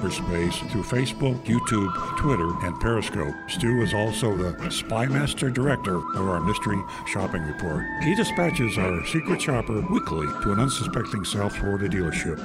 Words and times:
cyberspace 0.00 0.70
through 0.70 0.82
Facebook, 0.82 1.44
YouTube, 1.44 2.16
Twitter, 2.16 2.48
and 2.66 2.78
Periscope. 2.80 3.34
Stu 3.48 3.82
is 3.82 3.92
also 3.92 4.34
the 4.36 4.52
Spymaster 4.68 5.52
Director 5.52 5.96
of 5.96 6.28
our 6.28 6.40
Mystery 6.40 6.82
Shopping 7.06 7.42
Report. 7.42 7.84
He 8.02 8.14
dispatches 8.14 8.78
our 8.78 9.04
secret 9.06 9.42
shopper 9.42 9.80
weekly 9.90 10.26
to 10.42 10.52
an 10.52 10.60
unsuspecting 10.60 11.24
South 11.24 11.54
Florida 11.56 11.88
dealership. 11.88 12.38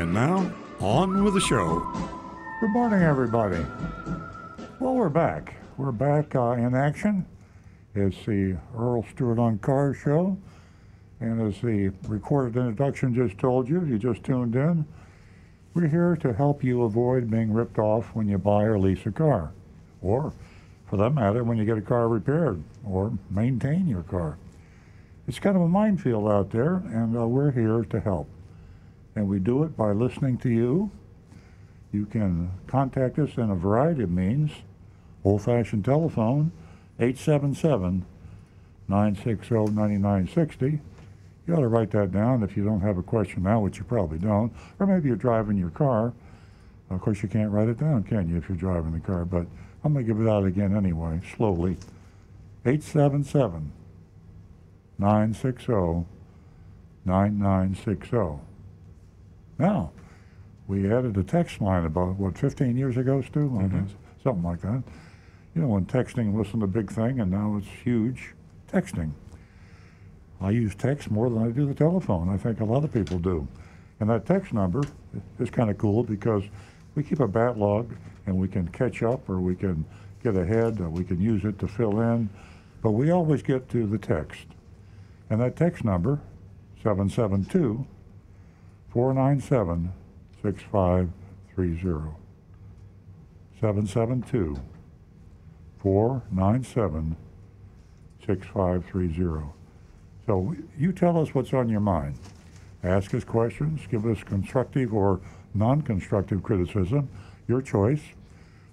And 0.00 0.12
now, 0.12 0.50
on 0.80 1.22
with 1.22 1.34
the 1.34 1.40
show. 1.40 1.80
Good 2.60 2.70
morning, 2.70 3.02
everybody. 3.02 3.64
Well, 4.80 4.94
we're 4.94 5.08
back. 5.08 5.54
We're 5.76 5.92
back 5.92 6.34
uh, 6.34 6.52
in 6.52 6.74
action. 6.74 7.26
It's 7.94 8.24
the 8.24 8.56
Earl 8.76 9.04
Stewart 9.12 9.38
on 9.38 9.58
Cars 9.58 9.98
show. 9.98 10.38
And 11.20 11.40
as 11.40 11.60
the 11.60 11.92
recorded 12.08 12.56
introduction 12.56 13.14
just 13.14 13.38
told 13.38 13.68
you, 13.68 13.84
you 13.84 13.98
just 13.98 14.22
tuned 14.22 14.54
in, 14.54 14.86
we're 15.76 15.88
here 15.88 16.16
to 16.16 16.32
help 16.32 16.64
you 16.64 16.84
avoid 16.84 17.30
being 17.30 17.52
ripped 17.52 17.78
off 17.78 18.06
when 18.14 18.26
you 18.26 18.38
buy 18.38 18.62
or 18.62 18.78
lease 18.78 19.04
a 19.04 19.10
car, 19.12 19.52
or 20.00 20.32
for 20.88 20.96
that 20.96 21.10
matter, 21.10 21.44
when 21.44 21.58
you 21.58 21.66
get 21.66 21.76
a 21.76 21.82
car 21.82 22.08
repaired 22.08 22.62
or 22.82 23.12
maintain 23.28 23.86
your 23.86 24.02
car. 24.04 24.38
It's 25.28 25.38
kind 25.38 25.54
of 25.54 25.60
a 25.60 25.68
minefield 25.68 26.32
out 26.32 26.50
there, 26.50 26.76
and 26.76 27.14
uh, 27.14 27.26
we're 27.26 27.50
here 27.50 27.84
to 27.90 28.00
help. 28.00 28.26
And 29.16 29.28
we 29.28 29.38
do 29.38 29.64
it 29.64 29.76
by 29.76 29.92
listening 29.92 30.38
to 30.38 30.48
you. 30.48 30.90
You 31.92 32.06
can 32.06 32.52
contact 32.66 33.18
us 33.18 33.36
in 33.36 33.50
a 33.50 33.54
variety 33.54 34.04
of 34.04 34.10
means. 34.10 34.52
Old 35.24 35.42
fashioned 35.42 35.84
telephone, 35.84 36.52
877 36.98 38.06
960 38.88 39.54
9960 39.54 40.80
you 41.46 41.54
ought 41.54 41.60
to 41.60 41.68
write 41.68 41.90
that 41.92 42.12
down 42.12 42.42
if 42.42 42.56
you 42.56 42.64
don't 42.64 42.80
have 42.80 42.98
a 42.98 43.02
question 43.02 43.42
now, 43.44 43.60
which 43.60 43.78
you 43.78 43.84
probably 43.84 44.18
don't. 44.18 44.52
Or 44.78 44.86
maybe 44.86 45.08
you're 45.08 45.16
driving 45.16 45.56
your 45.56 45.70
car. 45.70 46.12
Of 46.90 47.00
course, 47.00 47.22
you 47.22 47.28
can't 47.28 47.50
write 47.50 47.68
it 47.68 47.78
down, 47.78 48.02
can 48.04 48.28
you, 48.28 48.36
if 48.36 48.48
you're 48.48 48.56
driving 48.58 48.92
the 48.92 49.00
car? 49.00 49.24
But 49.24 49.46
I'm 49.84 49.92
going 49.92 50.04
to 50.06 50.12
give 50.12 50.20
it 50.24 50.28
out 50.28 50.44
again 50.44 50.76
anyway, 50.76 51.20
slowly. 51.36 51.76
877 52.64 53.72
960 54.98 56.06
9960. 57.04 58.40
Now, 59.58 59.92
we 60.66 60.92
added 60.92 61.16
a 61.16 61.22
text 61.22 61.60
line 61.60 61.84
about, 61.84 62.16
what, 62.16 62.36
15 62.36 62.76
years 62.76 62.96
ago, 62.96 63.22
Stu? 63.22 63.48
Mhm. 63.50 63.88
Something 64.22 64.42
like 64.42 64.60
that. 64.62 64.82
You 65.54 65.62
know, 65.62 65.68
when 65.68 65.86
texting 65.86 66.32
wasn't 66.32 66.64
a 66.64 66.66
big 66.66 66.90
thing, 66.90 67.20
and 67.20 67.30
now 67.30 67.56
it's 67.56 67.68
huge. 67.68 68.34
Texting. 68.72 69.12
I 70.40 70.50
use 70.50 70.74
text 70.74 71.10
more 71.10 71.30
than 71.30 71.42
I 71.42 71.50
do 71.50 71.66
the 71.66 71.74
telephone. 71.74 72.28
I 72.28 72.36
think 72.36 72.60
a 72.60 72.64
lot 72.64 72.84
of 72.84 72.92
people 72.92 73.18
do. 73.18 73.46
And 74.00 74.10
that 74.10 74.26
text 74.26 74.52
number 74.52 74.82
is 75.38 75.50
kind 75.50 75.70
of 75.70 75.78
cool 75.78 76.02
because 76.02 76.42
we 76.94 77.02
keep 77.02 77.20
a 77.20 77.28
bat 77.28 77.58
log 77.58 77.94
and 78.26 78.36
we 78.36 78.48
can 78.48 78.68
catch 78.68 79.02
up 79.02 79.28
or 79.28 79.40
we 79.40 79.54
can 79.54 79.84
get 80.22 80.36
ahead 80.36 80.80
or 80.80 80.90
we 80.90 81.04
can 81.04 81.20
use 81.20 81.44
it 81.44 81.58
to 81.60 81.68
fill 81.68 82.00
in. 82.00 82.28
But 82.82 82.92
we 82.92 83.10
always 83.10 83.42
get 83.42 83.68
to 83.70 83.86
the 83.86 83.98
text. 83.98 84.46
And 85.30 85.40
that 85.40 85.56
text 85.56 85.84
number, 85.84 86.20
772 86.82 87.86
497 88.90 89.92
6530. 90.42 92.16
772 93.60 94.60
497 95.78 97.16
6530. 98.26 99.46
So 100.26 100.54
you 100.76 100.92
tell 100.92 101.18
us 101.18 101.34
what's 101.34 101.54
on 101.54 101.68
your 101.68 101.80
mind. 101.80 102.18
Ask 102.82 103.14
us 103.14 103.24
questions, 103.24 103.80
give 103.90 104.06
us 104.06 104.22
constructive 104.22 104.92
or 104.92 105.20
non-constructive 105.54 106.42
criticism, 106.42 107.08
your 107.48 107.62
choice. 107.62 108.02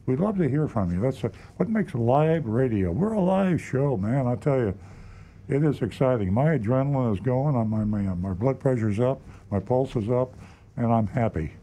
We'd 0.06 0.20
love 0.20 0.38
to 0.40 0.50
hear 0.50 0.68
from 0.68 0.94
you. 0.94 1.00
That's 1.00 1.24
a, 1.24 1.32
what 1.58 1.70
makes 1.70 1.96
live 1.96 2.46
radio. 2.46 2.92
We're 2.92 3.14
a 3.14 3.22
live 3.22 3.62
show, 3.62 3.96
man. 3.96 4.28
I 4.28 4.36
tell 4.36 4.58
you, 4.58 4.78
it 5.48 5.64
is 5.64 5.82
exciting. 5.82 6.34
My 6.34 6.58
adrenaline 6.58 7.14
is 7.14 7.20
going. 7.20 7.56
My, 7.70 7.84
my, 7.84 8.02
my 8.02 8.34
blood 8.34 8.60
pressure's 8.60 9.00
up, 9.00 9.22
my 9.52 9.60
pulse 9.60 9.96
is 9.96 10.10
up, 10.10 10.34
and 10.76 10.92
I'm 10.92 11.08
happy. 11.08 11.54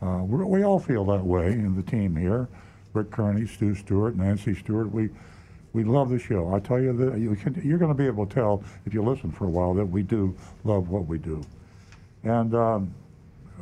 Uh, 0.00 0.22
we 0.24 0.62
all 0.62 0.78
feel 0.78 1.04
that 1.06 1.24
way 1.24 1.52
in 1.52 1.76
the 1.76 1.82
team 1.82 2.16
here. 2.16 2.48
Rick 2.94 3.10
Kearney, 3.10 3.46
Stu 3.46 3.74
Stewart, 3.74 4.16
Nancy 4.16 4.54
Stewart. 4.54 4.90
We 4.90 5.10
we 5.78 5.84
love 5.84 6.10
the 6.10 6.18
show. 6.18 6.52
I 6.52 6.58
tell 6.58 6.80
you 6.80 6.92
that 6.94 7.20
you 7.20 7.36
can, 7.36 7.54
you're 7.64 7.78
going 7.78 7.92
to 7.92 7.96
be 7.96 8.06
able 8.06 8.26
to 8.26 8.34
tell 8.34 8.64
if 8.84 8.92
you 8.92 9.00
listen 9.00 9.30
for 9.30 9.44
a 9.44 9.48
while 9.48 9.74
that 9.74 9.86
we 9.86 10.02
do 10.02 10.34
love 10.64 10.88
what 10.88 11.06
we 11.06 11.18
do, 11.18 11.40
and 12.24 12.52
um, 12.52 12.92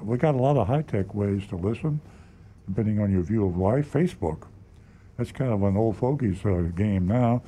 we 0.03 0.17
got 0.17 0.35
a 0.35 0.39
lot 0.39 0.57
of 0.57 0.67
high 0.67 0.81
tech 0.81 1.15
ways 1.15 1.47
to 1.49 1.57
listen, 1.57 2.01
depending 2.71 3.03
on 3.03 3.13
your 3.13 3.21
view 3.21 3.47
of 3.47 3.59
life. 3.59 3.93
Facebook, 3.93 4.47
that's 5.19 5.31
kind 5.31 5.53
of 5.53 5.63
an 5.63 5.77
old 5.77 5.99
fogies 5.99 6.43
uh, 6.47 6.71
game 6.75 7.07
now. 7.07 7.43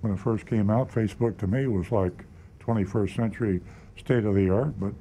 When 0.00 0.14
it 0.14 0.18
first 0.18 0.46
came 0.46 0.70
out, 0.70 0.90
Facebook 0.90 1.36
to 1.38 1.46
me 1.46 1.66
was 1.66 1.92
like 1.92 2.24
21st 2.60 3.16
century 3.16 3.60
state 3.98 4.24
of 4.24 4.34
the 4.34 4.48
art, 4.48 4.80
but 4.80 4.94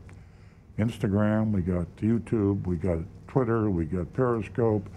Instagram, 0.77 1.53
we 1.53 1.61
got 1.61 1.87
YouTube, 2.01 2.67
we 2.67 2.75
got 2.75 2.99
Twitter, 3.29 3.69
we 3.69 3.85
got 3.85 4.11
Periscope, 4.11 4.89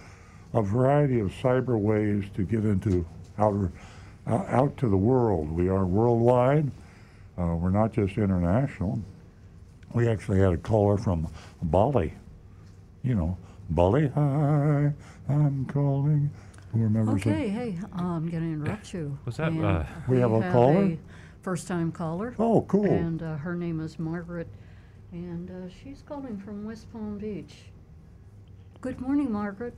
a 0.55 0.63
variety 0.63 1.21
of 1.21 1.31
cyber 1.31 1.79
ways 1.79 2.25
to 2.35 2.43
get 2.43 2.65
into 2.65 3.07
outer 3.39 3.71
out 4.29 4.77
to 4.79 4.89
the 4.89 4.97
world. 4.97 5.51
We 5.51 5.69
are 5.69 5.87
worldwide. 5.87 6.71
Uh, 7.39 7.55
we're 7.55 7.71
not 7.71 7.93
just 7.93 8.19
international. 8.19 9.01
We 9.95 10.09
actually 10.09 10.41
had 10.41 10.53
a 10.53 10.57
caller 10.57 10.99
from 10.99 11.29
Bali. 11.63 12.13
You 13.03 13.15
know, 13.15 13.39
Bali, 13.71 14.09
hi, 14.09 14.93
I'm 15.29 15.65
calling. 15.67 16.31
Who 16.73 16.81
remembers 16.83 17.23
Okay, 17.23 17.47
it? 17.47 17.51
hey, 17.51 17.79
I'm 17.95 18.29
going 18.29 18.43
to 18.43 18.49
interrupt 18.65 18.93
you. 18.93 19.17
Was 19.25 19.39
that, 19.39 19.53
uh, 19.53 19.85
We 20.09 20.19
have 20.19 20.33
a 20.33 20.53
caller? 20.53 20.97
First-time 21.41 21.93
caller. 21.93 22.35
Oh, 22.39 22.63
cool. 22.63 22.85
And 22.85 23.23
uh, 23.23 23.37
her 23.37 23.55
name 23.55 23.81
is 23.81 23.99
Margaret, 23.99 24.49
and 25.13 25.51
uh, 25.51 25.73
she's 25.83 26.03
calling 26.07 26.37
from 26.37 26.65
West 26.65 26.93
Palm 26.93 27.17
Beach. 27.17 27.55
Good 28.83 29.01
morning, 29.01 29.33
Margaret. 29.33 29.75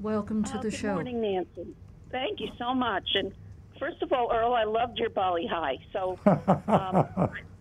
Welcome 0.00 0.42
to 0.44 0.58
Oh, 0.58 0.62
the 0.62 0.70
good 0.70 0.76
show. 0.76 0.88
Good 0.88 0.94
morning, 0.94 1.20
Nancy. 1.20 1.74
Thank 2.10 2.40
you 2.40 2.48
so 2.58 2.74
much. 2.74 3.08
And 3.14 3.32
first 3.78 4.02
of 4.02 4.12
all, 4.12 4.30
Earl, 4.32 4.54
I 4.54 4.64
loved 4.64 4.98
your 4.98 5.10
Bali 5.10 5.46
Ha'i. 5.50 5.78
So 5.92 6.18
um, 6.26 7.06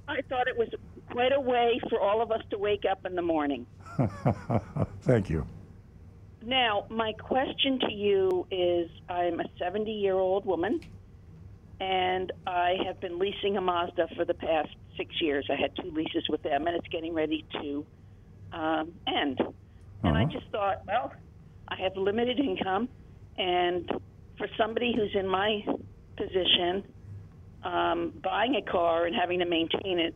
I 0.07 0.21
thought 0.29 0.47
it 0.47 0.57
was 0.57 0.69
quite 1.11 1.31
a 1.35 1.39
way 1.41 1.79
for 1.89 1.99
all 1.99 2.21
of 2.21 2.31
us 2.31 2.41
to 2.51 2.57
wake 2.57 2.83
up 2.89 2.99
in 3.05 3.15
the 3.15 3.21
morning. 3.21 3.65
Thank 5.01 5.29
you. 5.29 5.45
Now, 6.45 6.83
my 6.89 7.13
question 7.13 7.79
to 7.81 7.91
you 7.93 8.45
is 8.51 8.89
I'm 9.09 9.39
a 9.39 9.45
70 9.59 9.91
year 9.91 10.15
old 10.15 10.45
woman, 10.45 10.79
and 11.79 12.31
I 12.45 12.75
have 12.85 12.99
been 12.99 13.17
leasing 13.19 13.57
a 13.57 13.61
Mazda 13.61 14.07
for 14.15 14.25
the 14.25 14.33
past 14.33 14.69
six 14.97 15.15
years. 15.21 15.45
I 15.49 15.55
had 15.55 15.71
two 15.81 15.91
leases 15.91 16.25
with 16.29 16.41
them, 16.43 16.67
and 16.67 16.75
it's 16.75 16.87
getting 16.91 17.13
ready 17.13 17.45
to 17.61 17.85
um, 18.51 18.91
end. 19.07 19.39
And 20.03 20.17
I 20.17 20.23
Uh-huh. 20.23 20.31
just 20.33 20.45
thought, 20.51 20.77
well, 20.87 21.11
I 21.69 21.75
have 21.81 21.93
limited 21.95 22.39
income, 22.39 22.89
and 23.37 23.89
for 24.37 24.47
somebody 24.57 24.93
who's 24.95 25.15
in 25.15 25.27
my 25.27 25.61
position, 26.17 26.83
um, 27.63 28.13
buying 28.23 28.55
a 28.55 28.61
car 28.61 29.05
and 29.05 29.15
having 29.15 29.39
to 29.39 29.45
maintain 29.45 29.99
it, 29.99 30.15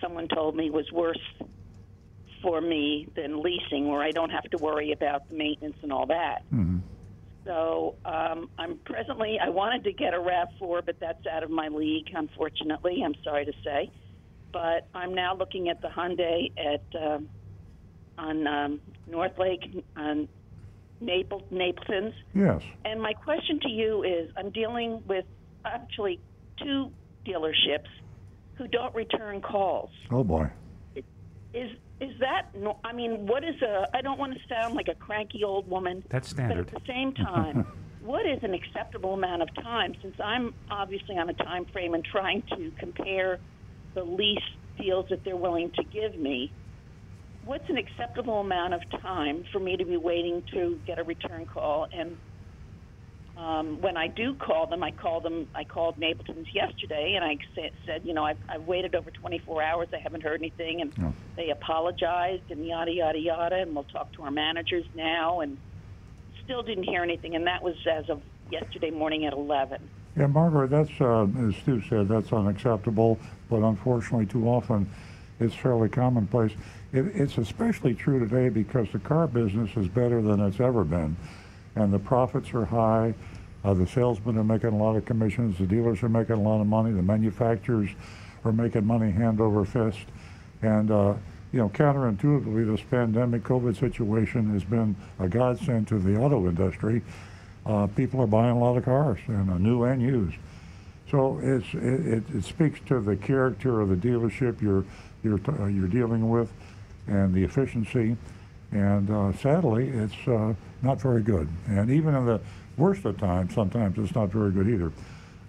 someone 0.00 0.28
told 0.28 0.56
me 0.56 0.70
was 0.70 0.90
worse 0.92 1.20
for 2.42 2.60
me 2.60 3.08
than 3.16 3.42
leasing, 3.42 3.88
where 3.88 4.02
I 4.02 4.10
don't 4.12 4.30
have 4.30 4.44
to 4.44 4.58
worry 4.58 4.92
about 4.92 5.28
the 5.28 5.34
maintenance 5.34 5.76
and 5.82 5.92
all 5.92 6.06
that. 6.06 6.42
Mhm. 6.52 6.82
So 7.44 7.94
um, 8.04 8.50
I'm 8.58 8.76
presently, 8.84 9.38
I 9.40 9.48
wanted 9.48 9.84
to 9.84 9.92
get 9.92 10.14
a 10.14 10.18
RAV4, 10.18 10.84
but 10.84 11.00
that's 11.00 11.26
out 11.26 11.42
of 11.42 11.50
my 11.50 11.68
league, 11.68 12.08
unfortunately. 12.12 13.02
I'm 13.04 13.14
sorry 13.24 13.46
to 13.46 13.52
say. 13.64 13.90
But 14.52 14.86
I'm 14.94 15.14
now 15.14 15.34
looking 15.34 15.68
at 15.68 15.80
the 15.80 15.88
Hyundai 15.88 16.52
at 16.56 16.84
um, 17.02 17.28
on 18.18 18.46
um, 18.46 18.80
North 19.06 19.38
Lake 19.38 19.82
on 19.96 20.28
Naples, 21.00 21.42
Napleton's. 21.50 22.14
Yes. 22.34 22.62
And 22.84 23.00
my 23.00 23.12
question 23.12 23.60
to 23.60 23.68
you 23.68 24.02
is 24.02 24.30
I'm 24.36 24.50
dealing 24.50 25.02
with 25.06 25.24
actually 25.64 26.20
two 26.62 26.90
dealerships 27.26 27.88
who 28.54 28.66
don't 28.68 28.94
return 28.94 29.40
calls. 29.40 29.90
Oh 30.10 30.24
boy. 30.24 30.50
Is 31.54 31.70
is 32.00 32.12
that? 32.20 32.54
No, 32.54 32.78
I 32.84 32.92
mean, 32.92 33.26
what 33.26 33.42
is 33.42 33.60
a? 33.62 33.88
I 33.94 34.02
don't 34.02 34.18
want 34.18 34.34
to 34.34 34.40
sound 34.48 34.74
like 34.74 34.88
a 34.88 34.94
cranky 34.94 35.42
old 35.42 35.68
woman. 35.68 36.04
That's 36.08 36.28
standard. 36.28 36.66
But 36.66 36.76
at 36.76 36.86
the 36.86 36.92
same 36.92 37.12
time, 37.26 37.66
what 38.02 38.26
is 38.26 38.38
an 38.42 38.54
acceptable 38.54 39.14
amount 39.14 39.42
of 39.42 39.54
time? 39.56 39.94
Since 40.02 40.16
I'm 40.22 40.54
obviously 40.70 41.16
on 41.16 41.28
a 41.28 41.34
time 41.34 41.64
frame 41.66 41.94
and 41.94 42.04
trying 42.04 42.42
to 42.56 42.70
compare 42.78 43.38
the 43.94 44.04
lease 44.04 44.38
deals 44.78 45.06
that 45.10 45.24
they're 45.24 45.36
willing 45.36 45.70
to 45.72 45.82
give 45.84 46.16
me, 46.16 46.52
what's 47.44 47.68
an 47.68 47.76
acceptable 47.78 48.40
amount 48.40 48.74
of 48.74 48.80
time 49.00 49.44
for 49.52 49.58
me 49.58 49.76
to 49.76 49.84
be 49.84 49.96
waiting 49.96 50.42
to 50.52 50.78
get 50.86 50.98
a 50.98 51.04
return 51.04 51.46
call? 51.46 51.86
And 51.92 52.16
um, 53.36 53.80
when 53.80 53.96
I 53.96 54.08
do 54.08 54.34
call 54.34 54.66
them, 54.66 54.82
I 54.82 54.90
call 54.90 55.20
them. 55.20 55.46
I 55.54 55.64
called 55.64 55.96
Napleton's 55.98 56.48
yesterday, 56.52 57.14
and 57.14 57.24
I 57.24 57.36
sa- 57.54 57.74
said, 57.86 58.02
you 58.04 58.12
know, 58.12 58.24
I've, 58.24 58.38
I've 58.48 58.62
waited 58.66 58.94
over 58.94 59.10
24 59.10 59.62
hours. 59.62 59.88
I 59.92 59.98
haven't 59.98 60.22
heard 60.22 60.40
anything, 60.40 60.80
and 60.80 60.96
No. 60.98 61.14
they 61.36 61.50
apologized 61.50 62.50
and 62.50 62.66
yada 62.66 62.90
yada 62.92 63.18
yada. 63.18 63.56
And 63.56 63.74
we'll 63.74 63.84
talk 63.84 64.12
to 64.14 64.22
our 64.24 64.30
managers 64.32 64.84
now, 64.94 65.40
and 65.40 65.56
still 66.44 66.62
didn't 66.62 66.84
hear 66.84 67.02
anything. 67.02 67.36
And 67.36 67.46
that 67.46 67.62
was 67.62 67.76
as 67.90 68.10
of 68.10 68.20
yesterday 68.50 68.90
morning 68.90 69.24
at 69.24 69.32
11. 69.32 69.88
Yeah, 70.16 70.26
Margaret, 70.26 70.70
that's, 70.70 71.00
uh, 71.00 71.28
as 71.46 71.54
Stu 71.58 71.80
said, 71.88 72.08
that's 72.08 72.32
unacceptable, 72.32 73.20
but 73.48 73.58
unfortunately, 73.62 74.26
too 74.26 74.48
often, 74.48 74.90
it's 75.40 75.54
fairly 75.54 75.88
commonplace. 75.88 76.52
It, 76.92 77.06
it's 77.14 77.38
especially 77.38 77.94
true 77.94 78.18
today 78.18 78.48
because 78.48 78.88
the 78.92 78.98
car 78.98 79.26
business 79.26 79.70
is 79.76 79.88
better 79.88 80.22
than 80.22 80.40
it's 80.40 80.60
ever 80.60 80.84
been, 80.84 81.16
and 81.76 81.92
the 81.92 81.98
profits 81.98 82.52
are 82.54 82.64
high. 82.64 83.14
Uh, 83.64 83.74
the 83.74 83.86
salesmen 83.86 84.38
are 84.38 84.44
making 84.44 84.70
a 84.70 84.76
lot 84.76 84.96
of 84.96 85.04
commissions. 85.04 85.58
The 85.58 85.66
dealers 85.66 86.02
are 86.02 86.08
making 86.08 86.36
a 86.36 86.40
lot 86.40 86.60
of 86.60 86.66
money. 86.66 86.92
The 86.92 87.02
manufacturers 87.02 87.90
are 88.44 88.52
making 88.52 88.86
money 88.86 89.10
hand 89.10 89.40
over 89.40 89.64
fist. 89.64 90.06
And, 90.62 90.90
uh, 90.90 91.14
you 91.52 91.58
know, 91.58 91.68
counterintuitively, 91.70 92.70
this 92.70 92.84
pandemic 92.88 93.42
COVID 93.42 93.78
situation 93.78 94.52
has 94.52 94.64
been 94.64 94.94
a 95.18 95.28
godsend 95.28 95.88
to 95.88 95.98
the 95.98 96.16
auto 96.16 96.46
industry. 96.46 97.02
Uh, 97.66 97.86
people 97.88 98.20
are 98.20 98.26
buying 98.26 98.56
a 98.56 98.58
lot 98.58 98.76
of 98.76 98.84
cars, 98.84 99.18
and 99.26 99.50
uh, 99.50 99.58
new 99.58 99.82
and 99.84 100.00
used. 100.00 100.36
So 101.10 101.38
it, 101.38 101.64
it, 101.74 102.44
speaks 102.44 102.80
to 102.86 103.00
the 103.00 103.16
character 103.16 103.80
of 103.80 103.88
the 103.88 103.96
dealership 103.96 104.60
you're, 104.60 104.84
you're, 105.22 105.40
uh, 105.48 105.66
you're 105.66 105.88
dealing 105.88 106.28
with 106.30 106.52
and 107.06 107.34
the 107.34 107.42
efficiency. 107.42 108.16
And 108.70 109.10
uh, 109.10 109.32
sadly, 109.32 109.88
it's 109.88 110.28
uh, 110.28 110.54
not 110.82 111.00
very 111.00 111.22
good. 111.22 111.48
And 111.66 111.90
even 111.90 112.14
in 112.14 112.26
the 112.26 112.40
worst 112.76 113.04
of 113.04 113.18
times, 113.18 113.54
sometimes 113.54 113.98
it's 113.98 114.14
not 114.14 114.28
very 114.28 114.50
good 114.50 114.68
either. 114.68 114.92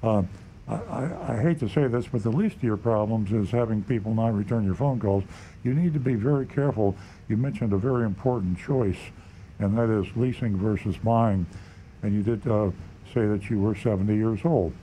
Uh, 0.02 0.24
I, 0.68 0.76
I, 0.76 1.34
I 1.34 1.42
hate 1.42 1.60
to 1.60 1.70
say 1.70 1.88
this, 1.88 2.08
but 2.08 2.24
the 2.24 2.30
least 2.30 2.58
of 2.58 2.64
your 2.64 2.78
problems 2.78 3.32
is 3.32 3.52
having 3.52 3.84
people 3.84 4.14
not 4.14 4.34
return 4.34 4.64
your 4.64 4.76
phone 4.76 5.00
calls. 5.00 5.24
You 5.64 5.74
need 5.74 5.94
to 5.94 6.00
be 6.00 6.16
very 6.16 6.46
careful. 6.46 6.96
You 7.28 7.38
mentioned 7.38 7.74
a 7.74 7.78
very 7.78 8.06
important 8.06 8.58
choice, 8.58 9.00
and 9.60 9.78
that 9.78 9.90
is 9.90 10.08
leasing 10.16 10.56
versus 10.58 10.96
buying. 10.98 11.46
And 12.04 12.14
you 12.14 12.24
did 12.24 12.48
uh, 12.48 12.72
say 13.14 13.26
that 13.28 13.50
you 13.50 13.60
were 13.60 13.76
70 13.76 14.16
years 14.16 14.40
old. 14.46 14.74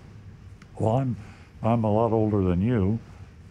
Well, 0.78 0.98
I'm, 0.98 1.16
I'm 1.62 1.84
a 1.84 1.92
lot 1.92 2.12
older 2.12 2.42
than 2.42 2.60
you, 2.60 2.98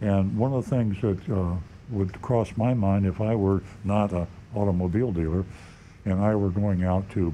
and 0.00 0.36
one 0.36 0.52
of 0.52 0.64
the 0.64 0.70
things 0.70 1.00
that 1.00 1.34
uh, 1.34 1.54
would 1.90 2.20
cross 2.20 2.50
my 2.56 2.74
mind 2.74 3.06
if 3.06 3.20
I 3.20 3.34
were 3.34 3.62
not 3.84 4.12
an 4.12 4.26
automobile 4.54 5.12
dealer 5.12 5.44
and 6.04 6.20
I 6.20 6.34
were 6.34 6.50
going 6.50 6.84
out 6.84 7.08
to 7.10 7.32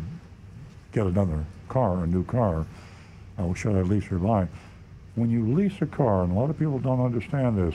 get 0.92 1.06
another 1.06 1.44
car, 1.68 2.04
a 2.04 2.06
new 2.06 2.24
car, 2.24 2.66
uh, 3.38 3.54
should 3.54 3.74
I 3.74 3.82
lease 3.82 4.10
or 4.10 4.18
buy? 4.18 4.48
When 5.14 5.30
you 5.30 5.54
lease 5.54 5.80
a 5.80 5.86
car, 5.86 6.22
and 6.22 6.32
a 6.32 6.34
lot 6.34 6.50
of 6.50 6.58
people 6.58 6.78
don't 6.78 7.04
understand 7.04 7.58
this, 7.58 7.74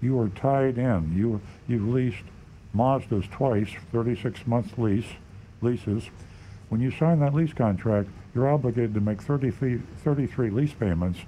you 0.00 0.18
are 0.20 0.28
tied 0.30 0.78
in. 0.78 1.14
You, 1.14 1.40
you've 1.66 1.88
leased 1.88 2.24
Mazdas 2.74 3.30
twice, 3.30 3.68
36 3.92 4.46
month 4.46 4.78
lease, 4.78 5.06
leases. 5.60 6.08
When 6.68 6.80
you 6.80 6.90
sign 6.90 7.20
that 7.20 7.34
lease 7.34 7.52
contract, 7.52 8.08
you're 8.34 8.48
obligated 8.48 8.94
to 8.94 9.00
make 9.00 9.20
30 9.20 9.50
fee, 9.50 9.78
33 10.04 10.50
lease 10.50 10.72
payments, 10.72 11.18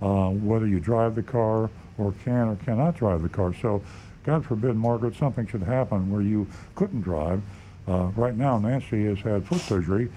uh, 0.00 0.28
whether 0.28 0.66
you 0.66 0.80
drive 0.80 1.14
the 1.14 1.22
car 1.22 1.70
or 1.98 2.14
can 2.24 2.48
or 2.48 2.56
cannot 2.56 2.96
drive 2.96 3.22
the 3.22 3.28
car. 3.28 3.54
So, 3.54 3.82
God 4.24 4.44
forbid, 4.44 4.76
Margaret, 4.76 5.14
something 5.16 5.46
should 5.46 5.62
happen 5.62 6.10
where 6.10 6.22
you 6.22 6.46
couldn't 6.74 7.02
drive. 7.02 7.42
Uh, 7.86 8.10
right 8.16 8.36
now, 8.36 8.58
Nancy 8.58 9.04
has 9.04 9.18
had 9.18 9.46
foot 9.46 9.60
surgery, 9.60 10.10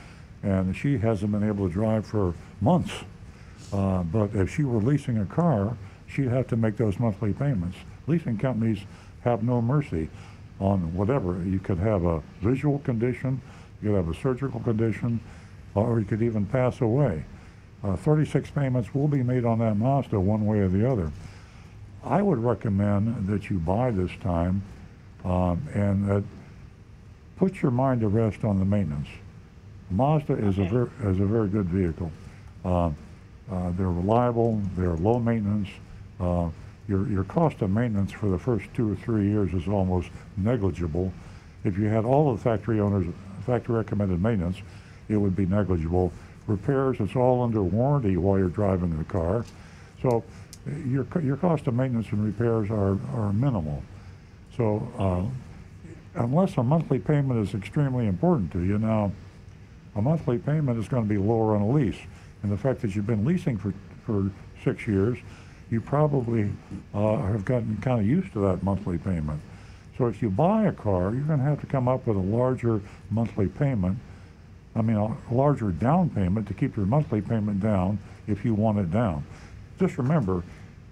and 0.44 0.76
she 0.76 0.98
hasn't 0.98 1.32
been 1.32 1.44
able 1.44 1.68
to 1.68 1.74
drive 1.74 2.06
for 2.06 2.34
months. 2.62 2.94
Uh, 3.74 4.04
but 4.04 4.34
if 4.34 4.54
she 4.54 4.64
were 4.64 4.82
leasing 4.82 5.18
a 5.18 5.26
car, 5.26 5.76
she'd 6.08 6.30
have 6.30 6.48
to 6.48 6.56
make 6.56 6.78
those 6.78 7.00
monthly 7.00 7.34
payments. 7.34 7.78
Leasing 8.08 8.38
companies 8.38 8.80
have 9.22 9.44
no 9.44 9.62
mercy 9.62 10.10
on 10.60 10.94
whatever. 10.96 11.44
You 11.44 11.60
could 11.60 11.78
have 11.80 12.06
a 12.06 12.24
visual 12.42 12.80
condition, 12.80 13.42
you 13.82 13.90
could 13.90 13.98
have 13.98 14.10
a 14.10 14.16
surgical 14.16 14.62
condition, 14.62 15.20
or 15.76 16.00
you 16.00 16.06
could 16.06 16.22
even 16.22 16.46
pass 16.46 16.80
away. 16.80 17.26
Uh, 17.84 17.96
36 17.96 18.50
payments 18.52 18.94
will 18.96 19.08
be 19.08 19.22
made 19.22 19.46
on 19.46 19.60
that 19.60 19.76
Mazda 19.76 20.20
one 20.20 20.46
way 20.46 20.60
or 20.60 20.70
the 20.70 20.90
other. 20.90 21.12
I 22.08 22.22
would 22.22 22.40
recommend 22.40 23.28
that 23.28 23.50
you 23.50 23.60
buy 23.60 23.92
this 23.92 24.12
time 24.22 24.62
um, 25.26 25.62
and 25.74 26.08
that 26.08 26.24
put 27.36 27.62
your 27.62 27.72
mind 27.72 28.02
to 28.02 28.08
rest 28.08 28.44
on 28.44 28.58
the 28.60 28.66
maintenance. 28.66 29.08
Mazda 29.92 30.34
is 30.34 30.58
a 30.58 30.62
Okay. 30.62 30.70
very 30.70 30.90
is 31.14 31.20
a 31.20 31.26
very 31.26 31.48
good 31.50 31.66
vehicle. 31.68 32.12
Uh, 32.64 32.88
uh, 33.52 33.72
they're 33.78 33.92
reliable. 33.92 34.62
They're 34.76 34.96
low 34.96 35.20
maintenance. 35.20 35.70
Uh, 36.20 36.50
your 36.88 37.08
your 37.10 37.24
cost 37.26 37.62
of 37.62 37.70
maintenance 37.70 38.12
for 38.12 38.30
the 38.30 38.40
first 38.40 38.66
two 38.74 38.92
or 38.92 38.96
three 38.96 39.28
years 39.28 39.54
is 39.54 39.68
almost 39.68 40.10
negligible. 40.38 41.12
If 41.64 41.78
you 41.78 41.86
had 41.86 42.06
all 42.06 42.32
of 42.32 42.38
the 42.38 42.44
factory 42.44 42.80
owners 42.80 43.06
factory 43.46 43.76
recommended 43.76 44.22
maintenance, 44.22 44.58
it 45.10 45.18
would 45.18 45.36
be 45.36 45.46
negligible. 45.46 46.12
Repairs, 46.48 46.98
it's 47.00 47.16
all 47.16 47.44
under 47.44 47.62
warranty 47.62 48.16
while 48.16 48.38
you're 48.38 48.48
driving 48.48 48.98
the 48.98 49.04
car. 49.06 49.46
So 50.02 50.24
your 50.86 51.08
your 51.22 51.38
cost 51.38 51.68
of 51.68 51.74
maintenance 51.74 52.08
and 52.12 52.24
repairs 52.24 52.70
are 52.70 52.98
are 53.16 53.34
minimal. 53.34 53.84
So 54.56 54.92
uh, 54.98 56.22
unless 56.24 56.58
a 56.58 56.64
monthly 56.64 57.00
payment 57.00 57.48
is 57.48 57.54
extremely 57.54 58.08
important 58.08 58.52
to 58.54 58.64
you 58.64 58.78
now 58.78 59.12
a 59.98 60.02
monthly 60.02 60.38
payment 60.38 60.80
is 60.80 60.88
going 60.88 61.04
to 61.04 61.10
be 61.10 61.18
lower 61.18 61.56
on 61.56 61.62
a 61.62 61.70
lease. 61.70 61.98
And 62.44 62.52
the 62.52 62.58
fact 62.58 62.82
that 62.82 62.96
you've 62.96 63.08
been 63.08 63.26
leasing 63.26 63.58
for, 63.58 63.74
for 64.06 64.32
six 64.64 64.88
years, 64.88 65.18
you 65.72 65.82
probably 65.82 66.52
uh, 66.94 67.18
have 67.18 67.44
gotten 67.44 67.78
kind 67.78 68.00
of 68.00 68.06
used 68.06 68.32
to 68.34 68.40
that 68.42 68.64
monthly 68.64 69.00
payment. 69.00 69.42
So 69.98 70.06
if 70.06 70.22
you 70.22 70.30
buy 70.30 70.66
a 70.66 70.72
car, 70.72 71.14
you're 71.14 71.24
going 71.24 71.40
to 71.40 71.46
have 71.46 71.60
to 71.62 71.66
come 71.66 71.88
up 71.88 72.06
with 72.06 72.16
a 72.16 72.22
larger 72.22 72.80
monthly 73.10 73.48
payment. 73.48 73.98
I 74.76 74.84
mean, 74.84 74.98
a 74.98 75.18
larger 75.34 75.72
down 75.72 76.12
payment 76.12 76.48
to 76.48 76.54
keep 76.54 76.78
your 76.78 76.86
monthly 76.86 77.20
payment 77.20 77.60
down 77.60 77.98
if 78.28 78.46
you 78.46 78.54
want 78.54 78.78
it 78.78 78.92
down. 78.92 79.26
Just 79.80 79.98
remember, 79.98 80.44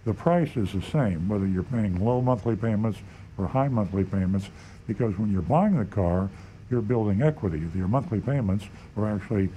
the 0.06 0.14
price 0.14 0.56
is 0.56 0.72
the 0.72 0.82
same 0.82 1.28
whether 1.28 1.48
you're 1.48 1.64
paying 1.64 2.04
low 2.04 2.22
monthly 2.22 2.56
payments 2.56 3.00
or 3.38 3.48
high 3.48 3.68
monthly 3.68 4.04
payments 4.04 4.50
because 4.88 5.18
when 5.18 5.32
you're 5.32 5.42
buying 5.42 5.78
the 5.78 5.86
car, 5.86 6.30
you're 6.70 6.82
building 6.82 7.22
equity. 7.22 7.64
Your 7.76 7.88
monthly 7.88 8.22
payments 8.22 8.66
are 8.98 9.14
actually 9.14 9.50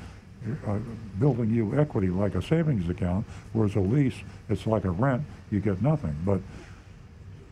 uh, 0.67 0.79
building 1.19 1.51
you 1.51 1.79
equity 1.79 2.09
like 2.09 2.35
a 2.35 2.43
savings 2.43 2.89
account, 2.89 3.27
whereas 3.53 3.75
a 3.77 3.81
lease, 3.81 4.15
it's 4.49 4.67
like 4.67 4.85
a 4.85 4.91
rent, 4.91 5.23
you 5.51 5.61
get 5.61 5.83
nothing. 5.83 6.17
But 6.25 6.41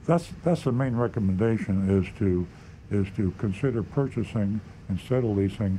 that's 0.06 0.28
that's 0.44 0.62
the 0.62 0.72
main 0.72 0.96
recommendation 0.96 1.90
is 1.90 2.06
to 2.18 2.46
is 2.90 3.06
to 3.16 3.32
consider 3.38 3.82
purchasing 3.82 4.60
instead 4.88 5.24
of 5.24 5.36
leasing. 5.36 5.78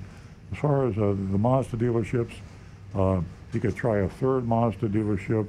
As 0.52 0.58
far 0.60 0.88
as 0.88 0.98
uh, 0.98 1.16
the 1.32 1.38
Mazda 1.38 1.78
dealerships, 1.78 2.34
uh, 2.96 3.22
you 3.54 3.60
could 3.60 3.76
try 3.76 4.00
a 4.00 4.10
third 4.10 4.48
Mazda 4.48 4.90
dealership 4.90 5.48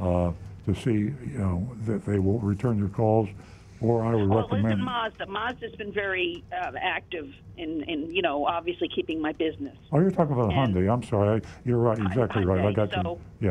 uh, 0.00 0.32
to 0.66 0.74
see 0.74 0.90
you 0.92 1.38
know 1.38 1.68
that 1.86 2.04
they 2.04 2.18
will 2.18 2.38
return 2.40 2.78
your 2.78 2.88
calls. 2.88 3.28
Or 3.82 4.02
I 4.02 4.14
would 4.14 4.30
Oh, 4.30 4.40
recommend. 4.48 4.82
Mazda. 4.82 5.26
Mazda's 5.26 5.74
been 5.76 5.92
very 5.92 6.42
uh, 6.50 6.72
active 6.80 7.28
in, 7.58 7.82
in, 7.82 8.10
you 8.10 8.22
know, 8.22 8.46
obviously 8.46 8.88
keeping 8.88 9.20
my 9.20 9.32
business. 9.32 9.76
Oh, 9.92 10.00
you're 10.00 10.10
talking 10.10 10.32
about 10.32 10.50
And- 10.50 10.74
Hyundai. 10.74 10.90
I'm 10.90 11.02
sorry. 11.02 11.42
I, 11.42 11.48
you're 11.66 11.76
right. 11.76 11.98
Exactly 11.98 12.46
right. 12.46 12.64
I 12.64 12.72
got 12.72 12.90
so- 12.90 13.20
you. 13.38 13.48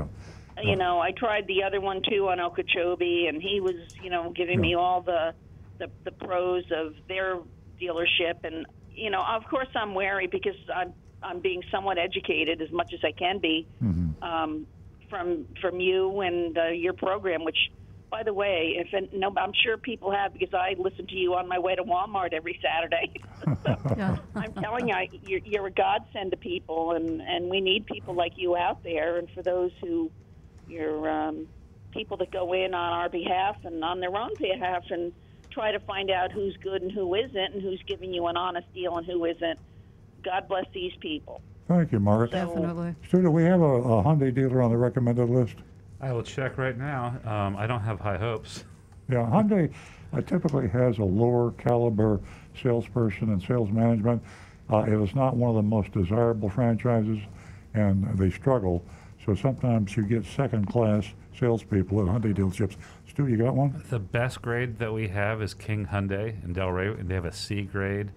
Yeah. 0.58 0.64
You 0.64 0.78
know, 0.78 1.00
I 1.00 1.12
tried 1.12 1.46
the 1.46 1.62
other 1.62 1.80
one 1.80 2.02
too 2.10 2.28
on 2.30 2.40
Okeechobee, 2.40 3.28
and 3.28 3.40
he 3.40 3.60
was, 3.60 3.76
you 4.02 4.10
know, 4.10 4.32
giving 4.32 4.60
me 4.60 4.74
all 4.74 5.02
the, 5.02 5.34
the 5.78 5.92
the 6.06 6.12
pros 6.12 6.64
of 6.72 6.96
their 7.08 7.38
dealership, 7.80 8.44
and 8.46 8.66
you 8.96 9.12
know, 9.12 9.22
of 9.22 9.44
course, 9.46 9.68
I'm 9.76 9.94
wary 9.94 10.26
because 10.28 10.56
I'm 10.74 10.92
I'm 11.22 11.40
being 11.40 11.62
somewhat 11.70 11.98
educated 12.00 12.62
as 12.64 12.72
much 12.72 12.94
as 12.94 13.02
I 13.04 13.12
can 13.12 13.38
be 13.40 13.68
Mm-hmm. 13.84 14.24
um, 14.24 14.66
from 15.10 15.46
from 15.62 15.80
you 15.80 16.22
and 16.22 16.58
uh, 16.58 16.68
your 16.68 16.94
program, 16.94 17.44
which. 17.44 17.58
By 18.12 18.22
the 18.24 18.34
way, 18.34 18.76
if 18.78 18.94
and 18.94 19.10
no, 19.20 19.34
I'm 19.36 19.52
sure 19.66 19.78
people 19.78 20.10
have 20.12 20.32
because 20.32 20.54
I 20.54 20.76
listen 20.78 21.06
to 21.08 21.16
you 21.16 21.34
on 21.34 21.50
my 21.50 21.60
way 21.60 21.76
to 21.76 21.84
Walmart 21.84 22.32
every 22.34 22.58
Saturday. 22.64 23.12
so, 23.66 23.76
Yeah. 23.98 24.18
I'm 24.36 24.54
telling 24.54 24.88
you, 24.88 24.94
I- 24.94 25.10
you're, 25.24 25.42
you're 25.44 25.68
a 25.68 25.72
godsend 25.72 26.32
to 26.32 26.38
people, 26.38 26.92
and, 26.94 27.20
and 27.20 27.50
we 27.50 27.60
need 27.60 27.88
people 27.88 28.14
like 28.14 28.34
you 28.38 28.56
out 28.56 28.84
there. 28.84 29.18
And 29.18 29.28
for 29.32 29.42
those 29.42 29.72
who, 29.82 30.12
you're 30.70 31.10
um, 31.10 31.48
people 31.92 32.16
that 32.18 32.32
go 32.32 32.54
in 32.54 32.74
on 32.74 32.94
our 32.94 33.10
behalf 33.10 33.58
and 33.66 33.84
on 33.84 34.00
their 34.00 34.16
own 34.16 34.32
behalf 34.40 34.84
and 34.92 35.12
try 35.50 35.72
to 35.72 35.80
find 35.82 36.10
out 36.10 36.32
who's 36.32 36.56
good 36.64 36.84
and 36.84 36.92
who 36.92 37.16
isn't, 37.16 37.54
and 37.54 37.62
who's 37.62 37.82
giving 37.86 38.14
you 38.14 38.28
an 38.28 38.38
honest 38.38 38.72
deal 38.74 38.96
and 38.96 39.06
who 39.06 39.26
isn't. 39.26 39.60
God 40.24 40.48
bless 40.48 40.66
these 40.74 40.94
people. 41.02 41.42
Thank 41.68 41.92
you, 41.92 42.00
Margaret. 42.00 42.32
Definitely. 42.32 42.96
Stu, 43.08 43.22
do 43.24 43.32
we 43.32 43.44
have 43.44 43.62
a, 43.62 43.64
a 43.64 44.04
Hyundai 44.04 44.34
dealer 44.34 44.62
on 44.62 44.72
the 44.72 44.78
recommended 44.78 45.30
list? 45.30 45.56
I 46.00 46.12
will 46.12 46.24
check 46.24 46.58
right 46.58 46.78
now. 46.78 47.18
Um, 47.26 47.56
I 47.56 47.66
don't 47.66 47.82
have 47.82 48.00
high 48.00 48.18
hopes. 48.18 48.66
Yeah, 49.10 49.28
Hyundai 49.32 49.74
uh, 50.14 50.22
typically 50.22 50.68
has 50.70 51.00
a 51.00 51.04
lower 51.04 51.52
caliber 51.54 52.20
salesperson 52.62 53.32
and 53.32 53.42
sales 53.42 53.72
management. 53.72 54.22
Uh, 54.72 54.80
it 54.80 54.94
is 54.94 55.16
not 55.16 55.36
one 55.36 55.50
of 55.50 55.56
the 55.56 55.62
most 55.62 55.92
desirable 55.92 56.50
franchises, 56.50 57.20
and 57.74 58.06
they 58.18 58.30
struggle. 58.30 58.84
So 59.26 59.34
sometimes 59.34 59.96
you 59.98 60.04
get 60.04 60.26
second-class 60.26 61.06
salespeople 61.40 62.02
at 62.02 62.08
Hyundai 62.08 62.36
dealerships. 62.36 62.76
Stu, 63.10 63.28
you 63.28 63.38
got 63.38 63.56
one? 63.56 63.84
The 63.90 64.00
best 64.00 64.42
grade 64.42 64.78
that 64.80 64.94
we 64.94 65.08
have 65.08 65.42
is 65.42 65.54
King 65.54 65.88
Hyundai 65.88 66.44
in 66.44 66.54
Delray, 66.54 67.00
and 67.00 67.10
they 67.10 67.16
have 67.16 67.26
a 67.26 67.34
C 67.34 67.64
grade. 67.64 68.12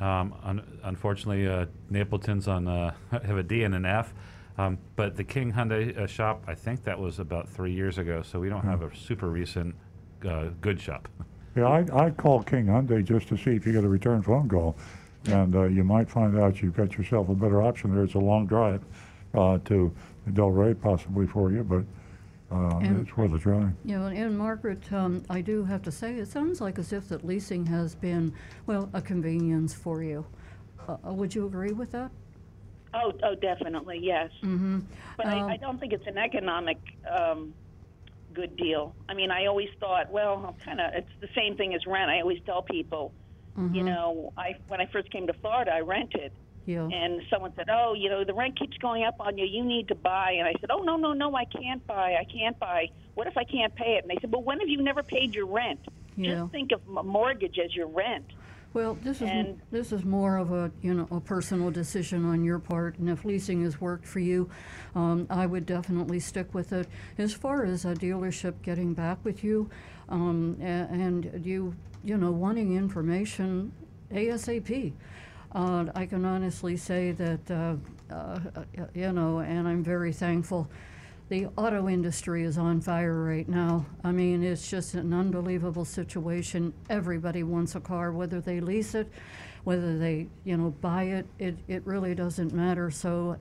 Um, 0.00 0.34
un- 0.44 0.80
unfortunately, 0.84 1.48
uh, 1.48 1.66
Napleton's 1.90 2.48
on 2.48 2.68
uh, 2.68 2.92
have 3.10 3.36
a 3.36 3.42
D 3.42 3.64
and 3.64 3.74
an 3.74 3.84
F. 3.84 4.14
Um, 4.58 4.78
but 4.96 5.16
the 5.16 5.24
King 5.24 5.52
Hyundai 5.52 5.96
uh, 5.96 6.06
shop, 6.06 6.42
I 6.48 6.54
think 6.54 6.82
that 6.84 6.98
was 6.98 7.20
about 7.20 7.48
three 7.48 7.72
years 7.72 7.98
ago, 7.98 8.22
so 8.22 8.40
we 8.40 8.48
don't 8.48 8.64
have 8.64 8.82
a 8.82 8.94
super 8.94 9.28
recent 9.28 9.74
uh, 10.28 10.46
good 10.60 10.80
shop. 10.80 11.08
Yeah, 11.56 11.68
I, 11.68 12.04
I'd 12.04 12.16
call 12.16 12.42
King 12.42 12.66
Hyundai 12.66 13.04
just 13.04 13.28
to 13.28 13.36
see 13.36 13.52
if 13.52 13.66
you 13.66 13.72
get 13.72 13.84
a 13.84 13.88
return 13.88 14.20
phone 14.20 14.48
call, 14.48 14.76
and 15.26 15.54
uh, 15.54 15.64
you 15.64 15.84
might 15.84 16.10
find 16.10 16.36
out 16.38 16.60
you've 16.60 16.76
got 16.76 16.98
yourself 16.98 17.28
a 17.28 17.34
better 17.34 17.62
option 17.62 17.94
there. 17.94 18.02
It's 18.02 18.14
a 18.14 18.18
long 18.18 18.46
drive 18.46 18.82
uh, 19.34 19.58
to 19.66 19.94
Delray 20.30 20.80
possibly 20.80 21.26
for 21.26 21.52
you, 21.52 21.62
but 21.62 21.84
uh, 22.50 22.78
And- 22.78 23.06
it's 23.06 23.16
worth 23.16 23.32
a 23.34 23.38
try. 23.38 23.70
You 23.84 23.98
know, 23.98 24.06
and 24.06 24.36
Margaret, 24.38 24.90
um, 24.92 25.22
I 25.28 25.40
do 25.40 25.64
have 25.64 25.82
to 25.82 25.92
say, 25.92 26.14
it 26.16 26.28
sounds 26.28 26.60
like 26.60 26.78
as 26.78 26.92
if 26.92 27.08
that 27.08 27.24
leasing 27.24 27.66
has 27.66 27.94
been, 27.94 28.32
well, 28.66 28.88
a 28.94 29.02
convenience 29.02 29.74
for 29.74 30.02
you. 30.02 30.24
Uh, 30.88 30.96
uh, 31.06 31.12
would 31.12 31.34
you 31.34 31.46
agree 31.46 31.72
with 31.72 31.92
that? 31.92 32.10
Oh, 32.94 33.12
oh, 33.22 33.34
definitely, 33.34 33.98
yes. 34.02 34.30
Mm-hmm. 34.42 34.80
But 35.18 35.26
Um, 35.26 35.32
I, 35.32 35.52
I 35.54 35.56
don't 35.58 35.78
think 35.78 35.92
it's 35.92 36.06
an 36.06 36.16
economic 36.16 36.78
um, 37.06 37.52
good 38.32 38.56
deal. 38.56 38.94
I 39.10 39.14
mean, 39.14 39.30
I 39.30 39.44
always 39.46 39.68
thought, 39.78 40.10
well, 40.10 40.56
kind 40.64 40.80
of, 40.80 40.94
it's 40.94 41.10
the 41.20 41.28
same 41.34 41.54
thing 41.56 41.74
as 41.74 41.84
rent. 41.86 42.10
I 42.10 42.20
always 42.20 42.40
tell 42.46 42.62
people, 42.62 43.12
Mm-hmm. 43.58 43.74
you 43.74 43.82
know, 43.82 44.32
I 44.36 44.54
when 44.68 44.80
I 44.80 44.86
first 44.86 45.10
came 45.10 45.26
to 45.26 45.32
Florida, 45.32 45.72
I 45.74 45.80
rented, 45.80 46.30
Yeah. 46.68 46.86
and 46.86 47.22
someone 47.30 47.54
said, 47.56 47.70
oh, 47.72 47.94
you 47.94 48.10
know, 48.10 48.24
the 48.24 48.34
rent 48.34 48.58
keeps 48.58 48.76
going 48.76 49.02
up 49.02 49.16
on 49.20 49.38
you. 49.38 49.46
You 49.46 49.64
need 49.64 49.88
to 49.88 49.94
buy. 49.94 50.32
And 50.38 50.46
I 50.46 50.52
said, 50.60 50.70
oh, 50.70 50.82
no, 50.82 50.96
no, 50.96 51.14
no, 51.14 51.34
I 51.34 51.46
can't 51.46 51.84
buy. 51.86 52.16
I 52.20 52.24
can't 52.24 52.58
buy. 52.58 52.90
What 53.14 53.26
if 53.26 53.38
I 53.38 53.44
can't 53.44 53.74
pay 53.74 53.94
it? 53.96 54.04
And 54.04 54.10
they 54.10 54.18
said, 54.20 54.30
well, 54.30 54.42
when 54.42 54.60
have 54.60 54.68
you 54.68 54.82
never 54.82 55.02
paid 55.02 55.34
your 55.34 55.46
rent? 55.46 55.80
Yeah. 56.14 56.34
Just 56.40 56.52
think 56.52 56.72
of 56.72 56.82
a 56.94 57.02
mortgage 57.02 57.58
as 57.58 57.74
your 57.74 57.86
rent. 57.86 58.26
Well, 58.74 58.98
this 59.02 59.22
is 59.22 59.30
And- 59.30 59.58
this 59.70 59.92
is 59.92 60.04
more 60.04 60.36
of 60.36 60.52
a 60.52 60.70
you 60.82 60.92
know 60.92 61.08
a 61.10 61.20
personal 61.20 61.70
decision 61.70 62.26
on 62.26 62.44
your 62.44 62.58
part, 62.58 62.98
and 62.98 63.08
if 63.08 63.24
leasing 63.24 63.62
has 63.62 63.80
worked 63.80 64.06
for 64.06 64.18
you, 64.20 64.50
um, 64.94 65.26
I 65.30 65.46
would 65.46 65.64
definitely 65.64 66.20
stick 66.20 66.52
with 66.52 66.74
it. 66.74 66.86
As 67.16 67.32
far 67.32 67.64
as 67.64 67.86
a 67.86 67.94
dealership 67.94 68.60
getting 68.62 68.92
back 68.92 69.24
with 69.24 69.42
you, 69.42 69.70
um, 70.10 70.58
and 70.60 71.40
you 71.42 71.74
you 72.04 72.18
know 72.18 72.30
wanting 72.30 72.76
information 72.76 73.72
ASAP, 74.12 74.92
uh, 75.52 75.86
I 75.94 76.06
can 76.06 76.24
honestly 76.24 76.76
say 76.76 77.12
that 77.12 77.50
uh, 77.50 77.76
uh, 78.10 78.38
you 78.94 79.12
know, 79.12 79.40
and 79.40 79.68
I'm 79.68 79.82
very 79.82 80.12
thankful. 80.12 80.68
The 81.28 81.46
auto 81.58 81.88
industry 81.88 82.44
is 82.44 82.56
on 82.56 82.80
fire 82.80 83.22
right 83.22 83.48
now. 83.48 83.84
I 84.02 84.12
mean, 84.12 84.42
it's 84.42 84.70
just 84.70 84.94
an 84.94 85.12
unbelievable 85.12 85.84
situation. 85.84 86.72
Everybody 86.88 87.42
wants 87.42 87.74
a 87.74 87.80
car, 87.80 88.12
whether 88.12 88.40
they 88.40 88.60
lease 88.60 88.94
it, 88.94 89.10
whether 89.64 89.98
they, 89.98 90.28
you 90.44 90.56
know, 90.56 90.70
buy 90.80 91.04
it. 91.04 91.26
It, 91.38 91.58
it 91.68 91.86
really 91.86 92.14
doesn't 92.14 92.54
matter. 92.54 92.90
So 92.90 93.36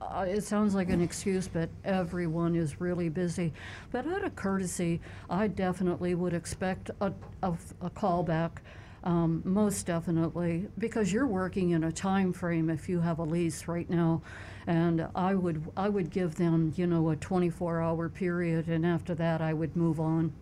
uh, 0.00 0.24
it 0.28 0.42
sounds 0.42 0.74
like 0.74 0.88
an 0.88 1.00
excuse, 1.00 1.48
but 1.48 1.68
everyone 1.84 2.54
is 2.54 2.80
really 2.80 3.08
busy. 3.08 3.52
But 3.90 4.06
out 4.06 4.24
of 4.24 4.36
courtesy, 4.36 5.00
I 5.28 5.48
definitely 5.48 6.14
would 6.14 6.34
expect 6.34 6.90
a, 7.00 7.12
a, 7.42 7.54
a 7.80 7.90
call 7.90 8.22
back. 8.22 8.62
Um, 9.06 9.40
most 9.44 9.86
definitely, 9.86 10.66
because 10.78 11.12
you're 11.12 11.28
working 11.28 11.70
in 11.70 11.84
a 11.84 11.92
time 11.92 12.32
frame 12.32 12.68
if 12.68 12.88
you 12.88 12.98
have 12.98 13.20
a 13.20 13.22
lease 13.22 13.68
right 13.68 13.88
now, 13.88 14.20
and 14.66 15.06
I 15.14 15.32
would 15.32 15.64
I 15.76 15.88
would 15.88 16.10
give 16.10 16.34
them 16.34 16.72
you 16.74 16.88
know 16.88 17.12
a 17.12 17.16
24-hour 17.16 18.08
period, 18.08 18.66
and 18.66 18.84
after 18.84 19.14
that 19.14 19.40
I 19.40 19.52
would 19.52 19.76
move 19.76 20.00
on. 20.00 20.32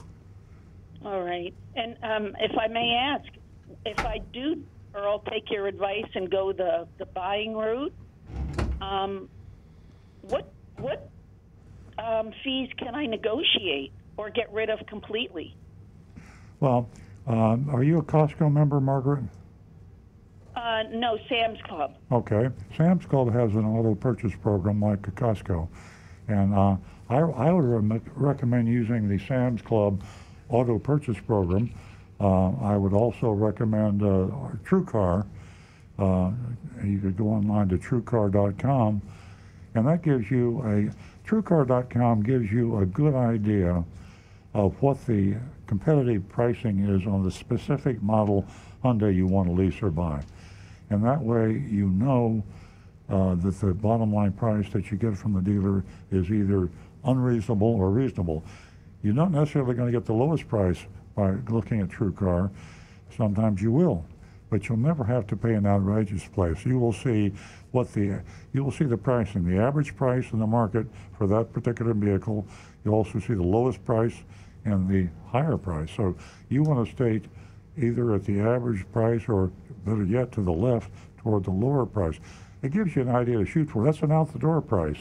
All 1.05 1.21
right. 1.21 1.53
And 1.77 1.99
um, 2.03 2.35
if 2.41 2.57
I 2.57 2.69
may 2.69 2.95
ask, 2.95 3.31
if 3.85 4.03
I 4.03 4.23
do, 4.33 4.65
or 4.95 5.07
I'll 5.07 5.25
take 5.31 5.51
your 5.51 5.67
advice 5.67 6.09
and 6.15 6.31
go 6.31 6.51
the, 6.51 6.89
the 6.97 7.05
buying 7.05 7.55
route, 7.55 7.93
um, 8.81 9.29
what 10.23 10.51
what 10.79 11.11
um, 11.99 12.33
fees 12.43 12.71
can 12.79 12.95
I 12.95 13.05
negotiate 13.05 13.93
or 14.17 14.31
get 14.31 14.51
rid 14.55 14.71
of 14.71 14.79
completely? 14.87 15.55
Well, 16.61 16.89
um, 17.27 17.69
are 17.71 17.83
you 17.83 17.99
a 17.99 18.03
Costco 18.03 18.53
member, 18.53 18.81
Margaret? 18.81 19.25
Uh, 20.57 20.85
no, 20.91 21.19
Sam's 21.29 21.61
Club. 21.63 21.95
Okay. 22.13 22.49
Sam's 22.77 23.07
Club 23.07 23.33
has 23.33 23.55
an 23.55 23.65
auto 23.65 23.95
purchase 23.95 24.33
program 24.41 24.81
like 24.81 25.07
a 25.07 25.11
Costco. 25.11 25.69
And 26.29 26.55
uh, 26.55 26.77
I, 27.11 27.19
I 27.19 27.53
would 27.53 27.65
rem- 27.65 28.03
recommend 28.15 28.69
using 28.69 29.09
the 29.09 29.19
Sam's 29.27 29.63
Club 29.63 30.03
auto 30.49 30.79
purchase 30.79 31.19
program. 31.27 31.71
Uh, 32.21 32.51
I 32.63 32.77
would 32.77 32.93
also 32.93 33.31
recommend 33.31 34.03
uh, 34.03 34.29
TrueCar. 34.65 35.27
Uh, 35.99 36.31
you 36.85 36.99
could 37.01 37.17
go 37.17 37.29
online 37.29 37.69
to 37.69 37.79
truecar.com, 37.79 39.03
and 39.75 39.87
that 39.87 40.03
gives 40.03 40.31
you 40.31 40.61
a 40.63 41.29
TrueCar.com 41.29 42.23
gives 42.23 42.51
you 42.53 42.79
a 42.79 42.87
good 42.87 43.15
idea 43.15 43.83
of 44.53 44.81
what 44.83 45.05
the 45.07 45.37
competitive 45.67 46.29
pricing 46.29 46.89
is 46.89 47.07
on 47.07 47.23
the 47.23 47.31
specific 47.31 48.03
model 48.03 48.47
Hyundai 48.85 49.15
you 49.15 49.27
want 49.27 49.49
to 49.49 49.55
lease 49.55 49.83
or 49.83 49.91
buy. 49.91 50.23
And 50.91 51.05
that 51.05 51.21
way 51.21 51.53
you 51.53 51.89
know 51.89 52.43
uh, 53.09 53.35
that 53.37 53.61
the 53.61 53.75
bottom 53.75 54.13
line 54.13 54.33
price 54.33 54.69
that 54.71 54.91
you 54.91 54.97
get 54.97 55.17
from 55.17 55.33
the 55.33 55.41
dealer 55.41 55.85
is 56.11 56.31
either 56.31 56.69
unreasonable 57.05 57.69
or 57.69 57.91
reasonable. 57.91 58.45
You're 59.03 59.15
not 59.15 59.31
necessarily 59.31 59.75
going 59.75 59.93
to 59.93 59.99
get 59.99 60.07
the 60.07 60.15
lowest 60.15 60.49
price 60.49 60.79
by 61.15 61.33
looking 61.49 61.81
at 61.81 61.91
True 61.91 62.13
Car. 62.13 62.51
Sometimes 63.17 63.61
you 63.61 63.71
will, 63.71 64.05
but 64.51 64.69
you'll 64.69 64.79
never 64.79 65.05
have 65.05 65.27
to 65.29 65.37
pay 65.37 65.55
an 65.55 65.67
outrageous 65.67 66.27
price. 66.27 66.65
You 66.65 66.79
will 66.79 66.93
see 66.93 67.33
what 67.73 67.93
the 67.93 68.23
you 68.53 68.65
will 68.65 68.73
see 68.73 68.85
the 68.85 68.97
pricing, 68.97 69.45
the 69.45 69.59
average 69.59 69.97
price 69.97 70.33
in 70.33 70.39
the 70.39 70.47
market 70.47 70.87
for 71.19 71.27
that 71.27 71.53
particular 71.53 71.93
vehicle. 71.93 72.47
You'll 72.85 72.95
also 72.95 73.19
see 73.19 73.35
the 73.35 73.43
lowest 73.43 73.85
price 73.85 74.15
and 74.65 74.89
the 74.89 75.09
higher 75.31 75.57
price. 75.57 75.91
So 75.97 76.17
you 76.49 76.63
want 76.63 76.87
to 76.87 76.95
state 76.95 77.25
either 77.77 78.15
at 78.15 78.25
the 78.25 78.41
average 78.41 78.85
price 78.93 79.23
or 79.29 79.51
better 79.85 80.05
yet 80.05 80.33
to 80.33 80.43
the 80.43 80.53
left 80.53 80.91
toward 81.19 81.45
the 81.45 81.51
lower 81.51 81.87
price. 81.87 82.19
It 82.63 82.73
gives 82.73 82.97
you 82.97 83.03
an 83.03 83.11
idea 83.11 83.39
to 83.39 83.47
shoot 83.47 83.71
for. 83.71 83.85
That's 83.85 84.01
an 84.01 84.13
out 84.13 84.33
the 84.33 84.39
door 84.39 84.61
price. 84.61 84.99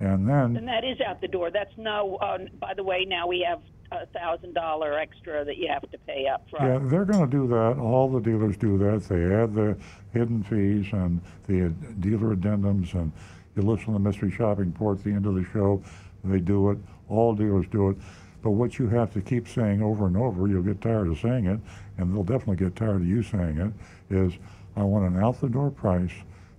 And 0.00 0.28
then 0.28 0.56
And 0.56 0.68
that 0.68 0.84
is 0.84 1.00
out 1.00 1.20
the 1.20 1.28
door. 1.28 1.50
That's 1.50 1.72
no, 1.76 2.16
uh, 2.16 2.38
by 2.58 2.74
the 2.74 2.82
way, 2.82 3.04
now 3.06 3.26
we 3.26 3.46
have 3.48 3.60
a 3.92 4.06
$1,000 4.16 5.00
extra 5.00 5.44
that 5.44 5.56
you 5.56 5.68
have 5.68 5.82
to 5.90 5.98
pay 5.98 6.26
up 6.26 6.48
front. 6.48 6.64
Yeah, 6.64 6.88
they're 6.88 7.04
going 7.04 7.28
to 7.28 7.30
do 7.30 7.46
that. 7.48 7.76
All 7.78 8.08
the 8.10 8.20
dealers 8.20 8.56
do 8.56 8.78
that. 8.78 9.04
They 9.08 9.34
add 9.34 9.54
the 9.54 9.76
hidden 10.12 10.42
fees 10.44 10.92
and 10.92 11.20
the 11.46 11.68
dealer 12.00 12.34
addendums, 12.34 12.94
and 12.94 13.12
you 13.56 13.62
listen 13.62 13.86
to 13.86 13.92
the 13.92 13.98
mystery 13.98 14.30
shopping 14.30 14.66
report 14.66 14.98
at 14.98 15.04
the 15.04 15.10
end 15.10 15.26
of 15.26 15.34
the 15.34 15.44
show. 15.52 15.82
They 16.24 16.38
do 16.38 16.70
it. 16.70 16.78
All 17.08 17.34
dealers 17.34 17.66
do 17.70 17.90
it. 17.90 17.96
But 18.42 18.52
what 18.52 18.78
you 18.78 18.88
have 18.88 19.12
to 19.14 19.20
keep 19.20 19.48
saying 19.48 19.82
over 19.82 20.06
and 20.06 20.16
over, 20.16 20.48
you'll 20.48 20.62
get 20.62 20.80
tired 20.80 21.08
of 21.08 21.18
saying 21.18 21.46
it, 21.46 21.60
and 21.98 22.14
they'll 22.14 22.24
definitely 22.24 22.56
get 22.56 22.76
tired 22.76 23.02
of 23.02 23.06
you 23.06 23.22
saying 23.22 23.58
it, 23.58 24.14
is 24.14 24.32
I 24.76 24.82
want 24.82 25.12
an 25.12 25.22
out 25.22 25.40
the 25.40 25.48
door 25.48 25.70
price, 25.70 26.12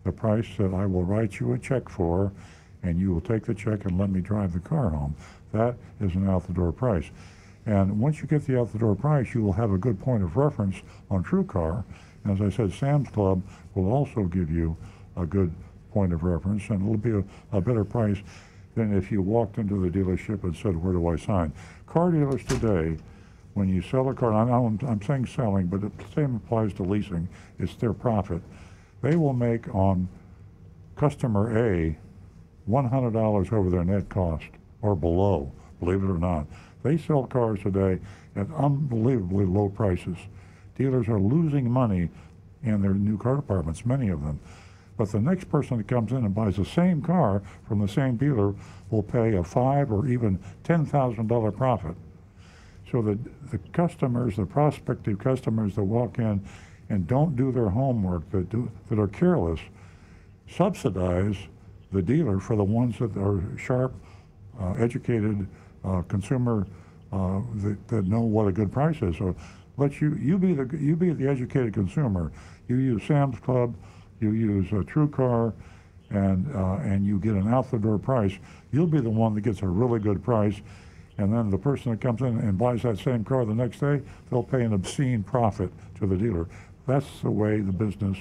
the 0.03 0.11
price 0.11 0.47
that 0.57 0.73
I 0.73 0.85
will 0.85 1.03
write 1.03 1.39
you 1.39 1.53
a 1.53 1.59
check 1.59 1.89
for, 1.89 2.31
and 2.83 2.99
you 2.99 3.13
will 3.13 3.21
take 3.21 3.45
the 3.45 3.53
check 3.53 3.85
and 3.85 3.97
let 3.97 4.09
me 4.09 4.21
drive 4.21 4.53
the 4.53 4.59
car 4.59 4.89
home. 4.89 5.15
That 5.53 5.75
is 5.99 6.15
an 6.15 6.29
out 6.29 6.47
the 6.47 6.53
door 6.53 6.71
price. 6.71 7.09
And 7.65 7.99
once 7.99 8.21
you 8.21 8.27
get 8.27 8.45
the 8.45 8.59
out 8.59 8.71
the 8.71 8.79
door 8.79 8.95
price, 8.95 9.33
you 9.33 9.43
will 9.43 9.53
have 9.53 9.71
a 9.71 9.77
good 9.77 9.99
point 9.99 10.23
of 10.23 10.35
reference 10.35 10.81
on 11.09 11.23
TrueCar. 11.23 11.83
And 12.23 12.33
as 12.33 12.41
I 12.41 12.55
said, 12.55 12.73
Sam's 12.73 13.09
Club 13.09 13.41
will 13.75 13.91
also 13.91 14.23
give 14.23 14.49
you 14.51 14.75
a 15.15 15.25
good 15.25 15.53
point 15.91 16.13
of 16.13 16.23
reference, 16.23 16.69
and 16.69 16.81
it'll 16.81 16.97
be 16.97 17.11
a, 17.11 17.57
a 17.57 17.61
better 17.61 17.83
price 17.83 18.17
than 18.81 18.97
if 18.97 19.11
you 19.11 19.21
walked 19.21 19.57
into 19.57 19.79
the 19.79 19.89
dealership 19.89 20.43
and 20.43 20.55
said, 20.55 20.75
"Where 20.75 20.93
do 20.93 21.07
I 21.07 21.15
sign?" 21.15 21.53
Car 21.85 22.11
dealers 22.11 22.43
today, 22.45 22.97
when 23.53 23.69
you 23.69 23.81
sell 23.81 24.09
a 24.09 24.13
car, 24.13 24.33
I'm, 24.33 24.79
I'm, 24.81 25.01
saying 25.01 25.27
selling, 25.27 25.67
but 25.67 25.81
the 25.81 25.91
same 26.15 26.35
applies 26.35 26.73
to 26.73 26.83
leasing. 26.83 27.27
It's 27.59 27.75
their 27.75 27.93
profit. 27.93 28.41
They 29.01 29.15
will 29.15 29.33
make 29.33 29.73
on 29.73 30.07
customer 30.95 31.57
A 31.57 31.97
$100 32.69 33.53
over 33.53 33.69
their 33.69 33.83
net 33.83 34.07
cost 34.09 34.45
or 34.81 34.95
below, 34.95 35.51
believe 35.79 36.03
it 36.03 36.09
or 36.09 36.17
not. 36.17 36.47
They 36.83 36.97
sell 36.97 37.25
cars 37.25 37.59
today 37.61 37.99
at 38.35 38.47
unbelievably 38.53 39.45
low 39.45 39.69
prices. 39.69 40.17
Dealers 40.77 41.07
are 41.07 41.19
losing 41.19 41.69
money 41.69 42.09
in 42.63 42.81
their 42.81 42.93
new 42.93 43.17
car 43.17 43.35
departments, 43.35 43.85
many 43.85 44.09
of 44.09 44.23
them. 44.23 44.39
But 45.01 45.09
the 45.09 45.19
next 45.19 45.49
person 45.49 45.79
that 45.79 45.87
comes 45.87 46.11
in 46.11 46.17
and 46.17 46.35
buys 46.35 46.57
the 46.57 46.63
same 46.63 47.01
car 47.01 47.41
from 47.67 47.79
the 47.79 47.87
same 47.87 48.17
dealer 48.17 48.53
will 48.91 49.01
pay 49.01 49.33
a 49.33 49.43
five 49.43 49.91
or 49.91 50.07
even 50.07 50.39
ten 50.63 50.85
thousand 50.85 51.25
dollar 51.25 51.51
profit. 51.51 51.95
So 52.91 53.01
the 53.01 53.17
the 53.49 53.57
customers, 53.73 54.35
the 54.35 54.45
prospective 54.45 55.17
customers 55.17 55.73
that 55.73 55.83
walk 55.83 56.19
in 56.19 56.39
and 56.89 57.07
don't 57.07 57.35
do 57.35 57.51
their 57.51 57.69
homework, 57.69 58.29
that 58.29 58.51
do 58.51 58.69
that 58.89 58.99
are 58.99 59.07
careless, 59.07 59.59
subsidize 60.47 61.35
the 61.91 62.03
dealer 62.03 62.39
for 62.39 62.55
the 62.55 62.63
ones 62.63 62.99
that 62.99 63.17
are 63.17 63.41
sharp, 63.57 63.95
uh, 64.59 64.73
educated 64.73 65.47
uh, 65.83 66.03
consumer 66.03 66.67
uh, 67.11 67.41
that, 67.55 67.87
that 67.87 68.05
know 68.05 68.21
what 68.21 68.47
a 68.47 68.51
good 68.51 68.71
price 68.71 69.01
is. 69.01 69.17
So 69.17 69.35
let 69.77 69.99
you 69.99 70.13
you 70.21 70.37
be 70.37 70.53
the 70.53 70.77
you 70.77 70.95
be 70.95 71.11
the 71.11 71.27
educated 71.27 71.73
consumer. 71.73 72.31
You 72.67 72.75
use 72.75 73.01
Sam's 73.07 73.39
Club, 73.39 73.73
you 74.21 74.31
use 74.31 74.67
a 74.71 74.75
TrueCar, 74.83 75.53
and 76.11 76.55
uh, 76.55 76.75
and 76.83 77.05
you 77.05 77.19
get 77.19 77.33
an 77.33 77.47
out 77.53 77.71
the 77.71 77.79
door 77.79 77.97
price. 77.97 78.33
You'll 78.71 78.87
be 78.87 79.01
the 79.01 79.09
one 79.09 79.33
that 79.35 79.41
gets 79.41 79.61
a 79.61 79.67
really 79.67 79.99
good 79.99 80.23
price. 80.23 80.61
And 81.17 81.31
then 81.33 81.49
the 81.49 81.57
person 81.57 81.91
that 81.91 82.01
comes 82.01 82.21
in 82.21 82.37
and 82.39 82.57
buys 82.57 82.81
that 82.83 82.97
same 82.97 83.23
car 83.23 83.45
the 83.45 83.53
next 83.53 83.79
day, 83.79 84.01
they'll 84.29 84.43
pay 84.43 84.63
an 84.63 84.73
obscene 84.73 85.23
profit 85.23 85.71
to 85.99 86.07
the 86.07 86.15
dealer. 86.15 86.47
That's 86.87 87.05
the 87.21 87.29
way 87.29 87.59
the 87.59 87.71
business 87.71 88.17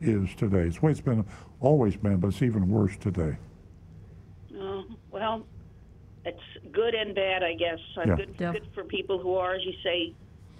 is 0.00 0.28
today. 0.34 0.62
It's 0.66 0.78
the 0.78 0.86
way 0.86 0.92
it's 0.92 1.00
been 1.00 1.24
always 1.60 1.96
been, 1.96 2.18
but 2.18 2.28
it's 2.28 2.42
even 2.42 2.68
worse 2.68 2.96
today. 2.98 3.36
Oh, 4.58 4.84
well, 5.10 5.46
it's 6.26 6.42
good 6.72 6.94
and 6.94 7.14
bad, 7.14 7.42
I 7.42 7.54
guess. 7.54 7.78
Uh, 7.96 8.02
Yeah. 8.08 8.16
Good, 8.16 8.34
Yeah. 8.38 8.52
good 8.52 8.66
for 8.74 8.84
people 8.84 9.18
who 9.18 9.34
are, 9.34 9.54
as 9.54 9.64
you 9.64 9.72
say, 9.82 10.12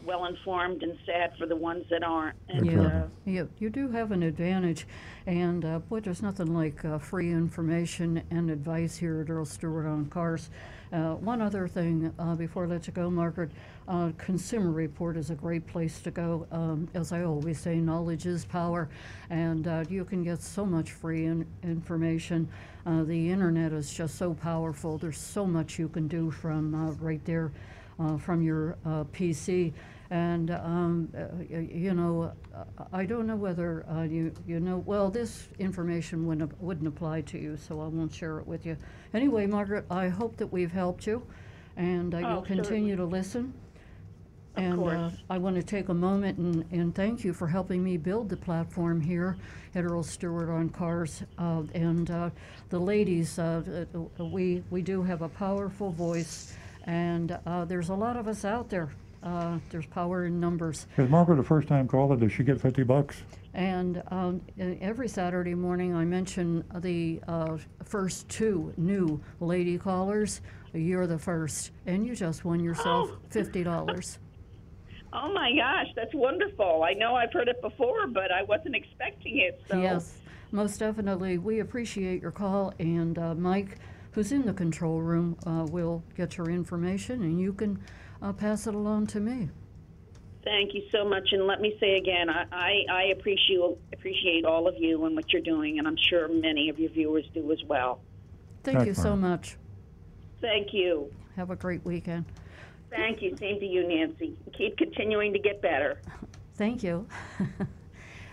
well 0.05 0.27
informed, 0.27 0.83
and 0.83 0.97
sad 1.07 1.33
for 1.39 1.47
the 1.47 1.57
ones 1.57 1.85
that 1.91 2.03
aren't. 2.03 2.37
And 2.49 2.67
Exactly. 2.69 3.01
uh, 3.01 3.07
You, 3.25 3.49
you 3.59 3.71
do 3.71 3.89
have 3.91 4.13
an 4.13 4.23
advantage, 4.23 4.87
and 5.27 5.65
uh, 5.65 5.79
boy, 5.81 6.01
there's 6.01 6.23
nothing 6.23 6.55
like 6.55 6.85
uh, 6.85 6.99
free 6.99 7.31
information 7.31 8.23
and 8.31 8.51
advice 8.51 8.97
here 8.97 9.21
at 9.23 9.31
Earl 9.31 9.45
Stewart 9.45 9.87
on 9.87 10.07
cars. 10.07 10.51
Uh, 10.93 11.15
one 11.15 11.41
other 11.43 11.67
thing 11.67 12.13
uh, 12.19 12.35
before 12.37 12.65
I 12.65 12.69
let 12.69 12.87
you 12.87 12.93
go, 12.93 13.11
Margaret, 13.11 13.51
uh, 13.89 14.13
Consumer 14.17 14.71
Report 14.71 15.17
is 15.17 15.31
a 15.31 15.35
great 15.35 15.67
place 15.67 16.01
to 16.03 16.11
go. 16.11 16.47
Um, 16.53 16.89
as 16.95 17.11
I 17.13 17.25
always 17.25 17.59
say, 17.59 17.77
knowledge 17.77 18.27
is 18.27 18.45
power, 18.45 18.89
and 19.31 19.67
uh, 19.67 19.85
you 19.89 20.05
can 20.05 20.23
get 20.23 20.41
so 20.41 20.65
much 20.65 20.93
free 20.93 21.25
in, 21.25 21.47
information. 21.63 22.49
Uh, 22.87 23.03
the 23.03 23.31
internet 23.31 23.73
is 23.73 23.93
just 23.93 24.17
so 24.17 24.35
powerful. 24.35 24.99
There's 24.99 25.19
so 25.19 25.47
much 25.47 25.79
you 25.79 25.89
can 25.89 26.07
do 26.07 26.31
from 26.31 26.75
uh, 26.75 26.93
right 26.93 27.25
there 27.25 27.51
uh, 27.99 28.17
from 28.19 28.43
your 28.43 28.77
uh, 28.85 29.05
PC. 29.05 29.73
And, 30.11 30.51
um, 30.51 31.09
uh, 31.17 31.27
you 31.51 31.95
know, 31.95 32.33
I 32.93 33.07
don't 33.07 33.27
know 33.27 33.37
whether 33.37 33.87
uh, 33.89 34.03
you, 34.03 34.33
you 34.47 34.61
know, 34.61 34.83
well, 34.87 35.11
this 35.11 35.49
information 35.59 36.27
wouldn't, 36.27 36.61
wouldn't 36.63 36.87
apply 36.87 37.23
to 37.23 37.39
you, 37.39 37.57
so 37.57 37.81
I 37.81 37.87
won't 37.87 38.13
share 38.13 38.39
it 38.39 38.47
with 38.47 38.67
you. 38.67 38.77
Anyway, 39.15 39.47
Margaret, 39.47 39.87
I 39.91 40.09
hope 40.09 40.37
that 40.37 40.47
we've 40.53 40.71
helped 40.73 41.07
you, 41.07 41.23
and 41.77 42.13
you'll 42.13 42.27
Oh, 42.27 42.43
continue 42.43 42.97
to 42.97 43.05
listen. 43.05 43.55
Of 44.57 44.63
And 44.63 44.83
uh. 44.89 45.11
I 45.31 45.39
want 45.39 45.57
to 45.57 45.63
take 45.63 45.89
a 45.89 45.95
moment 45.95 46.39
and, 46.39 46.65
and 46.71 46.95
thank 46.95 47.25
you 47.25 47.33
for 47.33 47.49
helping 47.49 47.83
me 47.83 47.97
build 47.97 48.29
the 48.29 48.37
platform 48.37 49.01
here 49.01 49.37
at 49.75 49.85
Earl 49.85 50.05
Stewart 50.05 50.49
on 50.49 50.69
Cars. 50.69 51.23
Uh, 51.39 51.63
and 51.75 52.11
uh, 52.11 52.31
the 52.69 52.79
ladies, 52.79 53.39
uh, 53.39 53.87
uh, 54.21 54.25
we, 54.25 54.63
we 54.71 54.83
do 54.83 55.03
have 55.03 55.23
a 55.23 55.29
powerful 55.29 55.91
voice, 55.91 56.55
and 56.85 57.37
uh, 57.47 57.65
there's 57.65 57.89
a 57.89 57.95
lot 57.95 58.17
of 58.17 58.29
us 58.29 58.45
out 58.45 58.69
there. 58.69 58.91
Uh, 59.25 59.59
there's 59.71 59.87
power 59.87 60.27
in 60.27 60.39
numbers. 60.39 60.87
Is 60.99 61.09
Margaret 61.09 61.39
a 61.39 61.43
first 61.43 61.67
time 61.67 61.89
caller? 61.89 62.15
Does 62.17 62.33
she 62.33 62.45
get 62.45 62.61
50 62.61 62.83
bucks? 62.83 63.23
And 63.55 64.03
um, 64.09 64.43
every 64.59 65.09
Saturday 65.09 65.55
morning, 65.55 65.95
I 65.95 66.05
mention 66.05 66.63
the 66.81 67.21
uh, 67.27 67.57
first 67.85 68.29
two 68.29 68.73
new 68.77 69.21
lady 69.41 69.79
callers. 69.79 70.43
You're 70.75 71.07
the 71.07 71.19
first, 71.19 71.71
and 71.87 72.05
you 72.07 72.15
just 72.15 72.45
won 72.45 72.61
yourself 72.61 73.11
Oh. 73.13 73.19
$50. 73.31 74.19
oh 75.15 75.33
my 75.33 75.55
gosh, 75.57 75.87
that's 75.97 76.13
wonderful. 76.13 76.83
I 76.83 76.93
know 76.93 77.15
I've 77.15 77.33
heard 77.33 77.49
it 77.49 77.63
before, 77.63 78.07
but 78.09 78.31
I 78.31 78.43
wasn't 78.43 78.75
expecting 78.75 79.39
it. 79.39 79.63
So 79.71 79.81
Yes, 79.81 80.19
most 80.51 80.79
definitely. 80.79 81.39
We 81.39 81.61
appreciate 81.61 82.21
your 82.21 82.33
call, 82.33 82.75
and 82.81 83.17
uh, 83.19 83.35
Mike, 83.37 83.79
who's 84.11 84.33
in 84.33 84.45
the 84.45 84.53
control 84.53 85.01
room, 85.01 85.39
uh, 85.47 85.65
will 85.71 86.03
get 86.17 86.37
your 86.37 86.51
information, 86.51 87.23
and 87.23 87.41
you 87.41 87.53
can 87.53 87.79
uh, 88.25 88.33
pass 88.33 88.67
it 88.67 88.75
along 88.75 89.07
to 89.09 89.21
me. 89.21 89.51
Thank 90.45 90.75
you 90.75 90.83
so 90.93 91.05
much, 91.09 91.29
and 91.33 91.47
let 91.47 91.61
me 91.61 91.77
say 91.81 91.97
again, 91.97 92.29
I, 92.29 92.45
I, 92.53 92.73
I 92.91 93.03
appreciate 93.19 93.61
appreciate 93.93 94.45
all 94.45 94.69
of 94.69 94.75
you 94.79 95.05
and 95.05 95.15
what 95.15 95.33
you're 95.33 95.43
doing, 95.43 95.79
and 95.79 95.87
I'm 95.89 95.97
sure 95.97 96.29
many 96.29 96.69
of 96.69 96.79
your 96.79 96.91
viewers 96.91 97.25
do 97.33 97.51
as 97.53 97.63
well. 97.67 98.01
Thank 98.63 98.81
you 98.81 98.85
Thanks, 98.87 99.03
so 99.03 99.17
much. 99.17 99.57
Thank 100.41 100.75
you. 100.75 101.11
Have 101.37 101.51
a 101.51 101.57
great 101.57 101.85
weekend. 101.85 102.27
Thank 102.91 103.23
you. 103.23 103.37
Same 103.39 103.59
to 103.59 103.67
you, 103.67 103.89
Nancy. 103.89 104.37
Keep 104.57 104.77
continuing 104.77 105.33
to 105.33 105.39
get 105.39 105.63
better. 105.63 106.01
Thank 106.57 106.83
you. 106.83 107.07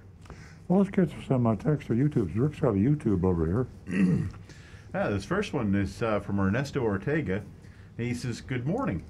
Well, 0.67 0.79
let's 0.79 0.91
get 0.91 1.09
some 1.27 1.47
uh, 1.47 1.55
text 1.55 1.89
or 1.89 1.95
YouTube. 1.95 2.29
Rick's 2.35 2.59
got 2.59 2.71
a 2.71 2.73
YouTube 2.73 3.23
over 3.23 3.45
here. 3.45 3.67
Ah, 4.93 5.09
this 5.09 5.25
first 5.25 5.51
one 5.53 5.75
is 5.75 6.01
uh, 6.01 6.21
from 6.21 6.39
Ernesto 6.39 6.79
Ortega. 6.79 7.43
And 7.97 8.07
he 8.07 8.13
says, 8.13 8.39
Good 8.39 8.65
morning. 8.65 9.03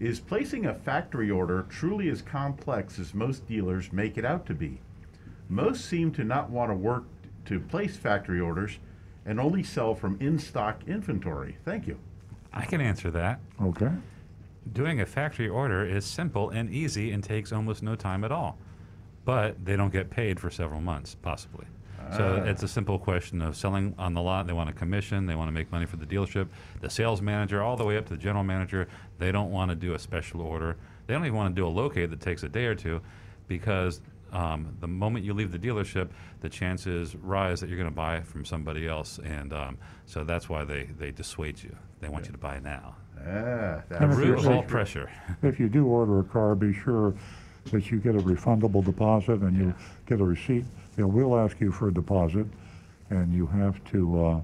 Is 0.00 0.18
placing 0.18 0.66
a 0.66 0.74
factory 0.74 1.30
order 1.30 1.66
truly 1.68 2.08
as 2.08 2.20
complex 2.20 2.98
as 2.98 3.14
most 3.14 3.46
dealers 3.46 3.92
make 3.92 4.18
it 4.18 4.24
out 4.24 4.44
to 4.46 4.54
be? 4.54 4.80
Most 5.48 5.84
seem 5.84 6.10
to 6.12 6.24
not 6.24 6.50
want 6.50 6.70
to 6.70 6.74
work 6.74 7.04
to 7.46 7.60
place 7.60 7.96
factory 7.96 8.40
orders 8.40 8.78
and 9.26 9.38
only 9.40 9.62
sell 9.62 9.94
from 9.94 10.16
in 10.20 10.38
stock 10.38 10.80
inventory. 10.86 11.56
Thank 11.64 11.86
you. 11.86 11.98
I 12.52 12.64
can 12.64 12.80
answer 12.80 13.10
that. 13.12 13.40
Okay. 13.62 13.90
Doing 14.72 15.00
a 15.00 15.06
factory 15.06 15.48
order 15.48 15.84
is 15.84 16.04
simple 16.04 16.50
and 16.50 16.70
easy 16.70 17.12
and 17.12 17.22
takes 17.22 17.52
almost 17.52 17.82
no 17.82 17.94
time 17.94 18.24
at 18.24 18.32
all. 18.32 18.58
But 19.24 19.64
they 19.64 19.76
don't 19.76 19.92
get 19.92 20.10
paid 20.10 20.40
for 20.40 20.50
several 20.50 20.80
months, 20.80 21.14
possibly. 21.14 21.66
So 22.16 22.40
Ah. 22.42 22.48
it's 22.48 22.62
a 22.62 22.68
simple 22.68 22.98
question 22.98 23.42
of 23.42 23.56
selling 23.56 23.94
on 23.98 24.14
the 24.14 24.22
lot. 24.22 24.46
They 24.46 24.52
want 24.54 24.70
a 24.70 24.72
commission. 24.72 25.26
They 25.26 25.34
want 25.34 25.48
to 25.48 25.52
make 25.52 25.70
money 25.70 25.84
for 25.86 25.96
the 25.96 26.06
dealership. 26.06 26.48
The 26.80 26.88
sales 26.90 27.20
manager, 27.20 27.62
all 27.62 27.76
the 27.76 27.84
way 27.84 27.98
up 27.98 28.06
to 28.06 28.14
the 28.14 28.20
general 28.20 28.42
manager, 28.42 28.88
they 29.18 29.30
don't 29.30 29.50
want 29.50 29.70
to 29.70 29.74
do 29.76 29.94
a 29.94 29.98
special 29.98 30.40
order. 30.40 30.76
They 31.06 31.14
don't 31.14 31.24
even 31.26 31.36
want 31.36 31.54
to 31.54 31.60
do 31.60 31.66
a 31.66 31.68
locate 31.68 32.10
that 32.10 32.20
takes 32.20 32.42
a 32.42 32.48
day 32.48 32.64
or 32.64 32.74
two 32.74 33.00
because 33.48 34.00
um, 34.32 34.76
the 34.80 34.88
moment 34.88 35.24
you 35.24 35.34
leave 35.34 35.52
the 35.52 35.58
dealership, 35.58 36.08
the 36.40 36.48
chances 36.48 37.14
rise 37.16 37.60
that 37.60 37.68
you're 37.68 37.78
going 37.78 37.88
to 37.90 37.94
buy 37.94 38.20
from 38.22 38.44
somebody 38.44 38.86
else. 38.86 39.18
And 39.24 39.52
um, 39.52 39.78
so 40.06 40.24
that's 40.24 40.48
why 40.48 40.64
they, 40.64 40.84
they 40.98 41.10
dissuade 41.10 41.62
you. 41.62 41.74
They 42.00 42.08
want 42.08 42.26
you 42.26 42.32
to 42.32 42.38
buy 42.38 42.60
now. 42.60 42.96
Ah, 43.18 43.22
The 43.22 43.96
And 43.98 44.12
that's 44.12 44.18
if 44.18 44.24
you're- 44.26 44.54
all 44.54 44.62
pressure. 44.62 45.10
If 45.42 45.58
you 45.60 45.68
do 45.68 45.86
order 45.86 46.20
a 46.20 46.24
car, 46.24 46.54
be 46.54 46.72
sure 46.72 47.14
that 47.72 47.90
you 47.90 47.98
get 47.98 48.14
a 48.14 48.18
refundable 48.20 48.84
deposit 48.84 49.40
and 49.40 49.56
you 49.56 49.74
get 50.06 50.20
a 50.20 50.24
receipt. 50.24 50.64
They 50.96 51.02
will 51.04 51.38
ask 51.38 51.60
you 51.60 51.70
for 51.72 51.88
a 51.88 51.92
deposit, 51.94 52.46
and 53.10 53.32
you 53.32 53.46
have 53.46 53.82
to, 53.92 54.24
uh, 54.24 54.40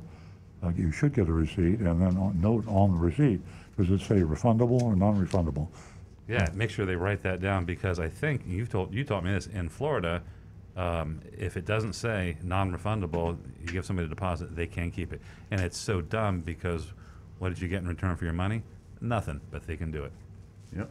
uh, 0.66 0.70
you 0.76 0.90
should 0.92 1.12
get 1.14 1.28
a 1.28 1.32
receipt, 1.32 1.80
and 1.80 2.00
then 2.00 2.16
on, 2.16 2.40
note 2.40 2.66
on 2.68 2.92
the 2.92 2.98
receipt, 2.98 3.40
does 3.76 3.90
it 3.90 4.00
say 4.00 4.16
refundable 4.20 4.80
or 4.82 4.94
non-refundable? 4.96 5.68
Yeah, 6.28 6.48
make 6.54 6.70
sure 6.70 6.86
they 6.86 6.96
write 6.96 7.22
that 7.22 7.40
down 7.40 7.64
because 7.64 8.00
I 8.00 8.08
think 8.08 8.42
you've 8.46 8.68
told 8.68 8.92
you 8.92 9.04
taught 9.04 9.24
me 9.24 9.32
this 9.32 9.46
in 9.46 9.68
Florida. 9.68 10.22
Um, 10.76 11.20
if 11.36 11.56
it 11.56 11.64
doesn't 11.64 11.94
say 11.94 12.36
non-refundable, 12.42 13.38
you 13.60 13.66
give 13.66 13.86
somebody 13.86 14.06
a 14.06 14.08
deposit, 14.08 14.54
they 14.54 14.66
can 14.66 14.90
keep 14.90 15.12
it, 15.12 15.22
and 15.50 15.60
it's 15.60 15.78
so 15.78 16.02
dumb 16.02 16.40
because 16.40 16.92
what 17.38 17.48
did 17.48 17.60
you 17.60 17.68
get 17.68 17.80
in 17.80 17.88
return 17.88 18.16
for 18.16 18.24
your 18.24 18.34
money? 18.34 18.62
Nothing, 19.00 19.40
but 19.50 19.66
they 19.66 19.76
can 19.76 19.90
do 19.90 20.04
it. 20.04 20.12
Yep. 20.76 20.90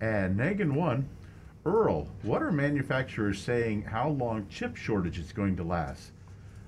And 0.00 0.38
Negan 0.38 0.72
one, 0.72 1.08
Earl, 1.66 2.08
what 2.22 2.42
are 2.42 2.52
manufacturers 2.52 3.40
saying 3.40 3.82
how 3.82 4.10
long 4.10 4.46
chip 4.48 4.76
shortage 4.76 5.18
is 5.18 5.32
going 5.32 5.56
to 5.56 5.64
last? 5.64 6.12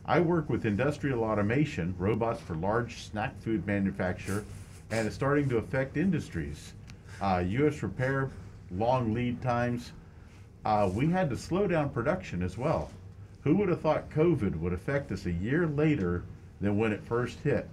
I 0.04 0.20
work 0.20 0.48
with 0.48 0.66
industrial 0.66 1.24
automation, 1.24 1.94
robots 1.98 2.40
for 2.40 2.54
large 2.54 3.02
snack 3.02 3.40
food 3.42 3.66
manufacture, 3.66 4.44
and 4.90 5.06
it's 5.06 5.16
starting 5.16 5.48
to 5.48 5.58
affect 5.58 5.96
industries. 5.96 6.74
Uh, 7.20 7.42
U.S. 7.46 7.82
repair, 7.82 8.30
long 8.70 9.14
lead 9.14 9.40
times. 9.42 9.92
Uh, 10.64 10.90
we 10.92 11.08
had 11.08 11.30
to 11.30 11.36
slow 11.36 11.66
down 11.66 11.88
production 11.90 12.42
as 12.42 12.58
well. 12.58 12.90
Who 13.42 13.54
would 13.56 13.68
have 13.68 13.80
thought 13.80 14.10
COVID 14.10 14.56
would 14.56 14.72
affect 14.72 15.12
us 15.12 15.26
a 15.26 15.30
year 15.30 15.66
later 15.66 16.24
than 16.60 16.76
when 16.76 16.92
it 16.92 17.02
first 17.04 17.38
hit? 17.40 17.68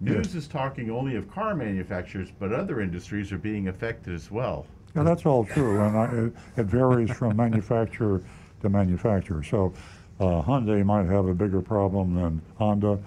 News 0.00 0.34
is 0.34 0.46
talking 0.46 0.90
only 0.90 1.16
of 1.16 1.30
car 1.30 1.54
manufacturers, 1.54 2.28
but 2.38 2.52
other 2.52 2.80
industries 2.80 3.32
are 3.32 3.38
being 3.38 3.68
affected 3.68 4.14
as 4.14 4.30
well. 4.30 4.66
Yeah, 4.94 5.02
that's 5.02 5.26
all 5.26 5.44
true, 5.44 5.80
and 5.80 5.96
I, 5.96 6.04
it, 6.06 6.32
it 6.56 6.66
varies 6.66 7.10
from 7.10 7.36
manufacturer 7.36 8.22
to 8.62 8.68
manufacturer. 8.68 9.42
So 9.42 9.74
uh, 10.20 10.42
Hyundai 10.42 10.84
might 10.84 11.06
have 11.06 11.26
a 11.26 11.34
bigger 11.34 11.60
problem 11.60 12.14
than 12.14 12.42
Honda, 12.56 12.98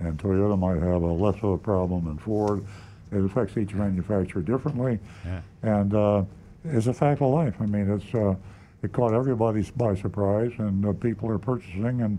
and 0.00 0.18
Toyota 0.18 0.58
might 0.58 0.80
have 0.82 1.02
a 1.02 1.12
less 1.12 1.36
of 1.36 1.50
a 1.50 1.58
problem 1.58 2.04
than 2.04 2.18
Ford. 2.18 2.64
It 3.12 3.24
affects 3.24 3.56
each 3.56 3.72
manufacturer 3.74 4.42
differently, 4.42 4.98
Yeah. 5.24 5.40
and 5.62 5.94
uh, 5.94 6.24
it's 6.64 6.86
a 6.88 6.92
fact 6.94 7.22
of 7.22 7.30
life. 7.30 7.54
I 7.60 7.66
mean, 7.66 7.88
it's 7.90 8.14
uh, 8.14 8.34
it 8.82 8.92
caught 8.92 9.14
everybody 9.14 9.62
by 9.76 9.94
surprise, 9.94 10.52
and 10.58 10.84
uh, 10.84 10.92
people 10.92 11.30
are 11.30 11.38
purchasing, 11.38 12.02
and 12.02 12.18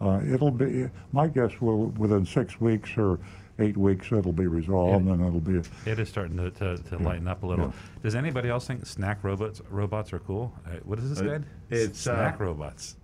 uh, 0.00 0.20
it'll 0.28 0.50
be. 0.50 0.88
My 1.12 1.28
guess 1.28 1.60
will 1.60 1.86
within 1.96 2.26
six 2.26 2.60
weeks 2.60 2.90
or 2.98 3.18
eight 3.60 3.76
weeks 3.76 4.10
it'll 4.12 4.32
be 4.32 4.46
resolved, 4.48 5.06
Yeah. 5.06 5.12
and 5.12 5.24
it'll 5.24 5.40
be. 5.40 5.62
It 5.88 5.98
is 6.00 6.08
starting 6.08 6.36
to, 6.38 6.50
to, 6.50 6.76
to 6.76 6.98
lighten 6.98 7.28
up 7.28 7.44
a 7.44 7.46
little. 7.46 7.66
Yeah. 7.66 7.72
Does 8.02 8.14
anybody 8.16 8.48
else 8.48 8.66
think 8.66 8.84
snack 8.84 9.22
robots 9.22 9.62
robots 9.70 10.12
are 10.12 10.18
cool? 10.18 10.52
Uh, 10.66 10.70
what 10.84 10.98
is 10.98 11.08
this, 11.10 11.20
Uh, 11.20 11.30
Ed? 11.34 11.46
it's, 11.70 12.00
snack 12.00 12.40
uh, 12.40 12.44
robots. 12.44 12.96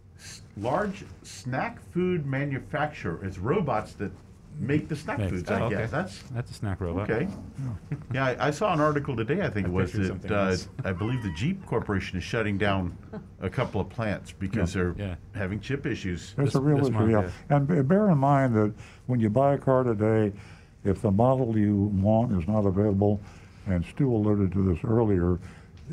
Large 0.57 1.05
snack 1.23 1.81
food 1.93 2.27
manufacturer. 2.27 3.25
It's 3.25 3.39
robots 3.39 3.93
that 3.95 4.11
make 4.59 4.89
the 4.89 4.97
snack 4.97 5.19
Makes- 5.19 5.31
foods. 5.33 5.51
oh, 5.51 5.55
I 5.55 5.61
okay. 5.63 5.75
guess 5.77 5.91
that's 5.91 6.23
That's 6.35 6.51
a 6.51 6.55
snack 6.55 6.81
robot. 6.81 7.11
okay. 7.11 7.29
Yeah, 8.13 8.27
I, 8.27 8.49
I 8.49 8.51
saw 8.51 8.73
an 8.73 8.81
article 8.81 9.17
today. 9.17 9.41
I 9.43 9.49
think 9.51 9.67
I 9.67 9.71
it 9.71 9.73
was 9.73 9.91
pictured 9.91 10.03
that 10.05 10.09
something 10.09 10.33
uh, 10.33 10.45
else. 10.51 10.69
I 10.85 10.93
believe 10.93 11.23
the 11.23 11.33
Jeep 11.35 11.65
Corporation 11.67 12.19
is 12.19 12.25
shutting 12.25 12.59
down 12.59 12.97
a 13.41 13.51
couple 13.51 13.81
of 13.81 13.89
plants 13.89 14.33
because 14.33 14.73
they're 14.73 14.95
Yeah. 14.99 15.15
having 15.35 15.59
chip 15.61 15.87
issues. 15.87 16.35
It's 16.39 16.53
This- 16.53 16.55
a 16.55 16.61
real 16.61 16.79
this 16.79 16.89
issue, 16.89 16.95
month, 16.99 17.11
yeah. 17.11 17.23
yeah. 17.51 17.57
And 17.57 17.67
b- 17.67 17.83
bear 17.83 18.11
in 18.11 18.19
mind 18.19 18.55
that 18.55 18.73
when 19.07 19.21
you 19.21 19.31
buy 19.31 19.55
a 19.55 19.59
car 19.59 19.83
today, 19.85 20.33
if 20.85 21.01
the 21.03 21.11
model 21.11 21.57
you 21.57 21.77
want 22.01 22.33
is 22.33 22.47
not 22.49 22.67
available, 22.67 23.21
and 23.67 23.85
Stu 23.85 24.15
alluded 24.15 24.53
to 24.53 24.75
this 24.75 24.83
earlier, 24.85 25.39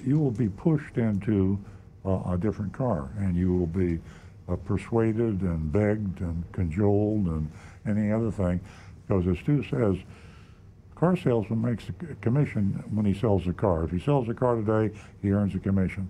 you 0.05 0.19
will 0.19 0.31
be 0.31 0.49
pushed 0.49 0.97
into 0.97 1.59
a, 2.05 2.33
a 2.33 2.37
different 2.39 2.73
car, 2.73 3.09
and 3.19 3.35
you 3.35 3.53
will 3.53 3.67
be 3.67 3.99
uh, 4.47 4.55
persuaded 4.55 5.41
and 5.41 5.71
begged 5.71 6.21
and 6.21 6.43
cajoled 6.53 7.25
and 7.27 7.51
any 7.89 8.12
other 8.12 8.32
thing, 8.32 8.60
because 9.08 9.28
as 9.28 9.38
Stu 9.39 9.63
says, 9.63 9.97
car 10.95 11.15
salesman 11.15 11.62
makes 11.62 11.86
a 11.89 11.93
commission 12.15 12.84
when 12.93 13.06
he 13.06 13.13
sells 13.13 13.47
a 13.47 13.54
car. 13.54 13.84
If 13.84 13.91
he 13.91 13.99
sells 13.99 14.30
a 14.30 14.34
car 14.34 14.56
today, 14.56 14.95
he 15.21 15.32
earns 15.32 15.56
a 15.56 15.60
commission. 15.60 16.10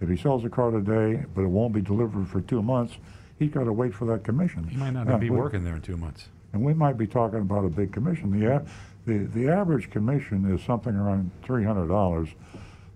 If 0.00 0.08
he 0.08 0.16
sells 0.16 0.44
a 0.44 0.50
car 0.50 0.70
today, 0.70 1.24
but 1.34 1.42
it 1.42 1.46
won't 1.48 1.72
be 1.72 1.80
delivered 1.80 2.28
for 2.28 2.40
two 2.40 2.62
months, 2.62 2.96
he's 3.38 3.50
got 3.50 3.64
to 3.64 3.72
wait 3.72 3.94
for 3.94 4.04
that 4.06 4.24
commission. 4.24 4.64
He 4.68 4.76
might 4.76 4.90
not 4.90 5.06
Yeah, 5.06 5.16
be 5.16 5.30
we- 5.30 5.36
working 5.38 5.64
there 5.64 5.76
in 5.76 5.82
two 5.82 5.96
months. 5.96 6.28
And 6.52 6.62
we 6.64 6.72
might 6.74 6.96
be 6.96 7.06
talking 7.06 7.40
about 7.40 7.64
a 7.64 7.68
big 7.68 7.92
commission. 7.92 8.30
The, 8.38 8.64
the, 9.06 9.24
the 9.26 9.48
average 9.48 9.90
commission 9.90 10.52
is 10.52 10.62
something 10.64 10.94
around 10.94 11.30
$300, 11.44 12.32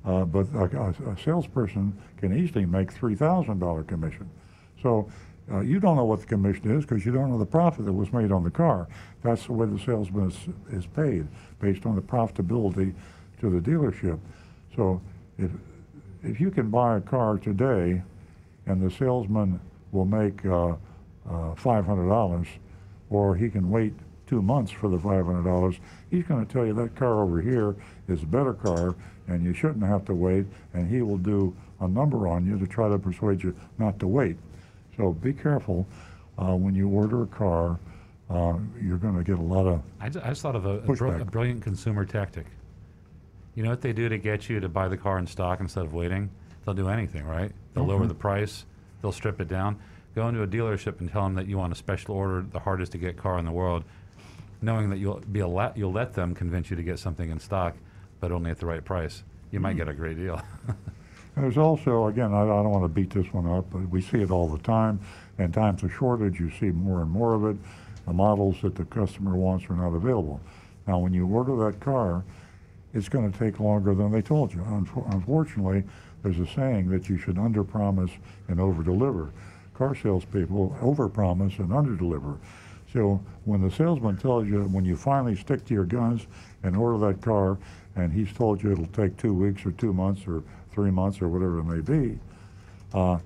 uh, 0.04 0.24
but 0.26 0.46
a, 0.54 0.78
a- 1.08 1.10
a 1.12 1.16
salesperson 1.24 1.96
can 2.18 2.36
easily 2.36 2.66
make 2.66 2.92
$3,000 2.94 3.86
commission. 3.88 4.30
So 4.80 5.08
uh, 5.50 5.60
you 5.60 5.80
don't 5.80 5.96
know 5.96 6.04
what 6.04 6.20
the 6.20 6.26
commission 6.26 6.76
is 6.76 6.84
because 6.84 7.06
you 7.06 7.12
don't 7.12 7.30
know 7.30 7.38
the 7.38 7.46
profit 7.46 7.84
that 7.86 7.92
was 7.92 8.12
made 8.12 8.30
on 8.30 8.44
the 8.44 8.50
car. 8.50 8.86
That's 9.22 9.46
the 9.46 9.52
way 9.52 9.66
the 9.66 9.78
salesman 9.78 10.30
is, 10.30 10.38
is 10.70 10.86
paid, 10.86 11.26
based 11.60 11.86
on 11.86 11.96
the 11.96 12.02
profitability 12.02 12.94
to 13.40 13.50
the 13.50 13.58
dealership. 13.58 14.18
So 14.76 15.00
if, 15.38 15.50
if 16.22 16.40
you 16.40 16.50
can 16.50 16.70
buy 16.70 16.98
a 16.98 17.00
car 17.00 17.38
today 17.38 18.02
and 18.66 18.82
the 18.82 18.94
salesman 18.94 19.58
will 19.92 20.04
make 20.04 20.44
uh, 20.44 20.72
uh, 21.28 21.54
$500, 21.54 22.46
or 23.10 23.34
he 23.34 23.48
can 23.48 23.70
wait 23.70 23.94
two 24.26 24.42
months 24.42 24.70
for 24.70 24.90
the 24.90 24.98
$500, 24.98 25.78
he's 26.10 26.24
going 26.24 26.44
to 26.44 26.52
tell 26.52 26.66
you 26.66 26.74
that 26.74 26.94
car 26.94 27.22
over 27.22 27.40
here 27.40 27.74
is 28.08 28.22
a 28.22 28.26
better 28.26 28.52
car 28.52 28.94
and 29.28 29.44
you 29.44 29.54
shouldn't 29.54 29.84
have 29.84 30.04
to 30.06 30.14
wait, 30.14 30.46
and 30.74 30.90
he 30.90 31.02
will 31.02 31.18
do 31.18 31.54
a 31.80 31.88
number 31.88 32.28
on 32.28 32.46
you 32.46 32.58
to 32.58 32.66
try 32.66 32.88
to 32.88 32.98
persuade 32.98 33.42
you 33.42 33.54
not 33.78 33.98
to 34.00 34.06
wait. 34.06 34.36
So 34.98 35.12
be 35.12 35.32
careful 35.32 35.86
uh, 36.38 36.54
when 36.54 36.74
you 36.74 36.88
order 36.88 37.22
a 37.22 37.26
car. 37.26 37.78
Uh, 38.28 38.58
you're 38.82 38.98
going 38.98 39.16
to 39.16 39.24
get 39.24 39.38
a 39.38 39.42
lot 39.42 39.66
of 39.66 39.80
I 40.00 40.10
just, 40.10 40.22
I 40.26 40.28
just 40.28 40.42
thought 40.42 40.54
of 40.56 40.66
a, 40.66 40.80
a, 40.80 40.94
br- 40.94 41.06
a 41.14 41.24
brilliant 41.24 41.62
consumer 41.62 42.04
tactic. 42.04 42.44
You 43.54 43.62
know 43.62 43.70
what 43.70 43.80
they 43.80 43.94
do 43.94 44.10
to 44.10 44.18
get 44.18 44.50
you 44.50 44.60
to 44.60 44.68
buy 44.68 44.88
the 44.88 44.98
car 44.98 45.18
in 45.18 45.26
stock 45.26 45.60
instead 45.60 45.84
of 45.86 45.94
waiting? 45.94 46.28
They'll 46.64 46.74
do 46.74 46.88
anything, 46.90 47.24
right? 47.24 47.50
They'll 47.72 47.86
lower 47.86 48.04
Mhm. 48.04 48.08
the 48.08 48.14
price. 48.14 48.66
They'll 49.00 49.12
strip 49.12 49.40
it 49.40 49.48
down. 49.48 49.78
Go 50.14 50.28
into 50.28 50.42
a 50.42 50.46
dealership 50.46 51.00
and 51.00 51.10
tell 51.10 51.22
them 51.24 51.34
that 51.36 51.46
you 51.46 51.56
want 51.56 51.72
a 51.72 51.76
special 51.76 52.14
order, 52.14 52.42
the 52.52 52.58
hardest 52.58 52.92
to 52.92 52.98
get 52.98 53.16
car 53.16 53.38
in 53.38 53.46
the 53.46 53.52
world, 53.52 53.84
knowing 54.60 54.90
that 54.90 54.98
you'll 54.98 55.20
be 55.32 55.40
a 55.40 55.48
la- 55.48 55.72
you'll 55.74 55.92
let 55.92 56.12
them 56.12 56.34
convince 56.34 56.68
you 56.70 56.76
to 56.76 56.82
get 56.82 56.98
something 56.98 57.30
in 57.30 57.38
stock, 57.38 57.76
but 58.20 58.30
only 58.30 58.50
at 58.50 58.58
the 58.58 58.66
right 58.66 58.84
price. 58.84 59.22
You 59.52 59.60
might 59.60 59.76
get 59.76 59.88
a 59.88 59.94
great 59.94 60.18
deal. 60.18 60.42
There's 61.38 61.56
also, 61.56 62.08
again, 62.08 62.34
I, 62.34 62.42
I 62.42 62.46
don't 62.46 62.70
want 62.70 62.84
to 62.84 62.88
beat 62.88 63.10
this 63.10 63.32
one 63.32 63.46
up, 63.46 63.70
but 63.70 63.88
we 63.88 64.00
see 64.00 64.18
it 64.18 64.30
all 64.32 64.48
the 64.48 64.58
time. 64.58 64.98
In 65.38 65.52
times 65.52 65.84
of 65.84 65.92
shortage, 65.92 66.40
you 66.40 66.50
see 66.50 66.70
more 66.70 67.00
and 67.00 67.10
more 67.10 67.34
of 67.34 67.44
it. 67.44 67.56
The 68.06 68.12
models 68.12 68.56
that 68.62 68.74
the 68.74 68.84
customer 68.86 69.36
wants 69.36 69.66
are 69.70 69.76
not 69.76 69.94
available. 69.94 70.40
Now, 70.88 70.98
when 70.98 71.12
you 71.12 71.26
order 71.26 71.54
that 71.64 71.78
car, 71.78 72.24
it's 72.92 73.08
going 73.08 73.30
to 73.30 73.38
take 73.38 73.60
longer 73.60 73.94
than 73.94 74.10
they 74.10 74.22
told 74.22 74.52
you. 74.52 74.64
Unfortunately, 75.10 75.84
there's 76.22 76.40
a 76.40 76.46
saying 76.46 76.90
that 76.90 77.08
you 77.08 77.18
should 77.18 77.36
underpromise 77.36 78.10
and 78.48 78.58
overdeliver. 78.58 79.30
Car 79.74 79.94
salespeople 79.94 80.76
overpromise 80.80 81.58
and 81.60 81.68
underdeliver. 81.68 82.38
So 82.92 83.22
when 83.44 83.60
the 83.60 83.70
salesman 83.70 84.16
tells 84.16 84.48
you, 84.48 84.62
when 84.62 84.84
you 84.84 84.96
finally 84.96 85.36
stick 85.36 85.64
to 85.66 85.74
your 85.74 85.84
guns 85.84 86.26
and 86.64 86.74
order 86.74 86.98
that 87.06 87.20
car, 87.20 87.58
and 87.94 88.12
he's 88.12 88.32
told 88.32 88.62
you 88.62 88.72
it'll 88.72 88.86
take 88.86 89.16
two 89.16 89.34
weeks 89.34 89.66
or 89.66 89.72
two 89.72 89.92
months 89.92 90.26
or 90.26 90.42
three 90.78 90.90
months 90.92 91.20
or 91.20 91.28
whatever 91.28 91.58
it 91.58 91.64
may 91.64 91.80
be, 91.80 92.16
uh, 92.94 93.18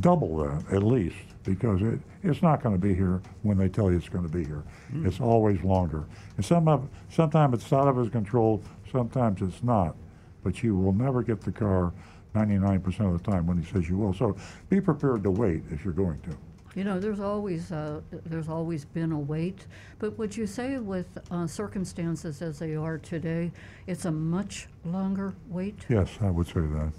double 0.00 0.36
that 0.36 0.62
at 0.70 0.82
least 0.82 1.16
because 1.42 1.80
it, 1.80 1.98
it's 2.22 2.42
not 2.42 2.62
going 2.62 2.74
to 2.74 2.80
be 2.80 2.92
here 2.94 3.22
when 3.40 3.56
they 3.56 3.66
tell 3.66 3.90
you 3.90 3.96
it's 3.96 4.10
going 4.10 4.28
to 4.28 4.30
be 4.30 4.44
here. 4.44 4.62
It's 5.06 5.18
always 5.18 5.62
longer. 5.62 6.04
And 6.36 6.44
some 6.44 6.68
of, 6.68 6.86
sometimes 7.08 7.62
it's 7.62 7.72
out 7.72 7.88
of 7.88 7.96
his 7.96 8.10
control, 8.10 8.62
sometimes 8.92 9.40
it's 9.40 9.62
not. 9.62 9.96
But 10.44 10.62
you 10.62 10.76
will 10.76 10.92
never 10.92 11.22
get 11.22 11.40
the 11.40 11.50
car 11.50 11.94
99% 12.34 12.86
of 13.00 13.24
the 13.24 13.30
time 13.30 13.46
when 13.46 13.56
he 13.56 13.64
says 13.72 13.88
you 13.88 13.96
will. 13.96 14.12
So 14.12 14.36
be 14.68 14.78
prepared 14.78 15.22
to 15.22 15.30
wait 15.30 15.62
if 15.70 15.82
you're 15.86 15.94
going 15.94 16.20
to. 16.28 16.36
You 16.74 16.84
know, 16.84 17.00
there's 17.00 17.20
always 17.20 17.72
uh, 17.72 18.00
there's 18.26 18.48
always 18.48 18.84
been 18.84 19.12
a 19.12 19.18
wait, 19.18 19.66
but 19.98 20.18
would 20.18 20.36
you 20.36 20.46
say 20.46 20.78
with 20.78 21.06
uh, 21.30 21.46
circumstances 21.46 22.42
as 22.42 22.58
they 22.58 22.74
are 22.76 22.98
today, 22.98 23.50
it's 23.86 24.04
a 24.04 24.12
much 24.12 24.68
longer 24.84 25.34
wait? 25.48 25.86
Yes, 25.88 26.18
I 26.20 26.30
would 26.30 26.46
say 26.46 26.60
that. 26.60 26.92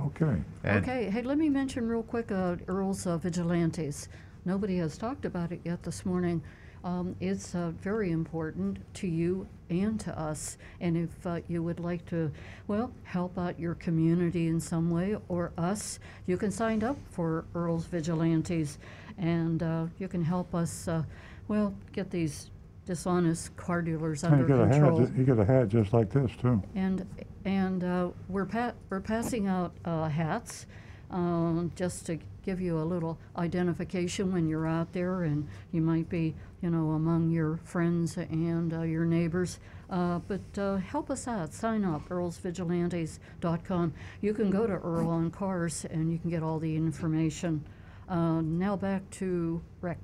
Okay. 0.00 0.42
And 0.64 0.84
Okay, 0.84 1.08
hey, 1.10 1.22
let 1.22 1.38
me 1.38 1.48
mention 1.48 1.88
real 1.88 2.02
quick 2.02 2.30
uh, 2.30 2.56
Earl's 2.68 3.06
uh, 3.06 3.16
Vigilantes. 3.16 4.08
Nobody 4.44 4.76
has 4.78 4.98
talked 4.98 5.24
about 5.24 5.52
it 5.52 5.60
yet 5.64 5.82
this 5.82 6.04
morning. 6.04 6.42
Um, 6.84 7.16
it's 7.20 7.54
uh, 7.54 7.72
very 7.80 8.12
important 8.12 8.78
to 8.94 9.06
you 9.06 9.46
and 9.70 9.98
to 10.00 10.18
us. 10.18 10.58
And 10.80 10.96
if 10.96 11.26
uh, 11.26 11.40
you 11.48 11.62
would 11.62 11.80
like 11.80 12.06
to, 12.06 12.30
well, 12.68 12.92
help 13.04 13.38
out 13.38 13.58
your 13.58 13.74
community 13.74 14.46
in 14.46 14.60
some 14.60 14.90
way 14.90 15.16
or 15.28 15.52
us, 15.58 15.98
you 16.26 16.36
can 16.36 16.50
sign 16.50 16.82
up 16.84 16.96
for 17.10 17.44
Earl's 17.54 17.86
Vigilantes 17.86 18.78
and 19.18 19.62
uh, 19.62 19.86
you 19.98 20.08
can 20.08 20.22
help 20.22 20.54
us, 20.54 20.88
uh, 20.88 21.02
well, 21.48 21.74
get 21.92 22.10
these 22.10 22.50
dishonest 22.86 23.56
car 23.56 23.82
dealers 23.82 24.22
And 24.22 24.34
under 24.34 24.44
you 24.44 24.48
get 24.48 24.60
a 24.60 24.68
hat, 24.68 25.16
you 25.16 25.24
get 25.24 25.38
a 25.38 25.44
hat 25.44 25.68
just 25.68 25.92
like 25.92 26.10
this 26.10 26.30
too. 26.40 26.62
And 26.74 27.04
and 27.44 27.84
uh, 27.84 28.10
we're 28.28 28.46
pa- 28.46 28.74
we're 28.90 29.00
passing 29.00 29.48
out 29.48 29.72
uh, 29.84 30.08
hats 30.08 30.66
um, 31.10 31.72
just 31.74 32.06
to 32.06 32.18
give 32.46 32.60
you 32.60 32.78
a 32.78 32.84
little 32.84 33.18
identification 33.36 34.32
when 34.32 34.48
you're 34.48 34.68
out 34.68 34.92
there, 34.92 35.24
and 35.24 35.46
you 35.72 35.82
might 35.82 36.08
be 36.08 36.34
you 36.62 36.70
know 36.70 36.92
among 36.92 37.28
your 37.30 37.58
friends 37.64 38.16
and 38.16 38.72
uh, 38.72 38.82
your 38.82 39.04
neighbors. 39.04 39.58
Uh, 39.90 40.20
but 40.26 40.58
uh, 40.58 40.76
help 40.76 41.10
us 41.10 41.28
out. 41.28 41.52
Sign 41.52 41.84
up, 41.84 42.08
earlsvigilantes.com. 42.08 43.94
You 44.20 44.34
can 44.34 44.50
go 44.50 44.66
to 44.66 44.72
Earl 44.72 45.08
on 45.08 45.30
Cars 45.30 45.84
and 45.88 46.10
you 46.10 46.18
can 46.18 46.30
get 46.30 46.42
all 46.42 46.58
the 46.58 46.74
information. 46.74 47.64
Uh, 48.08 48.40
now 48.40 48.76
back 48.76 49.08
to 49.10 49.60
Rick. 49.80 49.98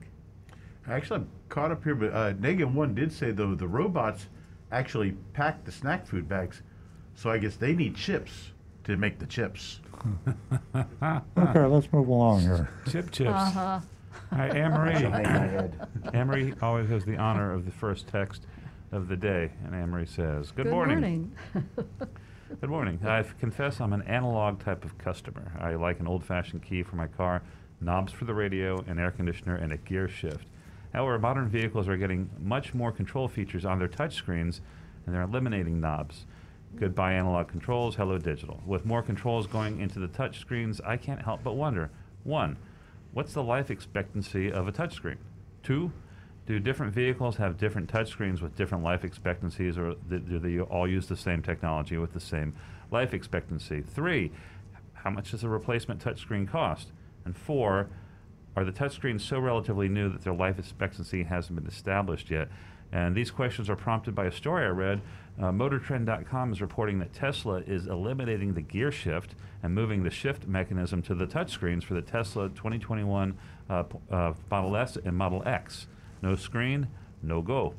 actually, 0.89 1.21
I'm 1.21 1.29
caught 1.49 1.73
up 1.73 1.83
here, 1.83 1.95
but 1.95 2.13
uh, 2.13 2.33
Negan 2.35 2.75
One 2.75 2.95
did 2.95 3.13
say 3.13 3.31
though 3.31 3.55
the 3.55 3.67
robots 3.69 4.27
actually 4.71 5.13
pack 5.33 5.65
the 5.65 5.73
snack 5.73 6.07
food 6.07 6.29
bags, 6.29 6.63
so 7.15 7.31
I 7.31 7.39
guess 7.39 7.57
they 7.57 7.75
need 7.75 7.97
chips 7.97 8.52
to 8.85 8.97
make 8.97 9.18
the 9.18 9.27
chips. 9.27 9.81
Okay, 10.75 11.64
let's 11.66 11.92
move 11.92 12.09
along 12.09 12.40
here. 12.40 12.68
Chip 12.90 13.11
chips. 13.11 13.31
Uh-huh. 13.31 13.81
Hi, 14.31 14.49
Anne 14.49 14.73
Marie. 14.73 14.95
Shake 14.99 15.11
my 15.11 15.29
head. 15.29 15.88
Anne 16.14 16.27
Marie 16.27 16.55
always 16.62 16.88
has 16.88 17.05
the 17.05 17.16
honor 17.16 17.53
of 17.53 17.64
the 17.64 17.71
first 17.71 18.09
text 18.09 18.47
of 18.90 19.09
the 19.09 19.16
day, 19.16 19.51
and 19.64 19.75
Anne 19.75 19.90
Marie 19.90 20.07
says, 20.07 20.51
"Good, 20.51 20.66
morning. 20.66 21.33
Good 22.61 22.68
morning. 22.71 22.99
I 23.05 23.23
confess 23.40 23.81
I'm 23.81 23.95
an 23.95 24.03
analog 24.03 24.62
type 24.62 24.85
of 24.85 24.99
customer. 24.99 25.53
I 25.59 25.75
like 25.75 26.01
an 26.01 26.07
old-fashioned 26.07 26.62
key 26.62 26.83
for 26.83 26.97
my 26.97 27.07
car, 27.07 27.42
knobs 27.81 28.12
for 28.12 28.27
the 28.27 28.35
radio, 28.35 28.79
an 28.87 28.99
air 28.99 29.11
conditioner, 29.11 29.57
and 29.57 29.73
a 29.73 29.79
gear 29.79 30.07
shift. 30.09 30.47
However, 30.92 31.18
modern 31.18 31.49
vehicles 31.49 31.88
are 31.88 31.97
getting 31.97 32.29
much 32.38 32.75
more 32.75 32.92
control 32.92 33.27
features 33.29 33.64
on 33.64 33.79
their 33.79 33.88
touchscreens, 33.88 34.61
and 35.07 35.14
they're 35.14 35.23
eliminating 35.23 35.81
knobs. 35.81 36.27
Goodbye 36.77 37.13
analog 37.13 37.49
controls, 37.49 37.97
hello 37.97 38.19
digital. 38.19 38.61
With 38.67 38.87
more 38.87 39.03
controls 39.03 39.47
going 39.47 39.81
into 39.81 39.99
the 39.99 40.09
touchscreens, 40.09 40.81
I 40.85 40.97
can't 40.97 41.21
help 41.21 41.45
but 41.45 41.55
wonder 41.55 41.91
one, 42.25 42.57
what's 43.13 43.35
the 43.35 43.43
life 43.43 43.71
expectancy 43.71 44.51
of 44.51 44.67
a 44.69 44.73
touchscreen? 44.73 45.19
Two, 45.63 45.93
do 46.47 46.59
different 46.59 46.95
vehicles 46.95 47.37
have 47.37 47.59
different 47.59 47.93
touchscreens 47.93 48.41
with 48.41 48.57
different 48.57 48.83
life 48.83 49.05
expectancies, 49.05 49.77
or 49.77 49.95
th- 50.09 50.27
do 50.27 50.39
they 50.39 50.59
all 50.61 50.89
use 50.89 51.07
the 51.07 51.17
same 51.17 51.43
technology 51.43 51.99
with 51.99 52.15
the 52.15 52.21
same 52.21 52.55
life 52.91 53.13
expectancy? 53.13 53.83
Three, 53.83 54.33
how 54.95 55.11
much 55.11 55.33
does 55.33 55.45
a 55.45 55.49
replacement 55.49 56.03
touchscreen 56.03 56.49
cost? 56.49 56.89
And 57.25 57.37
four, 57.37 57.91
are 58.57 58.65
the 58.65 58.73
touchscreens 58.73 59.21
so 59.21 59.39
relatively 59.39 59.89
new 59.89 60.09
that 60.09 60.23
their 60.23 60.35
life 60.35 60.59
expectancy 60.59 61.23
hasn't 61.25 61.59
been 61.59 61.69
established 61.69 62.31
yet? 62.31 62.49
And 62.93 63.15
these 63.15 63.31
questions 63.31 63.71
are 63.71 63.77
prompted 63.77 64.15
by 64.15 64.27
a 64.27 64.33
story 64.33 64.65
I 64.65 64.69
read. 64.69 65.01
Uh, 65.40 65.45
MotorTrend.com 65.51 66.53
is 66.53 66.61
reporting 66.61 66.99
that 66.99 67.12
Tesla 67.12 67.61
is 67.66 67.87
eliminating 67.87 68.55
the 68.55 68.61
gear 68.61 68.92
shift 68.92 69.35
and 69.62 69.75
moving 69.75 70.03
the 70.03 70.11
shift 70.11 70.47
mechanism 70.47 71.01
to 71.03 71.14
the 71.14 71.27
touchscreens 71.27 71.83
for 71.85 71.95
the 71.95 72.03
Tesla 72.03 72.49
2021 72.51 73.37
uh, 73.71 73.85
uh, 74.11 74.33
Model 74.51 74.77
S 74.77 74.97
and 75.03 75.16
Model 75.16 75.42
X. 75.47 75.87
No 76.21 76.37
screen, 76.37 76.88
no 77.23 77.40
go. 77.40 77.75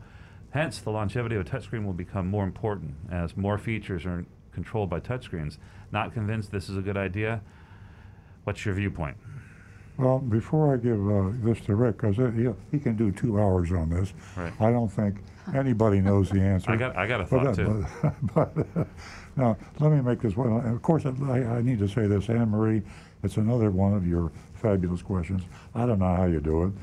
Hence, 0.49 0.79
the 0.79 0.89
longevity 0.89 1.35
of 1.35 1.45
a 1.45 1.49
touchscreen 1.49 1.85
will 1.85 1.93
become 1.93 2.27
more 2.27 2.43
important 2.43 2.95
as 3.11 3.37
more 3.37 3.57
features 3.57 4.05
are 4.05 4.25
controlled 4.51 4.89
by 4.89 4.99
touchscreens. 4.99 5.57
Not 5.91 6.13
convinced 6.13 6.51
this 6.51 6.69
is 6.69 6.77
a 6.77 6.81
good 6.81 6.97
idea? 6.97 7.41
What's 8.43 8.65
your 8.65 8.73
viewpoint? 8.73 9.17
Well, 9.97 10.19
before 10.19 10.73
I 10.73 10.77
give 10.77 10.99
uh, 11.09 11.29
this 11.43 11.63
to 11.65 11.75
Rick, 11.75 11.97
because 12.01 12.17
he, 12.17 12.49
he 12.71 12.79
can 12.79 12.95
do 12.95 13.11
two 13.11 13.39
hours 13.39 13.71
on 13.71 13.89
this, 13.89 14.13
Right. 14.35 14.51
I 14.59 14.71
don't 14.71 14.89
think 14.91 15.17
anybody 15.53 16.01
knows 16.01 16.29
the 16.29 16.39
answer. 16.41 16.71
I 16.71 16.75
got, 16.75 16.95
I 16.95 17.07
got 17.07 17.21
a 17.21 17.23
But, 17.23 17.29
thought 17.29 17.47
uh, 17.47 17.53
too. 17.53 17.85
But, 18.33 18.55
but, 18.55 18.67
uh, 18.75 18.83
now, 19.35 19.57
let 19.79 19.91
me 19.91 20.01
make 20.01 20.21
this 20.21 20.35
one. 20.37 20.65
Of 20.67 20.81
course, 20.81 21.05
I, 21.05 21.09
I 21.09 21.61
need 21.61 21.79
to 21.79 21.87
say 21.87 22.07
this, 22.07 22.29
Anne 22.29 22.49
Marie. 22.49 22.83
It's 23.23 23.37
another 23.37 23.71
one 23.71 23.93
of 23.93 24.05
your 24.05 24.31
fabulous 24.53 25.01
questions. 25.01 25.43
I 25.73 25.85
don't 25.85 25.99
know 25.99 26.15
how 26.15 26.25
you 26.25 26.39
do 26.39 26.65
it. 26.65 26.73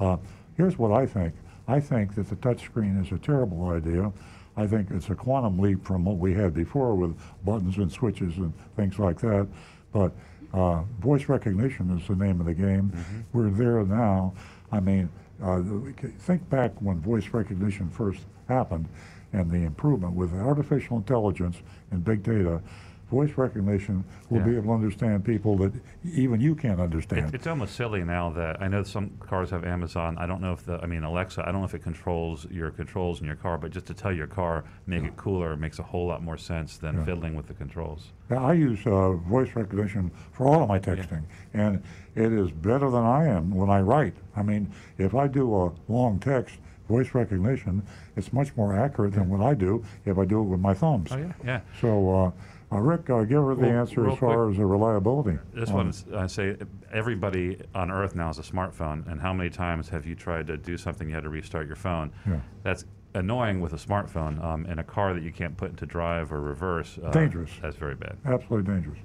Uh, 0.00 0.16
here's 0.56 0.78
what 0.78 0.92
I 0.92 1.04
think. 1.06 1.34
I 1.66 1.80
think 1.80 2.14
that 2.14 2.28
the 2.30 2.36
touchscreen 2.36 3.04
is 3.04 3.12
a 3.12 3.18
terrible 3.18 3.68
idea. 3.68 4.10
I 4.56 4.66
think 4.66 4.90
it's 4.90 5.10
a 5.10 5.14
quantum 5.14 5.58
leap 5.58 5.84
from 5.84 6.04
what 6.04 6.16
we 6.16 6.32
had 6.34 6.54
before 6.54 6.94
with 6.94 7.16
buttons 7.44 7.76
and 7.76 7.92
switches 7.92 8.36
and 8.38 8.52
things 8.74 8.98
like 8.98 9.20
that. 9.20 9.46
But 9.92 10.12
uh, 10.52 10.82
voice 11.00 11.28
recognition 11.28 11.96
is 11.96 12.08
the 12.08 12.16
name 12.16 12.40
of 12.40 12.46
the 12.46 12.54
game. 12.54 12.92
We're 13.32 13.50
there 13.50 13.84
now. 13.84 14.34
I 14.72 14.80
mean, 14.80 15.10
uh, 15.42 15.62
think 16.18 16.48
back 16.50 16.72
when 16.80 17.00
voice 17.00 17.28
recognition 17.32 17.88
first 17.90 18.20
happened 18.48 18.88
and 19.32 19.50
the 19.50 19.58
improvement 19.58 20.14
with 20.14 20.32
artificial 20.34 20.96
intelligence 20.96 21.56
and 21.90 22.04
big 22.04 22.22
data. 22.22 22.60
Voice 23.10 23.32
recognition 23.38 24.04
will 24.28 24.40
be 24.42 24.54
able 24.54 24.64
to 24.64 24.72
understand 24.72 25.24
people 25.24 25.56
that 25.56 25.72
even 26.04 26.42
you 26.42 26.54
can't 26.54 26.78
It, 26.78 26.82
understand. 26.82 27.34
it's 27.34 27.46
almost 27.46 27.74
silly 27.74 28.04
now 28.04 28.28
that 28.30 28.60
I 28.60 28.68
know 28.68 28.82
some 28.82 29.12
cars 29.18 29.48
have 29.48 29.64
Amazon. 29.64 30.18
I 30.18 30.26
don't 30.26 30.42
know 30.42 30.52
if 30.52 30.66
the, 30.66 30.78
I 30.82 30.86
mean 30.86 31.04
Alexa. 31.04 31.40
I 31.42 31.50
don't 31.50 31.62
know 31.62 31.66
if 31.66 31.74
it 31.74 31.82
controls 31.82 32.46
your 32.50 32.70
controls 32.70 33.20
in 33.20 33.26
your 33.26 33.36
car, 33.36 33.56
but 33.56 33.70
just 33.70 33.86
to 33.86 33.94
tell 33.94 34.12
your 34.12 34.26
car 34.26 34.64
make 34.86 35.04
it 35.04 35.16
cooler 35.16 35.56
makes 35.56 35.78
a 35.78 35.82
whole 35.82 36.06
lot 36.06 36.22
more 36.22 36.36
sense 36.36 36.76
than 36.76 36.96
Yeah. 36.98 37.04
fiddling 37.06 37.34
with 37.34 37.46
the 37.48 37.54
controls. 37.54 38.12
I 38.28 38.52
use 38.52 38.80
uh, 38.86 39.12
voice 39.12 39.56
recognition 39.56 40.10
for 40.32 40.46
all 40.46 40.62
of 40.62 40.68
my 40.68 40.78
texting, 40.78 41.22
and 41.54 41.82
it 42.14 42.30
is 42.30 42.50
better 42.50 42.90
than 42.90 43.04
I 43.04 43.24
am 43.26 43.50
when 43.54 43.70
I 43.70 43.80
write. 43.80 44.16
I 44.36 44.42
mean, 44.42 44.70
if 44.98 45.14
I 45.14 45.28
do 45.28 45.54
a 45.54 45.72
long 45.90 46.18
text, 46.18 46.56
voice 46.90 47.14
recognition, 47.14 47.82
it's 48.16 48.34
much 48.34 48.54
more 48.54 48.76
accurate 48.76 49.14
than 49.14 49.30
what 49.30 49.40
I 49.40 49.54
do 49.54 49.82
if 50.04 50.18
I 50.18 50.26
do 50.26 50.40
it 50.40 50.44
with 50.44 50.60
my 50.60 50.74
thumbs. 50.74 51.08
Oh 51.10 51.16
yeah, 51.16 51.32
yeah. 51.42 51.60
So, 51.80 52.14
uh, 52.14 52.30
uh, 52.70 52.78
Rick, 52.78 53.08
uh, 53.10 53.22
give 53.24 53.42
her 53.42 53.54
the 53.54 53.62
Well, 53.62 53.70
answer 53.80 54.02
real 54.02 54.12
as 54.12 54.18
far 54.18 54.44
quick, 54.44 54.52
as 54.52 54.58
the 54.58 54.66
reliability. 54.66 55.38
This 55.54 55.70
on 55.70 55.74
one, 55.76 55.86
it. 55.86 55.90
is- 55.90 56.04
I 56.14 56.26
say 56.26 56.56
everybody 56.92 57.60
on 57.74 57.90
Earth 57.90 58.14
now 58.14 58.26
has 58.26 58.38
a 58.38 58.42
smartphone, 58.42 59.06
and 59.10 59.20
how 59.20 59.32
many 59.32 59.50
times 59.50 59.88
have 59.88 60.06
you 60.06 60.14
tried 60.14 60.46
to 60.48 60.56
do 60.56 60.76
something 60.76 61.08
you 61.08 61.14
had 61.14 61.22
to 61.24 61.30
restart 61.30 61.66
your 61.66 61.76
phone? 61.76 62.10
Yeah. 62.26 62.40
That's 62.62 62.84
annoying 63.14 63.60
with 63.60 63.72
a 63.72 63.76
smartphone. 63.76 64.42
Um, 64.44 64.66
in 64.66 64.78
a 64.78 64.84
car 64.84 65.14
that 65.14 65.22
you 65.22 65.32
can't 65.32 65.56
put 65.56 65.70
into 65.70 65.86
drive 65.86 66.30
or 66.32 66.40
reverse, 66.40 66.98
uh, 67.02 67.10
Dangerous. 67.10 67.50
That's 67.62 67.76
very 67.76 67.94
bad. 67.94 68.16
absolutely 68.26 68.72
dangerous. 68.72 68.98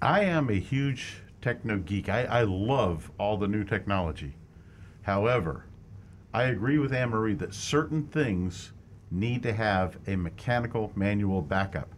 I 0.00 0.20
am 0.22 0.48
a 0.50 0.54
huge 0.58 1.22
techno 1.40 1.78
geek. 1.78 2.08
I, 2.08 2.24
I 2.24 2.42
love 2.42 3.10
all 3.18 3.36
the 3.36 3.48
new 3.48 3.64
technology. 3.64 4.34
However, 5.02 5.64
I 6.32 6.44
agree 6.44 6.78
with 6.78 6.92
Anne 6.94 7.10
Marie 7.10 7.34
that 7.34 7.52
certain 7.54 8.04
things 8.06 8.72
need 9.10 9.42
to 9.42 9.52
have 9.52 9.98
a 10.06 10.14
mechanical 10.16 10.92
manual 10.94 11.42
backup. 11.42 11.88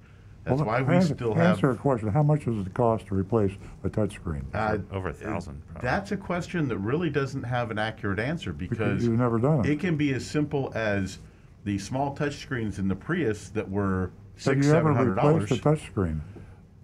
That's 0.45 0.59
Well, 0.59 0.67
why 0.67 0.83
we 0.83 0.95
answer, 0.97 1.15
still 1.15 1.35
have. 1.35 1.55
Answer 1.57 1.71
a 1.71 1.77
question. 1.77 2.09
How 2.09 2.23
much 2.23 2.45
does 2.45 2.67
it 2.67 2.75
cost 2.75 3.07
to 3.07 3.15
replace 3.15 3.53
a 3.83 3.89
touchscreen? 3.89 4.43
uh, 4.53 4.79
Over 4.95 5.09
a 5.09 5.13
thousand. 5.15 5.63
probably. 5.73 5.89
that's 5.89 6.13
a 6.13 6.17
question 6.19 6.69
that 6.69 6.79
really 6.79 7.09
doesn't 7.09 7.45
have 7.45 7.71
an 7.71 7.79
accurate 7.79 8.19
answer 8.19 8.53
because 8.53 9.05
You've 9.05 9.19
never 9.19 9.39
done 9.39 9.61
it. 9.65 9.71
it 9.71 9.81
can 9.81 9.97
be 9.97 10.13
as 10.13 10.27
simple 10.27 10.71
as 10.75 11.19
the 11.65 11.79
small 11.79 12.15
touchscreens 12.15 12.79
in 12.79 12.89
the 12.89 12.95
Prius 12.95 13.49
that 13.51 13.71
were 13.71 14.11
so 14.37 14.51
six, 14.53 14.67
you 14.67 14.71
seven 14.73 14.91
ever 14.93 14.95
hundred 14.95 15.15
replaced 15.17 15.63
dollars. 15.63 15.81
a 15.81 15.91
touchscreen? 15.91 16.21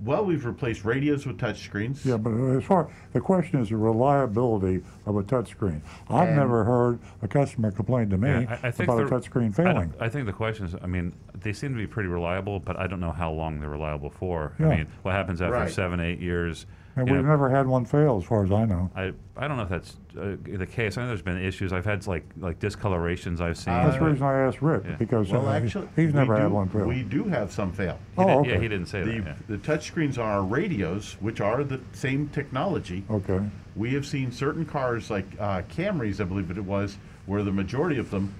Well, 0.05 0.25
we've 0.25 0.45
replaced 0.47 0.85
radios 0.85 1.27
with 1.27 1.37
touchscreens. 1.39 2.05
Yeah, 2.05 2.17
but 2.17 2.31
as 2.57 2.65
far 2.65 2.89
the 3.13 3.21
question 3.21 3.61
is 3.61 3.69
the 3.69 3.77
reliability 3.77 4.83
of 5.07 5.17
a 5.17 5.23
touchscreen. 5.23 5.81
I've 6.09 6.29
And- 6.29 6.37
never 6.39 6.65
heard 6.65 6.99
a 7.23 7.29
customer 7.29 7.71
complain 7.71 8.09
to 8.11 8.17
me 8.19 8.29
Yeah, 8.31 8.59
I, 8.63 8.69
I 8.69 8.71
think 8.71 8.89
about 8.89 9.03
a 9.03 9.07
they're- 9.09 9.19
touchscreen 9.19 9.51
I 9.51 9.53
failing. 9.53 9.89
don't- 9.91 10.03
I, 10.03 10.09
think 10.09 10.27
the 10.27 10.33
question 10.33 10.67
is, 10.67 10.75
I 10.83 10.87
mean, 10.87 11.13
they 11.35 11.53
seem 11.53 11.73
to 11.73 11.79
be 11.79 11.87
pretty 11.87 12.09
reliable, 12.09 12.61
but 12.61 12.79
I 12.79 12.87
don't 12.87 13.01
know 13.01 13.13
how 13.13 13.31
long 13.31 13.61
they're 13.61 13.69
reliable 13.69 14.11
for. 14.11 14.53
Yeah. 14.59 14.69
I 14.69 14.77
mean, 14.79 14.87
what 15.03 15.13
happens 15.15 15.43
after 15.43 15.53
Right. 15.55 15.71
seven, 15.71 16.01
eight 16.01 16.21
years? 16.21 16.67
and 16.97 17.09
we've 17.09 17.23
know, 17.23 17.29
never 17.31 17.49
had 17.49 17.67
one 17.69 17.85
fail, 17.85 18.17
as 18.19 18.25
far 18.25 18.43
as 18.45 18.51
I 18.51 18.65
know. 18.65 18.91
I, 18.97 19.13
I 19.37 19.47
don't 19.49 19.57
know 19.57 19.63
if 19.63 19.69
that's 19.69 19.97
uh, 20.18 20.37
the 20.44 20.66
case. 20.66 20.96
I 20.99 21.03
know 21.03 21.09
there's 21.09 21.23
been 21.23 21.38
issues. 21.42 21.73
I've 21.73 21.85
had 21.85 22.07
like 22.07 22.25
like 22.38 22.59
discolorations 22.59 23.40
I've 23.40 23.57
seen. 23.57 23.73
That's 23.75 23.96
the 23.99 24.05
reason 24.05 24.23
I 24.27 24.40
asked 24.40 24.62
Rick 24.62 24.83
yeah. 24.87 24.96
because 24.96 25.31
Well, 25.31 25.49
uh, 25.49 25.55
actually, 25.55 25.88
he's 25.96 26.09
we 26.09 26.12
never 26.12 26.37
had 26.37 26.49
do- 26.49 26.55
one 26.55 26.68
fail. 26.68 26.87
We 26.87 27.03
do 27.03 27.25
have 27.25 27.53
some 27.53 27.73
fail. 27.73 27.99
He 28.16 28.23
oh, 28.23 28.27
did- 28.27 28.37
okay. 28.38 28.51
Yeah, 28.53 28.59
he 28.61 28.68
didn't 28.68 28.87
say 28.87 29.03
The, 29.03 29.11
that. 29.20 29.25
Yeah. 29.27 29.35
the 29.49 29.59
touchscreens 29.59 30.18
on 30.18 30.25
our 30.25 30.42
radios, 30.44 31.16
which 31.20 31.40
are 31.40 31.62
the 31.64 31.81
same 31.92 32.29
technology, 32.29 33.05
Okay. 33.11 33.40
we 33.77 33.92
have 33.94 34.07
seen 34.07 34.33
certain 34.33 34.64
cars 34.64 35.11
like 35.11 35.27
uh, 35.38 35.62
Camrys, 35.62 36.20
I 36.20 36.25
believe 36.25 36.51
it 36.51 36.59
was, 36.64 36.96
where 37.27 37.42
the 37.42 37.53
majority 37.53 37.99
of 37.99 38.11
them, 38.11 38.35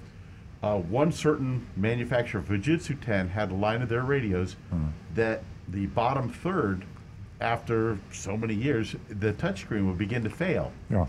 uh, 0.63 0.77
one 0.77 1.11
certain 1.11 1.65
manufacturer, 1.77 2.41
Fujitsu 2.41 2.99
Ten, 3.01 3.29
had 3.29 3.51
a 3.51 3.55
line 3.55 3.81
of 3.81 3.89
their 3.89 4.03
radios 4.03 4.55
Hmm. 4.71 4.87
that 5.15 5.43
the 5.69 5.85
bottom 5.87 6.29
third, 6.29 6.83
after 7.39 7.97
so 8.11 8.37
many 8.37 8.53
years, 8.53 8.95
the 9.09 9.33
touchscreen 9.33 9.87
would 9.87 9.97
begin 9.97 10.23
to 10.23 10.29
fail. 10.29 10.71
Yeah. 10.89 11.05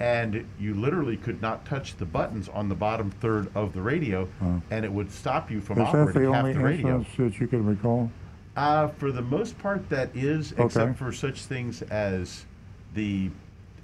And 0.00 0.46
you 0.58 0.72
literally 0.74 1.18
could 1.18 1.42
not 1.42 1.66
touch 1.66 1.94
the 1.96 2.06
buttons 2.06 2.48
on 2.48 2.70
the 2.70 2.74
bottom 2.74 3.10
third 3.10 3.50
of 3.54 3.74
the 3.74 3.82
radio, 3.82 4.26
and 4.70 4.84
it 4.84 4.90
would 4.90 5.12
stop 5.12 5.50
you 5.50 5.60
from 5.60 5.78
Is 5.78 5.88
operating 5.88 6.22
the 6.22 6.32
half 6.32 6.38
only 6.44 6.52
the 6.54 6.60
radio. 6.60 6.96
instance 7.00 7.34
that 7.34 7.40
you 7.40 7.46
can 7.46 7.66
recall? 7.66 8.10
Uh, 8.56 8.88
for 8.88 9.12
the 9.12 9.20
most 9.20 9.58
part, 9.58 9.86
that 9.90 10.08
is, 10.16 10.52
Okay. 10.54 10.64
except 10.64 10.98
for 10.98 11.12
such 11.12 11.42
things 11.44 11.82
as 11.82 12.46
the 12.94 13.30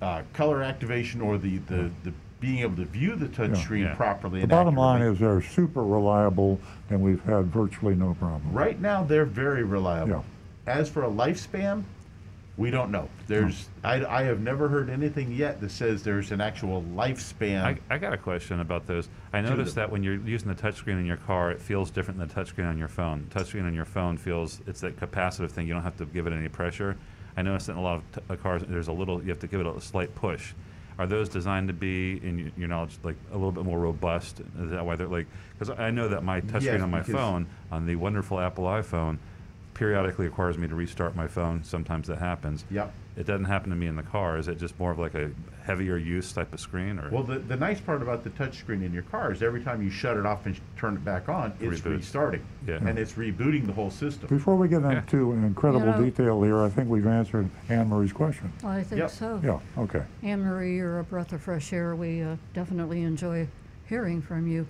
uh, 0.01 0.23
color 0.33 0.63
activation 0.63 1.21
or 1.21 1.37
the, 1.37 1.59
the, 1.59 1.91
the 2.05 2.13
being 2.41 2.59
able 2.61 2.77
to 2.77 2.85
view 2.87 3.15
the 3.15 3.27
touchscreen 3.27 3.85
Yeah. 3.85 3.95
properly. 3.95 4.39
The 4.41 4.45
and 4.45 4.51
bottom 4.51 4.75
line 4.75 5.03
is 5.03 5.19
they're 5.19 5.43
super 5.43 5.83
reliable, 5.85 6.59
and 6.89 7.01
we've 7.03 7.23
had 7.25 7.47
virtually 7.47 7.95
no 7.95 8.15
problem. 8.15 8.43
right 8.53 8.81
now 8.81 9.05
they're 9.05 9.25
very 9.27 9.65
reliable. 9.65 10.25
Yeah. 10.67 10.73
As 10.73 10.89
for 10.89 11.05
a 11.05 11.09
lifespan, 11.11 11.85
we 12.57 12.71
don't 12.71 12.91
know. 12.91 13.09
There's 13.27 13.69
I, 13.85 14.05
I 14.05 14.23
have 14.23 14.41
never 14.41 14.69
heard 14.69 14.89
anything 14.89 15.31
yet 15.33 15.61
that 15.61 15.71
says 15.71 16.03
there's 16.03 16.33
an 16.33 16.41
actual 16.41 16.83
lifespan. 16.95 17.63
I, 17.63 17.79
I 17.91 17.99
got 17.99 18.13
a 18.15 18.17
question 18.19 18.61
about 18.61 18.87
those. 18.87 19.09
I 19.33 19.43
noticed 19.43 19.75
that 19.75 19.91
when 19.91 20.03
you're 20.03 20.15
using 20.17 20.49
the 20.49 20.55
touchscreen 20.55 20.99
in 20.99 21.05
your 21.07 21.19
car, 21.19 21.51
it 21.51 21.61
feels 21.61 21.91
different 21.91 22.19
than 22.19 22.29
the 22.29 22.35
touchscreen 22.35 22.67
on 22.69 22.79
your 22.79 22.89
phone. 22.89 23.27
Touchscreen 23.31 23.67
on 23.67 23.75
your 23.75 23.85
phone 23.85 24.17
feels 24.17 24.61
it's 24.67 24.81
that 24.81 24.97
capacitive 24.99 25.51
thing. 25.51 25.67
You 25.69 25.75
don't 25.75 25.83
have 25.83 25.99
to 25.99 26.07
give 26.07 26.27
it 26.27 26.33
any 26.33 26.49
pressure. 26.49 26.97
I 27.37 27.43
noticed 27.43 27.67
that 27.67 27.73
in 27.75 27.79
a 27.79 27.83
lot 27.83 27.97
of 27.97 28.03
t- 28.13 28.21
uh, 28.31 28.37
cars, 28.37 28.63
there's 28.67 28.89
a 28.89 28.93
little. 28.93 29.21
You 29.23 29.29
have 29.29 29.41
to 29.41 29.47
give 29.47 29.61
it 29.61 29.67
a 29.67 29.79
slight 29.81 30.15
push. 30.15 30.55
Are 30.99 31.07
those 31.07 31.29
designed 31.29 31.69
to 31.69 31.75
be, 31.75 32.13
in 32.27 32.51
your 32.57 32.69
knowledge, 32.69 32.97
like 33.03 33.17
a 33.31 33.35
little 33.35 33.53
bit 33.53 33.65
more 33.67 33.79
robust? 33.79 34.41
Is 34.59 34.71
that 34.71 34.87
why 34.87 34.97
they're 34.97 35.07
like? 35.07 35.27
Because 35.59 35.79
I 35.79 35.91
know 35.91 36.09
that 36.09 36.25
my 36.25 36.41
touchscreen 36.41 36.63
Yes, 36.63 36.81
on 36.83 36.91
my 36.91 37.01
because- 37.01 37.15
phone, 37.15 37.47
on 37.71 37.85
the 37.85 37.97
wonderful 37.97 38.41
Apple 38.41 38.65
iPhone, 38.65 39.19
periodically 39.81 40.25
requires 40.25 40.57
me 40.57 40.67
to 40.67 40.75
restart 40.75 41.15
my 41.15 41.29
phone. 41.29 41.63
Sometimes 41.63 42.09
that 42.09 42.17
happens. 42.19 42.65
Yep. 42.71 42.93
It 43.19 43.27
doesn't 43.27 43.45
happen 43.45 43.69
to 43.71 43.77
me 43.77 43.87
in 43.87 43.95
the 43.97 44.03
car. 44.03 44.39
Is 44.39 44.49
it 44.49 44.59
just 44.59 44.79
more 44.79 44.91
of 44.91 44.99
like 44.99 45.15
a 45.15 45.31
heavier 45.65 45.99
use 45.99 46.33
type 46.33 46.53
of 46.55 46.61
screen, 46.61 46.99
or 46.99 47.11
Well, 47.11 47.23
the, 47.23 47.39
the 47.41 47.57
nice 47.57 47.79
part 47.81 48.01
about 48.01 48.25
the 48.25 48.31
touchscreen 48.31 48.85
in 48.85 48.93
your 48.95 49.03
car 49.05 49.33
is 49.33 49.43
every 49.43 49.63
time 49.63 49.83
you 49.83 49.91
shut 49.91 50.17
it 50.17 50.25
off 50.25 50.47
and 50.47 50.57
sh- 50.57 50.61
turn 50.79 50.95
it 50.95 51.05
back 51.05 51.29
on, 51.29 51.53
it's 51.61 51.81
Reboots. 51.83 51.97
restarting. 51.99 52.43
Yeah. 52.67 52.77
And 52.87 52.99
it's 52.99 53.13
rebooting 53.15 53.67
the 53.67 53.73
whole 53.75 53.91
system. 53.91 54.29
Before 54.29 54.57
we 54.57 54.67
get 54.69 54.81
Yeah. 54.83 54.99
into 54.99 55.33
incredible 55.33 55.87
You 55.87 55.93
know- 55.93 56.05
detail 56.05 56.43
here, 56.43 56.59
I 56.63 56.71
think 56.71 56.89
we've 56.89 57.07
answered 57.07 57.49
Anne 57.69 57.89
Marie's 57.91 58.13
question. 58.15 58.51
I 58.65 58.83
think 58.83 59.01
Yep. 59.01 59.11
so. 59.11 59.41
Yeah, 59.45 59.59
okay. 59.83 60.03
Anne 60.23 60.43
Marie, 60.43 60.77
you're 60.77 61.01
a 61.01 61.05
breath 61.05 61.33
of 61.35 61.43
fresh 61.43 61.71
air. 61.75 61.95
We 61.95 62.23
uh, 62.23 62.37
definitely 62.55 63.03
enjoy 63.03 63.47
hearing 63.89 64.23
from 64.23 64.47
you. 64.47 64.67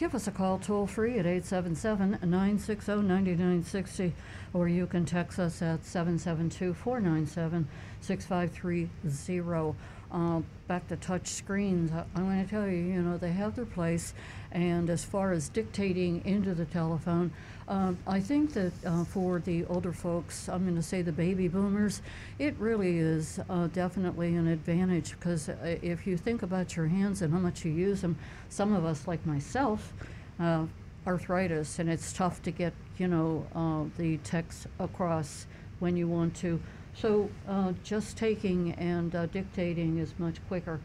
Give 0.00 0.14
us 0.14 0.26
a 0.26 0.30
call 0.30 0.56
toll 0.56 0.86
free 0.86 1.18
at 1.18 1.26
877 1.26 2.20
960 2.22 3.02
9960, 3.02 4.14
or 4.54 4.66
you 4.66 4.86
can 4.86 5.04
text 5.04 5.38
us 5.38 5.60
at 5.60 5.84
772 5.84 6.72
497 6.72 7.68
6530. 8.00 9.76
Uh, 10.10 10.40
Back 10.68 10.88
to 10.88 10.96
touch 10.96 11.26
screens, 11.26 11.92
I- 11.92 12.06
I'm 12.14 12.24
going 12.24 12.42
to 12.42 12.48
tell 12.48 12.66
you, 12.66 12.78
you 12.78 13.02
know, 13.02 13.18
they 13.18 13.32
have 13.32 13.56
their 13.56 13.66
place. 13.66 14.14
And 14.50 14.88
as 14.88 15.04
far 15.04 15.32
as 15.32 15.50
dictating 15.50 16.24
into 16.24 16.54
the 16.54 16.64
telephone, 16.64 17.30
um, 17.70 17.96
I 18.04 18.18
think 18.18 18.52
that 18.54 18.72
uh, 18.84 19.04
for 19.04 19.38
the 19.38 19.64
older 19.66 19.92
folks, 19.92 20.48
I'm 20.48 20.64
going 20.64 20.74
to 20.74 20.82
say 20.82 21.02
the 21.02 21.12
baby 21.12 21.46
boomers, 21.46 22.02
it 22.40 22.56
really 22.58 22.98
is 22.98 23.38
uh, 23.48 23.68
definitely 23.68 24.34
an 24.34 24.48
advantage 24.48 25.12
because 25.12 25.48
uh, 25.48 25.78
if 25.80 26.04
you 26.04 26.16
think 26.16 26.42
about 26.42 26.74
your 26.74 26.88
hands 26.88 27.22
and 27.22 27.32
how 27.32 27.38
much 27.38 27.64
you 27.64 27.70
use 27.70 28.00
them, 28.00 28.18
some 28.48 28.74
of 28.74 28.84
us, 28.84 29.06
like 29.06 29.24
myself, 29.24 29.92
uh, 30.40 30.66
arthritis, 31.06 31.78
and 31.78 31.88
it's 31.88 32.12
tough 32.12 32.42
to 32.42 32.50
get, 32.50 32.72
you 32.98 33.06
know, 33.06 33.46
uh, 33.54 33.84
the 33.96 34.16
text 34.18 34.66
across 34.80 35.46
when 35.78 35.96
you 35.96 36.08
want 36.08 36.34
to. 36.38 36.60
So 36.96 37.30
uh, 37.46 37.72
just 37.84 38.16
taking 38.16 38.72
and 38.72 39.12
dictating 39.30 39.98
is 39.98 40.12
much 40.18 40.44
quicker. 40.48 40.80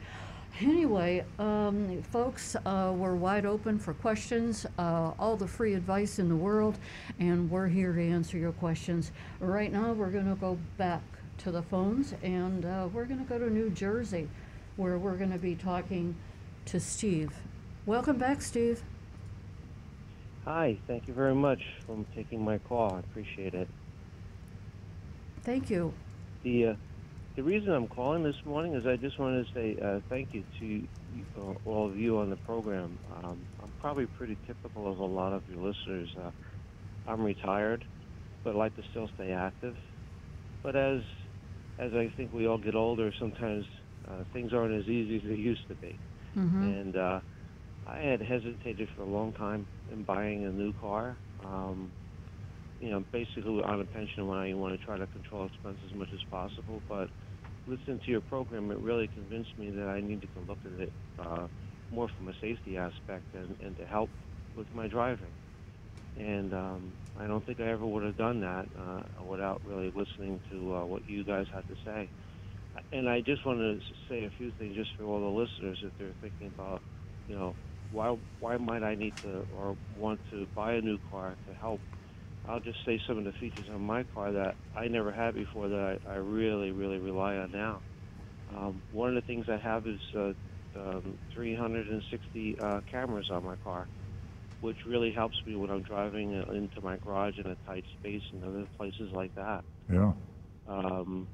Anyway, 0.61 1.25
um, 1.37 2.01
folks, 2.03 2.55
uh, 2.65 2.93
we're 2.95 3.15
wide 3.15 3.45
open 3.45 3.77
for 3.77 3.93
questions, 3.93 4.65
uh, 4.79 5.11
all 5.19 5.35
the 5.35 5.47
free 5.47 5.73
advice 5.73 6.17
in 6.17 6.29
the 6.29 6.35
world, 6.35 6.79
and 7.19 7.51
we're 7.51 7.67
here 7.67 7.91
to 7.91 8.01
answer 8.01 8.37
your 8.37 8.53
questions. 8.53 9.11
Right 9.41 9.69
now, 9.69 9.91
we're 9.91 10.11
going 10.11 10.29
to 10.29 10.39
go 10.39 10.57
back 10.77 11.01
to 11.39 11.51
the 11.51 11.61
phones, 11.61 12.13
and 12.23 12.63
uh, 12.63 12.87
we're 12.93 13.03
going 13.03 13.19
to 13.19 13.25
go 13.25 13.37
to 13.37 13.49
New 13.49 13.69
Jersey, 13.69 14.29
where 14.77 14.97
we're 14.97 15.17
going 15.17 15.33
to 15.33 15.37
be 15.37 15.55
talking 15.55 16.15
to 16.67 16.79
Steve. 16.79 17.33
Welcome 17.85 18.17
back, 18.17 18.41
Steve. 18.41 18.81
Hi, 20.45 20.77
thank 20.87 21.09
you 21.09 21.13
very 21.13 21.35
much 21.35 21.63
for 21.85 21.97
taking 22.15 22.41
my 22.41 22.59
call. 22.59 22.93
I 22.93 22.99
appreciate 22.99 23.55
it. 23.55 23.67
Thank 25.43 25.69
you. 25.69 25.93
The 26.43 26.67
uh, 26.67 26.75
the 27.35 27.43
reason 27.43 27.71
I'm 27.71 27.87
calling 27.87 28.23
this 28.23 28.35
morning 28.45 28.75
is 28.75 28.85
I 28.85 28.97
just 28.97 29.19
wanted 29.19 29.45
to 29.45 29.51
say 29.53 29.77
uh, 29.83 29.99
thank 30.09 30.29
you 30.33 30.43
to 30.59 30.87
uh, 31.37 31.53
all 31.65 31.89
of 31.89 31.97
you 31.97 32.17
on 32.17 32.29
the 32.29 32.37
program. 32.37 32.99
Um, 33.11 33.47
I'm 33.61 33.73
probably 33.79 34.07
pretty 34.07 34.37
typical 34.45 34.91
of 34.91 34.99
a 34.99 35.05
lot 35.05 35.33
of 35.33 35.43
your 35.47 35.57
listeners. 35.57 36.11
Uh, 36.19 36.31
I'm 37.05 37.21
retired, 37.21 37.85
but 38.43 38.55
like 38.55 38.75
to 38.75 38.83
still 38.91 39.09
stay 39.15 39.31
active. 39.31 39.75
But 40.63 40.75
as 40.75 41.01
as 41.79 41.91
I 41.93 42.13
think 42.17 42.31
we 42.33 42.47
all 42.47 42.57
get 42.57 42.75
older, 42.75 43.11
sometimes 43.19 43.65
uh, 44.07 44.23
things 44.33 44.53
aren't 44.53 44.75
as 44.79 44.87
easy 44.87 45.17
as 45.17 45.23
they 45.29 45.35
used 45.35 45.67
to 45.69 45.75
be. 45.75 45.99
hmm 46.35 46.71
and 46.71 46.95
uh, 46.95 47.21
I 47.85 47.99
had 47.99 48.21
hesitated 48.21 48.89
for 48.95 49.03
a 49.03 49.09
long 49.09 49.33
time 49.33 49.67
in 49.91 50.03
buying 50.03 50.45
a 50.45 50.51
new 50.51 50.73
car. 50.73 51.19
Um, 51.43 51.93
you 52.79 52.89
know, 52.89 53.05
basically 53.11 53.61
on 53.63 53.81
a 53.81 53.85
pension 53.85 54.27
when 54.27 54.37
I 54.37 54.53
want 54.53 54.77
to 54.79 54.85
try 54.85 54.97
to 54.97 55.07
control 55.07 55.45
expenses 55.45 55.83
as 55.91 55.97
much 55.97 56.09
as 56.13 56.21
possible. 56.29 56.83
But 56.87 57.09
listening 57.67 57.99
to 58.05 58.11
your 58.11 58.21
program, 58.21 58.71
it 58.71 58.79
really 58.79 59.07
convinced 59.07 59.57
me 59.57 59.71
that 59.71 59.87
I 59.87 60.01
needed 60.01 60.29
to 60.33 60.41
look 60.41 60.59
at 60.65 60.73
it 60.73 60.93
uh, 61.19 61.47
more 61.91 62.09
from 62.15 62.29
a 62.29 62.33
safety 62.41 62.77
aspect 62.77 63.25
and, 63.33 63.55
and 63.59 63.75
to 63.77 63.85
help 63.85 64.11
with 64.55 64.67
my 64.73 64.87
driving. 64.87 65.33
And 66.15 66.53
um, 66.53 66.97
I 67.15 67.27
don't 67.27 67.45
think 67.45 67.59
I 67.59 67.69
ever 67.71 67.85
would 67.85 68.03
have 68.03 68.17
done 68.17 68.41
that 68.41 68.65
uh, 68.77 69.23
without 69.23 69.61
really 69.63 69.91
listening 69.93 70.41
to 70.51 70.75
uh, 70.75 70.85
what 70.85 71.05
you 71.07 71.23
guys 71.25 71.45
had 71.53 71.67
to 71.67 71.75
say. 71.85 72.11
And 72.91 73.09
I 73.09 73.21
just 73.21 73.45
want 73.45 73.59
to 73.59 73.79
say 74.09 74.25
a 74.25 74.31
few 74.37 74.51
things 74.57 74.75
just 74.75 74.91
for 74.97 75.03
all 75.05 75.19
the 75.21 75.39
listeners 75.41 75.79
if 75.83 75.93
they're 75.97 76.15
thinking 76.21 76.47
about, 76.47 76.83
you 77.27 77.35
know, 77.35 77.55
why 77.89 78.17
why 78.39 78.57
might 78.57 78.83
I 78.83 78.95
need 78.95 79.15
to 79.23 79.41
or 79.49 79.77
want 79.89 80.21
to 80.31 80.47
buy 80.55 80.73
a 80.73 80.81
new 80.81 80.97
car 81.09 81.37
to 81.47 81.53
help? 81.53 81.81
I'll 82.47 82.61
just 82.61 82.79
say 82.85 82.99
some 83.07 83.17
of 83.19 83.25
the 83.25 83.33
features 83.39 83.67
on 83.69 83.81
my 83.81 84.03
car 84.05 84.31
that 84.33 84.55
I 84.75 84.87
never 84.87 85.11
had 85.13 85.35
before 85.35 85.69
that 85.69 85.99
I, 86.05 86.11
I 86.11 86.15
really 86.15 86.71
really 86.71 86.99
rely 86.99 87.35
on 87.37 87.51
now. 87.51 87.83
Um, 88.49 88.83
one 88.89 89.09
of 89.09 89.15
the 89.15 89.27
things 89.27 89.45
I 89.49 89.57
have 89.57 89.87
is 89.87 90.01
uh, 90.17 90.33
um, 90.79 91.19
360 91.33 92.57
uh, 92.63 92.81
cameras 92.91 93.29
on 93.31 93.45
my 93.45 93.55
car, 93.57 93.89
which 94.61 94.77
really 94.87 95.13
helps 95.15 95.37
me 95.45 95.55
when 95.55 95.71
I'm 95.71 95.83
driving 95.83 96.35
uh, 96.35 96.51
into 96.53 96.81
my 96.81 96.97
garage 96.97 97.35
in 97.43 97.47
a 97.51 97.57
tight 97.67 97.85
space 97.99 98.23
and 98.33 98.43
other 98.43 98.67
places 98.77 99.11
like 99.13 99.33
that. 99.35 99.65
Yeah. 99.91 100.13
Um, 100.67 101.29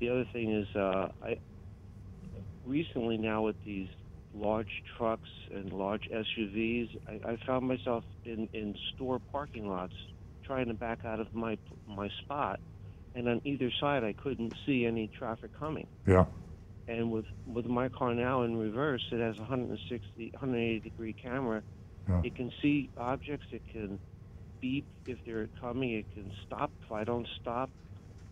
the 0.00 0.10
other 0.10 0.26
thing 0.32 0.52
is, 0.54 0.68
uh, 0.76 1.08
I 1.22 1.36
recently 2.64 3.18
now 3.18 3.42
with 3.44 3.56
these 3.64 3.88
large 4.32 4.70
trucks 4.98 5.28
and 5.50 5.72
large 5.72 6.02
SUVs, 6.12 6.88
I, 7.06 7.32
I 7.32 7.38
found 7.46 7.66
myself 7.68 8.04
in, 8.24 8.48
in 8.52 8.74
store 8.94 9.20
parking 9.32 9.68
lots 9.68 9.94
trying 10.46 10.66
to 10.68 10.74
back 10.74 11.04
out 11.04 11.20
of 11.20 11.34
my 11.34 11.58
my 11.88 12.08
spot, 12.22 12.60
and 13.14 13.28
on 13.28 13.40
either 13.44 13.70
side 13.80 14.04
I 14.04 14.12
couldn't 14.12 14.54
see 14.64 14.86
any 14.86 15.08
traffic 15.08 15.50
coming. 15.58 15.86
Yeah. 16.06 16.26
And 16.88 17.10
with 17.10 17.24
with 17.46 17.66
my 17.66 17.88
car 17.88 18.14
now 18.14 18.42
in 18.42 18.56
reverse, 18.56 19.04
it 19.10 19.20
has 19.20 19.36
a 19.38 19.40
160, 19.40 20.30
180 20.32 20.80
degree 20.80 21.12
camera. 21.12 21.62
Yeah. 22.08 22.22
It 22.24 22.34
can 22.36 22.52
see 22.62 22.88
objects. 22.96 23.46
It 23.50 23.62
can 23.72 23.98
beep 24.60 24.86
if 25.06 25.18
they're 25.26 25.48
coming. 25.60 25.90
It 25.92 26.06
can 26.14 26.30
stop 26.46 26.70
if 26.84 26.92
I 26.92 27.02
don't 27.04 27.26
stop. 27.40 27.68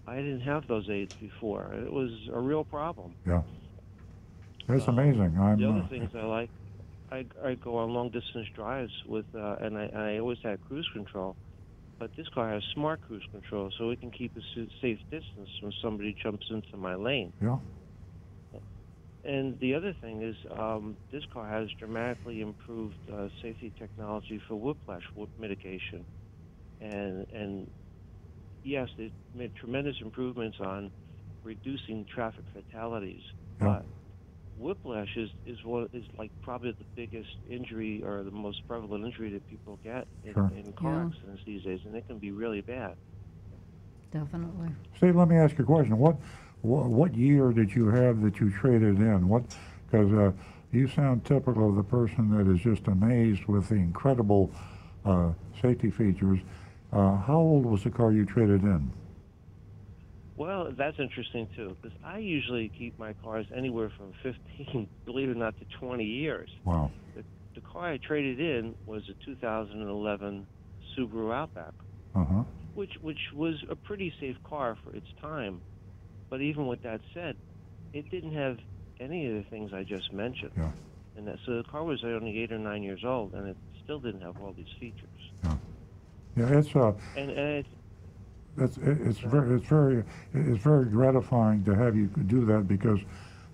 I 0.07 0.17
didn't 0.17 0.43
have 0.43 0.69
those 0.69 0.89
aids 0.91 1.15
before. 1.15 1.73
It 1.75 1.93
was 1.93 2.13
a 2.33 2.39
real 2.39 2.63
problem. 2.65 3.15
Yeah. 3.27 3.43
That's 4.69 4.87
Um, 4.87 4.99
amazing. 4.99 5.37
I'm. 5.39 5.59
The 5.59 5.67
uh, 5.67 5.71
other 5.73 5.87
things 5.89 6.11
I 6.15 6.23
like, 6.25 6.51
I, 7.11 7.27
I 7.43 7.55
go 7.55 7.79
on 7.79 7.93
long 7.93 8.11
distance 8.11 8.47
drives 8.55 8.93
with, 9.07 9.25
uh, 9.35 9.57
and 9.61 9.77
I, 9.77 9.87
I 9.95 10.19
always 10.19 10.39
had 10.43 10.59
cruise 10.69 10.89
control, 10.93 11.37
but 11.99 12.11
this 12.17 12.27
car 12.35 12.53
has 12.53 12.63
smart 12.75 13.01
cruise 13.03 13.25
control, 13.31 13.71
so 13.79 13.91
it 13.91 14.01
can 14.01 14.11
keep 14.11 14.37
a 14.37 14.41
safe 14.81 14.99
distance 15.11 15.51
when 15.61 15.73
somebody 15.83 16.17
jumps 16.23 16.47
into 16.51 16.77
my 16.77 16.95
lane. 16.95 17.33
yeah. 17.41 17.57
And 19.25 19.59
the 19.59 19.75
other 19.75 19.97
thing 20.01 20.23
is, 20.23 20.37
um, 20.59 20.99
this 21.11 21.25
car 21.33 21.49
has 21.49 21.69
dramatically 21.79 22.43
improved 22.43 22.97
uh, 23.13 23.29
safety 23.43 23.73
technology 23.79 24.41
for 24.47 24.57
whiplash 24.57 25.03
whip 25.15 25.31
mitigation, 25.39 26.07
and 26.81 27.27
and 27.33 27.71
yes, 28.63 28.89
it 28.99 29.13
made 29.35 29.55
tremendous 29.55 29.97
improvements 30.01 30.59
on 30.61 30.93
reducing 31.43 32.07
traffic 32.13 32.45
fatalities. 32.53 33.23
Yeah. 33.61 33.67
But 33.67 33.87
whiplash 34.57 35.17
is 35.17 35.31
is 35.45 35.59
one 35.65 35.89
is 35.93 36.05
like 36.19 36.31
probably 36.43 36.73
the 36.73 36.87
biggest 36.97 37.29
injury 37.49 38.03
or 38.05 38.23
the 38.23 38.31
most 38.31 38.67
prevalent 38.67 39.05
injury 39.05 39.31
that 39.33 39.47
people 39.49 39.79
get 39.83 40.07
in, 40.23 40.33
Sure. 40.35 40.51
in 40.57 40.73
car 40.75 40.93
Yeah. 40.93 41.07
accidents 41.07 41.43
these 41.47 41.63
days, 41.63 41.81
and 41.85 41.95
it 41.95 42.07
can 42.07 42.19
be 42.19 42.31
really 42.31 42.61
bad. 42.61 42.95
Definitely. 44.11 44.69
Steve, 44.97 45.17
let 45.17 45.29
me 45.29 45.37
ask 45.37 45.59
you 45.59 45.65
a 45.65 45.67
question. 45.67 45.99
What, 45.99 46.17
what, 46.63 46.87
what 46.87 47.15
year 47.15 47.51
did 47.53 47.75
you 47.75 47.89
have 47.89 48.23
that 48.23 48.39
you 48.39 48.51
traded 48.51 48.99
in? 48.99 49.29
What, 49.29 49.43
because 49.91 50.13
uh, 50.13 50.33
you 50.71 50.87
sound 50.89 51.25
typical 51.25 51.69
of 51.69 51.77
the 51.77 51.83
person 51.83 52.31
that 52.31 52.51
is 52.53 52.61
just 52.61 52.87
amazed 52.87 53.45
with 53.47 53.69
the 53.69 53.75
incredible 53.75 54.53
uh, 55.05 55.33
safety 55.61 55.91
features. 55.91 56.39
Uh, 56.93 57.17
how 57.17 57.39
old 57.39 57.67
was 57.67 57.83
the 57.83 57.91
car 57.91 58.13
you 58.13 58.25
traded 58.25 58.63
in? 58.63 58.91
Well, 60.37 60.73
that's 60.77 60.99
interesting 60.99 61.49
too, 61.55 61.77
because 61.81 61.97
I 62.05 62.19
usually 62.19 62.71
keep 62.77 62.99
my 62.99 63.13
cars 63.15 63.47
anywhere 63.57 63.93
from 63.97 64.13
15, 64.23 64.89
believe 65.07 65.29
it 65.29 65.33
or 65.33 65.35
not, 65.37 65.57
to 65.59 65.67
20 65.79 66.05
years. 66.05 66.51
Wow. 66.65 66.91
The, 67.17 67.23
the 67.55 67.61
car 67.61 67.93
I 67.93 67.99
traded 67.99 68.41
in 68.41 68.75
was 68.87 69.03
a 69.09 69.15
2011 69.25 70.47
Subaru 70.99 71.33
Outback, 71.35 71.73
Uh 72.15 72.25
huh. 72.25 72.43
which 72.75 72.93
which 73.01 73.21
was 73.35 73.55
a 73.71 73.77
pretty 73.77 74.13
safe 74.21 74.37
car 74.49 74.77
for 74.83 74.95
its 74.95 75.07
time. 75.21 75.63
But 76.31 76.41
even 76.41 76.67
with 76.67 76.83
that 76.83 77.01
said, 77.13 77.37
it 77.93 78.11
didn't 78.11 78.35
have 78.35 78.59
any 79.01 79.27
of 79.27 79.35
the 79.35 79.45
things 79.51 79.71
I 79.73 79.85
just 79.85 80.13
mentioned. 80.13 80.53
Yeah. 80.57 80.71
And 81.17 81.29
that, 81.29 81.39
so 81.47 81.57
the 81.59 81.65
car 81.65 81.85
was 81.85 82.03
only 82.05 82.39
eight 82.41 82.51
or 82.51 82.59
nine 82.59 82.83
years 82.83 83.03
old, 83.05 83.35
and 83.35 83.49
it 83.49 83.57
still 83.85 84.01
didn't 84.01 84.23
have 84.23 84.35
all 84.43 84.53
these 84.57 84.67
features. 84.81 85.09
Yeah, 86.37 86.49
it's 86.59 86.75
uh, 86.75 86.93
And, 87.17 87.31
and 87.31 87.39
it, 87.61 87.67
it's 88.59 88.77
it's 88.79 89.19
very 89.19 89.57
it's 89.57 89.67
very 89.67 90.05
it's 90.33 90.63
very 90.63 90.85
gratifying 90.87 91.65
to 91.65 91.75
have 91.75 91.97
you 91.97 92.07
do 92.07 92.45
that 92.47 92.69
because 92.69 93.01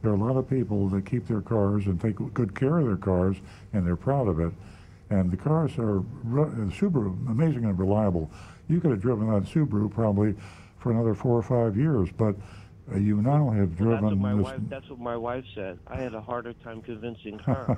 there 0.03 0.11
are 0.12 0.14
a 0.14 0.18
lot 0.18 0.36
of 0.36 0.48
people 0.48 0.88
that 0.88 1.05
keep 1.07 1.26
their 1.26 1.40
cars 1.42 1.86
and 1.86 2.01
take 2.01 2.16
good 2.34 2.55
care 2.55 2.78
of 2.78 2.86
their 2.86 2.96
cars 2.96 3.36
and 3.72 3.86
they're 3.86 3.96
proud 3.96 4.28
of 4.28 4.40
it, 4.40 4.53
and 5.11 5.30
the 5.30 5.36
cars 5.36 5.78
are 5.78 6.01
re- 6.24 6.51
amazing 7.28 7.64
and 7.64 7.78
reliable. 7.78 8.30
You 8.68 8.80
could 8.80 8.90
have 8.92 9.01
driven 9.01 9.30
that 9.32 9.44
Subaru 9.44 9.90
probably 9.90 10.34
for 10.78 10.92
another 10.92 11.14
four 11.14 11.36
or 11.36 11.42
five 11.42 11.76
years, 11.76 12.09
but 12.16 12.34
uh, 12.92 12.96
you 12.96 13.20
now 13.20 13.51
have 13.51 13.78
Well, 13.80 13.90
that's 13.90 14.03
what 14.03 14.09
driven 14.11 14.18
my 14.18 14.34
wife. 14.34 14.61
That's 14.68 14.88
what 14.88 14.98
my 14.98 15.16
wife 15.16 15.44
said. 15.55 15.78
I 15.86 15.96
had 15.96 16.14
a 16.14 16.20
harder 16.20 16.53
time 16.55 16.80
convincing 16.82 17.38
her. 17.46 17.76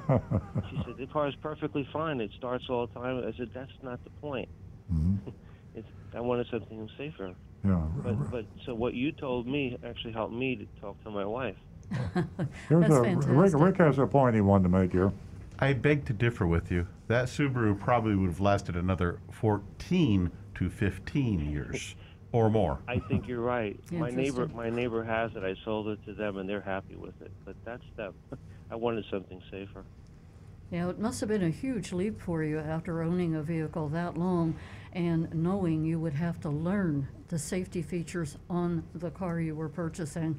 she 0.70 0.76
said 0.84 0.96
the 0.96 1.06
car 1.06 1.28
is 1.28 1.34
perfectly 1.36 1.88
fine. 1.92 2.20
It 2.20 2.30
starts 2.38 2.64
all 2.68 2.86
the 2.86 2.94
time. 3.00 3.24
I 3.26 3.36
said 3.36 3.50
that's 3.54 3.72
not 3.82 4.02
the 4.04 4.10
point. 4.10 4.48
Mhm. 4.92 5.18
It's 5.74 5.88
I 6.14 6.20
wanted 6.20 6.46
something 6.50 6.88
safer. 6.96 7.34
Yeah. 7.64 7.82
But 8.02 8.30
but 8.30 8.44
so 8.66 8.74
what 8.74 8.94
you 8.94 9.12
told 9.12 9.46
me 9.46 9.78
actually 9.84 10.12
helped 10.12 10.34
me 10.34 10.56
to 10.56 10.66
talk 10.80 11.02
to 11.04 11.10
my 11.10 11.24
wife. 11.24 11.56
Here's 12.68 12.82
That's 12.82 12.94
a, 12.94 13.00
Rick, 13.00 13.22
fantastic. 13.22 13.60
Rick 13.60 13.76
has 13.78 13.98
a 13.98 14.06
point 14.06 14.34
he 14.34 14.40
wanted 14.40 14.64
to 14.64 14.68
make 14.70 14.92
here. 14.92 15.12
I 15.58 15.74
beg 15.74 16.04
to 16.06 16.12
differ 16.12 16.46
with 16.46 16.70
you. 16.70 16.86
That 17.08 17.26
Subaru 17.26 17.78
probably 17.78 18.16
would 18.16 18.30
have 18.30 18.40
lasted 18.40 18.76
another 18.76 19.20
14 19.30 20.30
to 20.56 20.70
15 20.70 21.40
years 21.52 21.94
or 22.32 22.50
more. 22.50 22.78
I 22.88 22.98
think 22.98 23.28
you're 23.28 23.40
right. 23.40 23.78
my 23.92 24.10
neighbor 24.10 24.48
my 24.48 24.70
neighbor 24.70 25.04
has 25.04 25.30
it. 25.36 25.44
I 25.44 25.54
sold 25.64 25.88
it 25.88 26.04
to 26.06 26.14
them 26.14 26.38
and 26.38 26.48
they're 26.48 26.60
happy 26.60 26.96
with 26.96 27.20
it. 27.20 27.30
But 27.44 27.56
that's 27.64 27.84
them. 27.96 28.14
I 28.70 28.74
wanted 28.74 29.04
something 29.10 29.40
safer. 29.50 29.84
Yeah, 30.70 30.88
it 30.88 30.98
must 30.98 31.20
have 31.20 31.28
been 31.28 31.42
a 31.42 31.50
huge 31.50 31.92
leap 31.92 32.18
for 32.18 32.42
you 32.42 32.58
after 32.58 33.02
owning 33.02 33.34
a 33.34 33.42
vehicle 33.42 33.88
that 33.90 34.16
long 34.16 34.56
and 34.92 35.32
knowing 35.34 35.84
you 35.84 35.98
would 35.98 36.12
have 36.12 36.40
to 36.40 36.50
learn 36.50 37.08
the 37.28 37.38
safety 37.38 37.82
features 37.82 38.36
on 38.50 38.84
the 38.94 39.10
car 39.10 39.40
you 39.40 39.54
were 39.54 39.68
purchasing 39.68 40.38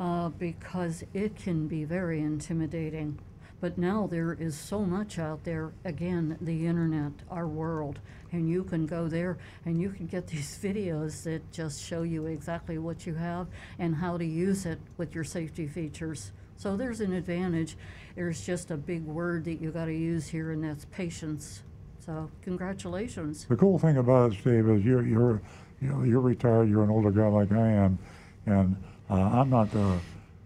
uh, 0.00 0.28
because 0.30 1.04
it 1.12 1.36
can 1.36 1.68
be 1.68 1.84
very 1.84 2.20
intimidating. 2.20 3.18
But 3.60 3.78
now 3.78 4.06
there 4.06 4.34
is 4.34 4.58
so 4.58 4.80
much 4.80 5.18
out 5.18 5.44
there, 5.44 5.72
again, 5.84 6.36
the 6.40 6.66
internet, 6.66 7.12
our 7.30 7.46
world, 7.46 7.98
and 8.32 8.48
you 8.48 8.64
can 8.64 8.86
go 8.86 9.08
there 9.08 9.38
and 9.64 9.80
you 9.80 9.90
can 9.90 10.06
get 10.06 10.26
these 10.28 10.58
videos 10.62 11.22
that 11.24 11.50
just 11.52 11.82
show 11.82 12.02
you 12.02 12.26
exactly 12.26 12.78
what 12.78 13.06
you 13.06 13.14
have 13.14 13.46
and 13.78 13.94
how 13.94 14.18
to 14.18 14.24
use 14.24 14.66
it 14.66 14.80
with 14.96 15.14
your 15.14 15.24
safety 15.24 15.66
features. 15.66 16.32
So 16.56 16.76
there's 16.76 17.00
an 17.00 17.12
advantage. 17.12 17.76
There's 18.14 18.44
just 18.44 18.70
a 18.70 18.76
big 18.76 19.04
word 19.04 19.44
that 19.44 19.60
you 19.60 19.70
got 19.70 19.86
to 19.86 19.94
use 19.94 20.28
here, 20.28 20.52
and 20.52 20.62
that's 20.62 20.84
patience. 20.86 21.62
So 22.04 22.30
congratulations. 22.42 23.46
The 23.46 23.56
cool 23.56 23.78
thing 23.78 23.96
about 23.96 24.32
it, 24.32 24.38
Steve, 24.40 24.68
is 24.68 24.84
you're 24.84 25.06
you're 25.06 25.40
you're 25.80 26.20
retired. 26.20 26.68
You're 26.68 26.84
an 26.84 26.90
older 26.90 27.10
guy 27.10 27.28
like 27.28 27.50
I 27.50 27.66
am, 27.66 27.98
and 28.44 28.76
uh, 29.08 29.14
I'm 29.14 29.48
not. 29.48 29.74
Uh, 29.74 29.96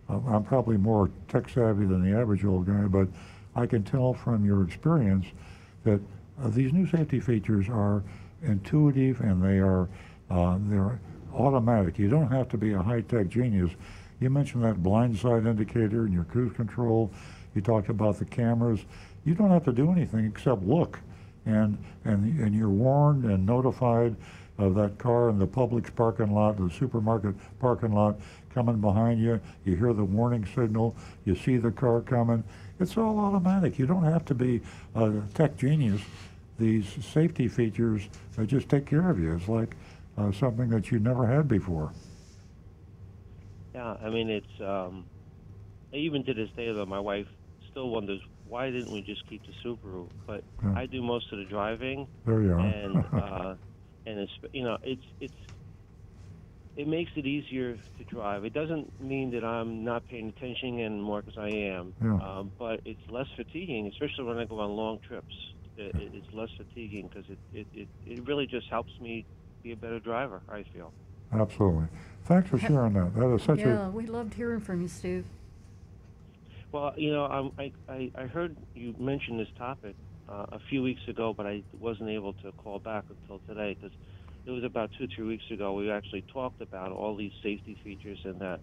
I'm 0.09 0.45
probably 0.45 0.77
more 0.77 1.11
tech 1.27 1.49
savvy 1.49 1.85
than 1.85 2.09
the 2.09 2.17
average 2.17 2.45
old 2.45 2.67
guy, 2.67 2.85
but 2.85 3.09
I 3.57 3.67
can 3.67 3.83
tell 3.83 4.15
from 4.15 4.45
your 4.45 4.63
experience 4.63 5.27
that 5.85 6.01
uh, 6.41 6.49
these 6.49 6.73
new 6.73 6.87
safety 6.87 7.21
features 7.21 7.69
are 7.69 8.03
intuitive 8.43 9.21
and 9.21 9.43
they 9.43 9.59
are 9.59 9.89
uh, 10.31 10.59
they're 10.61 11.01
automatic. 11.35 11.99
You 11.99 12.09
don't 12.09 12.31
have 12.31 12.49
to 12.51 12.57
be 12.57 12.73
a 12.73 12.81
high 12.81 13.03
tech 13.03 13.29
genius. 13.29 13.73
You 14.21 14.31
mentioned 14.31 14.65
that 14.65 14.83
blind 14.83 15.19
side 15.19 15.45
indicator 15.45 16.05
and 16.05 16.15
your 16.15 16.25
cruise 16.25 16.55
control. 16.55 17.13
You 17.55 17.61
talked 17.61 17.89
about 17.89 18.19
the 18.19 18.25
cameras. 18.25 18.81
You 19.25 19.35
don't 19.35 19.51
have 19.51 19.65
to 19.65 19.73
do 19.73 19.91
anything 19.91 20.25
except 20.25 20.63
look 20.63 21.01
and 21.49 21.79
and 22.05 22.39
and 22.41 22.55
you're 22.55 22.69
warned 22.69 23.25
and 23.25 23.45
notified 23.45 24.15
of 24.59 24.75
that 24.75 24.99
car 24.99 25.31
in 25.31 25.39
the 25.39 25.47
Publix 25.47 25.95
parking 25.95 26.33
lot, 26.33 26.57
the 26.57 26.69
supermarket 26.71 27.35
parking 27.61 27.93
lot, 27.93 28.19
coming 28.53 28.81
behind 28.81 29.21
you. 29.21 29.41
You 29.65 29.77
hear 29.77 29.93
the 29.93 30.05
warning 30.05 30.45
signal. 30.47 30.97
You 31.25 31.37
see 31.37 31.57
the 31.59 31.71
car 31.71 32.01
coming. 32.01 32.43
It's 32.81 32.97
all 32.97 33.19
automatic. 33.21 33.79
You 33.79 33.87
don't 33.87 34.03
have 34.03 34.25
to 34.27 34.35
be 34.35 34.61
a 34.95 35.13
tech 35.35 35.57
genius. 35.57 36.01
These 36.59 36.87
safety 37.05 37.47
features 37.47 38.09
just 38.47 38.69
take 38.69 38.87
care 38.87 39.11
of 39.11 39.21
you. 39.21 39.37
It's 39.37 39.49
like 39.49 39.77
uh, 40.17 40.33
something 40.33 40.69
that 40.71 40.91
you 40.91 40.99
never 40.99 41.25
had 41.25 41.47
before. 41.47 41.93
Yeah, 43.75 43.97
I 44.03 44.11
mean 44.11 44.29
it's 44.29 44.61
um 44.61 45.05
even 45.93 46.25
to 46.25 46.35
this 46.35 46.51
day 46.57 46.73
though 46.73 46.85
my 46.85 46.99
wife 46.99 47.29
still 47.71 47.91
wonders 47.91 48.21
why 48.49 48.71
didn't 48.71 48.91
we 48.91 49.03
just 49.03 49.27
keep 49.29 49.43
the 49.47 49.53
Subaru? 49.65 50.09
But 50.27 50.43
Yeah. 50.63 50.73
I 50.77 50.87
do 50.87 51.03
most 51.03 51.33
of 51.33 51.39
the 51.39 51.45
driving 51.45 52.07
There 52.27 52.43
you 52.43 52.53
are. 52.55 52.61
and 52.61 52.97
uh 53.15 53.55
and 54.07 54.19
it's 54.21 54.33
you 54.53 54.63
know 54.65 54.79
it's 54.83 55.03
it's 55.21 55.35
it 56.77 56.87
makes 56.87 57.11
it 57.17 57.27
easier 57.27 57.77
to 57.99 58.05
drive. 58.05 58.45
It 58.45 58.53
doesn't 58.55 59.01
mean 59.01 59.33
that 59.33 59.43
I'm 59.45 59.85
not 59.85 60.07
paying 60.09 60.29
attention 60.29 60.79
anymore 60.81 61.23
because 61.23 61.37
I 61.37 61.49
am, 61.49 61.93
Yeah. 62.01 62.15
um, 62.25 62.53
but 62.57 62.81
it's 62.85 63.01
less 63.11 63.27
fatiguing, 63.37 63.89
especially 63.89 64.25
when 64.27 64.39
I 64.39 64.45
go 64.45 64.61
on 64.61 64.71
long 64.77 65.01
trips. 65.07 65.35
It, 65.77 65.93
it, 65.97 66.13
it's 66.15 66.33
less 66.33 66.51
fatiguing 66.57 67.09
because 67.09 67.29
it, 67.29 67.39
it, 67.53 67.67
it, 67.75 67.89
it 68.07 68.29
really 68.29 68.47
just 68.47 68.69
helps 68.71 68.93
me 69.01 69.27
be 69.65 69.73
a 69.73 69.77
better 69.77 69.99
driver. 69.99 70.41
I 70.49 70.65
feel. 70.73 70.93
Absolutely. 71.33 71.87
Thanks 72.27 72.49
for 72.49 72.59
sharing 72.59 72.93
that. 72.93 73.13
That 73.17 73.35
is 73.35 73.43
such 73.43 73.59
Yeah, 73.59 73.89
a 73.89 73.91
we 73.91 74.07
loved 74.07 74.35
hearing 74.35 74.61
from 74.61 74.81
you, 74.83 74.89
Steve. 74.89 75.25
Well, 76.73 76.93
you 76.97 77.13
know, 77.13 77.53
I, 77.59 77.73
I, 77.89 78.11
I 78.15 78.23
heard 78.27 78.57
you 78.75 78.95
mention 78.99 79.39
this 79.39 79.49
topic 79.57 79.95
uh, 80.29 80.47
a 80.53 80.61
few 80.69 80.83
weeks 80.83 81.01
ago, 81.09 81.33
but 81.35 81.47
I 81.47 81.63
wasn't 81.81 82.11
able 82.11 82.35
to 82.35 82.53
call 82.53 82.79
back 82.79 83.05
until 83.09 83.41
today 83.49 83.77
because 83.81 83.97
it 84.45 84.51
was 84.51 84.65
about 84.65 84.91
two, 84.99 85.07
three 85.15 85.27
weeks 85.27 85.45
ago. 85.51 85.73
We 85.75 85.91
actually 85.91 86.25
talked 86.33 86.61
about 86.61 86.93
all 86.93 87.17
these 87.17 87.33
safety 87.43 87.77
features 87.83 88.19
and 88.25 88.39
that, 88.41 88.61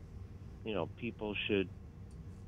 you 0.64 0.74
know, 0.76 0.88
people 1.00 1.36
should 1.48 1.68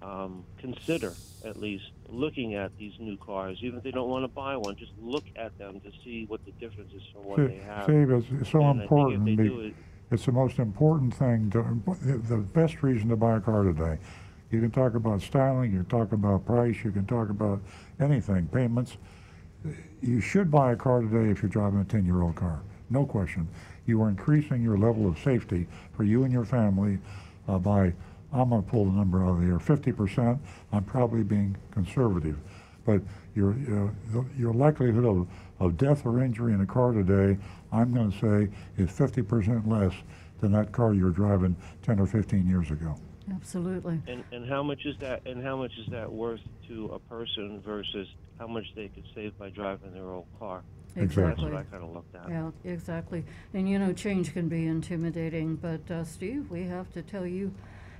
um, 0.03 0.45
consider 0.59 1.13
at 1.43 1.59
least 1.59 1.85
looking 2.09 2.55
at 2.55 2.71
these 2.77 2.93
new 2.99 3.17
cars, 3.17 3.57
even 3.61 3.77
if 3.77 3.83
they 3.83 3.91
don't 3.91 4.09
want 4.09 4.23
to 4.23 4.27
buy 4.27 4.55
one. 4.55 4.75
Just 4.75 4.91
look 4.99 5.23
at 5.35 5.57
them 5.57 5.79
to 5.81 5.91
see 6.03 6.25
what 6.27 6.41
the 6.45 6.51
difference 6.59 6.91
is 6.93 7.01
from 7.11 7.25
what 7.25 7.37
they 7.37 7.61
have. 7.65 7.89
It's, 7.89 8.27
it's 8.41 8.51
so 8.51 8.61
and 8.61 8.81
important. 8.81 9.27
I 9.27 9.31
if 9.31 9.37
they 9.37 9.43
be- 9.43 9.49
do 9.49 9.59
it, 9.61 9.73
It's 10.11 10.25
the 10.25 10.31
most 10.31 10.59
important 10.59 11.15
thing, 11.15 11.49
to, 11.51 11.81
the 12.27 12.37
best 12.37 12.83
reason 12.83 13.09
to 13.09 13.15
buy 13.15 13.37
a 13.37 13.39
car 13.39 13.63
today. 13.63 13.97
You 14.49 14.61
can 14.61 14.71
talk 14.71 14.95
about 14.95 15.21
styling, 15.21 15.73
you 15.73 15.79
can 15.79 15.89
talk 15.89 16.13
about 16.13 16.45
price, 16.45 16.77
you 16.83 16.91
can 16.91 17.05
talk 17.05 17.29
about 17.29 17.59
anything, 17.99 18.47
payments. 18.47 18.97
You 20.01 20.21
should 20.21 20.49
buy 20.49 20.71
a 20.71 20.75
car 20.75 21.01
today 21.01 21.29
if 21.29 21.41
you're 21.41 21.49
driving 21.49 21.81
a 21.81 21.83
10 21.83 22.05
year 22.05 22.21
old 22.21 22.35
car, 22.35 22.61
no 22.89 23.05
question. 23.05 23.47
You 23.85 24.01
are 24.03 24.09
increasing 24.09 24.61
your 24.61 24.77
level 24.77 25.07
of 25.07 25.19
safety 25.19 25.67
for 25.95 26.03
you 26.03 26.23
and 26.23 26.31
your 26.31 26.45
family 26.45 26.99
uh, 27.47 27.57
by, 27.57 27.93
I'm 28.31 28.49
going 28.49 28.63
to 28.63 28.69
pull 28.69 28.85
the 28.85 28.91
number 28.91 29.23
out 29.23 29.31
of 29.31 29.41
the 29.41 29.47
air, 29.47 29.59
50%. 29.59 30.39
I'm 30.71 30.83
probably 30.83 31.23
being 31.23 31.57
conservative. 31.71 32.37
But 32.85 33.01
your, 33.35 33.55
your 34.37 34.53
likelihood 34.53 35.03
of, 35.03 35.27
of 35.59 35.77
death 35.77 36.05
or 36.05 36.23
injury 36.23 36.53
in 36.53 36.61
a 36.61 36.65
car 36.65 36.93
today, 36.93 37.37
I'm 37.73 37.93
going 37.93 38.11
to 38.13 38.17
say, 38.17 38.53
is 38.77 38.89
50% 38.91 39.67
less 39.67 39.93
than 40.39 40.53
that 40.53 40.71
car 40.71 40.93
you 40.93 41.03
were 41.03 41.11
driving 41.11 41.55
10 41.83 41.99
or 41.99 42.05
15 42.05 42.47
years 42.47 42.71
ago. 42.71 42.95
Absolutely. 43.33 44.01
and, 44.07 44.23
and 44.31 44.49
how 44.49 44.63
much 44.63 44.85
is 44.85 44.95
that? 44.99 45.25
And 45.25 45.43
how 45.43 45.57
much 45.57 45.71
is 45.77 45.87
that 45.91 46.11
worth 46.11 46.39
to 46.67 46.85
a 46.93 46.99
person 46.99 47.61
versus 47.65 48.07
how 48.39 48.47
much 48.47 48.65
they 48.75 48.87
could 48.87 49.03
save 49.13 49.37
by 49.37 49.49
driving 49.49 49.93
their 49.93 50.09
old 50.09 50.27
car? 50.39 50.63
Exactly. 50.95 51.23
That's 51.23 51.41
what 51.41 51.53
I 51.53 51.63
kind 51.63 51.83
of 51.83 51.93
looked 51.93 52.15
at. 52.15 52.29
Yeah, 52.29 52.51
exactly. 52.63 53.23
And 53.53 53.69
you 53.69 53.77
know, 53.79 53.93
change 53.93 54.33
can 54.33 54.47
be 54.47 54.65
intimidating, 54.65 55.55
but 55.55 55.89
uh, 55.91 56.03
Steve, 56.03 56.49
we 56.49 56.63
have 56.63 56.91
to 56.93 57.01
tell 57.01 57.25
you, 57.25 57.53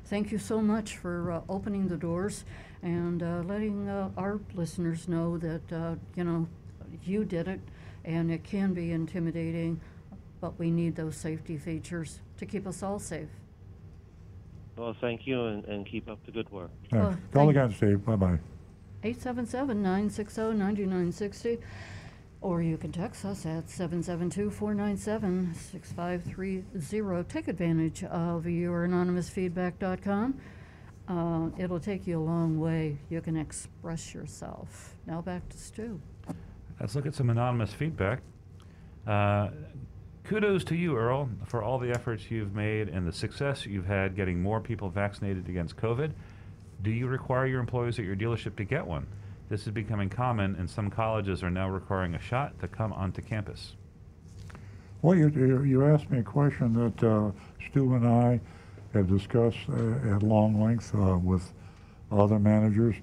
thank 0.06 0.32
you 0.32 0.38
so 0.38 0.62
much 0.62 0.98
for 0.98 1.32
uh, 1.32 1.42
opening 1.50 1.88
the 1.88 1.98
doors 1.98 2.46
and 2.82 3.22
uh, 3.22 3.44
letting 3.46 3.88
uh, 3.88 4.10
our 4.18 4.40
listeners 4.56 5.08
know 5.08 5.38
that, 5.38 5.74
uh, 5.74 5.96
you 6.16 6.24
know, 6.24 6.48
you 7.04 7.26
did 7.26 7.48
it 7.48 7.60
and 8.06 8.32
it 8.32 8.44
can 8.44 8.74
be 8.74 8.92
intimidating, 8.92 9.80
but 10.40 10.58
we 10.58 10.72
need 10.72 10.96
those 10.96 11.18
safety 11.18 11.58
features 11.58 12.20
to 12.38 12.46
keep 12.46 12.66
us 12.66 12.82
all 12.82 13.00
safe. 13.00 13.30
Well, 14.78 14.96
thank 15.02 15.26
you, 15.26 15.46
and, 15.46 15.66
and 15.66 15.86
keep 15.86 16.08
up 16.08 16.24
the 16.26 16.32
good 16.32 16.50
work. 16.52 16.70
Yeah. 16.94 17.00
Oh, 17.00 17.02
Call 17.34 17.46
thank- 17.48 17.52
again, 17.52 17.74
Steve. 17.76 18.06
Bye 18.06 18.16
bye. 18.16 18.40
877 19.04 19.82
960 19.82 20.42
9960. 20.54 21.58
Or 22.42 22.62
you 22.62 22.78
can 22.78 22.92
text 22.92 23.26
us 23.26 23.46
at 23.48 23.68
772 23.70 24.52
497 24.52 25.56
6530. 25.56 27.24
Take 27.28 27.48
advantage 27.48 28.04
of 28.04 28.44
youranonymousfeedback.com. 28.44 30.40
Uh, 31.08 31.50
it'll 31.58 31.80
take 31.80 32.06
you 32.06 32.20
a 32.20 32.24
long 32.24 32.60
way. 32.60 32.98
You 33.10 33.22
can 33.22 33.38
express 33.38 34.14
yourself. 34.14 34.96
Now 35.08 35.22
back 35.22 35.50
to 35.50 35.58
Stu. 35.58 36.00
Let's 36.80 36.94
look 36.96 37.08
at 37.08 37.16
some 37.16 37.32
anonymous 37.32 37.74
feedback. 37.74 38.20
Uh, 39.08 39.50
kudos 40.28 40.66
to 40.66 40.76
you, 40.76 40.98
Earl, 40.98 41.30
for 41.46 41.64
all 41.64 41.80
the 41.80 41.90
efforts 41.90 42.30
you've 42.30 42.54
made 42.54 42.90
and 42.90 43.08
the 43.08 43.14
success 43.14 43.66
you've 43.66 43.86
had 43.86 44.14
getting 44.14 44.42
more 44.42 44.60
people 44.60 44.90
vaccinated 44.90 45.48
against 45.48 45.78
COVID. 45.78 46.12
Do 46.82 46.92
you 46.92 47.08
require 47.08 47.48
your 47.48 47.62
employees 47.62 47.98
at 47.98 48.04
your 48.04 48.16
dealership 48.16 48.58
to 48.58 48.66
get 48.66 48.86
one? 48.86 49.08
This 49.48 49.66
is 49.66 49.72
becoming 49.72 50.10
common, 50.10 50.56
and 50.56 50.70
some 50.70 50.90
colleges 50.90 51.44
are 51.44 51.50
now 51.50 51.70
requiring 51.70 52.16
a 52.16 52.20
shot 52.20 52.60
to 52.60 52.68
come 52.68 52.92
onto 52.92 53.22
campus. 53.22 53.76
Well, 55.02 55.16
you, 55.16 55.30
you, 55.64 55.86
asked 55.86 56.12
me 56.12 56.20
a 56.20 56.24
question 56.24 56.74
that 56.74 57.08
uh, 57.08 57.32
Stu 57.70 57.96
and 57.96 58.06
I 58.06 58.42
have 58.94 59.08
discussed 59.08 59.58
uh, 59.70 60.16
at 60.16 60.24
long 60.24 60.62
length 60.62 60.94
uh, 60.94 61.18
with 61.18 61.54
other 62.12 62.38
managers. 62.38 62.96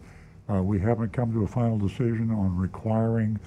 Uh, 0.52 0.62
we 0.62 0.78
haven't 0.78 1.14
come 1.14 1.32
to 1.32 1.44
a 1.44 1.48
final 1.48 1.78
decision 1.78 2.30
on 2.30 2.54
requiring 2.58 3.40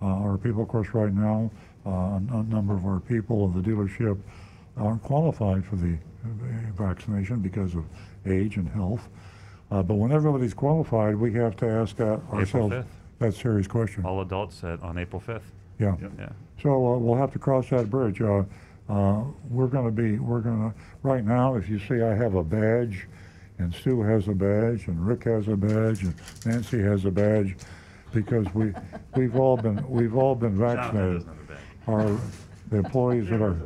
uh, 0.00 0.06
our 0.06 0.36
people. 0.36 0.62
Of 0.62 0.68
course, 0.68 0.88
right 0.92 1.14
now, 1.14 1.52
a, 1.86 1.88
a 1.88 2.42
number 2.44 2.74
of 2.74 2.84
our 2.86 3.00
people 3.00 3.44
in 3.46 3.60
the 3.60 3.68
dealership 3.68 4.18
aren't 4.76 5.02
qualified 5.02 5.64
for 5.64 5.76
the 5.76 5.94
uh, 5.94 6.28
vaccination 6.76 7.40
because 7.40 7.74
of 7.74 7.84
age 8.26 8.56
and 8.56 8.68
health. 8.68 9.08
Uh, 9.70 9.82
but 9.82 9.94
when 9.94 10.12
everybody's 10.12 10.54
qualified, 10.54 11.16
we 11.16 11.32
have 11.32 11.56
to 11.56 11.66
ask 11.66 11.96
that 11.96 12.20
ourselves 12.32 12.74
5th. 12.74 12.84
that 13.18 13.34
serious 13.34 13.66
question. 13.66 14.04
All 14.04 14.20
adults 14.20 14.62
at, 14.64 14.82
on 14.82 14.98
April 14.98 15.22
5th. 15.26 15.42
Yeah. 15.78 15.96
Yep. 16.00 16.12
Yeah. 16.18 16.28
So 16.62 16.70
uh, 16.70 16.98
we'll 16.98 17.16
have 17.16 17.32
to 17.32 17.38
cross 17.38 17.70
that 17.70 17.90
bridge. 17.90 18.20
Uh, 18.20 18.44
uh, 18.88 19.24
we're 19.48 19.68
going 19.68 19.86
to 19.86 19.90
be, 19.90 20.18
we're 20.18 20.40
going 20.40 20.70
to, 20.70 20.76
right 21.02 21.24
now, 21.24 21.54
if 21.54 21.68
you 21.68 21.78
see 21.78 22.02
I 22.02 22.14
have 22.14 22.34
a 22.34 22.44
badge, 22.44 23.08
and 23.58 23.74
Stu 23.74 24.02
has 24.02 24.28
a 24.28 24.32
badge, 24.32 24.88
and 24.88 25.06
Rick 25.06 25.24
has 25.24 25.48
a 25.48 25.56
badge, 25.56 26.02
and 26.02 26.14
Nancy 26.44 26.82
has 26.82 27.04
a 27.04 27.10
badge, 27.10 27.56
because 28.12 28.46
we, 28.54 28.72
we've 29.16 29.36
all 29.36 29.56
been, 29.56 29.88
we've 29.88 30.16
all 30.16 30.34
been 30.34 30.58
vaccinated. 30.58 31.26
Our, 31.86 32.16
the 32.70 32.78
employees 32.78 33.30
at 33.32 33.42
our, 33.42 33.56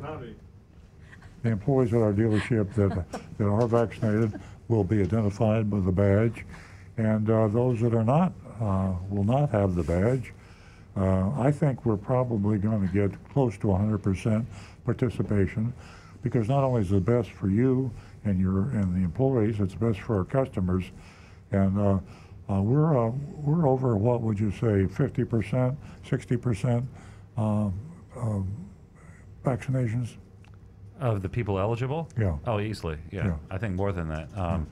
the 1.43 1.51
employees 1.51 1.93
at 1.93 2.01
our 2.01 2.12
dealership 2.12 2.73
that, 2.75 3.21
that 3.39 3.45
are 3.45 3.67
vaccinated 3.67 4.41
will 4.69 4.85
be 4.85 5.03
identified 5.03 5.71
with 5.71 5.85
the 5.85 5.93
badge, 5.93 6.45
and 6.97 7.29
uh, 7.29 7.49
those 7.49 7.81
that 7.81 7.95
are 7.95 8.05
not 8.05 8.33
uh, 8.61 8.95
will 9.11 9.25
not 9.25 9.51
have 9.51 9.75
the 9.75 9.83
badge. 9.83 10.33
Uh, 10.97 11.31
I 11.39 11.53
think 11.53 11.85
we're 11.85 11.99
probably 11.99 12.59
going 12.59 12.87
to 12.87 12.93
get 12.93 13.12
close 13.33 13.59
to 13.59 13.67
100% 13.67 14.47
participation 14.85 15.75
because 16.23 16.49
not 16.49 16.64
only 16.64 16.81
is 16.81 16.91
it 16.91 17.05
best 17.05 17.31
for 17.31 17.49
you 17.49 17.91
and 18.25 18.41
your 18.41 18.71
and 18.71 18.97
the 18.97 19.05
employees, 19.05 19.61
it's 19.61 19.75
best 19.75 20.01
for 20.01 20.17
our 20.17 20.25
customers, 20.25 20.85
and 21.53 21.79
uh, 21.79 21.99
uh, 22.49 22.62
we're 22.62 22.99
uh, 22.99 23.11
we're 23.37 23.69
over 23.69 23.97
what 23.97 24.23
would 24.23 24.41
you 24.41 24.51
say 24.53 24.87
50%, 24.87 25.77
60% 26.05 26.87
um, 27.37 27.75
um, 28.17 28.49
vaccinations? 29.45 30.17
Of 31.01 31.21
the 31.23 31.29
people 31.29 31.59
eligible? 31.59 32.09
Yeah. 32.19 32.37
Oh, 32.47 32.59
easily, 32.59 32.99
yeah. 33.11 33.27
Yeah. 33.27 33.37
I 33.51 33.59
think 33.59 33.75
more 33.75 33.93
than 33.93 34.09
that. 34.09 34.29
Um, 34.37 34.67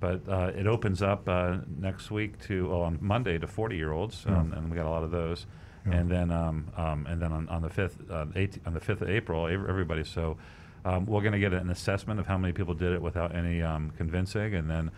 But 0.00 0.20
uh, 0.28 0.52
it 0.54 0.66
opens 0.66 1.00
up 1.02 1.26
uh, 1.28 1.58
next 1.80 2.10
week 2.10 2.38
to, 2.46 2.70
oh, 2.70 2.82
on 2.82 2.98
Monday 3.00 3.38
to 3.38 3.46
40-year-olds, 3.46 4.24
Yeah. 4.28 4.38
and, 4.40 4.52
and 4.52 4.70
we 4.70 4.76
got 4.76 4.84
a 4.86 4.90
lot 4.90 5.02
of 5.02 5.10
those. 5.10 5.46
Yeah. 5.86 5.94
And 5.94 6.10
then, 6.10 6.30
um, 6.30 6.66
um, 6.76 7.06
and 7.06 7.22
then 7.22 7.32
on, 7.32 7.48
on 7.48 7.62
the 7.62 7.70
5th, 7.70 8.10
uh, 8.10 8.26
18, 8.36 8.60
on 8.66 8.74
the 8.74 8.80
5th 8.80 9.00
of 9.00 9.08
April, 9.08 9.46
everybody. 9.46 10.04
So 10.04 10.36
um, 10.84 11.06
we're 11.06 11.22
going 11.22 11.32
to 11.32 11.38
get 11.38 11.54
an 11.54 11.70
assessment 11.70 12.20
of 12.20 12.26
how 12.26 12.36
many 12.36 12.52
people 12.52 12.74
did 12.74 12.92
it 12.92 13.00
without 13.00 13.34
any 13.34 13.62
um, 13.62 13.92
convincing, 13.96 14.54
and 14.54 14.68
then 14.68 14.90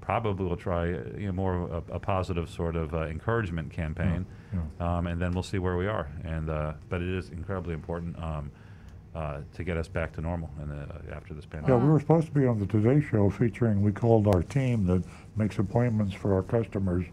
probably 0.00 0.46
we'll 0.46 0.56
try 0.56 0.92
uh, 0.92 1.04
you 1.16 1.26
know, 1.26 1.32
more 1.32 1.56
of 1.56 1.88
a, 1.90 1.94
a 1.94 1.98
positive 1.98 2.48
sort 2.48 2.76
of 2.76 2.94
uh, 2.94 3.06
encouragement 3.06 3.70
campaign, 3.70 4.26
yeah. 4.52 4.98
Um, 4.98 5.06
and 5.06 5.20
then 5.20 5.32
we'll 5.32 5.42
see 5.42 5.58
where 5.58 5.76
we 5.76 5.86
are. 5.86 6.08
And 6.24 6.50
uh, 6.50 6.72
but 6.88 7.02
it 7.02 7.08
is 7.08 7.30
incredibly 7.30 7.74
important 7.74 8.18
um, 8.18 8.50
uh, 9.14 9.40
to 9.54 9.64
get 9.64 9.76
us 9.76 9.88
back 9.88 10.12
to 10.12 10.20
normal 10.20 10.50
and 10.60 10.72
uh, 10.72 11.14
after 11.14 11.34
this 11.34 11.44
pandemic. 11.44 11.68
Yeah, 11.70 11.84
we 11.84 11.90
were 11.90 12.00
supposed 12.00 12.26
to 12.26 12.32
be 12.32 12.46
on 12.46 12.58
the 12.58 12.66
Today 12.66 13.00
Show 13.00 13.30
featuring, 13.30 13.82
we 13.82 13.92
called 13.92 14.26
our 14.28 14.42
team 14.42 14.86
that 14.86 15.02
makes 15.36 15.58
appointments 15.58 16.14
for 16.14 16.34
our 16.34 16.42
customers 16.42 17.06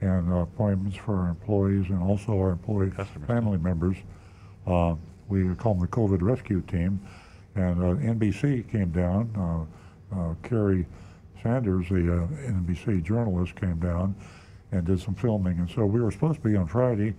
and 0.00 0.32
uh, 0.32 0.36
appointments 0.38 0.96
for 0.96 1.16
our 1.16 1.28
employees 1.28 1.86
and 1.88 2.02
also 2.02 2.32
our 2.32 2.50
employee 2.50 2.90
Customers, 2.90 3.26
family 3.26 3.58
members. 3.58 3.96
Uh, 4.66 4.94
we 5.28 5.54
call 5.54 5.74
them 5.74 5.80
the 5.80 5.88
COVID 5.88 6.22
Rescue 6.22 6.60
Team. 6.62 7.00
And 7.54 7.82
uh, 7.82 8.14
NBC 8.14 8.70
came 8.70 8.90
down. 8.90 9.30
Uh, 9.36 10.18
uh, 10.18 10.34
Kerry 10.42 10.86
Sanders, 11.42 11.88
the 11.88 11.96
uh, 11.96 12.26
NBC 12.50 13.02
journalist, 13.02 13.56
came 13.56 13.78
down 13.78 14.14
and 14.70 14.84
did 14.86 15.00
some 15.00 15.14
filming. 15.14 15.58
And 15.58 15.68
so 15.68 15.84
we 15.84 16.00
were 16.00 16.10
supposed 16.10 16.42
to 16.42 16.48
be 16.48 16.56
on 16.56 16.66
Friday, 16.66 17.14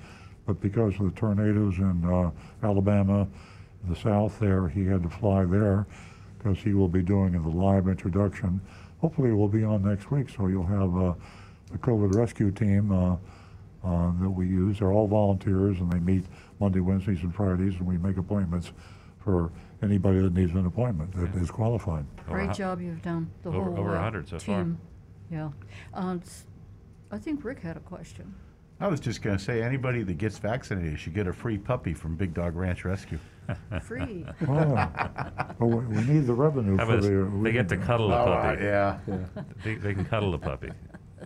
but 0.46 0.60
because 0.62 0.94
of 1.00 1.14
the 1.14 1.20
tornadoes 1.20 1.78
in 1.78 2.04
uh, 2.06 2.32
Alabama, 2.66 3.28
the 3.90 3.96
South 3.96 4.40
there, 4.40 4.68
he 4.70 4.86
had 4.86 5.04
to 5.04 5.10
fly 5.10 5.46
there 5.46 5.86
because 6.38 6.58
he 6.60 6.74
will 6.74 6.88
be 6.88 7.02
doing 7.02 7.32
the 7.34 7.50
live 7.50 7.88
introduction. 7.88 8.62
Hopefully, 9.00 9.32
we'll 9.34 9.48
be 9.48 9.64
on 9.64 9.84
next 9.84 10.12
week, 10.12 10.30
so 10.30 10.48
you'll 10.48 10.66
have 10.66 10.96
uh, 10.98 11.14
the 11.72 11.78
COVID 11.80 12.16
rescue 12.16 12.52
team 12.52 12.92
uh, 12.92 13.16
uh, 13.84 14.12
that 14.22 14.30
we 14.30 14.48
use. 14.48 14.80
They're 14.80 14.94
all 14.94 15.08
volunteers, 15.08 15.80
and 15.80 15.92
they 15.92 16.00
meet 16.00 16.26
Monday, 16.60 16.80
Wednesdays, 16.80 17.22
and 17.24 17.36
Fridays, 17.36 17.76
and 17.76 17.86
we 17.86 17.98
make 17.98 18.18
appointments 18.18 18.72
for 19.20 19.52
anybody 19.84 20.20
that 20.20 20.34
needs 20.34 20.52
an 20.52 20.66
appointment 20.66 21.12
that 21.16 21.36
is 21.42 21.52
qualified. 21.52 22.06
Over 22.28 22.30
a 22.30 22.34
Great 22.46 22.48
hu- 22.50 22.54
job 22.56 22.82
you've 22.82 23.02
done, 23.02 23.30
the 23.44 23.50
Over- 23.50 23.64
whole 23.72 23.80
over 23.80 23.90
uh, 23.92 23.94
100 23.96 24.30
so 24.30 24.40
far. 24.40 24.58
team. 24.64 24.78
Yeah. 25.32 25.50
Um, 25.94 26.22
s- 26.24 26.46
I 27.12 27.18
think 27.18 27.44
Rick 27.44 27.60
had 27.60 27.78
a 27.78 27.82
question. 27.82 28.34
I 28.80 28.88
was 28.88 29.00
just 29.00 29.22
going 29.22 29.38
to 29.38 29.44
say, 29.44 29.62
anybody 29.62 30.04
that 30.04 30.18
gets 30.18 30.38
vaccinated 30.40 31.00
should 31.00 31.14
get 31.14 31.28
a 31.28 31.34
free 31.34 31.58
puppy 31.58 31.94
from 31.94 32.16
Big 32.16 32.34
Dog 32.34 32.56
Ranch 32.56 32.84
Rescue. 32.84 33.20
Free. 33.82 34.26
Well, 34.48 34.92
but 35.60 35.66
we, 35.68 35.86
we 35.86 36.02
need 36.06 36.26
the 36.26 36.34
revenue 36.34 36.78
How 36.78 36.86
for 36.86 36.92
about 36.94 37.04
the. 37.04 37.10
this? 37.10 37.34
we 37.34 37.44
they 37.44 37.52
get 37.52 37.70
to 37.70 37.78
need- 37.78 37.86
cuddle 37.86 38.12
a 38.12 38.22
Oh, 38.22 38.26
puppy. 38.26 38.64
yeah. 38.64 38.98
They, 39.64 39.76
they 39.76 39.94
can 39.94 40.06
cuddle 40.06 40.34
a 40.34 40.38
puppy. 40.40 40.70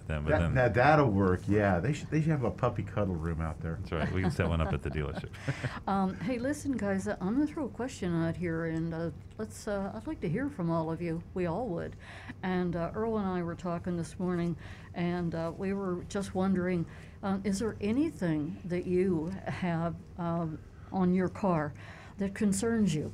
Then, 0.05 0.23
but 0.23 0.31
That, 0.31 0.39
then, 0.39 0.53
now 0.53 0.67
that'll 0.69 1.09
work. 1.09 1.41
Yeah, 1.47 1.79
they 1.79 1.93
should. 1.93 2.09
They 2.09 2.21
should 2.21 2.31
have 2.31 2.43
a 2.43 2.51
puppy 2.51 2.83
cuddle 2.83 3.15
room 3.15 3.41
out 3.41 3.59
there. 3.61 3.77
that's 3.79 3.91
right. 3.91 4.11
We 4.11 4.21
can 4.21 4.31
set 4.31 4.47
one 4.47 4.61
up 4.61 4.73
at 4.73 4.83
the 4.83 4.89
dealership. 4.89 5.29
Um, 5.87 6.15
hey, 6.19 6.37
listen, 6.37 6.73
guys, 6.73 7.07
uh, 7.07 7.15
I'm 7.21 7.35
going 7.35 7.47
to 7.47 7.53
throw 7.53 7.65
a 7.65 7.69
question 7.69 8.25
out 8.25 8.35
here, 8.35 8.65
and 8.65 8.93
uh, 8.93 9.09
let's. 9.37 9.67
Uh, 9.67 9.91
I'd 9.95 10.05
like 10.05 10.19
to 10.21 10.29
hear 10.29 10.49
from 10.49 10.69
all 10.69 10.91
of 10.91 11.01
you. 11.01 11.23
We 11.33 11.45
all 11.45 11.67
would. 11.67 11.95
And 12.43 12.75
uh, 12.75 12.91
Earl 12.93 13.17
and 13.17 13.27
I 13.27 13.41
were 13.41 13.55
talking 13.55 13.95
this 13.95 14.19
morning, 14.19 14.55
and 14.93 15.33
uh, 15.33 15.53
we 15.57 15.73
were 15.73 16.03
just 16.09 16.35
wondering 16.35 16.85
um, 17.23 17.41
is 17.43 17.59
there 17.59 17.75
anything 17.81 18.57
that 18.65 18.85
you 18.85 19.33
have 19.45 19.95
um, 20.17 20.59
on 20.91 21.13
your 21.13 21.29
car 21.29 21.73
that 22.17 22.35
concerns 22.35 22.93
you? 22.93 23.11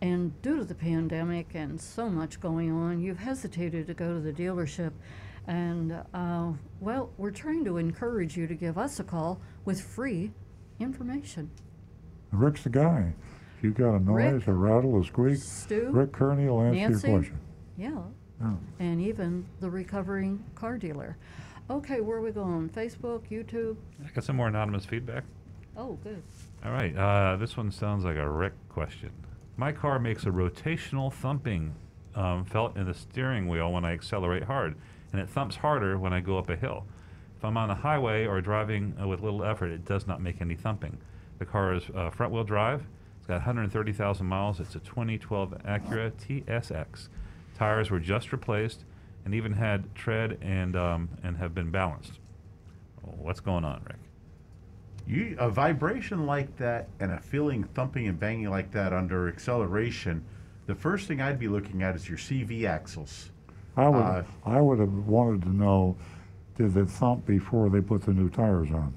And 0.00 0.40
due 0.42 0.58
to 0.58 0.64
the 0.64 0.74
pandemic 0.74 1.54
and 1.54 1.80
so 1.80 2.08
much 2.08 2.40
going 2.40 2.70
on, 2.70 3.00
you've 3.00 3.18
hesitated 3.18 3.86
to 3.86 3.94
go 3.94 4.14
to 4.14 4.20
the 4.20 4.32
dealership. 4.32 4.92
And, 5.46 5.92
uh, 6.12 6.52
well, 6.80 7.10
we're 7.18 7.30
trying 7.30 7.64
to 7.66 7.76
encourage 7.76 8.36
you 8.36 8.46
to 8.46 8.54
give 8.54 8.78
us 8.78 8.98
a 9.00 9.04
call 9.04 9.40
with 9.64 9.80
free 9.80 10.32
information. 10.80 11.50
Rick's 12.32 12.62
the 12.64 12.70
guy. 12.70 13.14
If 13.58 13.64
you 13.64 13.70
got 13.70 13.94
a 13.94 14.00
noise, 14.00 14.32
Rick? 14.34 14.48
a 14.48 14.52
rattle, 14.52 15.00
a 15.00 15.04
squeak, 15.04 15.36
Stu? 15.38 15.88
Rick 15.92 16.12
Kearney 16.12 16.46
will 16.48 16.62
answer 16.62 16.90
Nancy? 16.90 17.08
your 17.08 17.18
question. 17.18 17.38
Yeah, 17.78 18.02
Yeah. 18.40 18.54
and 18.80 19.00
even 19.00 19.46
the 19.60 19.70
recovering 19.70 20.42
car 20.54 20.76
dealer. 20.78 21.16
Okay, 21.70 22.00
where 22.00 22.18
are 22.18 22.22
we 22.22 22.32
going? 22.32 22.68
Facebook, 22.68 23.22
YouTube? 23.30 23.76
I 24.04 24.08
got 24.10 24.24
some 24.24 24.36
more 24.36 24.48
anonymous 24.48 24.84
feedback. 24.84 25.24
Oh, 25.76 25.98
good. 26.02 26.22
All 26.64 26.72
right. 26.72 26.96
Uh, 26.96 27.36
this 27.36 27.56
one 27.56 27.70
sounds 27.70 28.04
like 28.04 28.16
a 28.16 28.28
Rick 28.28 28.52
question. 28.68 29.10
My 29.56 29.72
car 29.72 29.98
makes 29.98 30.24
a 30.24 30.30
rotational 30.30 31.12
thumping 31.12 31.74
um, 32.14 32.44
felt 32.44 32.76
in 32.76 32.86
the 32.86 32.94
steering 32.94 33.46
wheel 33.48 33.72
when 33.72 33.84
I 33.84 33.92
accelerate 33.92 34.44
hard, 34.44 34.74
and 35.12 35.20
it 35.20 35.28
thumps 35.28 35.56
harder 35.56 35.98
when 35.98 36.12
I 36.12 36.20
go 36.20 36.38
up 36.38 36.50
a 36.50 36.56
hill. 36.56 36.84
If 37.36 37.44
I'm 37.44 37.56
on 37.56 37.68
the 37.68 37.74
highway 37.74 38.26
or 38.26 38.40
driving 38.40 38.94
uh, 39.00 39.06
with 39.06 39.20
little 39.20 39.44
effort, 39.44 39.70
it 39.70 39.84
does 39.84 40.06
not 40.06 40.22
make 40.22 40.40
any 40.40 40.54
thumping. 40.54 40.98
The 41.38 41.44
car 41.44 41.74
is 41.74 41.82
uh, 41.94 42.10
front 42.10 42.32
wheel 42.32 42.44
drive. 42.44 42.82
It's 43.18 43.26
got 43.26 43.34
130,000 43.34 44.26
miles. 44.26 44.60
It's 44.60 44.74
a 44.74 44.80
2012 44.80 45.50
Acura 45.66 46.12
TSX. 46.12 47.08
Tires 47.54 47.90
were 47.90 48.00
just 48.00 48.32
replaced 48.32 48.84
and 49.24 49.34
even 49.34 49.52
had 49.52 49.94
tread 49.94 50.38
and, 50.40 50.76
um, 50.76 51.08
and 51.22 51.36
have 51.36 51.54
been 51.54 51.70
balanced. 51.70 52.20
What's 53.02 53.40
going 53.40 53.64
on, 53.64 53.82
Rick? 53.86 53.98
You 55.06 55.36
a 55.38 55.48
vibration 55.48 56.26
like 56.26 56.56
that 56.56 56.88
and 56.98 57.12
a 57.12 57.20
feeling 57.20 57.64
thumping 57.74 58.08
and 58.08 58.18
banging 58.18 58.50
like 58.50 58.72
that 58.72 58.92
under 58.92 59.28
acceleration. 59.28 60.24
The 60.66 60.74
first 60.74 61.06
thing 61.06 61.20
I'd 61.20 61.38
be 61.38 61.48
looking 61.48 61.82
at 61.82 61.94
is 61.94 62.08
your 62.08 62.18
CV 62.18 62.64
axles. 62.64 63.30
I 63.76 63.88
would, 63.88 63.98
Uh, 64.02 64.22
I 64.44 64.60
would 64.60 64.78
have 64.78 64.92
wanted 65.06 65.42
to 65.42 65.50
know, 65.50 65.96
did 66.56 66.76
it 66.76 66.88
thump 66.88 67.26
before 67.26 67.68
they 67.68 67.80
put 67.80 68.02
the 68.02 68.12
new 68.12 68.28
tires 68.30 68.70
on? 68.72 68.92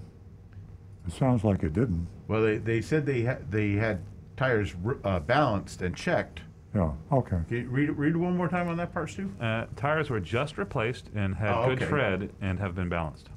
It 1.07 1.13
sounds 1.13 1.43
like 1.43 1.63
it 1.63 1.73
didn't. 1.73 2.07
Well, 2.27 2.43
they, 2.43 2.57
they 2.57 2.81
said 2.81 3.05
they 3.05 3.21
had 3.21 3.51
they 3.51 3.71
had 3.73 3.99
tires 4.37 4.75
uh, 5.03 5.19
balanced 5.19 5.81
and 5.81 5.95
checked. 5.95 6.41
Yeah, 6.75 6.91
okay. 7.11 7.39
Can 7.47 7.57
you 7.57 7.67
read 7.69 7.89
read 7.97 8.15
one 8.15 8.37
more 8.37 8.47
time 8.47 8.67
on 8.69 8.77
that 8.77 8.93
part, 8.93 9.09
Stu? 9.09 9.31
Uh, 9.41 9.65
tires 9.75 10.09
were 10.11 10.19
just 10.19 10.57
replaced 10.59 11.09
and 11.15 11.35
had 11.35 11.49
Oh, 11.55 11.65
good 11.69 11.79
okay. 11.81 11.87
tread 11.89 12.29
and 12.41 12.59
have 12.59 12.75
been 12.75 12.89
balanced. 12.89 13.29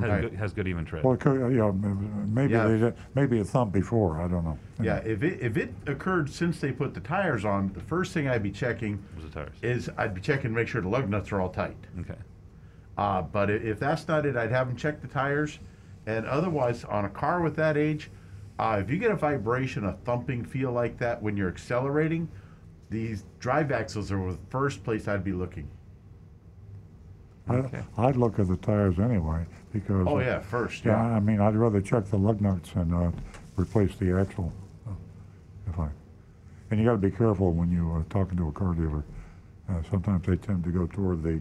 Has, 0.00 0.20
good, 0.20 0.34
has 0.34 0.52
good 0.52 0.66
even 0.68 0.84
tread. 0.84 1.04
Well, 1.04 1.14
it 1.14 1.20
could, 1.20 1.54
yeah, 1.54 1.70
maybe 2.26 2.52
Yeah. 2.52 2.66
they 2.66 2.78
did, 2.78 2.94
maybe 3.14 3.38
it 3.38 3.46
thumped 3.46 3.72
before, 3.72 4.20
I 4.20 4.26
don't 4.26 4.44
know. 4.44 4.58
Yeah, 4.82 4.96
if 5.04 5.22
it 5.22 5.40
if 5.40 5.56
it 5.56 5.72
occurred 5.86 6.28
since 6.28 6.60
they 6.60 6.72
put 6.72 6.94
the 6.94 7.00
tires 7.00 7.44
on, 7.44 7.72
the 7.74 7.80
first 7.80 8.12
thing 8.12 8.28
I'd 8.28 8.42
be 8.42 8.50
checking 8.50 9.02
was 9.14 9.24
the 9.24 9.30
tires. 9.30 9.56
is 9.62 9.88
I'd 9.96 10.14
be 10.14 10.20
checking 10.20 10.50
to 10.50 10.56
make 10.56 10.66
sure 10.68 10.80
the 10.80 10.88
lug 10.88 11.08
nuts 11.08 11.30
are 11.32 11.40
all 11.40 11.48
tight. 11.50 11.76
okay. 12.00 12.16
Uh, 12.98 13.22
but 13.22 13.50
i- 13.50 13.54
if 13.54 13.78
that's 13.78 14.06
not 14.08 14.26
it, 14.26 14.36
I'd 14.36 14.50
have 14.50 14.66
them 14.68 14.76
check 14.76 15.00
the 15.00 15.08
tires. 15.08 15.58
And 16.06 16.26
otherwise, 16.26 16.84
on 16.84 17.04
a 17.04 17.08
car 17.08 17.40
with 17.40 17.56
that 17.56 17.76
age, 17.76 18.10
uh, 18.58 18.78
if 18.82 18.90
you 18.90 18.98
get 18.98 19.10
a 19.10 19.16
vibration, 19.16 19.84
a 19.84 19.92
thumping 20.04 20.44
feel 20.44 20.70
like 20.72 20.98
that 20.98 21.22
when 21.22 21.36
you're 21.36 21.48
accelerating, 21.48 22.28
these 22.90 23.24
drive 23.40 23.72
axles 23.72 24.12
are 24.12 24.32
the 24.32 24.38
first 24.50 24.84
place 24.84 25.08
I'd 25.08 25.24
be 25.24 25.32
looking. 25.32 25.66
Okay. 27.50 27.82
I'd 27.98 28.16
look 28.16 28.38
at 28.38 28.48
the 28.48 28.56
tires 28.56 28.98
anyway 28.98 29.44
because. 29.74 30.06
Oh 30.08 30.16
uh, 30.16 30.20
yeah, 30.20 30.40
first, 30.40 30.84
Yeah, 30.84 30.92
yeah. 30.92 31.16
I 31.16 31.20
mean, 31.20 31.40
I'd 31.40 31.54
rather 31.56 31.82
check 31.82 32.06
the 32.06 32.16
lug 32.16 32.40
nuts 32.40 32.70
and 32.76 32.94
uh, 32.94 33.10
replace 33.56 33.94
the 33.96 34.18
axle. 34.18 34.50
uh, 34.86 34.92
If 35.68 35.78
I, 35.78 35.88
and 36.70 36.80
you 36.80 36.86
got 36.86 36.92
to 36.92 36.98
be 36.98 37.10
careful 37.10 37.52
when 37.52 37.70
you 37.70 37.90
are 37.90 38.04
talking 38.08 38.38
to 38.38 38.48
a 38.48 38.52
car 38.52 38.72
dealer. 38.74 39.04
Uh, 39.68 39.74
sometimes 39.90 40.26
they 40.26 40.36
tend 40.36 40.62
to 40.64 40.70
go 40.70 40.86
toward 40.86 41.22
the 41.22 41.40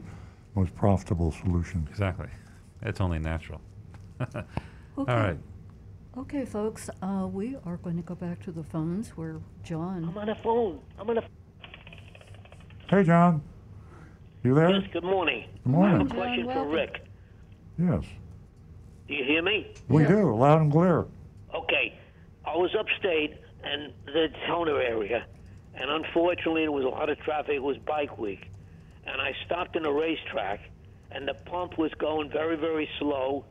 most 0.55 0.73
profitable 0.75 1.31
solution. 1.31 1.87
Exactly. 1.89 2.27
It's 2.81 2.99
only 2.99 3.19
natural. 3.19 3.61
Okay. 4.95 5.11
All 5.11 5.17
right. 5.17 5.37
Okay, 6.15 6.45
folks, 6.45 6.87
uh, 7.01 7.27
we 7.27 7.55
are 7.65 7.77
going 7.77 7.95
to 7.95 8.03
go 8.03 8.13
back 8.13 8.39
to 8.43 8.51
the 8.51 8.61
phones 8.63 9.09
where 9.17 9.37
John. 9.63 10.05
I'm 10.05 10.15
on 10.15 10.27
the 10.27 10.35
phone. 10.35 10.79
I'm 10.99 11.09
on 11.09 11.15
the. 11.15 11.23
Hey, 12.91 13.03
John, 13.03 13.41
you 14.43 14.53
there? 14.53 14.69
Yes, 14.69 14.83
good 14.93 15.03
morning. 15.03 15.45
Good 15.65 15.73
I 15.73 15.89
have 15.89 16.01
a 16.01 16.05
morning. 16.05 16.07
John, 16.09 16.15
question 16.17 16.43
for 16.43 16.47
welcome. 16.49 16.71
Rick. 16.73 17.07
Yes, 17.77 18.03
Do 19.07 19.13
you 19.15 19.23
hear 19.25 19.41
me? 19.41 19.67
we 19.89 20.03
Yeah. 20.03 20.09
do, 20.09 20.35
loud 20.35 20.61
and 20.61 20.71
clear. 20.71 21.05
Okay. 21.53 21.97
I 22.45 22.55
was 22.55 22.73
upstate 22.75 23.35
and 23.63 23.93
the 24.05 24.27
Toner 24.47 24.79
area, 24.81 25.25
and 25.75 25.89
unfortunately 25.89 26.61
there 26.63 26.71
was 26.71 26.85
a 26.85 26.89
lot 26.89 27.09
of 27.09 27.17
traffic. 27.19 27.55
It 27.55 27.63
was 27.63 27.77
bike 27.79 28.17
week, 28.17 28.45
and 29.05 29.21
I 29.21 29.33
stopped 29.45 29.75
in 29.75 29.85
a 29.85 29.89
RaceTrac, 29.89 30.59
and 31.11 31.27
the 31.27 31.33
pump 31.33 31.77
was 31.77 31.91
going 31.99 32.29
very, 32.29 32.57
very 32.57 32.87
slow, 32.99 33.45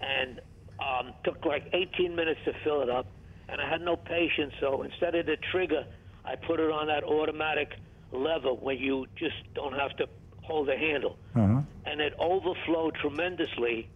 and 0.00 0.40
um, 0.78 1.12
took 1.24 1.44
like 1.44 1.68
18 1.72 2.14
minutes 2.14 2.40
to 2.44 2.52
fill 2.64 2.82
it 2.82 2.90
up, 2.90 3.06
and 3.48 3.60
I 3.60 3.68
had 3.68 3.80
no 3.80 3.96
patience. 3.96 4.52
So 4.60 4.82
instead 4.82 5.14
of 5.14 5.26
the 5.26 5.36
trigger, 5.50 5.84
I 6.24 6.36
put 6.36 6.60
it 6.60 6.70
on 6.70 6.86
that 6.88 7.04
automatic 7.04 7.72
lever 8.12 8.52
where 8.54 8.74
you 8.74 9.06
just 9.16 9.36
don't 9.54 9.72
have 9.74 9.96
to 9.96 10.06
hold 10.46 10.68
the 10.68 10.76
handle, 10.76 11.16
Uh-huh. 11.34 11.60
and 11.84 12.00
it 12.00 12.14
overflowed 12.18 12.94
tremendously 12.94 13.88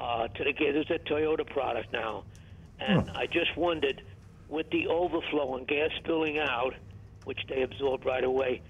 uh, 0.00 0.28
to 0.28 0.44
the 0.44 0.52
gas. 0.52 0.72
It's 0.74 0.90
a 0.90 0.98
Toyota 0.98 1.46
product 1.46 1.92
now, 1.92 2.24
and 2.80 3.08
Huh. 3.08 3.18
I 3.22 3.26
just 3.26 3.56
wondered, 3.56 4.02
with 4.48 4.68
the 4.70 4.88
overflow 4.88 5.56
and 5.56 5.66
gas 5.66 5.90
spilling 5.98 6.38
out, 6.38 6.74
which 7.24 7.38
they 7.48 7.62
absorbed 7.62 8.04
right 8.06 8.24
away, 8.24 8.62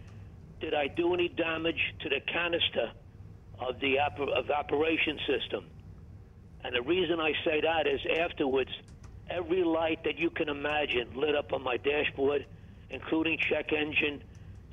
did 0.61 0.75
I 0.75 0.89
do 0.89 1.15
any 1.15 1.29
damage 1.29 1.81
to 2.01 2.09
the 2.09 2.21
canister 2.21 2.91
of 3.59 3.79
the 3.81 3.99
evaporation 4.43 5.19
system? 5.27 5.65
And 6.65 6.75
the 6.75 6.83
reason 6.83 7.21
I 7.21 7.33
say 7.45 7.61
that 7.61 7.87
is 7.87 8.01
afterwards, 8.19 8.71
every 9.29 9.63
light 9.65 10.03
that 10.05 10.19
you 10.19 10.31
can 10.31 10.49
imagine 10.49 11.09
lit 11.15 11.35
up 11.35 11.53
on 11.53 11.63
my 11.63 11.77
dashboard, 11.77 12.47
including 12.91 13.39
check 13.39 13.73
engine, 13.73 14.23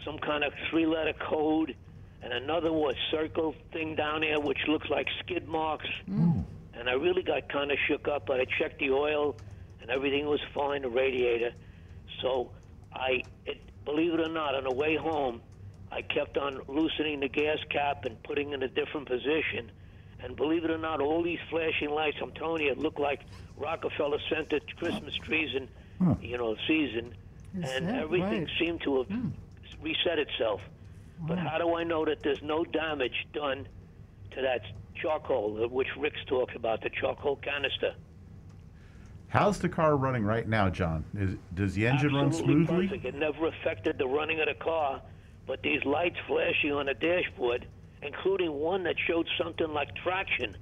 some 0.06 0.18
kind 0.20 0.44
of 0.44 0.54
three-letter 0.70 1.14
code, 1.14 1.76
and 2.22 2.34
another 2.34 2.72
was 2.72 2.96
circle 3.10 3.56
thing 3.72 3.96
down 3.96 4.22
there 4.22 4.40
which 4.40 4.60
looks 4.68 4.90
like 4.90 5.08
skid 5.24 5.48
marks. 5.48 5.88
Hmm. 6.06 6.42
And 6.74 6.90
I 6.90 6.94
really 6.94 7.22
got 7.22 7.50
kind 7.50 7.72
of 7.72 7.78
shook 7.88 8.08
up, 8.08 8.26
but 8.26 8.40
I 8.40 8.46
checked 8.58 8.80
the 8.80 8.92
oil, 8.92 9.36
and 9.82 9.90
everything 9.90 10.26
was 10.26 10.40
fine, 10.54 10.82
the 10.82 10.90
radiator. 10.90 11.52
So 12.22 12.52
I, 12.94 13.24
it, 13.46 13.62
believe 13.86 14.14
it 14.14 14.20
or 14.20 14.30
not, 14.30 14.56
on 14.56 14.64
the 14.64 14.74
way 14.74 14.96
home, 14.96 15.42
I 15.92 16.02
kept 16.02 16.38
on 16.38 16.62
loosening 16.68 17.20
the 17.20 17.28
gas 17.28 17.58
cap 17.70 18.06
and 18.06 18.22
putting 18.24 18.54
in 18.54 18.64
a 18.64 18.68
different 18.68 19.08
position. 19.08 19.72
And 20.24 20.36
believe 20.36 20.64
it 20.64 20.72
or 20.72 20.78
not, 20.78 21.02
all 21.02 21.22
these 21.22 21.40
flashing 21.50 21.90
lights, 21.90 22.18
I'm 22.22 22.32
telling 22.32 22.64
you, 22.64 22.72
it 22.72 22.78
looked 22.78 23.00
like 23.00 23.22
Rockefeller 23.58 24.20
Center 24.30 24.60
Christmas 24.78 25.16
trees 25.16 25.56
in, 25.56 25.68
Huh. 26.04 26.16
you 26.22 26.38
know, 26.38 26.56
season. 26.68 27.14
Is 27.58 27.70
and 27.70 27.90
everything 27.90 28.46
right? 28.46 28.54
seemed 28.58 28.82
to 28.84 29.00
have 29.00 29.08
hmm. 29.08 29.30
reset 29.82 30.18
itself. 30.18 30.62
But 31.22 31.38
how 31.38 31.58
do 31.58 31.76
I 31.76 31.84
know 31.84 32.04
that 32.06 32.24
there's 32.24 32.42
no 32.42 32.64
damage 32.66 33.28
done 33.34 33.68
to 34.32 34.42
that 34.42 34.62
charcoal, 34.96 35.64
uh, 35.64 35.68
which 35.68 35.88
Rick's 35.98 36.24
talked 36.28 36.56
about, 36.56 36.82
the 36.82 36.90
charcoal 36.90 37.36
canister? 37.38 37.94
How's 39.28 39.60
the 39.60 39.70
car 39.70 39.96
running 39.96 40.24
right 40.24 40.48
now, 40.48 40.70
John? 40.70 41.06
Is, 41.18 41.36
does 41.54 41.74
the 41.76 41.88
engine 41.88 42.14
run 42.14 42.28
Absolutely 42.28 42.66
smoothly? 42.66 42.88
perfect. 42.88 43.06
It 43.06 43.16
never 43.16 43.48
affected 43.48 43.98
the 43.98 44.08
running 44.08 44.40
of 44.42 44.48
the 44.48 44.56
car, 44.56 45.02
but 45.48 45.62
these 45.62 45.84
lights 45.86 46.18
flashing 46.28 46.74
on 46.74 46.88
the 46.88 46.94
dashboard, 46.94 47.66
including 48.02 48.52
one 48.52 48.84
that 48.84 48.96
showed 49.08 49.28
something 49.42 49.72
like 49.74 49.96
traction, 49.96 50.58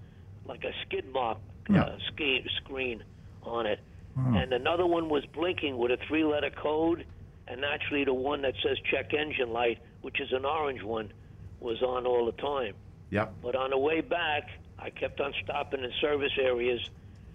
like 0.45 0.64
a 0.66 0.72
skid 0.86 1.12
mark 1.12 1.39
Yeah. 1.70 1.84
uh, 1.84 1.97
ski, 2.12 2.45
screen 2.64 3.03
on 3.43 3.66
it. 3.66 3.80
And 4.16 4.51
another 4.51 4.86
one 4.86 5.07
was 5.07 5.26
blinking 5.28 5.78
with 5.78 5.91
a 5.91 5.97
three 6.10 6.26
letter 6.26 6.49
code, 6.49 7.05
and 7.50 7.66
actually 7.66 8.06
the 8.06 8.14
one 8.14 8.41
that 8.43 8.54
says 8.64 8.78
check 8.89 9.14
engine 9.14 9.52
light, 9.52 9.80
which 10.02 10.22
is 10.22 10.32
an 10.32 10.45
orange 10.45 10.84
one, 10.84 11.12
was 11.60 11.82
on 11.82 12.06
all 12.06 12.26
the 12.26 12.32
time. 12.34 12.76
Yep. 13.10 13.34
But 13.41 13.56
on 13.56 13.72
the 13.72 13.78
way 13.78 14.02
back, 14.02 14.50
I 14.78 14.91
kept 14.91 15.20
on 15.20 15.34
stopping 15.43 15.84
in 15.84 15.91
service 16.00 16.32
areas, 16.39 16.80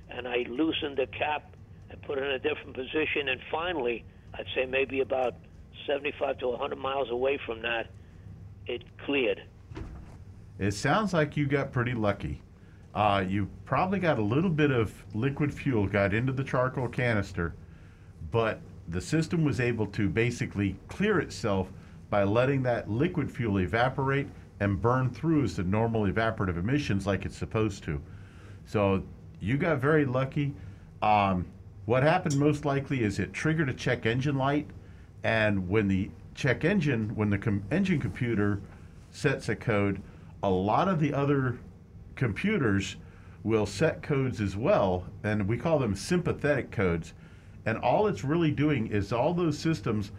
and 0.09 0.27
I 0.29 0.47
loosened 0.49 0.97
the 0.97 1.09
cap 1.09 1.57
and 1.91 2.01
put 2.03 2.19
it 2.19 2.25
in 2.25 2.31
a 2.31 2.39
different 2.39 2.75
position. 2.75 3.29
And 3.29 3.41
finally, 3.51 4.05
I'd 4.35 4.47
say 4.55 4.67
maybe 4.67 5.01
about 5.01 5.35
75 5.87 6.39
to 6.39 6.49
100 6.49 6.77
miles 6.77 7.11
away 7.11 7.39
from 7.45 7.61
that, 7.63 7.89
it 8.67 8.83
cleared. 9.05 9.43
It 10.59 10.73
sounds 10.73 11.13
like 11.13 11.37
you 11.37 11.47
got 11.47 11.73
pretty 11.73 11.95
lucky. 11.95 12.41
Uh, 12.95 13.25
you 13.27 13.51
probably 13.65 13.99
got 13.99 14.21
a 14.21 14.23
little 14.23 14.49
bit 14.51 14.71
of 14.71 14.95
liquid 15.13 15.53
fuel 15.53 15.89
got 15.89 16.15
into 16.15 16.33
the 16.33 16.45
charcoal 16.45 16.87
canister, 16.87 17.57
but 18.31 18.61
the 18.89 19.01
system 19.01 19.45
was 19.45 19.61
able 19.61 19.87
to 19.87 20.09
basically 20.09 20.77
clear 20.89 21.21
itself 21.21 21.73
by 22.11 22.25
letting 22.25 22.63
that 22.63 22.91
liquid 22.91 23.31
fuel 23.31 23.61
evaporate 23.61 24.29
and 24.61 24.81
burn 24.81 25.11
through 25.11 25.45
as 25.45 25.57
the 25.57 25.65
normal 25.65 26.03
evaporative 26.07 26.57
emissions 26.57 27.07
like 27.07 27.25
it's 27.25 27.37
supposed 27.37 27.83
to. 27.85 28.01
So 28.67 29.03
you 29.41 29.57
got 29.57 29.79
very 29.79 30.05
lucky. 30.05 30.55
Um, 31.03 31.47
what 31.87 32.03
happened 32.03 32.39
most 32.39 32.65
likely 32.65 33.03
is 33.03 33.19
it 33.19 33.33
triggered 33.33 33.69
a 33.69 33.75
check 33.75 34.07
engine 34.07 34.37
light, 34.37 34.69
and 35.23 35.69
when 35.69 35.89
the 35.89 36.11
check 36.35 36.65
engine, 36.65 37.15
when 37.15 37.31
the 37.31 37.39
com- 37.39 37.65
engine 37.71 38.01
computer 38.01 38.61
sets 39.11 39.49
a 39.49 39.57
code, 39.57 40.01
a 40.43 40.51
lot 40.51 40.89
of 40.89 41.01
the 41.01 41.13
other 41.13 41.59
computers 42.17 42.97
will 43.43 43.67
set 43.67 44.03
codes 44.03 44.41
as 44.41 44.57
well, 44.57 45.05
and 45.23 45.47
we 45.47 45.57
call 45.57 45.79
them 45.79 45.95
sympathetic 45.95 46.71
codes. 46.71 47.13
And 47.67 47.79
all 47.79 48.07
it's 48.07 48.25
really 48.25 48.51
doing 48.51 48.89
is 48.89 49.13
all 49.13 49.33
those 49.33 49.59
systems 49.59 50.13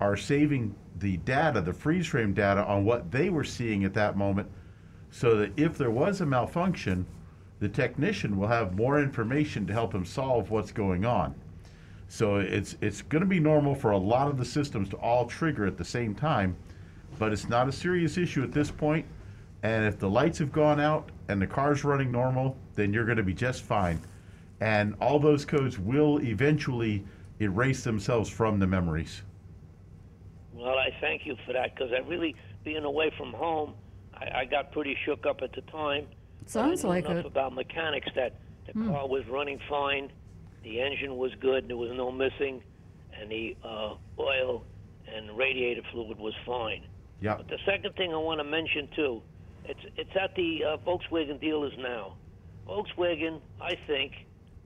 are 0.00 0.16
saving 0.16 0.74
the 0.98 1.18
data, 1.18 1.60
the 1.60 1.72
freeze 1.72 2.06
frame 2.06 2.34
data, 2.34 2.64
on 2.64 2.84
what 2.84 3.10
they 3.10 3.30
were 3.30 3.44
seeing 3.44 3.84
at 3.84 3.94
that 3.94 4.16
moment, 4.16 4.48
so 5.10 5.36
that 5.36 5.52
if 5.58 5.76
there 5.76 5.90
was 5.90 6.20
a 6.20 6.26
malfunction, 6.26 7.06
the 7.58 7.68
technician 7.68 8.36
will 8.36 8.48
have 8.48 8.76
more 8.76 9.00
information 9.00 9.66
to 9.66 9.72
help 9.72 9.94
him 9.94 10.04
solve 10.04 10.50
what's 10.50 10.72
going 10.72 11.04
on. 11.04 11.34
So 12.08 12.36
it's 12.38 12.76
it's 12.80 13.02
going 13.02 13.20
to 13.20 13.28
be 13.28 13.38
normal 13.38 13.74
for 13.74 13.92
a 13.92 13.98
lot 13.98 14.28
of 14.28 14.36
the 14.36 14.44
systems 14.44 14.88
to 14.88 14.96
all 14.96 15.26
trigger 15.26 15.66
at 15.66 15.76
the 15.76 15.84
same 15.84 16.14
time, 16.14 16.56
but 17.18 17.32
it's 17.32 17.48
not 17.48 17.68
a 17.68 17.72
serious 17.72 18.18
issue 18.18 18.42
at 18.42 18.52
this 18.52 18.70
point. 18.70 19.06
And 19.62 19.84
if 19.84 19.98
the 19.98 20.08
lights 20.08 20.38
have 20.38 20.50
gone 20.50 20.80
out 20.80 21.10
and 21.28 21.40
the 21.40 21.46
car's 21.46 21.84
running 21.84 22.10
normal, 22.10 22.56
then 22.74 22.92
you're 22.92 23.04
going 23.04 23.18
to 23.18 23.22
be 23.22 23.34
just 23.34 23.62
fine. 23.62 24.00
And 24.60 24.94
all 25.00 25.18
those 25.18 25.44
codes 25.44 25.78
will 25.78 26.20
eventually 26.20 27.04
erase 27.40 27.82
themselves 27.82 28.28
from 28.28 28.58
the 28.58 28.66
memories. 28.66 29.22
Well, 30.52 30.76
I 30.78 30.90
thank 31.00 31.24
you 31.24 31.36
for 31.46 31.54
that 31.54 31.74
because 31.74 31.90
I 31.92 32.06
really, 32.06 32.36
being 32.64 32.84
away 32.84 33.10
from 33.16 33.32
home, 33.32 33.74
I, 34.14 34.40
I 34.40 34.44
got 34.44 34.72
pretty 34.72 34.96
shook 35.06 35.24
up 35.24 35.40
at 35.42 35.52
the 35.54 35.62
time. 35.62 36.06
but 36.40 36.50
Sounds 36.50 36.84
I 36.84 36.88
knew 36.88 36.94
like 36.94 37.04
enough 37.06 37.18
it. 37.20 37.26
about 37.26 37.54
mechanics 37.54 38.08
that 38.14 38.34
the 38.66 38.72
car 38.74 39.08
was 39.08 39.24
running 39.28 39.58
fine, 39.68 40.12
the 40.62 40.80
engine 40.80 41.16
was 41.16 41.32
good, 41.40 41.66
there 41.68 41.78
was 41.78 41.90
no 41.96 42.12
missing, 42.12 42.62
and 43.18 43.30
the 43.30 43.56
uh, 43.64 43.94
oil 44.18 44.64
and 45.12 45.36
radiator 45.36 45.80
fluid 45.90 46.18
was 46.18 46.34
fine. 46.44 46.84
Yeah. 47.22 47.36
But 47.36 47.48
the 47.48 47.58
second 47.64 47.94
thing 47.96 48.12
I 48.12 48.18
want 48.18 48.40
to 48.40 48.44
mention 48.44 48.88
too, 48.94 49.22
it's 49.64 49.80
it's 49.96 50.10
at 50.20 50.34
the 50.34 50.64
uh, 50.64 50.76
Volkswagen 50.86 51.40
dealers 51.40 51.72
now. 51.78 52.16
Volkswagen, 52.68 53.40
I 53.60 53.74
think, 53.86 54.12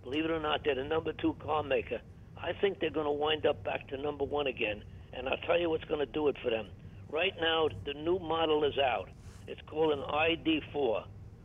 believe 0.05 0.27
it 0.27 0.31
or 0.31 0.41
not, 0.41 0.61
they're 0.65 0.75
the 0.75 0.85
number 0.85 1.13
two 1.15 1.35
car 1.41 1.63
maker. 1.63 2.01
I 2.37 2.53
think 2.61 2.79
they're 2.79 2.91
going 2.91 3.07
to 3.07 3.13
wind 3.13 3.47
up 3.47 3.65
back 3.65 3.89
to 3.89 3.97
number 3.97 4.25
one 4.25 4.47
again, 4.47 4.83
and 5.15 5.29
I'll 5.29 5.39
tell 5.39 5.59
you 5.59 5.71
what's 5.71 5.85
going 5.85 6.01
to 6.01 6.13
do 6.13 6.29
it 6.29 6.37
for 6.43 6.51
them. 6.51 6.69
Right 7.11 7.33
now, 7.41 7.69
the 7.87 7.95
new 7.95 8.19
model 8.19 8.65
is 8.65 8.79
out. 8.79 9.09
It's 9.47 9.61
called 9.67 9.93
an 9.93 10.01
ID4. 10.01 11.05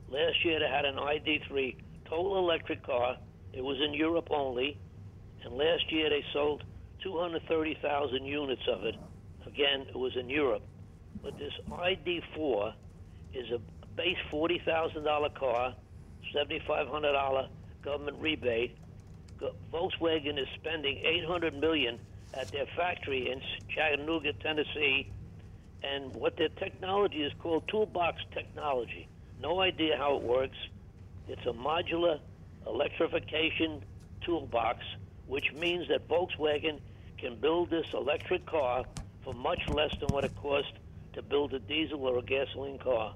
Last 0.10 0.44
year 0.44 0.60
they 0.60 0.68
had 0.68 0.86
an 0.86 0.96
ID3 0.96 1.76
total 2.10 2.40
electric 2.40 2.86
car. 2.86 3.18
It 3.54 3.64
was 3.64 3.78
in 3.86 3.94
Europe 3.94 4.28
only, 4.32 4.78
and 5.44 5.54
last 5.54 5.92
year 5.92 6.10
they 6.10 6.24
sold 6.34 6.64
230,000 7.04 8.26
units 8.26 8.62
of 8.68 8.84
it. 8.84 8.96
Again, 9.46 9.86
it 9.88 9.96
was 9.96 10.16
in 10.18 10.30
Europe. 10.30 10.64
But 11.24 11.38
this 11.38 11.54
ID4 11.72 12.74
is 13.34 13.52
a 13.52 13.60
base 13.96 14.18
$40,000 14.32 15.36
car, 15.36 15.76
$7,500 16.36 17.48
government 17.84 18.18
rebate. 18.20 18.78
Volkswagen 19.72 20.38
is 20.38 20.48
spending 20.56 20.98
800 20.98 21.56
million 21.60 22.00
at 22.34 22.52
their 22.52 22.66
factory 22.76 23.32
in 23.32 23.42
Chattanooga, 23.70 24.34
Tennessee, 24.34 25.10
and 25.82 26.14
what 26.14 26.36
their 26.38 26.50
technology 26.50 27.24
is 27.24 27.32
called 27.40 27.68
toolbox 27.68 28.22
technology. 28.34 29.08
No 29.42 29.62
idea 29.62 29.96
how 29.98 30.18
it 30.18 30.24
works. 30.24 30.58
It's 31.28 31.46
a 31.46 31.54
modular 31.54 32.20
electrification 32.68 33.84
toolbox, 34.22 34.84
which 35.28 35.54
means 35.54 35.88
that 35.88 36.08
Volkswagen 36.08 36.80
can 37.18 37.36
build 37.36 37.70
this 37.70 37.86
electric 37.94 38.46
car 38.46 38.84
for 39.24 39.34
much 39.34 39.68
less 39.70 39.92
than 40.00 40.10
what 40.10 40.24
it 40.24 40.36
cost 40.36 40.74
to 41.14 41.22
build 41.22 41.54
a 41.54 41.60
diesel 41.60 42.06
or 42.06 42.18
a 42.18 42.22
gasoline 42.22 42.78
car. 42.78 43.16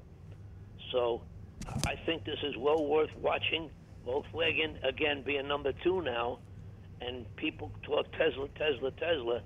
So 0.91 1.21
I 1.85 1.95
think 2.05 2.23
this 2.23 2.39
is 2.43 2.55
well 2.57 2.85
worth 2.85 3.15
watching. 3.21 3.69
Volkswagen, 4.05 4.83
again, 4.87 5.23
being 5.25 5.47
number 5.47 5.71
two 5.83 6.01
now, 6.01 6.39
and 7.01 7.25
people 7.35 7.71
talk 7.83 8.11
Tesla, 8.13 8.47
Tesla, 8.57 8.91
Tesla. 8.91 9.41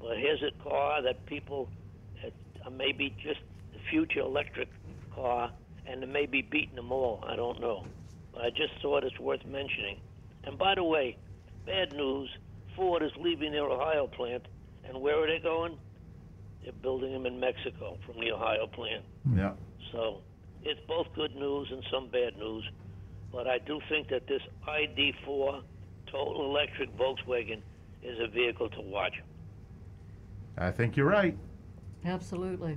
But 0.00 0.16
here's 0.16 0.42
a 0.42 0.52
car 0.62 1.02
that 1.02 1.26
people 1.26 1.68
uh, 2.24 2.70
maybe 2.70 3.14
just 3.22 3.40
the 3.72 3.78
future 3.90 4.20
electric 4.20 4.68
car, 5.14 5.50
and 5.86 6.02
it 6.02 6.08
may 6.08 6.26
be 6.26 6.42
beating 6.42 6.76
them 6.76 6.92
all. 6.92 7.22
I 7.26 7.36
don't 7.36 7.60
know. 7.60 7.86
But 8.32 8.42
I 8.42 8.50
just 8.50 8.72
thought 8.80 9.04
it's 9.04 9.18
worth 9.18 9.44
mentioning. 9.44 10.00
And 10.44 10.56
by 10.58 10.74
the 10.74 10.84
way, 10.84 11.16
bad 11.66 11.92
news 11.92 12.30
Ford 12.76 13.02
is 13.02 13.12
leaving 13.18 13.52
their 13.52 13.64
Ohio 13.64 14.06
plant. 14.06 14.46
And 14.88 15.00
where 15.00 15.22
are 15.22 15.26
they 15.26 15.38
going? 15.38 15.78
They're 16.62 16.72
building 16.72 17.12
them 17.12 17.26
in 17.26 17.38
Mexico 17.38 17.98
from 18.06 18.20
the 18.20 18.32
Ohio 18.32 18.66
plant. 18.66 19.04
Yeah. 19.36 19.52
So 19.92 20.22
it's 20.62 20.80
both 20.86 21.06
good 21.14 21.34
news 21.34 21.68
and 21.70 21.82
some 21.92 22.08
bad 22.08 22.36
news. 22.38 22.68
But 23.32 23.46
I 23.46 23.58
do 23.58 23.80
think 23.88 24.08
that 24.08 24.26
this 24.26 24.42
ID4 24.66 25.62
total 26.10 26.44
electric 26.44 26.96
Volkswagen 26.96 27.60
is 28.02 28.18
a 28.20 28.26
vehicle 28.26 28.68
to 28.70 28.80
watch. 28.80 29.14
I 30.58 30.70
think 30.70 30.96
you're 30.96 31.06
right. 31.06 31.36
Absolutely. 32.04 32.76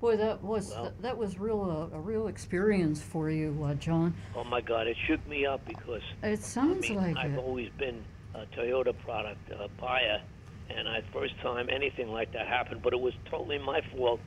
Boy, 0.00 0.16
that 0.16 0.42
was 0.42 0.70
Well- 0.70 0.84
that, 0.84 1.02
that 1.02 1.16
was 1.18 1.38
real 1.38 1.90
uh, 1.92 1.96
a 1.96 2.00
real 2.00 2.26
experience 2.28 3.00
for 3.00 3.30
you, 3.30 3.56
uh, 3.64 3.74
John. 3.74 4.14
Oh 4.34 4.44
my 4.44 4.60
God, 4.60 4.86
it 4.86 4.96
shook 5.06 5.24
me 5.28 5.46
up 5.46 5.64
because 5.66 6.02
It 6.22 6.26
I 6.26 6.34
sounds 6.34 6.88
mean, 6.88 6.98
like 6.98 7.16
I've 7.16 7.34
it. 7.34 7.38
always 7.38 7.70
been 7.78 8.02
a 8.34 8.44
Toyota 8.56 8.92
product 9.04 9.38
uh, 9.52 9.68
buyer, 9.80 10.20
and 10.68 10.88
I 10.88 11.02
first 11.12 11.38
time 11.40 11.68
anything 11.70 12.08
like 12.08 12.32
that 12.32 12.46
happened, 12.48 12.82
but 12.82 12.92
it 12.92 13.00
was 13.00 13.14
totally 13.30 13.58
my 13.58 13.80
fault. 13.96 14.20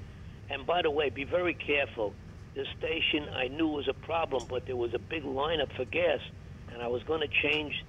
And 0.49 0.65
by 0.65 0.81
the 0.81 0.89
way, 0.89 1.09
be 1.09 1.25
very 1.25 1.53
careful. 1.53 2.13
This 2.57 2.67
station 2.79 3.29
I 3.35 3.49
knew 3.49 3.67
was 3.67 3.87
a 3.87 3.93
problem, 3.93 4.41
but 4.49 4.65
there 4.65 4.75
was 4.75 4.95
a 4.95 4.99
big 4.99 5.23
lineup 5.23 5.71
for 5.75 5.85
gas, 5.85 6.19
and 6.73 6.81
I 6.81 6.87
was 6.87 7.03
going 7.03 7.21
to 7.21 7.27
change 7.27 7.85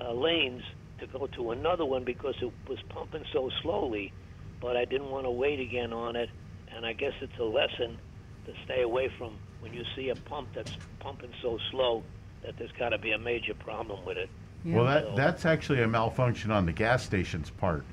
uh, 0.00 0.12
lanes 0.12 0.62
to 1.00 1.08
go 1.08 1.26
to 1.26 1.50
another 1.50 1.84
one 1.84 2.04
because 2.04 2.36
it 2.40 2.52
was 2.68 2.78
pumping 2.88 3.24
so 3.32 3.50
slowly, 3.62 4.12
but 4.60 4.76
I 4.76 4.84
didn't 4.84 5.10
want 5.10 5.24
to 5.24 5.30
wait 5.32 5.58
again 5.58 5.92
on 5.92 6.14
it. 6.14 6.30
And 6.68 6.86
I 6.86 6.92
guess 6.92 7.14
it's 7.20 7.36
a 7.40 7.42
lesson 7.42 7.98
to 8.46 8.52
stay 8.64 8.82
away 8.82 9.10
from 9.18 9.36
when 9.58 9.74
you 9.74 9.82
see 9.96 10.10
a 10.10 10.14
pump 10.14 10.50
that's 10.54 10.76
pumping 11.00 11.32
so 11.42 11.58
slow 11.72 12.04
that 12.44 12.56
there's 12.56 12.70
got 12.78 12.90
to 12.90 12.98
be 12.98 13.10
a 13.10 13.18
major 13.18 13.54
problem 13.54 14.04
with 14.04 14.18
it. 14.18 14.30
Yeah. 14.64 14.76
Well, 14.76 14.84
that 14.84 15.16
that's 15.16 15.44
actually 15.46 15.82
a 15.82 15.88
malfunction 15.88 16.52
on 16.52 16.64
the 16.64 16.72
gas 16.72 17.04
station's 17.04 17.50
part. 17.50 17.84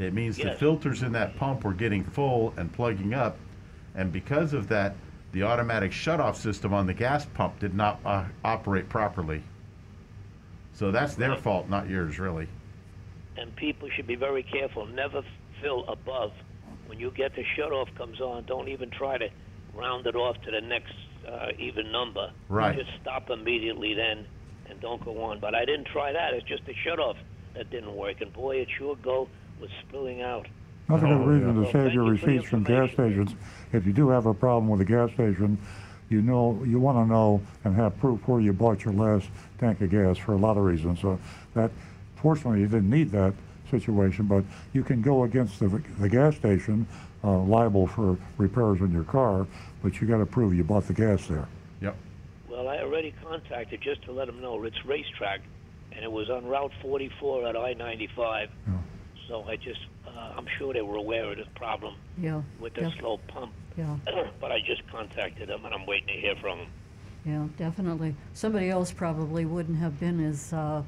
It 0.00 0.14
means 0.14 0.36
the 0.36 0.50
filters 0.50 1.04
in 1.04 1.12
that 1.12 1.36
pump 1.36 1.62
were 1.62 1.72
getting 1.72 2.02
full 2.02 2.52
and 2.56 2.72
plugging 2.72 3.14
up, 3.14 3.36
and 3.94 4.10
because 4.10 4.52
of 4.52 4.66
that, 4.66 4.96
the 5.32 5.42
automatic 5.42 5.92
shutoff 5.92 6.36
system 6.36 6.72
on 6.72 6.86
the 6.86 6.94
gas 6.94 7.26
pump 7.26 7.58
did 7.58 7.74
not 7.74 8.00
uh, 8.04 8.24
operate 8.44 8.88
properly. 8.88 9.42
So 10.72 10.90
that's 10.90 11.14
their 11.14 11.30
Right. 11.30 11.40
fault, 11.40 11.68
not 11.68 11.88
yours, 11.88 12.18
really. 12.18 12.48
and 13.38 13.54
people 13.56 13.86
should 13.94 14.06
be 14.06 14.14
very 14.14 14.42
careful. 14.42 14.86
Never 14.86 15.22
fill 15.60 15.84
above. 15.88 16.32
When 16.86 16.98
you 16.98 17.10
get 17.10 17.34
the 17.34 17.44
shutoff 17.56 17.94
comes 17.94 18.18
on, 18.20 18.44
don't 18.44 18.68
even 18.68 18.88
try 18.90 19.18
to 19.18 19.28
round 19.74 20.06
it 20.06 20.16
off 20.16 20.40
to 20.42 20.50
the 20.50 20.60
next 20.62 20.94
uh, 21.28 21.48
even 21.58 21.92
number. 21.92 22.30
Right. 22.48 22.76
Just 22.76 22.90
stop 23.02 23.28
immediately 23.28 23.92
then, 23.92 24.24
and 24.70 24.80
don't 24.80 25.04
go 25.04 25.22
on. 25.24 25.38
But 25.40 25.54
I 25.54 25.66
didn't 25.66 25.86
try 25.88 26.12
that. 26.12 26.32
It's 26.32 26.46
just 26.46 26.64
the 26.64 26.72
shutoff 26.86 27.16
that 27.54 27.68
didn't 27.70 27.94
work, 27.94 28.22
and 28.22 28.32
boy, 28.32 28.56
it 28.56 28.68
sure 28.78 28.96
go 28.96 29.28
was 29.60 29.68
spilling 29.86 30.22
out. 30.22 30.46
Nothing 30.88 31.12
Oh, 31.12 31.18
good 31.18 31.26
reason 31.26 31.56
yeah. 31.62 31.64
to 31.64 31.72
save 31.72 31.94
your 31.94 32.04
Well, 32.04 32.12
thank 32.12 32.22
you 32.24 32.32
receipts 32.32 32.48
from 32.48 32.62
gas 32.62 32.92
stations. 32.92 33.34
If 33.72 33.86
you 33.86 33.92
do 33.92 34.08
have 34.10 34.26
a 34.26 34.34
problem 34.34 34.68
with 34.68 34.80
a 34.80 34.84
gas 34.84 35.10
station, 35.12 35.58
you 36.08 36.22
know, 36.22 36.62
you 36.64 36.78
want 36.78 36.98
to 36.98 37.12
know 37.12 37.40
and 37.64 37.74
have 37.74 37.98
proof 37.98 38.26
where 38.28 38.40
you 38.40 38.52
bought 38.52 38.84
your 38.84 38.94
last 38.94 39.26
tank 39.58 39.80
of 39.80 39.90
gas 39.90 40.16
for 40.16 40.34
a 40.34 40.36
lot 40.36 40.56
of 40.56 40.64
reasons. 40.64 41.00
So 41.00 41.18
that, 41.54 41.72
fortunately, 42.16 42.60
you 42.60 42.68
didn't 42.68 42.90
need 42.90 43.10
that 43.12 43.34
situation, 43.70 44.26
but 44.26 44.44
you 44.72 44.84
can 44.84 45.02
go 45.02 45.24
against 45.24 45.58
the, 45.58 45.68
the 45.98 46.08
gas 46.08 46.36
station, 46.36 46.86
uh, 47.24 47.38
liable 47.40 47.88
for 47.88 48.16
repairs 48.38 48.80
on 48.80 48.92
your 48.92 49.02
car, 49.02 49.46
but 49.82 50.00
you 50.00 50.06
got 50.06 50.18
to 50.18 50.26
prove 50.26 50.54
you 50.54 50.62
bought 50.62 50.86
the 50.86 50.94
gas 50.94 51.26
there. 51.26 51.48
Yep. 51.80 51.96
Well, 52.48 52.68
I 52.68 52.78
already 52.78 53.12
contacted 53.24 53.80
just 53.80 54.02
to 54.02 54.12
let 54.12 54.26
them 54.26 54.40
know 54.40 54.62
it's 54.62 54.78
RaceTrac, 54.86 55.40
and 55.90 56.04
it 56.04 56.12
was 56.12 56.30
on 56.30 56.46
Route 56.46 56.70
44 56.80 57.48
at 57.48 57.56
I-95. 57.56 58.48
Yeah. 58.68 58.74
So 59.28 59.44
I 59.48 59.56
just, 59.56 59.80
uh, 60.06 60.34
I'm 60.36 60.46
sure 60.58 60.72
they 60.72 60.82
were 60.82 60.96
aware 60.96 61.30
of 61.30 61.36
this 61.36 61.48
problem 61.56 61.96
yeah. 62.18 62.42
with 62.60 62.74
the 62.74 62.82
def- 62.82 62.98
slow 62.98 63.18
pump. 63.28 63.52
yeah. 63.76 63.96
but 64.40 64.52
I 64.52 64.60
just 64.60 64.86
contacted 64.88 65.48
them, 65.48 65.64
and 65.64 65.74
I'm 65.74 65.86
waiting 65.86 66.08
to 66.08 66.14
hear 66.14 66.36
from 66.36 66.58
them. 66.58 66.68
Yeah, 67.24 67.46
definitely. 67.58 68.14
Somebody 68.34 68.70
else 68.70 68.92
probably 68.92 69.44
wouldn't 69.46 69.78
have 69.78 69.98
been 69.98 70.24
as, 70.24 70.52
uh, 70.52 70.82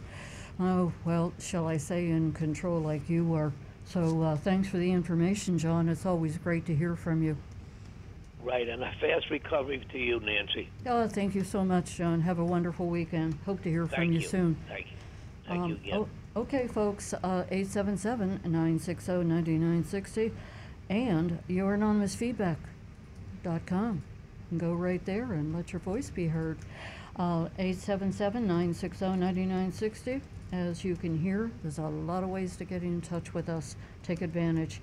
oh, 0.61 0.93
well, 1.05 1.33
shall 1.41 1.67
I 1.67 1.79
say, 1.79 2.09
in 2.11 2.33
control 2.33 2.81
like 2.81 3.09
you 3.11 3.25
were. 3.25 3.53
So 3.85 4.23
uh, 4.23 4.37
thanks 4.37 4.69
for 4.69 4.77
the 4.77 4.93
information, 4.93 5.59
John. 5.59 5.89
It's 5.89 6.07
always 6.07 6.39
great 6.39 6.65
to 6.67 6.75
hear 6.75 6.95
from 6.95 7.23
you. 7.23 7.37
Right, 8.45 8.69
and 8.69 8.85
a 8.85 8.93
fast 9.01 9.31
recovery 9.31 9.85
to 9.91 9.99
you, 9.99 10.21
Nancy. 10.21 10.69
Oh, 10.87 11.09
thank 11.09 11.35
you 11.35 11.43
so 11.43 11.65
much, 11.65 11.97
John. 11.97 12.21
Have 12.21 12.39
a 12.39 12.45
wonderful 12.45 12.87
weekend. 12.87 13.37
Hope 13.45 13.63
to 13.65 13.69
hear 13.69 13.87
Thank 13.87 13.95
from 13.97 14.13
you, 14.13 14.21
you. 14.21 14.27
soon. 14.29 14.57
Thank 14.69 14.87
you. 14.87 14.93
Thank 15.49 15.61
Um, 15.61 15.71
you 15.71 15.77
again. 15.77 15.99
oh, 15.99 16.09
okay, 16.39 16.67
folks, 16.69 17.13
uh, 17.15 17.45
877-960-9960 17.51 20.31
and 20.89 21.43
youranonymousfeedback.com. 21.51 24.03
Go 24.57 24.73
right 24.73 25.05
there 25.05 25.33
and 25.33 25.53
let 25.53 25.73
your 25.73 25.81
voice 25.81 26.11
be 26.11 26.29
heard. 26.29 26.59
Uh, 27.17 27.49
877-960-9960. 27.59 30.21
As 30.53 30.85
you 30.85 30.95
can 30.95 31.19
hear, 31.19 31.51
there's 31.63 31.79
a 31.79 31.83
lot 31.83 32.23
of 32.23 32.29
ways 32.29 32.55
to 32.57 32.65
get 32.65 32.85
in 32.85 33.01
touch 33.01 33.35
with 33.35 33.49
us. 33.49 33.75
Take 34.05 34.23
advantage. 34.23 34.81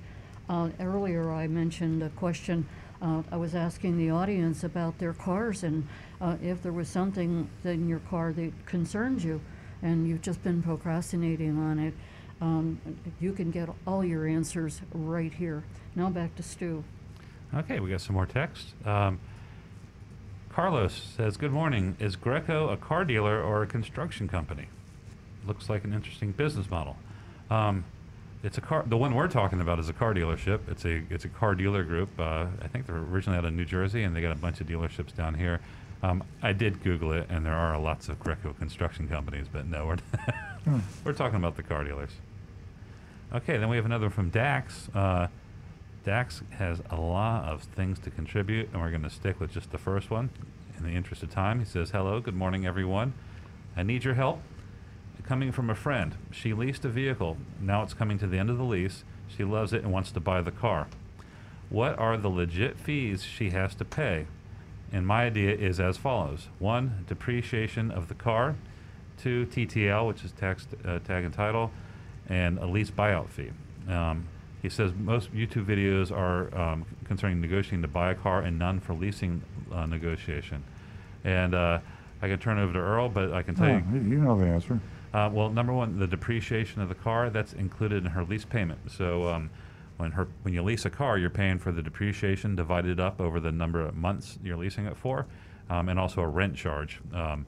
Uh, 0.50 0.72
earlier, 0.82 1.32
I 1.32 1.48
mentioned 1.48 2.04
a 2.04 2.10
question. 2.10 2.68
Uh, 3.02 3.24
I 3.32 3.38
was 3.38 3.56
asking 3.56 3.98
the 3.98 4.12
audience 4.12 4.66
about 4.66 5.00
their 5.00 5.14
cars 5.14 5.64
and 5.64 5.88
uh, 6.20 6.36
if 6.44 6.62
there 6.62 6.74
was 6.74 6.90
something 6.90 7.48
in 7.64 7.88
your 7.88 8.00
car 8.00 8.34
that 8.34 8.52
concerns 8.66 9.24
you 9.24 9.40
and 9.86 10.08
you've 10.08 10.22
just 10.22 10.44
been 10.44 10.64
procrastinating 10.64 11.58
on 11.60 11.78
it, 11.80 11.94
um, 12.42 12.82
you 13.20 13.32
can 13.32 13.52
get 13.52 13.70
all 13.86 14.04
your 14.04 14.28
answers 14.28 14.82
right 14.92 15.32
here. 15.32 15.64
Now 15.96 16.10
back 16.10 16.36
to 16.36 16.44
Stu. 16.44 16.84
Okay, 17.54 17.80
we 17.80 17.92
got 17.92 18.02
some 18.02 18.16
more 18.16 18.26
text. 18.26 18.74
Um, 18.84 19.20
Carlos 20.50 21.14
says, 21.16 21.38
Good 21.38 21.52
morning. 21.52 21.96
Is 22.00 22.16
Greco 22.16 22.70
a 22.70 22.78
car 22.78 23.06
dealer 23.06 23.42
or 23.42 23.62
a 23.62 23.68
construction 23.68 24.28
company? 24.28 24.68
Looks 25.46 25.70
like 25.70 25.84
an 25.84 25.94
interesting 25.94 26.32
business 26.32 26.70
model. 26.70 26.98
Um, 27.52 27.86
it's 28.44 28.58
a 28.58 28.62
car. 28.62 28.84
The 28.88 28.98
one 28.98 29.14
we're 29.14 29.28
talking 29.28 29.62
about 29.62 29.80
is 29.80 29.90
a 29.90 29.94
car 29.94 30.14
dealership. 30.14 30.62
It's 30.68 30.84
a 30.86 31.04
it's 31.10 31.26
a 31.26 31.30
car 31.30 31.56
dealer 31.56 31.84
group. 31.84 32.10
Uh, 32.20 32.48
I 32.62 32.68
think 32.68 32.88
they're 32.88 32.98
originally 32.98 33.38
out 33.38 33.46
of 33.46 33.54
New 33.54 33.66
Jersey, 33.66 34.04
and 34.04 34.16
they 34.16 34.22
got 34.22 34.32
a 34.32 34.40
bunch 34.40 34.62
of 34.62 34.68
dealerships 34.68 35.16
down 35.16 35.36
here. 35.36 35.62
Um, 36.06 36.24
I 36.44 36.54
did 36.54 36.84
Google 36.84 37.14
it, 37.14 37.26
and 37.30 37.44
there 37.44 37.56
are 37.56 37.80
lots 37.80 38.10
of 38.10 38.20
Greco 38.20 38.54
construction 38.54 39.08
companies, 39.08 39.48
but 39.52 39.66
no, 39.66 39.88
we're 39.88 40.80
we're 41.04 41.14
talking 41.14 41.38
about 41.38 41.56
the 41.56 41.64
car 41.64 41.84
dealers. 41.84 42.12
Okay, 43.34 43.58
then 43.58 43.70
we 43.70 43.76
have 43.76 43.86
another 43.86 44.12
from 44.12 44.30
Dax. 44.30 44.88
Uh, 44.94 45.28
Dax 46.04 46.44
has 46.52 46.80
a 46.92 46.96
lot 46.96 47.46
of 47.46 47.64
things 47.64 47.98
to 48.00 48.12
contribute, 48.12 48.70
and 48.72 48.82
we're 48.82 48.92
going 48.92 49.02
to 49.02 49.10
stick 49.10 49.40
with 49.40 49.52
just 49.52 49.72
the 49.72 49.80
first 49.80 50.12
one 50.12 50.30
in 50.78 50.84
the 50.84 50.92
interest 50.92 51.24
of 51.24 51.32
time. 51.32 51.58
He 51.58 51.66
says, 51.66 51.90
Hello, 51.90 52.20
good 52.20 52.36
morning, 52.36 52.68
everyone. 52.68 53.14
I 53.76 53.82
need 53.82 54.04
your 54.04 54.14
help. 54.14 54.42
Coming 55.24 55.52
from 55.52 55.72
a 55.72 55.76
friend. 55.76 56.16
She 56.30 56.54
leased 56.54 56.86
a 56.86 56.90
vehicle. 56.90 57.38
Now 57.60 57.82
it's 57.82 57.96
coming 57.96 58.20
to 58.20 58.28
the 58.28 58.38
end 58.38 58.52
of 58.52 58.60
the 58.60 58.64
lease. 58.64 59.04
She 59.28 59.44
loves 59.44 59.74
it 59.74 59.82
and 59.82 59.92
wants 59.92 60.12
to 60.12 60.20
buy 60.20 60.42
the 60.42 60.52
car. 60.52 60.86
What 61.70 61.98
are 61.98 62.16
the 62.16 62.30
legit 62.30 62.78
fees 62.78 63.24
she 63.24 63.50
has 63.50 63.74
to 63.76 63.86
pay? 63.86 64.28
And 64.92 65.06
my 65.06 65.26
idea 65.26 65.56
is 65.56 65.80
as 65.80 65.98
follows 65.98 66.48
one, 66.60 67.06
depreciation 67.08 67.92
of 67.92 68.08
the 68.08 68.14
car, 68.14 68.56
two, 69.18 69.46
TTL, 69.48 70.08
which 70.08 70.24
is 70.24 70.32
tax, 70.32 70.68
uh, 70.86 71.00
tag 71.00 71.24
and 71.24 71.34
title, 71.34 71.72
and 72.30 72.58
a 72.60 72.66
lease 72.66 72.92
buyout 72.92 73.30
fee. 73.30 73.52
Um, 73.90 74.28
he 74.62 74.70
says 74.70 74.94
most 74.98 75.34
YouTube 75.34 75.66
videos 75.66 76.12
are 76.12 76.56
um, 76.58 76.86
concerning 77.04 77.40
negotiating 77.40 77.84
to 77.84 77.88
buy 77.88 78.12
a 78.12 78.16
car 78.16 78.42
and 78.42 78.58
none 78.58 78.80
for 78.80 78.94
leasing 78.94 79.44
uh, 79.72 79.86
negotiation. 79.86 80.64
And 81.24 81.54
uh, 81.54 81.80
I 82.22 82.28
can 82.28 82.40
turn 82.40 82.58
it 82.58 82.64
over 82.64 82.74
to 82.74 82.80
Earl, 82.80 83.10
but 83.10 83.32
I 83.32 83.44
can 83.44 83.56
tell 83.56 83.70
you. 83.70 83.84
you 83.94 84.00
you 84.00 84.18
know 84.18 84.38
the 84.40 84.46
answer. 84.46 84.80
Uh, 85.14 85.30
well, 85.32 85.50
number 85.50 85.72
one, 85.72 86.00
the 86.00 86.08
depreciation 86.08 86.82
of 86.82 86.90
the 86.90 86.96
car, 86.96 87.30
that's 87.30 87.54
included 87.54 88.04
in 88.04 88.12
her 88.12 88.24
lease 88.24 88.44
payment. 88.44 88.80
So 88.92 89.30
um, 89.30 89.50
when 89.98 90.12
her 90.12 90.28
when 90.44 90.54
you 90.54 90.62
lease 90.62 90.86
a 90.86 90.90
car, 90.90 91.18
you're 91.18 91.30
paying 91.30 91.60
for 91.60 91.72
the 91.72 91.82
depreciation 91.82 92.56
divided 92.56 93.00
up 93.00 93.20
over 93.20 93.40
the 93.40 93.52
number 93.52 93.82
of 93.82 93.96
months 93.96 94.38
you're 94.44 94.58
leasing 94.58 94.86
it 94.86 94.98
for, 94.98 95.26
um, 95.70 95.90
and 95.90 96.00
also 96.00 96.22
a 96.22 96.28
rent 96.28 96.56
charge. 96.56 97.00
Um, 97.14 97.46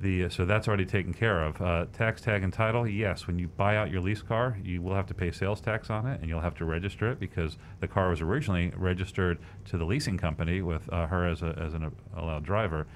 the, 0.00 0.28
so 0.28 0.44
that's 0.44 0.68
already 0.68 0.84
taken 0.84 1.14
care 1.14 1.42
of. 1.42 1.60
Uh, 1.62 1.86
tax 1.92 2.20
tag 2.20 2.42
and 2.42 2.52
title, 2.52 2.86
yes. 2.86 3.26
When 3.26 3.38
you 3.38 3.48
buy 3.48 3.76
out 3.76 3.90
your 3.90 4.00
lease 4.00 4.22
car, 4.22 4.58
you 4.62 4.82
will 4.82 4.94
have 4.94 5.06
to 5.06 5.14
pay 5.14 5.30
sales 5.30 5.60
tax 5.60 5.88
on 5.88 6.06
it, 6.06 6.20
and 6.20 6.28
you'll 6.28 6.40
have 6.40 6.56
to 6.56 6.64
register 6.64 7.10
it 7.10 7.20
because 7.20 7.56
the 7.80 7.88
car 7.88 8.10
was 8.10 8.20
originally 8.20 8.72
registered 8.76 9.38
to 9.66 9.78
the 9.78 9.84
leasing 9.84 10.18
company 10.18 10.62
with 10.62 10.92
uh, 10.92 11.06
her 11.06 11.26
as, 11.26 11.42
a, 11.42 11.56
as 11.58 11.74
an 11.74 11.90
allowed 12.16 12.44
driver. 12.44 12.86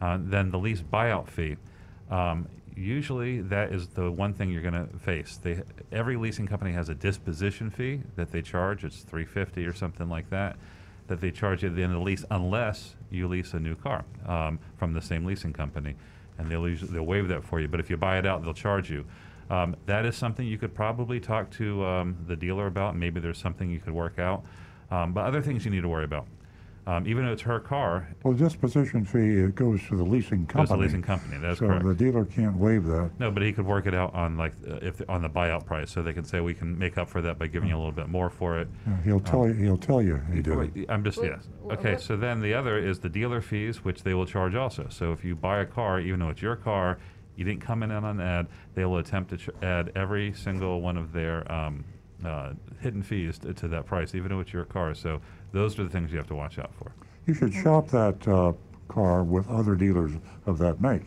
Uh, 0.00 0.18
then 0.20 0.50
the 0.50 0.58
lease 0.58 0.82
buyout 0.82 1.28
fee. 1.28 1.56
Um, 2.10 2.48
usually, 2.76 3.40
that 3.40 3.72
is 3.72 3.88
the 3.88 4.10
one 4.10 4.34
thing 4.34 4.50
you're 4.50 4.62
going 4.62 4.74
to 4.74 4.98
face. 4.98 5.38
They, 5.42 5.62
every 5.90 6.16
leasing 6.16 6.46
company 6.46 6.72
has 6.72 6.88
a 6.88 6.94
disposition 6.94 7.70
fee 7.70 8.02
that 8.16 8.30
they 8.30 8.42
charge. 8.42 8.84
It's 8.84 9.00
350 9.00 9.66
or 9.66 9.74
something 9.74 10.08
like 10.08 10.30
that 10.30 10.56
that 11.08 11.20
they 11.20 11.30
charge 11.30 11.62
you 11.62 11.68
at 11.68 11.76
the 11.76 11.82
end 11.82 11.92
of 11.92 12.00
the 12.00 12.04
lease 12.04 12.24
unless 12.30 12.96
you 13.10 13.28
lease 13.28 13.54
a 13.54 13.60
new 13.60 13.74
car 13.76 14.04
um, 14.26 14.58
from 14.76 14.92
the 14.92 15.00
same 15.00 15.24
leasing 15.24 15.52
company 15.52 15.94
and 16.38 16.50
they'll 16.50 16.68
use, 16.68 16.80
they'll 16.82 17.06
waive 17.06 17.28
that 17.28 17.44
for 17.44 17.60
you. 17.60 17.68
But 17.68 17.80
if 17.80 17.88
you 17.88 17.96
buy 17.96 18.18
it 18.18 18.26
out, 18.26 18.42
they'll 18.42 18.54
charge 18.54 18.90
you. 18.90 19.04
Um, 19.48 19.76
that 19.86 20.04
is 20.04 20.16
something 20.16 20.46
you 20.46 20.58
could 20.58 20.74
probably 20.74 21.20
talk 21.20 21.50
to 21.52 21.84
um, 21.84 22.16
the 22.26 22.36
dealer 22.36 22.66
about. 22.66 22.96
Maybe 22.96 23.20
there's 23.20 23.38
something 23.38 23.70
you 23.70 23.78
could 23.78 23.94
work 23.94 24.18
out. 24.18 24.44
Um, 24.90 25.12
but 25.12 25.24
other 25.24 25.40
things 25.40 25.64
you 25.64 25.70
need 25.70 25.82
to 25.82 25.88
worry 25.88 26.04
about. 26.04 26.26
Um, 26.88 27.04
even 27.08 27.24
though 27.26 27.32
it's 27.32 27.42
her 27.42 27.58
car, 27.58 28.08
Well, 28.22 28.32
the 28.32 28.44
disposition 28.44 29.04
fee, 29.04 29.40
it 29.40 29.56
goes 29.56 29.80
to 29.88 29.96
the 29.96 30.04
leasing 30.04 30.46
company. 30.46 30.62
goes 30.62 30.68
to 30.68 30.74
the 30.76 30.80
leasing 30.82 31.02
company. 31.02 31.36
That's 31.38 31.58
So 31.58 31.66
correct. 31.66 31.84
the 31.84 31.94
dealer 31.96 32.24
can't 32.24 32.56
waive 32.56 32.84
that. 32.84 33.10
No, 33.18 33.28
but 33.32 33.42
he 33.42 33.52
could 33.52 33.66
work 33.66 33.86
it 33.86 33.94
out 33.94 34.14
on 34.14 34.36
like 34.36 34.52
uh, 34.70 34.76
if 34.82 35.02
on 35.08 35.22
the 35.22 35.28
buyout 35.28 35.66
price, 35.66 35.90
so 35.90 36.00
they 36.00 36.12
can 36.12 36.22
say 36.24 36.38
we 36.40 36.54
can 36.54 36.78
make 36.78 36.96
up 36.96 37.08
for 37.08 37.20
that 37.22 37.40
by 37.40 37.48
giving 37.48 37.70
you 37.70 37.74
a 37.76 37.78
little 37.78 37.90
bit 37.90 38.08
more 38.08 38.30
for 38.30 38.60
it. 38.60 38.68
Yeah, 38.86 39.02
He'll 39.02 39.20
tell 39.20 39.48
you, 39.48 39.54
he'll 39.54 39.76
tell 39.76 40.00
you 40.00 40.20
he 40.32 40.42
did 40.42 40.76
it. 40.76 40.86
I'm 40.88 41.02
just 41.02 41.18
Well, 41.18 41.26
yes. 41.26 41.48
well, 41.60 41.76
Okay, 41.76 41.92
what- 41.94 42.00
so 42.02 42.16
then 42.16 42.40
the 42.40 42.54
other 42.54 42.78
is 42.78 43.00
the 43.00 43.08
dealer 43.08 43.40
fees, 43.40 43.84
which 43.84 44.04
they 44.04 44.14
will 44.14 44.26
charge 44.26 44.54
also. 44.54 44.86
So 44.88 45.10
if 45.10 45.24
you 45.24 45.34
buy 45.34 45.58
a 45.58 45.66
car, 45.66 45.98
even 45.98 46.20
though 46.20 46.28
it's 46.30 46.42
your 46.42 46.54
car, 46.54 46.98
you 47.34 47.44
didn't 47.44 47.62
come 47.62 47.82
in 47.82 47.90
on 47.90 48.04
an 48.04 48.20
ad, 48.20 48.46
they 48.76 48.84
will 48.84 48.98
attempt 48.98 49.30
to 49.30 49.36
ch- 49.38 49.50
add 49.60 49.90
every 49.96 50.32
single 50.34 50.80
one 50.80 50.96
of 50.96 51.12
their 51.12 51.50
um, 51.52 51.84
uh, 52.24 52.52
hidden 52.80 53.02
fees 53.02 53.38
to, 53.40 53.52
to 53.54 53.66
that 53.68 53.86
price, 53.86 54.14
even 54.14 54.28
though 54.30 54.40
it's 54.40 54.52
your 54.52 54.64
car. 54.64 54.94
So 54.94 55.20
those 55.56 55.78
are 55.78 55.84
the 55.84 55.90
things 55.90 56.12
you 56.12 56.18
have 56.18 56.26
to 56.28 56.34
watch 56.34 56.58
out 56.58 56.70
for. 56.74 56.92
You 57.26 57.34
should 57.34 57.52
shop 57.52 57.88
that 57.88 58.26
uh, 58.28 58.52
car 58.88 59.24
with 59.24 59.48
other 59.48 59.74
dealers 59.74 60.12
of 60.44 60.58
that 60.58 60.80
make. 60.80 61.02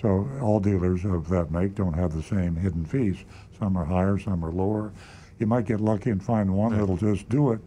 So 0.00 0.28
all 0.40 0.58
dealers 0.58 1.04
of 1.04 1.28
that 1.28 1.50
make 1.50 1.74
don't 1.74 1.92
have 1.92 2.14
the 2.14 2.22
same 2.22 2.56
hidden 2.56 2.84
fees. 2.84 3.18
Some 3.58 3.76
are 3.76 3.84
higher, 3.84 4.18
some 4.18 4.44
are 4.44 4.50
lower. 4.50 4.92
You 5.38 5.46
might 5.46 5.66
get 5.66 5.80
lucky 5.80 6.10
and 6.10 6.22
find 6.22 6.52
one 6.56 6.76
that'll 6.76 6.96
just 6.96 7.28
do 7.28 7.52
it 7.52 7.60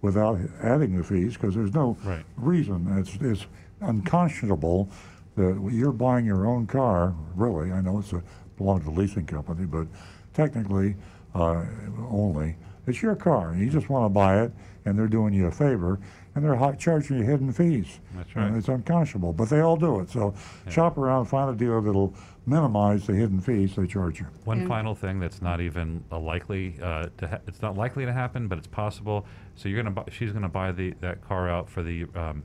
without 0.00 0.38
adding 0.62 0.96
the 0.96 1.04
fees 1.04 1.34
because 1.34 1.54
there's 1.54 1.74
no 1.74 1.96
Right. 2.04 2.24
reason. 2.36 2.86
It's, 2.98 3.16
it's 3.20 3.46
unconscionable 3.80 4.88
that 5.36 5.68
you're 5.70 5.92
buying 5.92 6.24
your 6.24 6.46
own 6.46 6.66
car, 6.66 7.14
really. 7.34 7.72
I 7.72 7.80
know 7.80 7.98
it's 7.98 8.12
a 8.12 8.22
belongs 8.56 8.84
to 8.84 8.90
the 8.90 8.98
leasing 9.00 9.26
company, 9.26 9.66
but 9.66 9.86
technically 10.34 10.94
uh, 11.34 11.64
only. 12.10 12.56
It's 12.86 13.00
your 13.02 13.14
car. 13.14 13.54
You 13.56 13.70
just 13.70 13.88
want 13.88 14.04
to 14.06 14.08
buy 14.08 14.42
it, 14.42 14.52
and 14.84 14.98
they're 14.98 15.06
doing 15.06 15.32
you 15.32 15.46
a 15.46 15.50
favor, 15.52 16.00
and 16.34 16.44
they're 16.44 16.56
hi- 16.56 16.72
charging 16.74 17.18
you 17.18 17.24
hidden 17.24 17.52
fees. 17.52 18.00
That's 18.16 18.28
And 18.34 18.44
right. 18.50 18.54
it's 18.54 18.68
unconscionable, 18.68 19.32
but 19.32 19.48
they 19.48 19.60
all 19.60 19.76
do 19.76 20.00
it. 20.00 20.10
So 20.10 20.34
shop 20.68 20.98
around, 20.98 21.26
find 21.26 21.48
a 21.50 21.54
dealer 21.56 21.80
that'll 21.80 22.14
minimize 22.46 23.06
the 23.06 23.12
hidden 23.14 23.40
fees 23.40 23.76
they 23.76 23.86
charge 23.86 24.18
you. 24.18 24.26
One 24.44 24.60
And- 24.60 24.68
final 24.68 24.94
thing 24.96 25.20
that's 25.20 25.40
not 25.40 25.60
even 25.60 26.02
a 26.10 26.18
likely 26.18 26.74
uh, 26.82 27.06
to 27.18 27.28
ha- 27.28 27.38
it's 27.46 27.62
not 27.62 27.76
likely 27.76 28.04
to 28.04 28.12
happen, 28.12 28.48
but 28.48 28.58
it's 28.58 28.66
possible. 28.66 29.26
So 29.54 29.68
you're 29.68 29.80
gonna 29.80 29.94
buy, 29.94 30.04
she's 30.10 30.32
gonna 30.32 30.48
buy 30.48 30.72
the 30.72 30.94
that 31.02 31.22
car 31.22 31.48
out 31.48 31.68
for 31.68 31.82
the 31.84 32.06
um, 32.16 32.42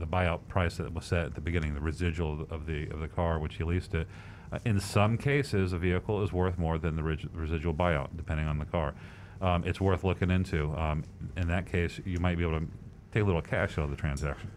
the 0.00 0.06
buyout 0.06 0.40
price 0.48 0.78
that 0.78 0.92
was 0.92 1.04
set 1.04 1.26
at 1.26 1.34
the 1.36 1.40
beginning, 1.40 1.74
the 1.74 1.80
residual 1.80 2.44
of 2.50 2.66
the 2.66 2.88
of 2.88 2.98
the 3.00 3.08
car 3.08 3.38
which 3.38 3.60
you 3.60 3.66
leased 3.66 3.94
it. 3.94 4.08
Uh, 4.52 4.58
in 4.64 4.80
some 4.80 5.16
cases, 5.16 5.72
a 5.72 5.78
vehicle 5.78 6.22
is 6.24 6.32
worth 6.32 6.58
more 6.58 6.76
than 6.78 6.96
the 6.96 7.02
rig- 7.02 7.28
residual 7.32 7.74
buyout, 7.74 8.08
depending 8.16 8.46
on 8.48 8.58
the 8.58 8.64
car. 8.64 8.94
Um, 9.40 9.64
it's 9.64 9.80
worth 9.80 10.04
looking 10.04 10.30
into. 10.30 10.72
Um, 10.76 11.04
in 11.36 11.48
that 11.48 11.66
case, 11.70 12.00
you 12.04 12.18
might 12.18 12.36
be 12.38 12.44
able 12.44 12.60
to 12.60 12.66
take 13.12 13.22
a 13.22 13.26
little 13.26 13.42
cash 13.42 13.78
out 13.78 13.84
of 13.84 13.90
the 13.90 13.96
transaction. 13.96 14.50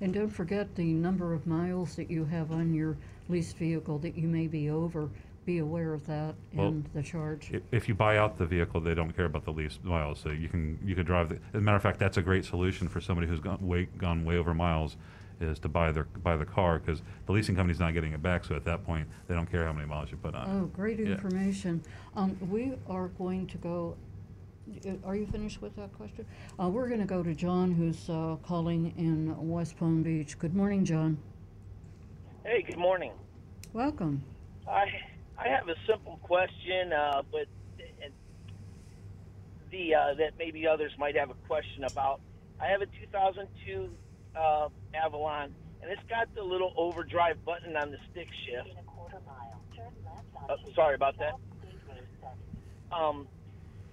And 0.00 0.12
don't 0.12 0.28
forget 0.28 0.74
the 0.74 0.84
number 0.92 1.32
of 1.32 1.46
miles 1.46 1.96
that 1.96 2.10
you 2.10 2.24
have 2.26 2.52
on 2.52 2.74
your 2.74 2.96
leased 3.28 3.56
vehicle 3.56 3.98
that 4.00 4.16
you 4.16 4.28
may 4.28 4.46
be 4.46 4.68
over. 4.70 5.08
Be 5.46 5.58
aware 5.58 5.94
of 5.94 6.04
that 6.06 6.34
Well, 6.52 6.68
and 6.68 6.84
the 6.92 7.02
charge. 7.02 7.50
I- 7.54 7.60
If 7.70 7.88
you 7.88 7.94
buy 7.94 8.18
out 8.18 8.36
the 8.36 8.46
vehicle, 8.46 8.80
they 8.80 8.94
don't 8.94 9.12
care 9.14 9.26
about 9.26 9.44
the 9.44 9.52
lease 9.52 9.78
miles, 9.84 10.18
so 10.20 10.30
you 10.30 10.48
can, 10.48 10.78
you 10.84 10.94
could 10.96 11.06
drive 11.06 11.28
the, 11.28 11.36
as 11.36 11.40
a 11.54 11.60
matter 11.60 11.76
of 11.76 11.82
fact, 11.82 11.98
that's 12.00 12.16
a 12.16 12.22
great 12.22 12.44
solution 12.44 12.88
for 12.88 13.00
somebody 13.00 13.26
who's 13.28 13.38
gone 13.40 13.64
way, 13.66 13.86
gone 13.96 14.24
way 14.24 14.36
over 14.38 14.52
miles, 14.52 14.96
is 15.40 15.58
to 15.60 15.68
buy 15.68 15.92
their, 15.92 16.04
buy 16.24 16.36
the 16.36 16.44
car, 16.44 16.78
because 16.80 17.00
the 17.26 17.32
leasing 17.32 17.54
company's 17.54 17.78
not 17.78 17.94
getting 17.94 18.12
it 18.12 18.22
back, 18.22 18.44
so 18.44 18.56
at 18.56 18.64
that 18.64 18.84
point, 18.84 19.06
they 19.28 19.34
don't 19.34 19.48
care 19.50 19.64
how 19.64 19.72
many 19.72 19.86
miles 19.86 20.10
you 20.10 20.16
put 20.16 20.34
on 20.34 20.48
it. 20.48 20.52
Oh, 20.52 20.66
great 20.66 20.98
Yeah. 20.98 21.06
information. 21.12 21.80
Um, 22.16 22.36
we 22.50 22.72
are 22.88 23.08
going 23.08 23.46
to 23.46 23.58
go, 23.58 23.96
are 25.04 25.16
you 25.16 25.26
finished 25.26 25.62
with 25.62 25.76
that 25.76 25.92
question? 25.94 26.26
Uh, 26.60 26.68
we're 26.68 26.88
gonna 26.88 27.06
go 27.06 27.22
to 27.22 27.34
John, 27.34 27.72
who's, 27.72 28.08
uh, 28.08 28.36
calling 28.42 28.92
in 28.96 29.48
West 29.48 29.76
Palm 29.78 30.02
Beach. 30.02 30.38
Good 30.38 30.54
morning, 30.54 30.84
John. 30.84 31.18
Hey, 32.44 32.62
good 32.62 32.78
morning. 32.78 33.12
Welcome. 33.72 34.22
I 34.68 34.86
I 35.38 35.48
have 35.48 35.68
a 35.68 35.74
simple 35.86 36.18
question, 36.22 36.92
uh, 36.92 37.22
but 37.30 37.46
and 38.02 38.12
the 39.70 39.94
uh, 39.94 40.14
that 40.14 40.32
maybe 40.38 40.66
others 40.66 40.92
might 40.98 41.16
have 41.16 41.30
a 41.30 41.34
question 41.46 41.84
about. 41.84 42.20
I 42.60 42.66
have 42.66 42.80
a 42.80 42.86
2002 42.86 43.90
uh, 44.34 44.68
Avalon, 44.94 45.54
and 45.82 45.90
it's 45.90 46.02
got 46.08 46.34
the 46.34 46.42
little 46.42 46.72
overdrive 46.76 47.44
button 47.44 47.76
on 47.76 47.90
the 47.90 47.98
stick 48.10 48.28
shift. 48.46 48.70
Uh, 50.48 50.56
sorry 50.74 50.94
about 50.94 51.16
that. 51.18 51.34
Um, 52.92 53.26
it's 53.30 53.35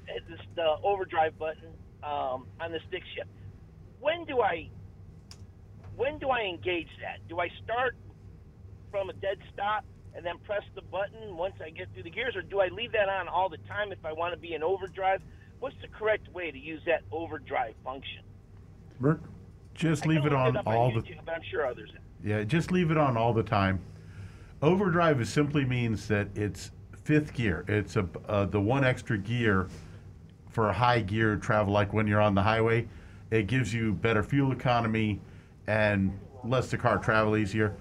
this, 0.06 0.40
the 0.56 0.76
overdrive 0.84 1.38
button 1.38 1.70
um, 2.04 2.48
on 2.60 2.72
the 2.72 2.80
stick 2.88 3.04
shift. 3.16 3.30
When 4.00 4.26
do 4.26 4.42
I 4.42 4.70
when 5.96 6.18
do 6.20 6.30
I 6.30 6.42
engage 6.42 6.90
that? 7.02 7.20
Do 7.30 7.40
I 7.40 7.50
start 7.64 7.96
from 8.92 9.10
a 9.10 9.14
dead 9.14 9.38
stop 9.54 9.86
and 10.16 10.26
then 10.26 10.38
press 10.46 10.64
the 10.76 10.82
button 10.82 11.38
once 11.38 11.56
I 11.64 11.70
get 11.70 11.88
through 11.94 12.04
the 12.04 12.10
gears, 12.10 12.36
or 12.36 12.42
do 12.42 12.60
I 12.60 12.68
leave 12.68 12.92
that 12.92 13.10
on 13.10 13.28
all 13.28 13.50
the 13.50 13.58
time 13.70 13.92
if 13.92 14.04
I 14.06 14.14
want 14.14 14.34
to 14.34 14.40
be 14.40 14.54
in 14.54 14.64
overdrive? 14.64 15.22
What's 15.60 15.76
the 15.82 15.88
correct 15.88 16.32
way 16.34 16.52
to 16.52 16.58
use 16.58 16.82
that 16.86 17.02
overdrive 17.12 17.74
function? 17.84 18.22
Rick? 19.00 19.20
Just 19.74 20.06
leave 20.06 20.26
it 20.26 20.34
on 20.34 20.58
up 20.58 20.68
all 20.68 20.92
the 20.92 21.00
YouTube, 21.00 21.20
but 21.26 21.36
I'm 21.36 21.42
sure 21.50 21.66
others. 21.66 21.90
have. 21.94 22.02
Yeah, 22.24 22.44
just 22.44 22.72
leave 22.72 22.92
it 22.92 22.98
on 22.98 23.18
all 23.18 23.34
the 23.34 23.44
time. 23.44 23.80
Overdrive 24.62 25.28
simply 25.28 25.66
means 25.66 26.08
that 26.08 26.28
it's 26.36 26.72
fifth 27.04 27.34
gear. 27.34 27.66
It's 27.68 27.96
a 27.96 28.08
uh, 28.28 28.46
the 28.46 28.62
one 28.62 28.84
extra 28.84 29.18
gear 29.18 29.68
for 30.54 30.72
high 30.72 31.02
gear 31.02 31.36
travel, 31.36 31.74
like 31.74 31.92
when 31.92 32.08
you're 32.08 32.22
on 32.22 32.34
the 32.34 32.42
highway. 32.42 32.88
It 33.32 33.48
gives 33.48 33.74
you 33.74 33.94
better 33.94 34.24
fuel 34.24 34.52
economy 34.52 35.20
and 35.68 36.18
lets 36.44 36.70
the 36.70 36.78
car 36.78 36.98
travel 36.98 37.36
easier. 37.36 37.76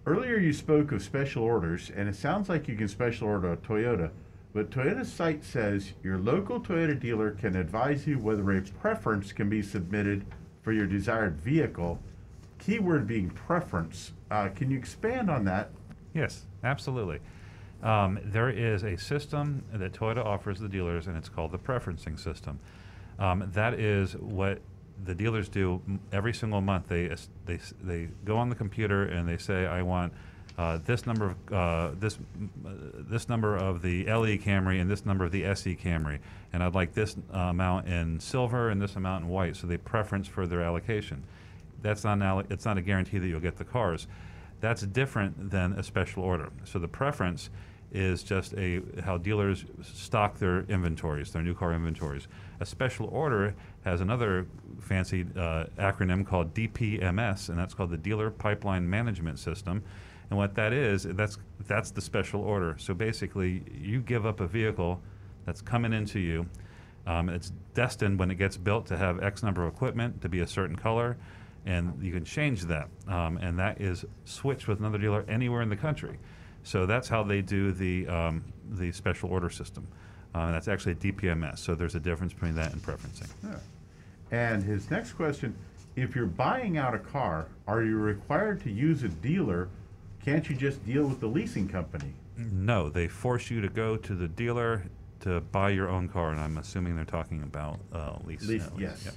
earlier 0.07 0.39
you 0.39 0.53
spoke 0.53 0.93
of 0.93 1.03
special 1.03 1.43
orders, 1.43 1.91
and 1.95 2.09
it 2.09 2.17
sounds 2.17 2.49
like 2.49 2.69
you 2.69 2.77
can 2.77 2.89
special 2.89 3.29
order 3.29 3.53
a 3.53 3.57
Toyota, 3.57 4.11
but 4.53 4.71
Toyota's 4.71 5.13
site 5.13 5.45
says 5.45 5.93
your 6.03 6.19
local 6.19 6.61
Toyota 6.61 6.99
dealer 6.99 7.31
can 7.31 7.57
advise 7.57 8.07
you 8.07 8.19
whether 8.19 8.51
a 8.53 8.61
preference 8.63 9.33
can 9.33 9.49
be 9.49 9.63
submitted 9.63 10.25
for 10.63 10.73
your 10.73 10.87
desired 10.87 11.41
vehicle. 11.41 11.99
Keyword 12.59 13.07
being 13.07 13.31
preference. 13.31 14.13
Uh, 14.31 14.49
can 14.49 14.71
you 14.71 14.79
expand 14.79 15.31
on 15.31 15.45
that? 15.45 15.71
Yes, 16.15 16.47
absolutely. 16.63 17.21
Um, 17.83 18.21
there 18.25 18.51
is 18.51 18.85
a 18.85 18.97
system 18.97 19.65
that 19.73 19.93
Toyota 19.93 20.25
offers 20.25 20.61
the 20.61 20.69
dealers, 20.69 21.09
and 21.09 21.17
it's 21.17 21.29
called 21.29 21.51
the 21.51 21.59
preferencing 21.59 22.19
system. 22.19 22.61
Um, 23.19 23.51
that 23.55 23.75
is 23.75 24.13
what 24.15 24.61
the 25.05 25.15
dealers 25.15 25.49
do 25.49 25.83
every 26.13 26.33
single 26.33 26.61
month. 26.61 26.89
They 26.89 27.15
they 27.47 27.59
they 27.83 28.09
go 28.25 28.37
on 28.37 28.49
the 28.49 28.55
computer 28.55 29.05
and 29.05 29.29
they 29.29 29.37
say, 29.37 29.67
"I 29.67 29.83
want 29.83 30.13
uh, 30.59 30.79
this 30.85 31.07
number 31.07 31.31
of 31.31 31.53
uh, 31.53 31.91
this 31.99 32.19
this 32.65 33.29
number 33.29 33.57
of 33.57 33.83
the 33.83 34.05
LE 34.05 34.37
Camry 34.37 34.81
and 34.81 34.91
this 34.91 35.07
number 35.07 35.25
of 35.25 35.33
the 35.33 35.45
SE 35.47 35.75
Camry, 35.77 36.19
and 36.53 36.63
I'd 36.63 36.75
like 36.75 36.93
this 36.93 37.17
uh, 37.35 37.39
amount 37.39 37.89
in 37.89 38.21
silver 38.21 38.69
and 38.69 38.81
this 38.81 38.97
amount 38.97 39.25
in 39.25 39.31
white." 39.31 39.57
So 39.57 39.67
they 39.67 39.79
preference 39.79 40.29
for 40.29 40.47
their 40.47 40.61
allocation. 40.61 41.25
That's 41.81 42.05
not 42.05 42.21
an 42.21 42.47
it's 42.51 42.65
not 42.65 42.77
a 42.77 42.83
guarantee 42.83 43.19
that 43.19 43.27
you'll 43.27 43.41
get 43.41 43.57
the 43.57 43.65
cars. 43.65 44.07
That's 44.61 44.83
different 44.83 45.51
than 45.51 45.73
a 45.73 45.83
special 45.83 46.23
order. 46.23 46.51
So 46.65 46.79
the 46.79 46.89
preference 46.89 47.51
is 47.93 48.23
just 48.23 48.55
a 48.55 48.81
how 49.05 49.19
dealers 49.19 49.65
stock 49.83 50.39
their 50.39 50.61
inventories, 50.63 51.33
their 51.33 51.43
new 51.43 51.55
car 51.55 51.73
inventories. 51.73 52.27
A 52.61 52.67
special 52.67 53.07
order 53.09 53.55
has 53.85 54.01
another 54.01 54.47
fancy 54.81 55.27
uh, 55.37 55.65
acronym 55.79 56.27
called 56.27 56.55
DPMS, 56.55 57.49
and 57.49 57.59
that's 57.59 57.75
called 57.75 57.91
the 57.91 57.99
Dealer 57.99 58.31
Pipeline 58.31 58.89
Management 58.89 59.39
System. 59.39 59.83
And 60.33 60.39
what 60.39 60.55
that 60.55 60.73
is, 60.73 61.03
that's 61.03 61.37
that's 61.67 61.91
the 61.91 62.01
special 62.01 62.41
order. 62.41 62.75
So 62.79 62.95
basically, 62.95 63.65
you 63.71 64.01
give 64.01 64.25
up 64.25 64.41
a 64.41 64.47
vehicle 64.47 64.99
that's 65.45 65.61
coming 65.61 65.93
into 65.93 66.21
you. 66.21 66.47
Um, 67.07 67.29
it's 67.29 67.53
destined 67.75 68.19
when 68.19 68.31
it 68.31 68.37
gets 68.37 68.57
built 68.57 68.87
to 68.87 68.97
have 68.97 69.23
X 69.23 69.43
number 69.43 69.67
of 69.67 69.75
equipment 69.75 70.23
to 70.23 70.31
be 70.31 70.41
a 70.41 70.47
certain 70.47 70.75
color, 70.75 71.19
and 71.67 72.03
you 72.03 72.13
can 72.15 72.25
change 72.25 72.63
that. 72.63 72.89
Um, 73.09 73.37
and 73.43 73.59
that 73.59 73.79
is 73.79 74.07
switched 74.25 74.69
with 74.69 74.79
another 74.79 74.97
dealer 74.97 75.27
anywhere 75.29 75.61
in 75.61 75.69
the 75.69 75.77
country. 75.77 76.19
So 76.63 76.87
that's 76.87 77.09
how 77.09 77.23
they 77.23 77.43
do 77.43 77.71
the 77.71 78.09
um, 78.09 78.43
the 78.71 78.91
special 78.91 79.29
order 79.29 79.51
system. 79.51 79.87
Uh, 80.35 80.51
that's 80.51 80.67
actually 80.67 80.95
DPMS. 80.95 81.59
So 81.59 81.75
there's 81.75 81.95
a 81.95 82.01
difference 82.01 82.33
between 82.33 82.55
that 82.55 82.73
and 82.73 82.83
preferencing. 82.83 83.29
Yeah. 83.45 83.59
And 84.31 84.63
his 84.63 84.91
next 84.91 85.13
question, 85.13 85.55
if 85.95 86.17
you're 86.17 86.25
buying 86.25 86.79
out 86.79 86.95
a 86.95 86.99
car, 86.99 87.49
are 87.69 87.83
you 87.83 87.99
required 87.99 88.63
to 88.63 88.71
use 88.71 89.03
a 89.03 89.11
dealer? 89.11 89.69
Can't 90.25 90.49
you 90.49 90.55
just 90.55 90.85
deal 90.87 91.05
with 91.05 91.21
the 91.21 91.27
leasing 91.27 91.69
company? 91.69 92.15
No, 92.37 92.89
they 92.89 93.09
force 93.09 93.51
you 93.51 93.61
to 93.61 93.69
go 93.69 93.97
to 93.97 94.15
the 94.15 94.29
dealer 94.29 94.85
to 95.21 95.41
buy 95.41 95.71
your 95.71 95.89
own 95.89 96.09
car, 96.09 96.31
and 96.31 96.41
I'm 96.41 96.59
assuming 96.59 96.97
they're 96.97 97.05
talking 97.05 97.43
about 97.43 97.79
uh, 97.93 98.17
lease. 98.25 98.47
Lease, 98.47 98.67
uh, 98.67 98.71
yes. 98.79 99.05
yep. 99.05 99.15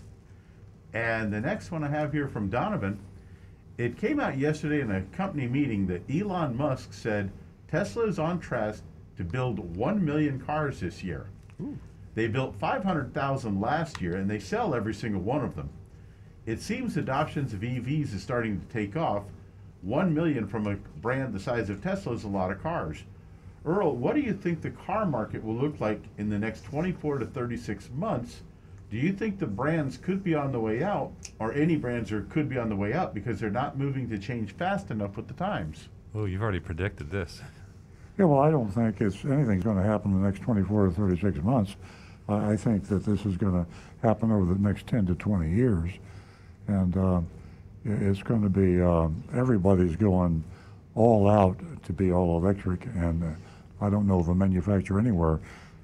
And 0.94 1.32
the 1.32 1.42
next 1.42 1.72
one 1.72 1.84
I 1.84 1.90
have 1.90 2.14
here 2.14 2.28
from 2.28 2.50
Donovan, 2.50 3.00
it 3.78 3.98
came 3.98 4.20
out 4.20 4.38
yesterday 4.38 4.82
in 4.82 4.92
a 4.92 5.02
company 5.02 5.48
meeting 5.48 5.88
that 5.88 6.02
Elon 6.10 6.56
Musk 6.56 6.94
said 6.94 7.32
Tesla 7.68 8.06
is 8.08 8.20
on 8.20 8.40
track 8.40 8.76
to 9.18 9.24
build 9.24 9.76
1 9.76 10.04
million 10.04 10.40
cars 10.40 10.80
this 10.80 11.04
year. 11.04 11.28
They 12.16 12.28
built 12.28 12.56
500,000 12.56 13.60
last 13.60 14.02
year 14.02 14.16
and 14.16 14.30
they 14.30 14.40
sell 14.40 14.74
every 14.74 14.94
single 14.94 15.22
one 15.22 15.44
of 15.44 15.56
them. 15.56 15.70
It 16.46 16.62
seems 16.62 16.96
adoptions 16.96 17.54
of 17.54 17.60
EVs 17.60 18.14
is 18.14 18.24
starting 18.24 18.62
to 18.62 18.66
take 18.68 18.96
off. 18.96 19.24
1 19.86 20.14
million 20.14 20.48
from 20.48 20.66
a 20.68 20.76
brand 21.02 21.32
the 21.34 21.40
size 21.40 21.70
of 21.70 21.82
Tesla 21.82 22.14
is 22.14 22.24
a 22.24 22.28
lot 22.28 22.52
of 22.52 22.62
cars. 22.62 23.04
Earl, 23.66 23.96
what 23.96 24.16
do 24.16 24.22
you 24.22 24.34
think 24.34 24.62
the 24.62 24.72
car 24.72 25.06
market 25.06 25.44
will 25.44 25.56
look 25.56 25.80
like 25.80 26.02
in 26.18 26.30
the 26.30 26.38
next 26.40 26.64
24 26.66 27.20
to 27.20 27.26
36 27.26 27.90
months? 27.96 28.42
Do 28.90 28.98
you 28.98 29.14
think 29.14 29.38
the 29.40 29.48
brands 29.48 29.98
could 29.98 30.24
be 30.24 30.34
on 30.36 30.52
the 30.52 30.60
way 30.60 30.84
out, 30.84 31.12
or 31.40 31.54
any 31.54 31.76
brands 31.76 32.12
are, 32.12 32.22
could 32.24 32.50
be 32.50 32.58
on 32.58 32.70
the 32.70 32.76
way 32.76 32.94
up 32.94 33.14
because 33.14 33.40
they're 33.40 33.50
not 33.50 33.78
moving 33.78 34.10
to 34.10 34.18
change 34.18 34.52
fast 34.56 34.90
enough 34.92 35.18
with 35.18 35.28
the 35.28 35.34
times? 35.36 35.90
Oh, 36.14 36.26
you've 36.26 36.42
already 36.42 36.60
predicted 36.60 37.10
this. 37.12 37.42
Yeah, 38.18 38.26
well, 38.26 38.40
I 38.40 38.50
don't 38.50 38.70
think 38.70 39.02
it's, 39.02 39.24
anything's 39.26 39.64
going 39.64 39.78
to 39.78 39.84
happen 39.84 40.12
in 40.14 40.22
the 40.22 40.28
next 40.28 40.42
24 40.42 40.86
to 40.88 40.92
36 40.92 41.38
months. 41.44 41.76
I, 42.30 42.52
I 42.52 42.58
think 42.58 42.88
that 42.88 43.04
this 43.06 43.26
is 43.26 43.38
going 43.38 43.54
to 43.54 44.08
happen 44.08 44.32
over 44.32 44.54
the 44.54 44.60
next 44.60 44.88
10 44.88 45.06
to 45.08 45.16
20 45.16 45.52
years. 45.52 45.92
And 46.68 46.96
uh, 46.96 47.18
i- 47.18 47.24
it's 47.86 48.24
going 48.24 48.42
to 48.42 48.50
be, 48.50 48.82
um, 48.82 49.24
everybody's 49.34 49.96
going 49.96 50.44
all 50.96 51.30
out 51.30 51.58
to 51.84 51.94
be 51.94 52.12
all 52.12 52.38
electric. 52.38 52.86
And 52.96 53.24
uh, 53.24 53.86
I 53.86 53.90
don't 53.90 54.08
know 54.08 54.20
of 54.20 54.30
a 54.30 54.36
manufacturer 54.36 55.00
anywhere 55.00 55.40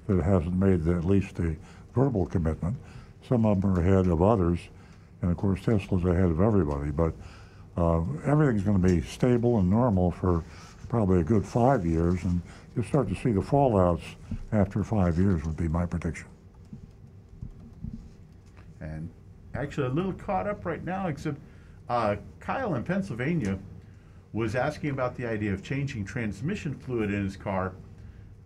that 0.08 0.22
hasn't 0.22 0.56
made 0.56 0.84
the, 0.84 0.94
at 0.94 1.04
least 1.04 1.36
the 1.36 1.54
verbal 1.94 2.26
commitment. 2.26 2.76
Some 3.28 3.46
of 3.46 3.60
them 3.60 3.76
are 3.76 3.80
ahead 3.80 4.08
of 4.08 4.20
others. 4.20 4.58
And 5.22 5.30
of 5.30 5.36
course, 5.36 5.64
Tesla's 5.64 6.04
ahead 6.04 6.24
of 6.24 6.40
everybody. 6.40 6.90
But 6.90 7.14
uh, 7.76 8.02
everything's 8.26 8.64
going 8.64 8.82
to 8.82 8.88
be 8.88 9.00
stable 9.02 9.60
and 9.60 9.70
normal 9.70 10.10
for 10.10 10.42
probably 10.88 11.20
a 11.20 11.24
good 11.24 11.46
five 11.46 11.86
years, 11.86 12.22
and 12.24 12.42
you'll 12.76 12.84
start 12.84 13.08
to 13.08 13.14
see 13.14 13.32
the 13.32 13.40
fallouts 13.40 14.02
after 14.52 14.84
five 14.84 15.18
years, 15.18 15.42
would 15.44 15.56
be 15.56 15.68
my 15.68 15.86
prediction. 15.86 16.26
And 18.82 19.08
actually, 19.54 19.86
a 19.86 19.90
little 19.90 20.12
caught 20.12 20.46
up 20.46 20.66
right 20.66 20.84
now, 20.84 21.06
except 21.06 21.38
uh, 21.88 22.16
Kyle 22.40 22.74
in 22.74 22.84
Pennsylvania 22.84 23.58
was 24.32 24.54
asking 24.54 24.90
about 24.90 25.16
the 25.16 25.26
idea 25.26 25.52
of 25.52 25.62
changing 25.62 26.04
transmission 26.04 26.74
fluid 26.74 27.12
in 27.12 27.24
his 27.24 27.36
car. 27.36 27.74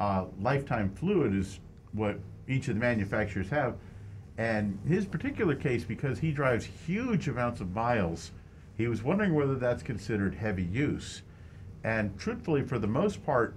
Uh, 0.01 0.25
lifetime 0.41 0.91
fluid 0.91 1.35
is 1.35 1.61
what 1.93 2.19
each 2.49 2.69
of 2.69 2.75
the 2.75 2.81
manufacturers 2.81 3.49
have. 3.49 3.77
And 4.39 4.79
his 4.87 5.07
particular 5.07 5.55
case, 5.55 5.85
because 5.85 6.19
he 6.19 6.33
drives 6.33 6.69
huge 6.87 7.29
amounts 7.29 7.61
of 7.61 7.75
miles, 7.75 8.33
he 8.77 8.89
was 8.89 9.03
wondering 9.03 9.35
whether 9.35 9.55
that's 9.55 9.83
considered 9.83 10.35
heavy 10.35 10.65
use. 10.65 11.23
And 11.85 12.19
truthfully, 12.19 12.63
for 12.63 12.79
the 12.79 12.87
most 12.87 13.25
part, 13.25 13.55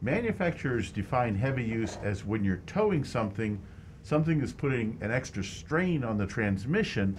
manufacturers 0.00 0.90
define 0.90 1.34
heavy 1.34 1.64
use 1.64 1.98
as 2.02 2.24
when 2.24 2.44
you're 2.44 2.62
towing 2.66 3.04
something, 3.04 3.60
something 4.02 4.40
is 4.40 4.52
putting 4.52 4.96
an 5.00 5.10
extra 5.10 5.44
strain 5.44 6.04
on 6.04 6.16
the 6.16 6.26
transmission 6.26 7.18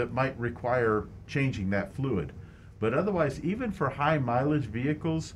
that 0.00 0.14
might 0.14 0.38
require 0.40 1.04
changing 1.26 1.68
that 1.68 1.94
fluid. 1.94 2.32
But 2.78 2.94
otherwise, 2.94 3.38
even 3.40 3.70
for 3.70 3.90
high 3.90 4.16
mileage 4.16 4.64
vehicles, 4.64 5.34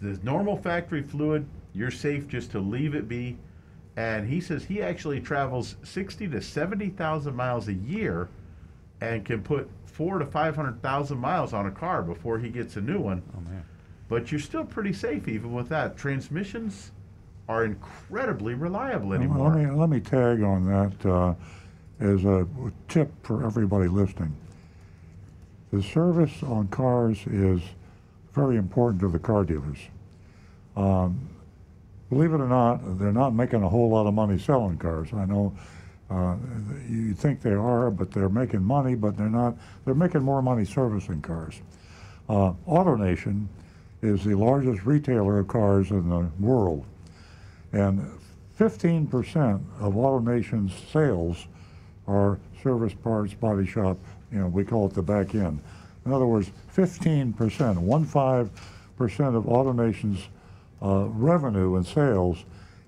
the 0.00 0.20
normal 0.22 0.56
factory 0.56 1.02
fluid, 1.02 1.44
you're 1.74 1.90
safe 1.90 2.28
just 2.28 2.52
to 2.52 2.60
leave 2.60 2.94
it 2.94 3.08
be. 3.08 3.36
And 3.96 4.28
he 4.28 4.40
says 4.40 4.64
he 4.64 4.80
actually 4.80 5.20
travels 5.20 5.74
60 5.82 6.28
to 6.28 6.40
70,000 6.40 7.34
miles 7.34 7.66
a 7.66 7.72
year 7.72 8.28
and 9.00 9.24
can 9.24 9.42
put 9.42 9.68
four 9.84 10.20
to 10.20 10.26
500,000 10.26 11.18
miles 11.18 11.52
on 11.52 11.66
a 11.66 11.70
car 11.72 12.02
before 12.02 12.38
he 12.38 12.48
gets 12.48 12.76
a 12.76 12.80
new 12.80 13.00
one. 13.00 13.20
Oh 13.36 13.40
man. 13.40 13.64
But 14.08 14.30
you're 14.30 14.38
still 14.38 14.64
pretty 14.64 14.92
safe 14.92 15.26
even 15.26 15.52
with 15.52 15.68
that. 15.70 15.96
Transmissions 15.96 16.92
are 17.48 17.64
incredibly 17.64 18.54
reliable 18.54 19.12
anymore. 19.12 19.50
Let 19.50 19.58
me, 19.58 19.70
let 19.72 19.90
me 19.90 19.98
tag 19.98 20.42
on 20.42 20.66
that 20.66 21.10
uh, 21.10 21.34
as 22.00 22.24
a 22.24 22.46
tip 22.88 23.10
for 23.22 23.44
everybody 23.44 23.88
listening. 23.88 24.34
The 25.72 25.82
service 25.82 26.42
on 26.42 26.68
cars 26.68 27.18
is 27.26 27.60
very 28.34 28.56
important 28.56 29.00
to 29.00 29.08
the 29.08 29.18
car 29.18 29.44
dealers. 29.44 29.78
Um, 30.76 31.28
believe 32.10 32.32
it 32.32 32.40
or 32.40 32.48
not, 32.48 32.98
they're 32.98 33.12
not 33.12 33.34
making 33.34 33.62
a 33.62 33.68
whole 33.68 33.88
lot 33.88 34.06
of 34.06 34.14
money 34.14 34.38
selling 34.38 34.76
cars. 34.76 35.08
I 35.12 35.24
know 35.24 35.56
uh, 36.10 36.36
you 36.88 37.14
think 37.14 37.40
they 37.40 37.52
are, 37.52 37.90
but 37.90 38.10
they're 38.12 38.28
making 38.28 38.62
money, 38.62 38.94
but 38.94 39.16
they're 39.16 39.28
not. 39.28 39.56
They're 39.84 39.94
making 39.94 40.22
more 40.22 40.40
money 40.40 40.64
servicing 40.64 41.20
cars. 41.20 41.60
Uh, 42.28 42.52
AutoNation 42.68 43.46
is 44.02 44.22
the 44.24 44.34
largest 44.34 44.84
retailer 44.84 45.40
of 45.40 45.48
cars 45.48 45.90
in 45.90 46.08
the 46.08 46.28
world, 46.38 46.84
and 47.72 48.08
15% 48.58 49.60
of 49.80 49.94
AutoNation's 49.94 50.72
sales 50.90 51.46
are 52.06 52.38
service 52.62 52.94
parts, 52.94 53.34
body 53.34 53.66
shop. 53.66 53.98
You 54.32 54.38
know, 54.38 54.48
we 54.48 54.64
call 54.64 54.86
it 54.86 54.94
the 54.94 55.02
back 55.02 55.34
end. 55.34 55.60
In 56.04 56.12
other 56.12 56.26
words, 56.26 56.50
15%, 56.74 57.78
one 57.78 58.04
five 58.04 58.50
percent 58.96 59.36
of 59.36 59.44
AutoNation's 59.44 60.28
uh, 60.82 61.06
revenue 61.08 61.76
and 61.76 61.86
sales 61.86 62.44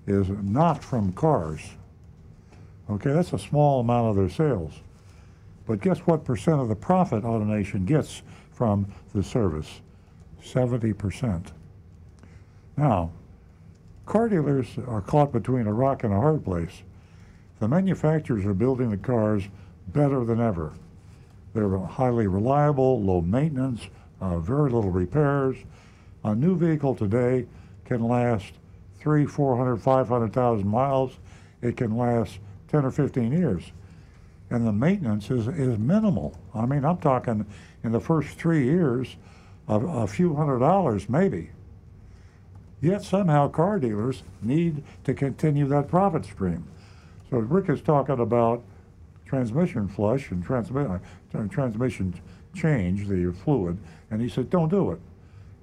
is 0.07 0.27
not 0.29 0.83
from 0.83 1.13
cars. 1.13 1.61
Okay, 2.89 3.11
that's 3.11 3.33
a 3.33 3.39
small 3.39 3.81
amount 3.81 4.09
of 4.09 4.15
their 4.15 4.29
sales. 4.29 4.73
But 5.67 5.81
guess 5.81 5.99
what 5.99 6.23
percent 6.23 6.59
of 6.59 6.67
the 6.67 6.75
profit 6.75 7.23
AutoNation 7.23 7.85
gets 7.85 8.23
from 8.51 8.91
the 9.13 9.21
service? 9.21 9.81
70%. 10.43 11.51
Now, 12.75 13.11
car 14.05 14.29
dealers 14.29 14.67
are 14.87 15.01
caught 15.01 15.31
between 15.31 15.67
a 15.67 15.73
rock 15.73 16.03
and 16.03 16.13
a 16.13 16.15
hard 16.15 16.43
place. 16.43 16.81
The 17.59 17.67
manufacturers 17.67 18.45
are 18.45 18.53
building 18.53 18.89
the 18.89 18.97
cars 18.97 19.43
better 19.89 20.23
than 20.23 20.39
ever. 20.39 20.73
They're 21.53 21.77
highly 21.77 22.27
reliable, 22.27 23.01
low 23.01 23.21
maintenance, 23.21 23.81
uh, 24.21 24.39
very 24.39 24.69
little 24.69 24.91
repairs. 24.91 25.57
A 26.23 26.35
new 26.35 26.55
vehicle 26.55 26.95
today 26.95 27.47
can 27.85 28.03
last 28.03 28.53
three, 28.99 29.25
400, 29.25 29.77
500,000 29.77 30.67
miles. 30.67 31.17
It 31.61 31.75
can 31.75 31.97
last 31.97 32.39
10 32.69 32.85
or 32.85 32.91
15 32.91 33.31
years. 33.31 33.71
And 34.49 34.65
the 34.65 34.71
maintenance 34.71 35.29
is, 35.29 35.47
is 35.47 35.77
minimal. 35.77 36.37
I 36.53 36.65
mean, 36.65 36.85
I'm 36.85 36.97
talking 36.97 37.45
in 37.83 37.91
the 37.91 37.99
first 37.99 38.29
three 38.37 38.65
years, 38.65 39.15
a, 39.67 39.79
a 39.79 40.07
few 40.07 40.35
hundred 40.35 40.59
dollars 40.59 41.09
maybe. 41.09 41.51
Yet 42.81 43.03
somehow 43.03 43.49
car 43.49 43.79
dealers 43.79 44.23
need 44.41 44.83
to 45.03 45.13
continue 45.13 45.67
that 45.67 45.89
profit 45.89 46.25
stream. 46.25 46.65
So 47.29 47.37
Rick 47.37 47.69
is 47.69 47.81
talking 47.81 48.19
about 48.19 48.63
transmission 49.25 49.87
flush 49.87 50.31
and 50.31 50.45
transmi- 50.45 50.99
uh, 51.35 51.47
transmission 51.47 52.19
change, 52.55 53.07
the 53.07 53.31
fluid, 53.43 53.77
and 54.09 54.21
he 54.21 54.27
said, 54.27 54.49
don't 54.49 54.69
do 54.69 54.91
it. 54.91 54.99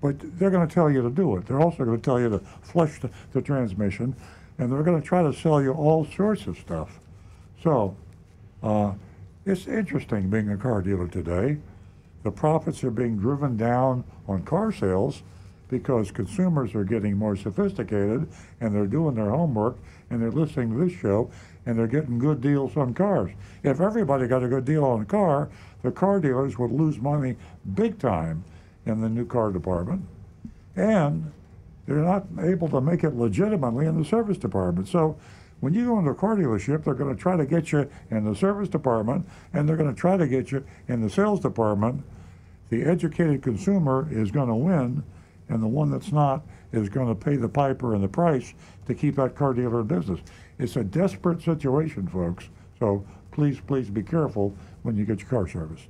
But 0.00 0.38
they're 0.38 0.50
going 0.50 0.66
to 0.66 0.72
tell 0.72 0.90
you 0.90 1.02
to 1.02 1.10
do 1.10 1.36
it. 1.36 1.46
They're 1.46 1.60
also 1.60 1.84
going 1.84 1.96
to 1.96 2.02
tell 2.02 2.20
you 2.20 2.28
to 2.30 2.38
flush 2.62 3.00
the, 3.00 3.10
the 3.32 3.42
transmission, 3.42 4.14
and 4.58 4.70
they're 4.70 4.84
going 4.84 5.00
to 5.00 5.06
try 5.06 5.22
to 5.22 5.32
sell 5.32 5.60
you 5.60 5.72
all 5.72 6.06
sorts 6.06 6.46
of 6.46 6.56
stuff. 6.58 7.00
So 7.62 7.96
uh, 8.62 8.92
it's 9.44 9.66
interesting 9.66 10.30
being 10.30 10.50
a 10.50 10.56
car 10.56 10.82
dealer 10.82 11.08
today. 11.08 11.58
The 12.22 12.30
profits 12.30 12.84
are 12.84 12.90
being 12.90 13.18
driven 13.18 13.56
down 13.56 14.04
on 14.28 14.42
car 14.44 14.70
sales 14.70 15.22
because 15.68 16.10
consumers 16.10 16.74
are 16.74 16.84
getting 16.84 17.16
more 17.16 17.36
sophisticated 17.36 18.28
and 18.60 18.74
they're 18.74 18.86
doing 18.86 19.16
their 19.16 19.30
homework 19.30 19.76
and 20.10 20.22
they're 20.22 20.30
listening 20.30 20.70
to 20.72 20.84
this 20.84 20.98
show 20.98 21.30
and 21.66 21.76
they're 21.76 21.86
getting 21.86 22.18
good 22.18 22.40
deals 22.40 22.76
on 22.76 22.94
cars. 22.94 23.32
If 23.62 23.80
everybody 23.80 24.26
got 24.28 24.42
a 24.42 24.48
good 24.48 24.64
deal 24.64 24.84
on 24.84 25.02
a 25.02 25.04
car, 25.04 25.50
the 25.82 25.90
car 25.90 26.20
dealers 26.20 26.58
would 26.58 26.70
lose 26.70 26.98
money 26.98 27.36
big 27.74 27.98
time 27.98 28.44
in 28.86 29.00
the 29.00 29.08
new 29.08 29.26
car 29.26 29.50
department. 29.50 30.02
And 30.76 31.32
they're 31.86 31.96
not 31.96 32.26
able 32.40 32.68
to 32.68 32.80
make 32.80 33.04
it 33.04 33.14
legitimately 33.14 33.86
in 33.86 33.98
the 33.98 34.04
service 34.04 34.38
department. 34.38 34.88
So 34.88 35.18
when 35.60 35.74
you 35.74 35.86
go 35.86 35.98
into 35.98 36.10
a 36.10 36.14
car 36.14 36.36
dealership, 36.36 36.84
they're 36.84 36.94
going 36.94 37.14
to 37.14 37.20
try 37.20 37.36
to 37.36 37.46
get 37.46 37.72
you 37.72 37.90
in 38.10 38.24
the 38.24 38.34
service 38.34 38.68
department 38.68 39.26
and 39.52 39.68
they're 39.68 39.76
going 39.76 39.92
to 39.92 40.00
try 40.00 40.16
to 40.16 40.26
get 40.26 40.52
you 40.52 40.64
in 40.88 41.02
the 41.02 41.10
sales 41.10 41.40
department. 41.40 42.04
The 42.68 42.82
educated 42.84 43.42
consumer 43.42 44.08
is 44.10 44.32
going 44.32 44.48
to 44.48 44.54
win, 44.54 45.04
and 45.48 45.62
the 45.62 45.68
one 45.68 45.88
that's 45.88 46.10
not 46.10 46.42
is 46.72 46.88
going 46.88 47.06
to 47.06 47.14
pay 47.14 47.36
the 47.36 47.48
piper 47.48 47.94
and 47.94 48.02
the 48.02 48.08
price 48.08 48.52
to 48.86 48.94
keep 48.94 49.14
that 49.16 49.36
car 49.36 49.54
dealer 49.54 49.80
in 49.80 49.86
business. 49.86 50.20
It's 50.58 50.76
a 50.76 50.84
desperate 50.84 51.42
situation, 51.42 52.06
folks. 52.08 52.48
So 52.78 53.04
please, 53.30 53.60
please 53.60 53.90
be 53.90 54.02
careful 54.02 54.54
when 54.82 54.96
you 54.96 55.04
get 55.04 55.20
your 55.20 55.28
car 55.28 55.46
serviced. 55.46 55.88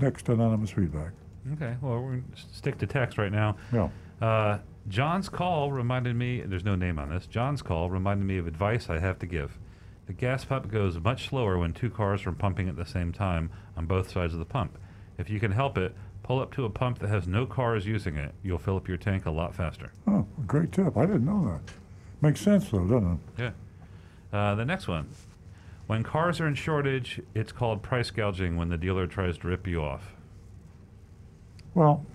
Next 0.00 0.28
anonymous 0.28 0.70
feedback. 0.70 1.12
Okay, 1.54 1.76
well, 1.80 2.00
we're 2.00 2.10
going 2.12 2.24
to 2.34 2.56
stick 2.56 2.78
to 2.78 2.86
text 2.86 3.18
right 3.18 3.32
now. 3.32 3.56
Yeah. 3.72 3.88
Uh, 4.20 4.58
John's 4.88 5.28
call 5.28 5.72
reminded 5.72 6.16
me, 6.16 6.40
there's 6.42 6.64
no 6.64 6.74
name 6.74 6.98
on 6.98 7.10
this, 7.10 7.26
John's 7.26 7.62
call 7.62 7.90
reminded 7.90 8.24
me 8.24 8.38
of 8.38 8.46
advice 8.46 8.88
I 8.88 8.98
have 8.98 9.18
to 9.20 9.26
give. 9.26 9.58
The 10.06 10.12
gas 10.12 10.44
pump 10.44 10.70
goes 10.70 10.98
much 10.98 11.28
slower 11.28 11.58
when 11.58 11.72
two 11.72 11.90
cars 11.90 12.26
are 12.26 12.32
pumping 12.32 12.68
at 12.68 12.76
the 12.76 12.84
same 12.84 13.12
time 13.12 13.50
on 13.76 13.86
both 13.86 14.10
sides 14.10 14.32
of 14.32 14.38
the 14.38 14.44
pump. 14.44 14.78
If 15.18 15.30
you 15.30 15.38
can 15.40 15.52
help 15.52 15.78
it, 15.78 15.94
pull 16.22 16.40
up 16.40 16.52
to 16.54 16.64
a 16.64 16.70
pump 16.70 16.98
that 17.00 17.08
has 17.08 17.26
no 17.26 17.46
cars 17.46 17.86
using 17.86 18.16
it. 18.16 18.34
You'll 18.42 18.58
fill 18.58 18.76
up 18.76 18.88
your 18.88 18.96
tank 18.96 19.26
a 19.26 19.30
lot 19.30 19.54
faster. 19.54 19.92
Oh, 20.06 20.26
great 20.46 20.72
tip. 20.72 20.96
I 20.96 21.06
didn't 21.06 21.24
know 21.24 21.44
that. 21.44 21.72
Makes 22.20 22.40
sense, 22.40 22.70
though, 22.70 22.86
doesn't 22.86 23.12
it? 23.12 23.18
Yeah. 23.42 23.50
Uh, 24.32 24.54
the 24.54 24.64
next 24.64 24.88
one. 24.88 25.08
When 25.86 26.02
cars 26.02 26.40
are 26.40 26.46
in 26.46 26.54
shortage, 26.54 27.20
it's 27.34 27.52
called 27.52 27.82
price 27.82 28.10
gouging 28.10 28.56
when 28.56 28.70
the 28.70 28.78
dealer 28.78 29.06
tries 29.06 29.36
to 29.38 29.48
rip 29.48 29.66
you 29.66 29.82
off. 29.82 30.14
Well, 31.74 32.06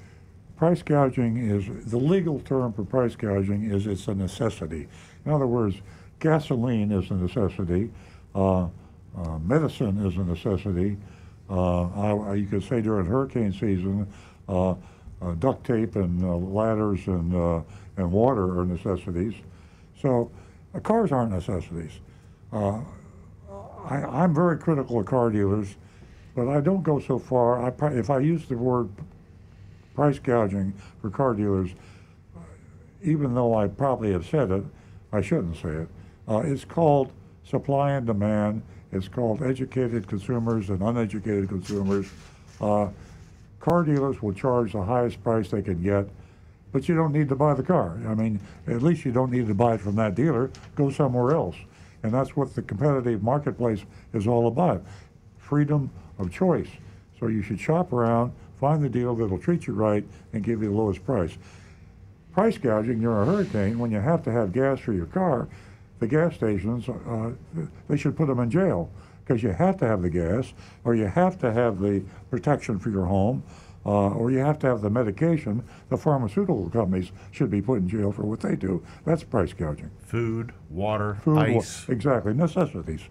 price 0.55 0.81
gouging 0.81 1.37
is 1.37 1.91
the 1.91 1.97
legal 1.97 2.39
term 2.39 2.73
for 2.73 2.83
price 2.83 3.15
gouging 3.15 3.69
is 3.69 3.85
it's 3.85 4.07
a 4.07 4.15
necessity. 4.15 4.87
In 5.25 5.31
other 5.31 5.45
words, 5.45 5.75
gasoline 6.19 6.91
is 6.91 7.11
a 7.11 7.13
necessity, 7.13 7.91
uh, 8.33 8.63
uh, 9.15 9.37
medicine 9.39 10.05
is 10.05 10.15
a 10.17 10.23
necessity. 10.23 10.97
Uh, 11.49 11.87
I, 11.89 12.33
you 12.35 12.47
could 12.47 12.63
say 12.63 12.81
during 12.81 13.05
hurricane 13.05 13.51
season, 13.51 14.07
uh, 14.49 14.75
duct 15.39 15.65
tape 15.65 15.95
and 15.95 16.53
ladders 16.53 17.07
and 17.07 17.63
and 17.97 18.11
water 18.11 18.59
are 18.59 18.65
necessities. 18.65 19.33
So 19.99 20.29
cars 20.83 21.11
aren't 21.11 21.31
necessities. 21.31 21.99
I, 22.51 22.81
I'm 23.89 24.33
very 24.33 24.57
critical 24.57 24.99
of 24.99 25.05
car 25.05 25.29
dealers, 25.29 25.75
but 26.35 26.47
I 26.47 26.59
don't 26.61 26.83
go 26.83 26.99
so 26.99 27.19
far. 27.19 27.63
I, 27.63 27.87
if 27.93 28.09
I 28.09 28.19
use 28.19 28.45
the 28.45 28.57
word 28.57 28.89
price 29.95 30.19
gouging 30.19 30.73
for 31.01 31.09
car 31.09 31.33
dealers, 31.33 31.71
even 33.03 33.33
though 33.33 33.55
I 33.55 33.67
probably 33.67 34.11
have 34.11 34.25
said 34.25 34.51
it, 34.51 34.63
I 35.11 35.21
shouldn't 35.21 35.55
say 35.57 35.69
it. 35.69 35.87
Uh, 36.27 36.39
it's 36.39 36.65
called 36.65 37.11
supply 37.43 37.91
and 37.91 38.05
demand. 38.05 38.61
It's 38.91 39.07
called 39.07 39.41
educated 39.41 40.07
consumers 40.07 40.69
and 40.69 40.81
uneducated 40.81 41.49
consumers. 41.49 42.07
Uh, 42.59 42.89
car 43.59 43.83
dealers 43.83 44.21
will 44.21 44.33
charge 44.33 44.73
the 44.73 44.81
highest 44.81 45.23
price 45.23 45.49
they 45.49 45.61
can 45.61 45.81
get, 45.81 46.07
but 46.71 46.87
you 46.89 46.95
don't 46.95 47.13
need 47.13 47.29
to 47.29 47.35
buy 47.35 47.53
the 47.53 47.63
car. 47.63 47.97
I 48.07 48.15
mean, 48.15 48.39
at 48.67 48.81
least 48.81 49.05
you 49.05 49.11
don't 49.11 49.31
need 49.31 49.47
to 49.47 49.53
buy 49.53 49.75
it 49.75 49.81
from 49.81 49.95
that 49.95 50.15
dealer. 50.15 50.51
Go 50.75 50.89
somewhere 50.89 51.35
else. 51.35 51.55
And 52.03 52.13
that's 52.13 52.35
what 52.35 52.53
the 52.55 52.61
competitive 52.61 53.23
marketplace 53.23 53.83
is 54.13 54.27
all 54.27 54.47
about 54.47 54.83
freedom 55.37 55.89
of 56.19 56.31
choice. 56.31 56.67
So 57.19 57.27
you 57.27 57.41
should 57.41 57.59
shop 57.59 57.93
around, 57.93 58.33
find 58.59 58.83
the 58.83 58.89
deal 58.89 59.15
that'll 59.15 59.39
treat 59.39 59.67
you 59.67 59.73
right 59.73 60.03
and 60.33 60.43
give 60.43 60.61
you 60.61 60.69
the 60.69 60.75
lowest 60.75 61.03
price. 61.05 61.37
Price 62.33 62.57
gouging 62.57 62.99
during 63.01 63.27
a 63.27 63.31
hurricane, 63.31 63.79
when 63.79 63.91
you 63.91 63.99
have 63.99 64.23
to 64.23 64.31
have 64.31 64.53
gas 64.53 64.79
for 64.79 64.93
your 64.93 65.07
car, 65.07 65.47
the 65.99 66.07
gas 66.07 66.35
stations, 66.35 66.87
uh, 66.87 67.31
they 67.87 67.97
should 67.97 68.15
put 68.15 68.27
them 68.27 68.39
in 68.39 68.51
jail 68.51 68.89
because 69.25 69.41
you 69.41 69.49
have 69.49 69.77
to 69.77 69.87
have 69.87 70.01
the 70.01 70.09
gas 70.09 70.53
or 70.83 70.95
you 70.95 71.05
have 71.05 71.39
to 71.39 71.51
have 71.51 71.79
the 71.79 72.03
protection 72.29 72.77
for 72.77 72.89
your 72.89 73.05
home 73.05 73.43
uh, 73.87 74.09
or 74.09 74.29
you 74.31 74.39
have 74.39 74.59
to 74.59 74.67
have 74.67 74.81
the 74.81 74.89
medication. 74.89 75.63
The 75.89 75.97
pharmaceutical 75.97 76.69
companies 76.69 77.11
should 77.31 77.49
be 77.49 77.61
put 77.61 77.79
in 77.79 77.87
jail 77.89 78.11
for 78.11 78.23
what 78.23 78.41
they 78.41 78.55
do. 78.55 78.83
That's 79.05 79.23
price 79.23 79.53
gouging. 79.53 79.89
Food, 80.05 80.51
water, 80.69 81.17
Food, 81.23 81.35
wa- 81.35 81.41
ice. 81.43 81.87
exactly, 81.87 82.33
necessities. 82.33 83.01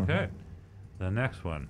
Okay. 0.00 0.28
The 0.98 1.10
next 1.10 1.44
one. 1.44 1.68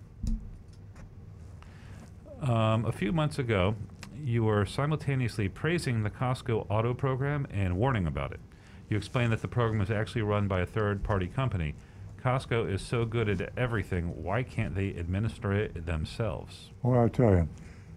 Um, 2.40 2.84
a 2.84 2.92
few 2.92 3.12
months 3.12 3.38
ago, 3.38 3.74
you 4.16 4.44
were 4.44 4.64
simultaneously 4.64 5.48
praising 5.48 6.02
the 6.04 6.10
Costco 6.10 6.66
auto 6.68 6.94
program 6.94 7.46
and 7.52 7.76
warning 7.76 8.06
about 8.06 8.32
it. 8.32 8.40
You 8.88 8.96
explained 8.96 9.32
that 9.32 9.42
the 9.42 9.48
program 9.48 9.80
is 9.80 9.90
actually 9.90 10.22
run 10.22 10.48
by 10.48 10.60
a 10.60 10.66
third 10.66 11.02
party 11.02 11.26
company. 11.26 11.74
Costco 12.22 12.72
is 12.72 12.82
so 12.82 13.04
good 13.04 13.28
at 13.28 13.52
everything, 13.56 14.22
why 14.22 14.42
can't 14.42 14.74
they 14.74 14.88
administer 14.88 15.52
it 15.52 15.86
themselves? 15.86 16.70
Well, 16.82 17.04
I 17.04 17.08
tell 17.08 17.30
you, 17.30 17.48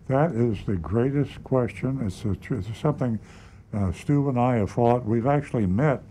that 0.08 0.32
is 0.32 0.64
the 0.66 0.76
greatest 0.76 1.44
question. 1.44 2.00
It's, 2.06 2.24
a, 2.26 2.36
it's 2.54 2.80
something 2.80 3.20
uh, 3.74 3.92
Stu 3.92 4.30
and 4.30 4.40
I 4.40 4.58
have 4.58 4.72
fought. 4.72 5.06
We've 5.06 5.28
actually 5.28 5.66
met 5.66 6.04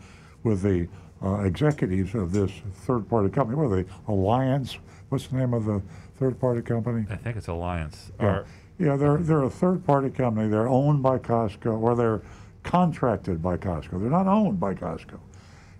with 0.42 0.62
the 0.62 0.88
uh, 1.22 1.40
executives 1.40 2.14
of 2.14 2.32
this 2.32 2.50
third-party 2.86 3.30
company. 3.30 3.56
What 3.56 3.70
are 3.72 3.82
they? 3.82 3.88
Alliance? 4.08 4.78
What's 5.10 5.26
the 5.26 5.36
name 5.36 5.52
of 5.54 5.66
the 5.66 5.82
third-party 6.16 6.62
company? 6.62 7.06
I 7.10 7.16
think 7.16 7.36
it's 7.36 7.48
Alliance. 7.48 8.10
Yeah, 8.18 8.26
Or, 8.26 8.46
yeah 8.78 8.96
they're, 8.96 9.18
they're 9.18 9.42
a 9.42 9.50
third-party 9.50 10.10
company. 10.10 10.48
They're 10.48 10.68
owned 10.68 11.02
by 11.02 11.18
Costco, 11.18 11.80
or 11.80 11.94
they're 11.94 12.22
contracted 12.62 13.42
by 13.42 13.56
Costco. 13.56 14.00
They're 14.00 14.10
not 14.10 14.26
owned 14.26 14.58
by 14.58 14.74
Costco. 14.74 15.18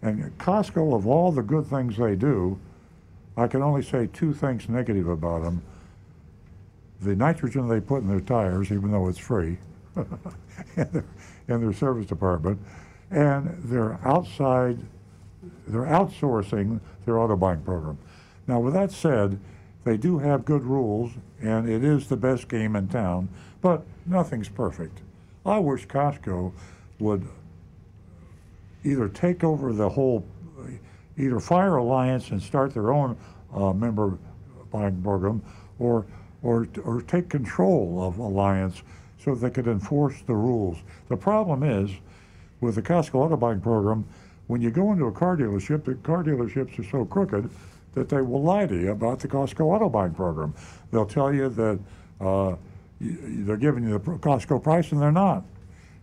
And 0.02 0.36
Costco, 0.39 0.94
of 0.94 1.06
all 1.06 1.31
the 1.31 1.43
good 1.43 1.66
things 1.66 1.97
they 1.97 2.16
do, 2.16 2.59
I 3.36 3.47
can 3.47 3.62
only 3.62 3.82
say 3.82 4.09
two 4.12 4.32
things 4.32 4.68
negative 4.68 5.09
about 5.09 5.43
them. 5.43 5.62
The 7.02 7.14
nitrogen 7.14 7.68
they 7.68 7.81
put 7.81 8.02
in 8.02 8.09
their 8.09 8.20
tires, 8.20 8.70
even 8.70 8.90
though 8.90 9.09
it's 9.09 9.18
free, 9.18 9.59
in, 9.97 10.89
their, 10.93 11.05
in 11.48 11.60
their 11.60 11.72
service 11.72 12.06
department, 12.06 12.59
and 13.10 13.62
their 13.64 13.98
outside, 14.06 14.78
they're 15.66 15.82
outsourcing 15.82 16.81
their 17.05 17.18
auto 17.18 17.36
buying 17.36 17.62
program. 17.62 17.98
Now, 18.47 18.60
with 18.60 18.74
that 18.74 18.93
said, 18.93 19.39
they 19.85 19.97
do 19.97 20.18
have 20.18 20.44
good 20.44 20.64
rules, 20.64 21.12
and 21.40 21.68
it 21.68 21.82
is 21.82 22.09
the 22.09 22.16
best 22.16 22.48
game 22.48 22.77
in 22.77 22.89
town, 22.89 23.28
but 23.62 23.85
nothing's 24.05 24.48
perfect. 24.48 25.01
I 25.47 25.59
wish 25.59 25.86
Costco 25.86 26.52
would 26.98 27.27
either 28.85 29.09
take 29.09 29.44
over 29.44 29.73
the 29.73 29.89
whole, 29.89 30.27
either 31.16 31.40
fire 31.40 31.77
Alliance 31.77 32.31
and 32.31 32.43
start 32.43 32.73
their 32.73 32.93
own 32.93 33.16
uh, 33.55 33.73
member 33.73 34.19
buying 34.70 35.02
program, 35.02 35.43
or 35.78 36.07
or 36.43 36.69
or 36.85 37.02
take 37.02 37.28
control 37.28 38.02
of 38.02 38.19
Alliance 38.19 38.82
so 39.19 39.35
they 39.35 39.51
could 39.51 39.66
enforce 39.66 40.23
the 40.27 40.35
rules. 40.35 40.78
The 41.09 41.16
problem 41.16 41.62
is, 41.62 41.90
with 42.61 42.77
the 42.77 42.82
Costco 42.82 43.15
auto 43.16 43.36
buying 43.36 43.61
program, 43.61 44.07
when 44.47 44.61
you 44.61 44.70
go 44.70 44.93
into 44.93 45.05
a 45.07 45.12
car 45.12 45.36
dealership, 45.36 45.85
the 45.85 45.94
car 45.97 46.24
dealerships 46.24 46.78
are 46.78 46.90
so 46.90 47.05
crooked 47.05 47.51
that 47.94 48.09
they 48.09 48.23
will 48.23 48.43
lie 48.43 48.66
to 48.66 48.77
you 48.77 48.93
about 48.93 49.20
the 49.20 49.28
Costco 49.28 49.61
auto 49.61 49.89
buying 49.89 50.15
program. 50.15 50.55
They'll 50.90 51.07
tell 51.07 51.32
you 51.35 51.48
that 51.51 51.78
uh, 52.20 52.57
they're 53.01 53.57
giving 53.57 53.85
you 53.85 53.93
the 53.93 54.01
Costco 54.01 54.62
price, 54.62 54.93
and 54.93 55.01
they're 55.01 55.12
not. 55.12 55.44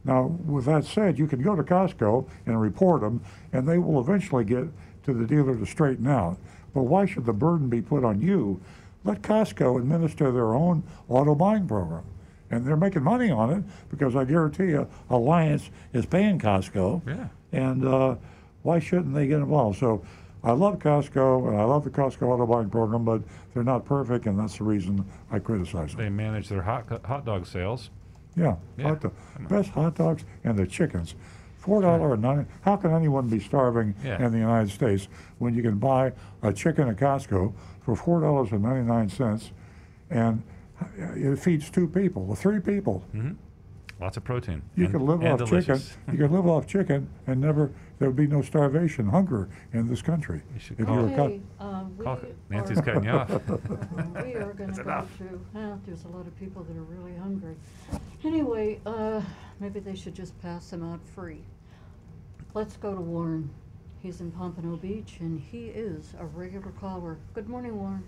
Now, 0.08 0.28
with 0.46 0.66
that 0.66 0.86
said, 0.86 1.20
you 1.20 1.28
can 1.28 1.42
go 1.42 1.56
to 1.56 1.62
Costco 1.64 2.28
and 2.46 2.60
report 2.60 3.02
them, 3.02 3.22
and 3.52 3.68
they 3.68 3.78
will 3.78 4.00
eventually 4.00 4.46
get 4.46 4.64
to 5.04 5.14
the 5.14 5.26
dealer 5.26 5.56
to 5.56 5.66
straighten 5.66 6.08
out. 6.08 6.38
But 6.74 6.84
why 6.84 7.06
should 7.06 7.26
the 7.26 7.34
burden 7.34 7.68
be 7.68 7.82
put 7.82 8.06
on 8.06 8.22
you? 8.22 8.62
Let 9.04 9.22
Costco 9.22 9.78
administer 9.78 10.32
their 10.32 10.54
own 10.54 10.84
auto 11.10 11.36
buying 11.36 11.68
program. 11.68 12.06
And 12.50 12.66
they're 12.66 12.78
making 12.78 13.04
money 13.04 13.30
on 13.30 13.52
it 13.52 13.64
because 13.90 14.16
I 14.16 14.24
guarantee 14.24 14.68
you, 14.68 14.88
Alliance 15.10 15.70
is 15.92 16.06
paying 16.06 16.40
Costco. 16.40 17.06
Yeah. 17.06 17.28
And 17.52 17.86
uh, 17.86 18.16
why 18.64 18.80
shouldn't 18.80 19.14
they 19.14 19.28
get 19.28 19.40
involved? 19.40 19.80
So 19.80 20.06
I 20.44 20.52
love 20.52 20.80
Costco 20.80 21.50
and 21.50 21.60
I 21.60 21.66
love 21.66 21.84
the 21.84 21.90
Costco 21.90 22.22
auto 22.22 22.46
buying 22.46 22.70
program, 22.70 23.04
but 23.04 23.22
they're 23.54 23.64
not 23.64 23.84
perfect, 23.84 24.26
and 24.26 24.40
that's 24.40 24.58
the 24.58 24.64
reason 24.64 25.06
I 25.30 25.40
criticize 25.40 25.92
them. 25.92 26.00
They 26.02 26.10
manage 26.10 26.48
their 26.48 26.62
hot 26.62 26.86
hot 27.04 27.26
dog 27.26 27.46
sales. 27.46 27.90
Yeah, 28.38 28.56
Yeah, 28.78 28.90
hot 28.90 29.12
best 29.50 29.70
hot 29.72 29.96
dogs 29.96 30.24
and 30.44 30.58
the 30.58 30.68
chickens. 30.68 31.16
Four 31.58 31.82
dollar 31.82 32.14
and 32.14 32.22
nine. 32.22 32.48
How 32.62 32.78
can 32.78 32.94
anyone 32.94 33.28
be 33.28 33.40
starving 33.40 33.96
Yeah. 34.04 34.24
in 34.26 34.32
the 34.32 34.38
United 34.38 34.70
States 34.72 35.08
when 35.40 35.54
you 35.54 35.62
can 35.64 35.78
buy 35.80 36.14
a 36.44 36.54
chicken 36.54 36.88
at 36.88 36.96
Costco 36.98 37.54
for 37.82 37.96
four 37.96 38.22
dollars 38.22 38.52
and 38.52 38.62
ninety 38.62 38.88
nine 38.88 39.10
cents, 39.10 39.52
and 40.10 40.44
it 41.16 41.38
feeds 41.40 41.70
two 41.70 41.88
people, 41.88 42.26
or 42.30 42.36
three 42.36 42.60
people. 42.60 43.04
Mm-hmm. 43.14 43.32
Lots 44.00 44.16
of 44.16 44.24
protein. 44.24 44.62
You 44.76 44.86
and, 44.86 44.94
could 44.94 45.02
live 45.02 45.22
and 45.22 45.42
off 45.42 45.50
delicious. 45.50 45.90
chicken. 45.90 46.14
you 46.14 46.20
could 46.20 46.32
live 46.32 46.46
off 46.46 46.68
chicken, 46.68 47.10
and 47.26 47.42
never 47.42 47.72
there 47.98 48.08
would 48.10 48.16
be 48.16 48.28
no 48.28 48.44
starvation, 48.44 49.08
hunger 49.08 49.50
in 49.74 49.88
this 49.88 50.04
country. 50.04 50.44
You 50.54 50.60
should 50.60 50.80
if 50.80 50.86
call 50.86 50.96
you 50.98 51.02
were 51.02 51.08
it- 51.10 51.16
cut. 51.16 51.26
Okay, 51.26 51.42
uh, 51.60 51.84
we 51.98 52.04
Call- 52.04 52.20
Nancy's 52.50 52.78
are- 52.78 52.82
cutting 52.84 53.04
you 53.06 53.10
off. 53.10 53.30
Uh, 53.50 54.24
we 54.24 54.36
are 54.36 54.54
going 54.54 54.72
to 54.72 54.84
go 54.84 54.90
enough. 54.92 55.18
to, 55.18 55.60
uh, 55.60 55.76
there's 55.86 56.04
a 56.06 56.08
lot 56.10 56.28
of 56.28 56.40
people 56.40 56.64
that 56.64 56.78
are 56.78 56.84
really 56.84 57.16
hungry. 57.18 57.56
Anyway, 58.24 58.80
uh, 58.86 59.22
maybe 59.60 59.80
they 59.80 59.96
should 59.96 60.14
just 60.14 60.40
pass 60.42 60.70
them 60.70 60.84
out 60.84 61.00
free. 61.16 61.42
Let's 62.54 62.78
go 62.78 62.94
to 62.94 63.02
Warren. 63.02 63.50
He's 64.04 64.22
in 64.22 64.32
Pompano 64.32 64.76
Beach 64.78 65.18
and 65.20 65.40
he 65.40 65.66
is 65.68 66.14
a 66.20 66.26
regular 66.26 66.72
caller. 66.80 67.18
Good 67.34 67.50
morning, 67.50 67.76
Warren. 67.80 68.04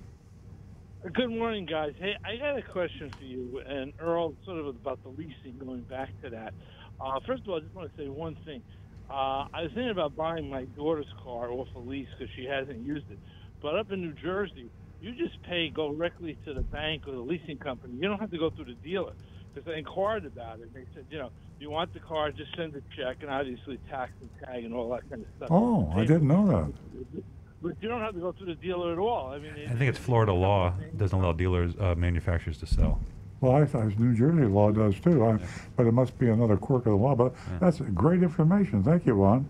Good 1.02 1.30
morning, 1.30 1.66
guys. 1.66 1.94
Hey, 1.98 2.12
I 2.26 2.36
got 2.36 2.58
a 2.58 2.62
question 2.62 3.10
for 3.18 3.24
you, 3.24 3.62
and 3.66 3.94
Earl, 4.00 4.36
sort 4.44 4.60
of 4.60 4.68
about 4.68 5.02
the 5.02 5.08
leasing. 5.10 5.58
Going 5.58 5.84
back 5.84 6.10
to 6.24 6.30
that, 6.32 6.54
uh, 7.00 7.22
first 7.26 7.44
of 7.44 7.50
all, 7.50 7.56
I 7.56 7.60
just 7.62 7.74
want 7.74 7.90
to 7.90 8.04
say 8.04 8.10
one 8.10 8.36
thing. 8.44 8.62
Uh, 9.10 9.48
I 9.54 9.62
was 9.64 9.72
thinking 9.74 9.92
about 9.92 10.18
buying 10.18 10.50
my 10.50 10.66
daughter's 10.66 11.08
car 11.24 11.52
off 11.52 11.70
a 11.74 11.80
lease 11.80 12.10
because 12.18 12.30
she 12.36 12.44
hasn't 12.44 12.86
used 12.86 13.10
it. 13.10 13.18
But 13.62 13.78
up 13.78 13.92
in 13.92 14.02
New 14.02 14.12
Jersey, 14.12 14.70
you 15.00 15.16
just 15.16 15.42
pay 15.44 15.70
go 15.70 15.94
directly 15.94 16.38
to 16.44 16.54
the 16.54 16.64
bank 16.64 17.08
or 17.08 17.14
the 17.14 17.22
leasing 17.22 17.60
company. 17.60 17.94
You 17.96 18.10
don't 18.10 18.20
have 18.20 18.32
to 18.32 18.38
go 18.38 18.50
through 18.50 18.66
the 18.66 18.74
dealer. 18.74 19.14
Because 19.54 19.72
I 19.74 19.78
inquired 19.78 20.26
about 20.26 20.60
it, 20.60 20.74
they 20.74 20.86
said, 20.94 21.06
you 21.10 21.18
know, 21.18 21.32
you 21.60 21.72
want 21.72 21.94
the 21.94 22.02
car, 22.02 22.30
just 22.32 22.56
send 22.58 22.76
a 22.76 22.82
check, 22.98 23.20
and 23.22 23.32
obviously 23.32 23.80
tax 23.90 24.12
and 24.20 24.30
tag 24.44 24.66
and 24.66 24.74
all 24.74 24.90
that 24.90 25.10
kind 25.10 25.22
of 25.22 25.28
stuff. 25.38 25.50
Oh, 25.50 25.90
I 25.96 26.02
didn't 26.02 26.28
know 26.28 26.46
that. 26.48 27.24
But 27.62 27.74
you 27.82 27.90
don't 27.90 28.02
have 28.02 28.14
to 28.14 28.20
go 28.22 28.32
through 28.32 28.48
the 28.48 28.56
dealer 28.56 28.94
at 28.94 29.00
all. 29.00 29.32
I 29.32 29.40
mean, 29.40 29.54
I 29.68 29.74
think 29.74 29.90
it's 29.90 30.00
Florida 30.00 30.34
law 30.34 30.74
doesn't 30.96 31.18
allow 31.18 31.34
dealers, 31.34 31.74
uh, 31.80 31.94
manufacturers 31.96 32.58
to 32.60 32.66
sell. 32.66 33.02
Well, 33.42 33.54
I 33.54 33.66
thought 33.66 33.98
New 33.98 34.16
Jersey 34.16 34.46
law 34.46 34.72
does 34.72 35.00
too, 35.00 35.26
I, 35.26 35.40
but 35.76 35.86
it 35.86 35.94
must 35.94 36.18
be 36.18 36.30
another 36.30 36.58
quirk 36.58 36.86
of 36.86 36.92
the 36.92 36.98
law. 36.98 37.16
But 37.16 37.34
that's 37.60 37.80
great 37.80 38.22
information. 38.24 38.84
Thank 38.84 39.06
you, 39.06 39.16
Juan. 39.16 39.48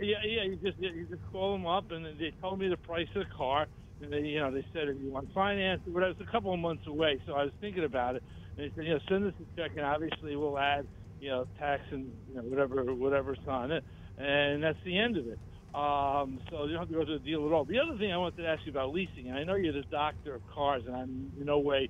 Yeah, 0.00 0.16
yeah. 0.24 0.44
You 0.44 0.56
just 0.56 0.78
you 0.78 1.06
just 1.08 1.22
call 1.32 1.52
them 1.52 1.66
up, 1.66 1.90
and 1.92 2.04
they 2.18 2.32
told 2.40 2.58
me 2.58 2.68
the 2.68 2.76
price 2.76 3.08
of 3.14 3.26
the 3.28 3.34
car, 3.34 3.66
and 4.02 4.12
they 4.12 4.20
you 4.20 4.40
know 4.40 4.50
they 4.50 4.64
said 4.72 4.88
if 4.88 4.96
you 5.00 5.10
want 5.10 5.32
finance, 5.34 5.80
or 5.86 5.92
whatever. 5.92 6.12
It's 6.12 6.20
a 6.20 6.32
couple 6.32 6.52
of 6.52 6.60
months 6.60 6.86
away, 6.86 7.20
so 7.26 7.34
I 7.34 7.44
was 7.44 7.52
thinking 7.60 7.84
about 7.84 8.16
it. 8.16 8.22
And 8.56 8.70
they 8.70 8.74
said, 8.74 8.84
you 8.84 8.94
know, 8.94 9.00
send 9.08 9.26
us 9.26 9.34
a 9.40 9.60
check, 9.60 9.72
and 9.76 9.84
obviously 9.84 10.36
we'll 10.36 10.58
add 10.58 10.86
you 11.20 11.30
know 11.30 11.46
tax 11.58 11.82
and 11.90 12.12
you 12.28 12.36
know 12.36 12.42
whatever 12.42 12.82
whatever's 12.94 13.38
on 13.46 13.70
it, 13.70 13.84
and 14.18 14.62
that's 14.62 14.82
the 14.84 14.98
end 14.98 15.16
of 15.16 15.28
it. 15.28 15.38
Um, 15.74 16.38
so 16.50 16.64
you 16.64 16.72
don't 16.72 16.80
have 16.80 16.88
to 16.88 16.94
go 16.94 17.04
to 17.04 17.18
the 17.18 17.24
deal 17.24 17.46
at 17.46 17.52
all. 17.52 17.64
The 17.64 17.78
other 17.78 17.96
thing 17.98 18.12
I 18.12 18.18
wanted 18.18 18.42
to 18.42 18.48
ask 18.48 18.60
you 18.66 18.72
about 18.72 18.92
leasing, 18.92 19.28
and 19.28 19.38
I 19.38 19.44
know 19.44 19.54
you're 19.54 19.72
the 19.72 19.84
doctor 19.90 20.34
of 20.34 20.42
cars, 20.54 20.82
and 20.86 20.94
I'm 20.94 21.32
in 21.38 21.46
no 21.46 21.60
way 21.60 21.88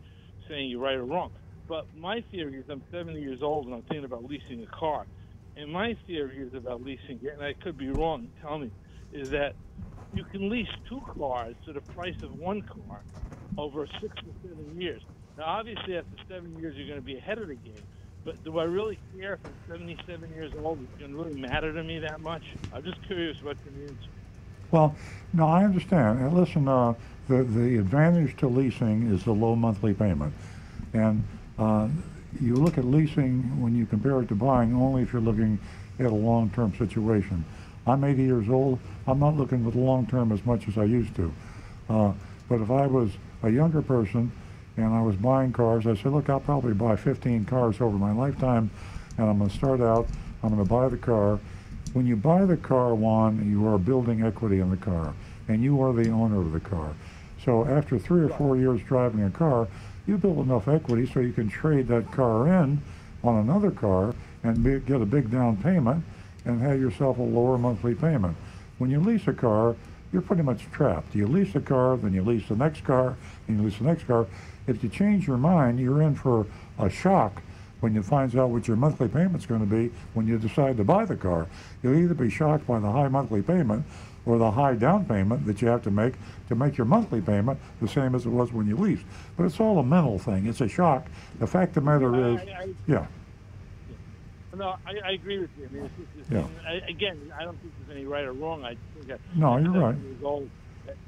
saying 0.49 0.71
you're 0.71 0.81
right 0.81 0.95
or 0.97 1.05
wrong, 1.05 1.33
but 1.69 1.87
my 1.97 2.23
theory 2.31 2.59
is 2.59 2.65
I'm 2.69 2.83
70 2.93 3.21
years 3.21 3.41
old 3.43 3.67
and 3.67 3.75
I'm 3.75 3.83
thinking 3.83 4.05
about 4.05 4.25
leasing 4.25 4.63
a 4.63 4.77
car. 4.77 5.07
And 5.57 5.73
my 5.73 5.97
theory 6.07 6.39
is 6.39 6.55
about 6.55 6.83
leasing, 6.83 7.21
and 7.33 7.43
I 7.43 7.55
could 7.55 7.77
be 7.77 7.91
wrong, 7.91 8.29
tell 8.41 8.59
me, 8.59 8.71
is 9.13 9.31
that 9.31 9.55
you 10.13 10.25
can 10.25 10.49
lease 10.49 10.69
two 10.89 11.01
cars 11.19 11.57
to 11.67 11.73
the 11.73 11.81
price 11.81 12.17
of 12.23 12.33
one 12.39 12.63
car 12.63 13.03
over 13.59 13.87
six 14.01 14.15
to 14.17 14.49
seven 14.49 14.81
years. 14.81 15.03
Now, 15.37 15.45
obviously, 15.45 15.97
after 15.97 16.17
seven 16.29 16.57
years, 16.59 16.75
you're 16.77 16.87
going 16.87 17.01
to 17.01 17.05
be 17.05 17.17
ahead 17.17 17.39
of 17.39 17.49
the 17.49 17.55
game. 17.57 17.85
But 18.25 18.43
do 18.45 18.59
I 18.59 18.65
really 18.65 18.99
care 19.19 19.35
if 19.35 19.41
I'm 19.45 19.53
77 19.69 20.33
years 20.35 20.53
old? 20.63 20.79
Going 20.99 21.13
to 21.13 21.17
really 21.17 21.41
matter 21.41 21.73
to 21.73 21.83
me 21.83 21.99
that 21.99 22.21
much? 22.21 22.43
I'm 22.73 22.85
just 22.85 23.03
curious 23.07 23.37
what 23.43 23.57
your 23.65 23.89
answer. 23.89 23.97
Well, 24.71 24.95
no, 25.33 25.49
I 25.49 25.65
understand. 25.65 26.21
And 26.21 26.33
listen, 26.33 26.69
uh, 26.69 26.95
the 27.29 27.43
the 27.43 27.79
advantage 27.79 28.37
to 28.39 28.49
leasing 28.49 29.13
is 29.13 29.25
the 29.25 29.33
low 29.33 29.55
monthly 29.55 29.93
payment, 29.93 30.33
and 30.95 31.25
uh, 31.59 31.89
you 32.41 32.55
look 32.55 32.79
at 32.79 32.85
leasing 32.85 33.61
when 33.61 33.77
you 33.77 33.87
compare 33.87 34.21
it 34.23 34.29
to 34.29 34.35
buying 34.35 34.75
only 34.75 35.03
if 35.03 35.13
you're 35.13 35.21
looking 35.21 35.59
at 35.99 36.07
a 36.07 36.15
long-term 36.15 36.75
situation. 36.77 37.45
I'm 37.87 38.05
80 38.05 38.23
years 38.23 38.49
old. 38.49 38.79
I'm 39.07 39.19
not 39.19 39.37
looking 39.37 39.67
at 39.67 39.73
the 39.73 39.79
long 39.79 40.07
term 40.07 40.33
as 40.33 40.45
much 40.47 40.69
as 40.69 40.79
I 40.79 40.85
used 40.85 41.15
to. 41.17 41.33
Uh, 41.91 42.13
but 42.49 42.61
if 42.61 42.71
I 42.71 42.87
was 42.87 43.11
a 43.43 43.51
younger 43.51 43.83
person 43.83 44.31
and 44.77 44.95
I 44.95 45.03
was 45.03 45.17
buying 45.17 45.53
cars, 45.53 45.87
I 45.87 45.95
said, 45.95 46.13
look, 46.13 46.29
I'll 46.31 46.41
probably 46.41 46.73
buy 46.73 46.97
15 46.97 47.45
cars 47.45 47.81
over 47.81 47.97
my 47.97 48.13
lifetime, 48.13 48.71
and 49.19 49.29
I'm 49.29 49.39
going 49.39 49.51
to 49.51 49.57
start 49.57 49.81
out. 49.81 50.07
I'm 50.43 50.55
going 50.55 50.65
to 50.65 50.69
buy 50.69 50.89
the 50.89 50.97
car. 50.97 51.39
When 51.93 52.07
you 52.07 52.17
buy 52.17 52.45
the 52.47 52.57
car, 52.57 52.95
Juan, 52.95 53.49
you 53.51 53.67
are 53.69 53.79
building 53.79 54.25
equity 54.25 54.61
in 54.61 54.71
the 54.71 54.77
car, 54.77 55.13
and 55.49 55.63
you 55.63 55.83
are 55.83 55.93
the 55.93 56.11
owner 56.11 56.41
of 56.41 56.53
the 56.53 56.61
car. 56.61 56.95
So 57.45 57.67
after 57.67 57.99
three 57.99 58.23
or 58.23 58.29
four 58.31 58.57
years 58.57 58.81
driving 58.83 59.25
a 59.25 59.31
car, 59.31 59.69
you 60.07 60.17
build 60.17 60.39
enough 60.39 60.69
equity 60.69 61.11
so 61.13 61.21
you 61.21 61.33
can 61.33 61.49
trade 61.49 61.89
that 61.89 62.11
car 62.11 62.49
in 62.49 62.81
on 63.23 63.37
another 63.37 63.71
car 63.71 64.15
and 64.43 64.63
be, 64.65 64.81
get 64.81 65.01
a 65.01 65.07
big 65.07 65.31
down 65.31 65.57
payment 65.57 66.03
and 66.45 66.61
have 66.61 66.81
yourself 66.81 67.19
a 67.19 67.23
lower 67.23 67.59
monthly 67.59 67.95
payment. 67.95 68.37
When 68.79 68.91
you 68.91 69.01
lease 69.01 69.29
a 69.29 69.33
car, 69.33 69.77
you're 70.13 70.23
pretty 70.23 70.43
much 70.43 70.71
trapped. 70.73 71.15
You 71.15 71.27
lease 71.27 71.55
a 71.55 71.61
car, 71.61 71.97
then 71.97 72.13
you 72.13 72.23
lease 72.23 72.49
the 72.49 72.57
next 72.57 72.85
car, 72.85 73.17
and 73.47 73.59
you 73.59 73.65
lease 73.65 73.79
the 73.79 73.85
next 73.85 74.07
car. 74.07 74.27
If 74.67 74.83
you 74.83 74.89
change 74.89 75.27
your 75.27 75.37
mind, 75.37 75.81
you're 75.81 76.03
in 76.03 76.15
for 76.15 76.47
a 76.79 76.89
shock 76.89 77.43
when 77.81 77.95
you 77.95 78.03
find 78.03 78.35
out 78.37 78.51
what 78.51 78.69
your 78.69 78.77
monthly 78.77 79.09
payment's 79.09 79.45
going 79.47 79.61
to 79.61 79.67
be 79.67 79.93
when 80.15 80.27
you 80.27 80.39
decide 80.39 80.77
to 80.77 80.85
buy 80.85 81.05
the 81.05 81.17
car. 81.17 81.49
You'll 81.83 81.99
either 81.99 82.15
be 82.15 82.31
shocked 82.31 82.67
by 82.67 82.79
the 82.79 82.91
high 82.91 83.09
monthly 83.09 83.43
payment 83.43 83.85
or 84.25 84.39
the 84.39 84.51
high 84.53 84.75
down 84.75 85.05
payment 85.05 85.45
that 85.47 85.61
you 85.61 85.67
have 85.67 85.83
to 85.83 85.91
make 85.91 86.15
to 86.49 86.55
make 86.55 86.77
your 86.77 86.85
monthly 86.85 87.21
payment 87.21 87.59
the 87.81 87.89
same 87.89 88.15
as 88.15 88.25
it 88.25 88.29
was 88.29 88.53
when 88.53 88.69
you 88.69 88.77
leased. 88.77 89.05
But 89.37 89.45
it's 89.45 89.59
all 89.59 89.79
a 89.81 89.83
mental 89.83 90.19
thing. 90.21 90.47
It's 90.47 90.61
a 90.61 90.69
shock. 90.69 91.07
The 91.41 91.47
fact 91.47 91.77
of 91.77 91.85
the 91.85 91.91
matter 91.91 92.15
is, 92.35 92.41
I, 92.41 92.63
I, 92.63 92.75
yeah, 92.87 93.07
no, 94.55 94.77
I, 94.87 94.99
I 95.05 95.11
agree 95.13 95.39
with 95.39 95.51
you. 95.59 95.67
I 95.71 95.75
mean, 95.75 95.85
it's 95.85 95.95
just, 95.97 96.09
it's, 96.21 96.31
Yeah. 96.31 96.47
I, 96.67 96.75
again, 96.89 97.33
I 97.39 97.45
don't 97.45 97.59
think 97.61 97.73
there's 97.79 97.97
any 97.97 98.07
right 98.07 98.25
or 98.25 98.33
wrong. 98.33 98.65
I 98.65 98.77
think 98.95 99.21
No, 99.35 99.57
you're 99.57 99.71
right. 99.71 99.95
70 99.95 100.09
Years 100.09 100.23
old, 100.23 100.51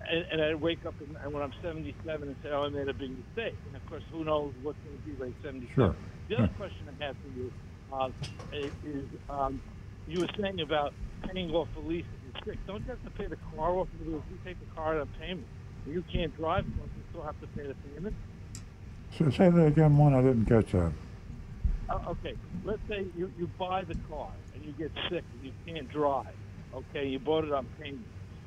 and, 0.08 0.26
and 0.30 0.42
I 0.42 0.54
wake 0.54 0.84
up 0.86 0.94
and, 1.00 1.16
and 1.22 1.32
when 1.32 1.42
I'm 1.42 1.52
77 1.62 2.28
and 2.28 2.36
say, 2.42 2.50
"Oh, 2.50 2.64
I 2.64 2.68
made 2.68 2.88
a 2.88 2.94
big 2.94 3.10
mistake." 3.10 3.54
And 3.66 3.76
of 3.76 3.86
course, 3.88 4.02
who 4.12 4.24
knows 4.24 4.52
what's 4.62 4.78
going 4.84 4.96
to 4.96 5.02
be 5.04 5.24
like 5.24 5.34
77. 5.42 5.74
Sure. 5.74 5.94
The 6.28 6.36
other 6.36 6.50
question 6.56 6.88
I 7.00 7.04
have 7.04 7.16
for 7.16 7.38
you 7.38 7.52
uh, 7.92 8.10
is, 8.52 8.72
is 8.84 9.04
um, 9.28 9.60
you 10.08 10.20
were 10.20 10.28
saying 10.40 10.60
about 10.60 10.92
paying 11.32 11.50
off 11.52 11.68
the 11.74 11.80
lease 11.80 12.04
if 12.04 12.46
you're 12.46 12.54
sick. 12.54 12.66
Don't 12.66 12.82
you 12.84 12.90
have 12.90 13.04
to 13.04 13.10
pay 13.10 13.26
the 13.26 13.38
car 13.54 13.70
off 13.70 13.88
if 14.00 14.06
you 14.06 14.22
take 14.44 14.58
the 14.60 14.74
car 14.74 14.96
out 14.96 15.02
on 15.02 15.08
payment? 15.20 15.46
You 15.86 16.02
can't 16.10 16.34
drive, 16.36 16.64
don't 16.64 16.90
you 16.96 17.02
still 17.10 17.22
have 17.22 17.38
to 17.40 17.46
pay 17.48 17.66
the 17.66 17.74
payment? 17.74 18.16
so 19.18 19.30
say 19.30 19.50
that 19.50 19.66
again, 19.66 19.96
one. 19.96 20.14
I 20.14 20.22
didn't 20.22 20.46
catch 20.46 20.72
that. 20.72 20.92
Uh, 21.88 21.98
okay, 22.08 22.34
let's 22.64 22.80
say 22.88 23.06
you, 23.16 23.30
you 23.38 23.46
buy 23.58 23.84
the 23.84 23.94
car 24.10 24.30
and 24.54 24.64
you 24.64 24.72
get 24.72 24.90
sick 25.10 25.22
and 25.34 25.44
you 25.44 25.52
can't 25.66 25.88
drive. 25.90 26.34
Okay, 26.74 27.06
you 27.06 27.18
bought 27.18 27.44
it 27.44 27.52
on 27.52 27.66
payment. 27.78 28.04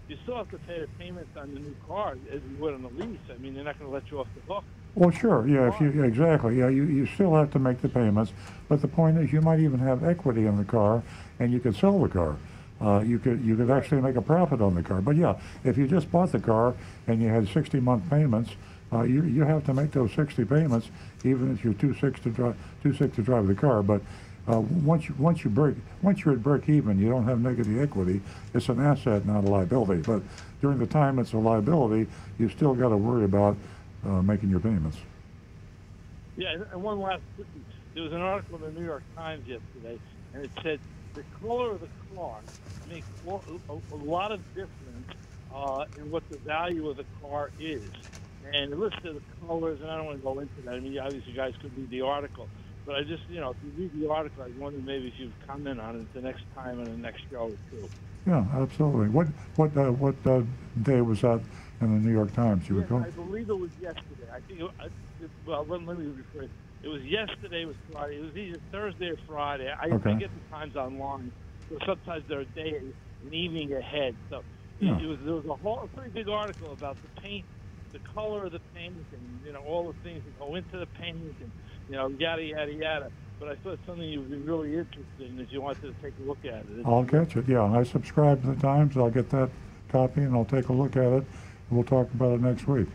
You 0.07 0.17
still 0.23 0.37
have 0.37 0.49
to 0.51 0.57
pay 0.59 0.79
the 0.79 0.87
payments 0.97 1.35
on 1.35 1.53
the 1.53 1.59
new 1.59 1.75
car 1.85 2.15
as 2.31 2.41
you 2.49 2.57
would 2.59 2.73
on 2.73 2.81
the 2.81 2.89
lease. 2.89 3.19
I 3.29 3.37
mean, 3.39 3.53
they're 3.53 3.63
not 3.63 3.77
going 3.77 3.91
to 3.91 3.93
let 3.93 4.09
you 4.09 4.19
off 4.19 4.27
the 4.35 4.53
hook. 4.53 4.63
Well, 4.95 5.11
sure, 5.11 5.47
yeah, 5.47 5.67
if 5.67 5.79
you, 5.79 6.03
exactly, 6.03 6.57
yeah, 6.57 6.69
you, 6.69 6.85
you 6.85 7.05
still 7.05 7.35
have 7.35 7.51
to 7.51 7.59
make 7.59 7.81
the 7.81 7.89
payments, 7.89 8.31
but 8.67 8.81
the 8.81 8.87
point 8.87 9.17
is, 9.17 9.31
you 9.31 9.41
might 9.41 9.59
even 9.59 9.79
have 9.79 10.03
equity 10.03 10.47
in 10.47 10.57
the 10.57 10.63
car, 10.63 11.03
and 11.39 11.51
you 11.51 11.59
could 11.59 11.75
sell 11.75 11.99
the 11.99 12.09
car. 12.09 12.35
Uh, 12.81 13.03
you 13.05 13.19
could, 13.19 13.43
you 13.43 13.55
could 13.55 13.69
actually 13.69 14.01
make 14.01 14.15
a 14.15 14.21
profit 14.21 14.61
on 14.61 14.73
the 14.73 14.81
car, 14.81 15.01
but 15.01 15.15
yeah, 15.15 15.37
if 15.63 15.77
you 15.77 15.87
just 15.87 16.09
bought 16.11 16.31
the 16.31 16.39
car 16.39 16.73
and 17.07 17.21
you 17.21 17.27
had 17.27 17.47
sixty-month 17.49 18.09
payments, 18.09 18.51
uh, 18.93 19.01
you, 19.01 19.23
you 19.23 19.43
have 19.43 19.63
to 19.65 19.73
make 19.73 19.91
those 19.91 20.11
sixty 20.13 20.45
payments, 20.45 20.89
even 21.23 21.53
if 21.53 21.63
you're 21.63 21.73
too 21.73 21.93
sick 21.95 22.21
to 22.23 22.29
drive, 22.29 22.55
too 22.81 22.93
sick 22.93 23.13
to 23.13 23.21
drive 23.21 23.45
the 23.45 23.55
car, 23.55 23.83
but, 23.83 24.01
uh, 24.47 24.59
once 24.59 25.09
you, 25.09 25.15
once 25.17 25.43
you 25.43 25.49
break 25.49 25.75
once 26.01 26.23
you're 26.23 26.33
at 26.33 26.41
break 26.43 26.69
even, 26.69 26.99
you 26.99 27.09
don't 27.09 27.25
have 27.25 27.39
negative 27.39 27.81
equity. 27.81 28.21
It's 28.53 28.69
an 28.69 28.79
asset, 28.79 29.25
not 29.25 29.43
a 29.43 29.47
liability. 29.47 30.01
But 30.01 30.21
during 30.61 30.79
the 30.79 30.87
time 30.87 31.19
it's 31.19 31.33
a 31.33 31.37
liability, 31.37 32.07
you 32.39 32.49
still 32.49 32.73
got 32.73 32.89
to 32.89 32.97
worry 32.97 33.25
about 33.25 33.57
uh, 34.05 34.21
making 34.21 34.49
your 34.49 34.59
payments. 34.59 34.97
Yeah, 36.37 36.53
and- 36.71 36.81
one 36.81 37.01
last, 37.01 37.21
there 37.93 38.03
was 38.03 38.13
an 38.13 38.21
article 38.21 38.63
in 38.63 38.73
the 38.73 38.79
New 38.79 38.85
York 38.85 39.03
Times 39.15 39.45
yesterday, 39.47 39.99
and 40.33 40.45
it 40.45 40.51
said 40.61 40.79
the 41.15 41.23
color 41.41 41.71
of 41.71 41.81
the 41.81 41.89
car 42.15 42.39
makes 42.87 43.07
a, 43.27 43.73
a 43.91 43.95
lot 43.95 44.31
of 44.31 44.39
difference 44.53 45.09
uh, 45.53 45.85
in 45.97 46.09
what 46.11 46.23
the 46.29 46.37
value 46.37 46.87
of 46.89 46.97
the 46.97 47.05
car 47.21 47.51
is. 47.59 47.81
And 48.53 48.71
it 48.71 48.79
listed 48.79 49.15
the 49.15 49.45
colors, 49.47 49.79
and 49.81 49.89
I 49.89 49.97
don't 49.97 50.05
want 50.05 50.19
to 50.19 50.23
go 50.23 50.39
into 50.39 50.53
that. 50.63 50.75
I 50.75 50.79
mean, 50.79 50.97
obviously, 50.99 51.31
you 51.31 51.37
guys 51.37 51.53
could 51.61 51.75
read 51.75 51.89
the 51.89 52.01
article. 52.01 52.47
But 52.87 52.95
I 52.95 53.03
just, 53.03 53.23
you 53.27 53.41
know, 53.41 53.49
if 53.51 53.57
you 53.61 53.71
read 53.77 53.91
the 54.01 54.09
article, 54.09 54.43
I 54.43 54.47
wonder 54.57 54.79
maybe 54.81 55.09
if 55.09 55.15
you'd 55.17 55.33
comment 55.45 55.81
on 55.81 55.97
it 55.99 56.13
the 56.13 56.21
next 56.21 56.45
time 56.55 56.79
on 56.79 56.85
the 56.85 56.91
next 56.97 57.21
show 57.29 57.51
or 57.51 57.57
two. 57.69 57.89
Yeah, 58.25 58.45
absolutely. 58.53 59.09
What 59.09 59.27
what 59.57 59.75
uh, 59.75 59.91
what 59.91 60.15
uh, 60.25 60.43
day 60.83 61.01
was 61.01 61.19
that 61.21 61.41
in 61.81 61.93
the 61.93 62.07
New 62.07 62.13
York 62.13 62.33
Times? 62.33 62.67
You 62.69 62.77
Yeah, 62.77 62.81
recall? 62.83 63.03
I 63.03 63.09
believe 63.09 63.49
it 63.49 63.59
was 63.59 63.71
yesterday. 63.77 64.27
I 64.33 64.39
think, 64.47 64.61
it, 64.61 64.71
I, 64.79 64.85
it, 65.19 65.29
well, 65.45 65.65
let, 65.67 65.83
let 65.83 65.99
me 65.99 66.05
rephrase. 66.05 66.49
It 66.81 66.87
was 66.87 67.01
yesterday. 67.03 67.63
It 67.63 67.65
was 67.67 67.75
Friday. 67.91 68.17
It 68.19 68.21
was 68.21 68.35
either 68.37 68.59
Thursday 68.71 69.07
or 69.09 69.17
Friday. 69.27 69.69
I, 69.69 69.89
Okay. 69.89 70.11
I 70.11 70.13
get 70.15 70.31
the 70.33 70.49
times 70.49 70.77
online, 70.77 71.33
so 71.69 71.77
sometimes 71.85 72.23
they're 72.29 72.41
a 72.41 72.45
day, 72.45 72.73
an 73.25 73.33
evening 73.33 73.73
ahead. 73.73 74.15
So 74.29 74.43
Yeah. 74.79 74.95
it, 74.95 75.03
it 75.03 75.07
was 75.07 75.19
there 75.25 75.35
was 75.35 75.45
a 75.45 75.55
whole 75.55 75.81
a 75.83 75.87
pretty 75.89 76.11
big 76.11 76.29
article 76.29 76.71
about 76.71 76.97
the 77.01 77.21
paint, 77.21 77.45
the 77.91 77.99
color 78.13 78.45
of 78.45 78.53
the 78.53 78.61
paint, 78.73 78.95
and 79.11 79.41
you 79.45 79.51
know 79.51 79.61
all 79.61 79.91
the 79.91 79.99
things 80.09 80.23
that 80.23 80.39
go 80.39 80.55
into 80.55 80.77
the 80.77 80.87
paint, 80.99 81.17
and 81.41 81.51
you 81.89 81.95
know 81.95 82.07
yada 82.09 82.43
yada 82.43 82.73
yada. 82.73 83.11
But 83.39 83.49
I 83.49 83.55
thought 83.55 83.77
something 83.85 84.03
you 84.09 84.21
would 84.21 84.31
be 84.31 84.37
really 84.37 84.69
interested 84.75 85.03
in 85.21 85.39
if 85.39 85.51
you 85.51 85.61
wanted 85.61 85.81
to 85.83 85.93
take 86.01 86.13
a 86.23 86.27
look 86.27 86.43
at 86.43 86.55
it. 86.55 86.85
I'll 86.85 87.05
catch 87.05 87.35
it. 87.37 87.47
Yeah, 87.47 87.63
I 87.65 87.83
subscribe 87.83 88.41
to 88.41 88.47
the 88.55 88.61
Times. 88.61 88.97
I'll 88.97 89.11
get 89.11 89.29
that 89.29 89.49
copy 89.89 90.21
and 90.21 90.35
I'll 90.35 90.43
take 90.45 90.69
a 90.69 90.73
look 90.73 90.95
at 90.97 91.13
it. 91.13 91.23
We'll 91.69 91.83
talk 91.83 92.11
about 92.15 92.33
it 92.33 92.41
next 92.41 92.67
week. 92.67 92.87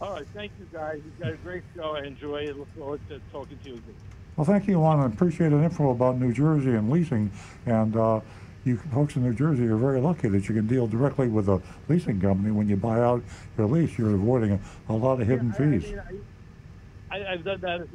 All 0.00 0.12
right, 0.14 0.26
thank 0.34 0.52
you 0.58 0.66
guys. 0.72 1.00
You've 1.04 1.18
got 1.18 1.32
a 1.32 1.36
great 1.38 1.62
show. 1.74 1.96
I 1.96 2.02
enjoy 2.04 2.42
it. 2.42 2.56
Look 2.56 2.72
forward 2.76 3.00
to 3.08 3.20
talking 3.32 3.58
to 3.64 3.68
you 3.70 3.74
again. 3.76 3.94
Well, 4.36 4.44
thank 4.44 4.66
you, 4.68 4.78
Lon. 4.80 5.00
I 5.00 5.06
appreciate 5.06 5.50
the 5.50 5.62
info 5.62 5.90
about 5.90 6.18
New 6.18 6.32
Jersey 6.32 6.70
and 6.70 6.88
leasing. 6.88 7.30
And 7.66 7.96
uh, 7.96 8.20
you 8.64 8.76
folks 8.92 9.16
in 9.16 9.22
New 9.24 9.34
Jersey 9.34 9.66
are 9.66 9.76
very 9.76 10.00
lucky 10.00 10.28
that 10.28 10.48
you 10.48 10.54
can 10.54 10.66
deal 10.68 10.86
directly 10.86 11.26
with 11.28 11.48
a 11.48 11.60
leasing 11.88 12.20
company. 12.20 12.50
When 12.52 12.68
you 12.68 12.76
buy 12.76 13.00
out 13.00 13.22
your 13.58 13.66
lease, 13.66 13.98
you're 13.98 14.14
avoiding 14.14 14.52
a, 14.52 14.92
a 14.92 14.94
lot 14.94 15.20
of 15.20 15.26
hidden 15.26 15.48
Yeah, 15.48 15.54
I- 15.54 15.58
fees. 15.80 15.84
I, 15.84 15.90
mean, 15.90 15.98
I, 15.98 16.12
I, 17.12 17.32
I've 17.32 17.44
done 17.44 17.60
that 17.62 17.88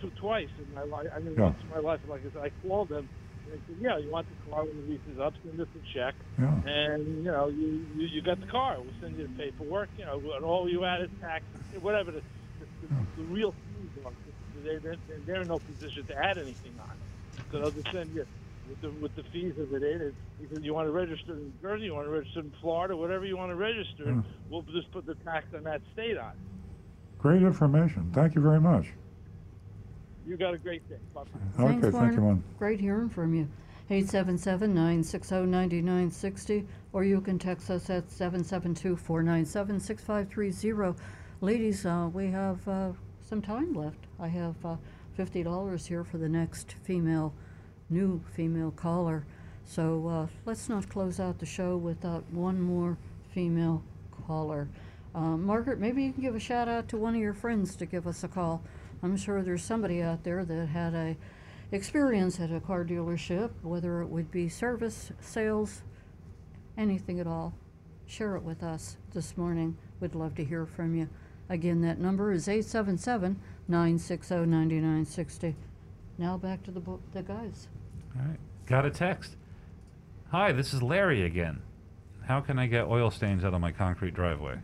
two, 0.00 0.10
twice 0.20 0.48
in 0.58 0.74
my 0.74 0.82
life. 0.82 1.06
I 1.14 1.18
mean, 1.20 1.34
Yeah. 1.36 1.44
once 1.44 1.60
in 1.62 1.70
my 1.70 1.78
life, 1.78 2.00
like 2.08 2.20
I 2.20 2.30
said, 2.32 2.42
I 2.42 2.50
called 2.66 2.88
them. 2.90 3.08
And 3.44 3.52
they 3.54 3.60
said, 3.66 3.76
"Yeah, 3.80 3.98
you 3.98 4.10
want 4.10 4.26
the 4.28 4.50
car 4.50 4.64
when 4.64 4.76
the 4.76 4.92
lease 4.92 5.06
is 5.12 5.18
up? 5.18 5.34
Send 5.44 5.60
us 5.60 5.68
a 5.74 5.82
check, 5.94 6.14
Yeah. 6.38 6.60
and 6.66 7.06
you 7.24 7.30
know, 7.32 7.48
you, 7.48 7.86
you 7.96 8.06
you 8.06 8.22
got 8.22 8.38
the 8.40 8.46
car. 8.46 8.76
We'll 8.78 8.94
send 9.00 9.16
you 9.18 9.26
the 9.26 9.34
paperwork. 9.42 9.88
You 9.96 10.04
know, 10.04 10.20
and 10.36 10.44
all 10.44 10.68
you 10.68 10.84
add 10.84 11.02
is 11.02 11.10
tax, 11.20 11.44
whatever 11.80 12.12
the, 12.12 12.22
the, 12.60 12.66
the, 12.86 13.06
the 13.16 13.24
real 13.24 13.52
fees 13.52 13.90
are. 14.04 14.12
They, 14.62 14.78
they're, 14.78 14.96
they're 15.26 15.42
in 15.42 15.48
no 15.48 15.58
position 15.58 16.06
to 16.06 16.14
add 16.14 16.38
anything 16.38 16.74
on 16.78 16.90
it, 16.90 17.44
so 17.50 17.58
they'll 17.60 17.70
just 17.70 17.90
send 17.92 18.14
you." 18.14 18.24
With 18.68 18.80
the, 18.80 18.90
with 19.02 19.14
the 19.16 19.24
fees 19.32 19.54
of 19.58 19.74
it 19.74 19.82
in, 19.82 20.12
because 20.40 20.62
you 20.62 20.72
want 20.72 20.86
to 20.86 20.92
register 20.92 21.32
in 21.32 21.52
Jersey, 21.60 21.86
you 21.86 21.94
want 21.94 22.06
to 22.06 22.12
register 22.12 22.38
in 22.38 22.52
Florida, 22.60 22.96
whatever 22.96 23.24
you 23.24 23.36
want 23.36 23.50
to 23.50 23.56
register, 23.56 24.08
in, 24.08 24.22
mm. 24.22 24.24
we'll 24.48 24.62
just 24.62 24.88
put 24.92 25.04
the 25.04 25.16
tax 25.26 25.46
on 25.52 25.64
that 25.64 25.82
state 25.92 26.16
on. 26.16 26.30
It. 27.22 27.28
Great 27.28 27.42
information. 27.42 28.10
Thank 28.14 28.34
you 28.34 28.40
very 28.40 28.60
much. 28.60 28.86
You 30.26 30.36
got 30.36 30.54
a 30.54 30.58
great 30.58 30.88
day. 30.88 30.96
Bye. 31.14 31.22
Okay, 31.58 31.80
Thanks, 31.80 31.96
thank 31.96 32.14
you, 32.14 32.20
Lon. 32.20 32.28
Lon. 32.28 32.44
Great 32.58 32.80
hearing 32.80 33.08
from 33.08 33.34
you. 33.34 33.48
877-960-9960, 33.90 36.66
or 36.92 37.02
you 37.04 37.20
can 37.20 37.38
text 37.38 37.70
us 37.70 37.90
at 37.90 38.08
772-497-6530. 38.08 40.96
Ladies, 41.40 41.84
uh, 41.84 42.08
we 42.12 42.30
have 42.30 42.66
uh, 42.68 42.92
some 43.28 43.42
time 43.42 43.74
left. 43.74 43.98
I 44.20 44.28
have 44.28 44.54
uh, 44.64 44.76
$50 45.18 45.86
here 45.86 46.04
for 46.04 46.18
the 46.18 46.28
next 46.28 46.76
female, 46.84 47.34
new 47.90 48.22
female 48.34 48.70
caller. 48.70 49.26
So 49.64 50.06
uh, 50.06 50.28
let's 50.46 50.68
not 50.68 50.88
close 50.88 51.18
out 51.20 51.38
the 51.38 51.46
show 51.46 51.76
without 51.76 52.24
one 52.30 52.60
more 52.60 52.96
female 53.34 53.82
caller. 54.26 54.68
Uh, 55.14 55.36
Margaret, 55.36 55.78
maybe 55.78 56.02
you 56.04 56.12
can 56.12 56.22
give 56.22 56.34
a 56.34 56.40
shout 56.40 56.68
out 56.68 56.88
to 56.88 56.96
one 56.96 57.14
of 57.14 57.20
your 57.20 57.34
friends 57.34 57.76
to 57.76 57.86
give 57.86 58.06
us 58.06 58.24
a 58.24 58.28
call. 58.28 58.62
I'm 59.02 59.16
sure 59.16 59.42
there's 59.42 59.62
somebody 59.62 60.00
out 60.00 60.24
there 60.24 60.44
that 60.44 60.68
had 60.68 60.94
a 60.94 61.16
experience 61.70 62.38
at 62.40 62.52
a 62.52 62.60
car 62.60 62.84
dealership, 62.84 63.50
whether 63.62 64.00
it 64.00 64.06
would 64.08 64.30
be 64.30 64.48
service, 64.48 65.10
sales, 65.20 65.82
anything 66.78 67.20
at 67.20 67.26
all. 67.26 67.54
Share 68.06 68.36
it 68.36 68.42
with 68.42 68.62
us 68.62 68.96
this 69.12 69.36
morning. 69.36 69.76
We'd 70.00 70.14
love 70.14 70.34
to 70.36 70.44
hear 70.44 70.66
from 70.66 70.94
you. 70.94 71.08
Again, 71.48 71.80
that 71.82 71.98
number 71.98 72.32
is 72.32 72.48
877 72.48 73.38
960 73.68 74.34
9960. 74.34 75.56
Now 76.18 76.36
back 76.36 76.62
to 76.64 76.70
the, 76.70 76.80
bo- 76.80 77.00
the 77.12 77.22
guys. 77.22 77.68
All 78.16 78.26
right. 78.26 78.38
Got 78.66 78.86
a 78.86 78.90
text. 78.90 79.36
Hi, 80.30 80.52
this 80.52 80.72
is 80.72 80.82
Larry 80.82 81.24
again. 81.24 81.60
How 82.26 82.40
can 82.40 82.58
I 82.58 82.66
get 82.66 82.86
oil 82.86 83.10
stains 83.10 83.44
out 83.44 83.54
of 83.54 83.60
my 83.60 83.72
concrete 83.72 84.14
driveway? 84.14 84.58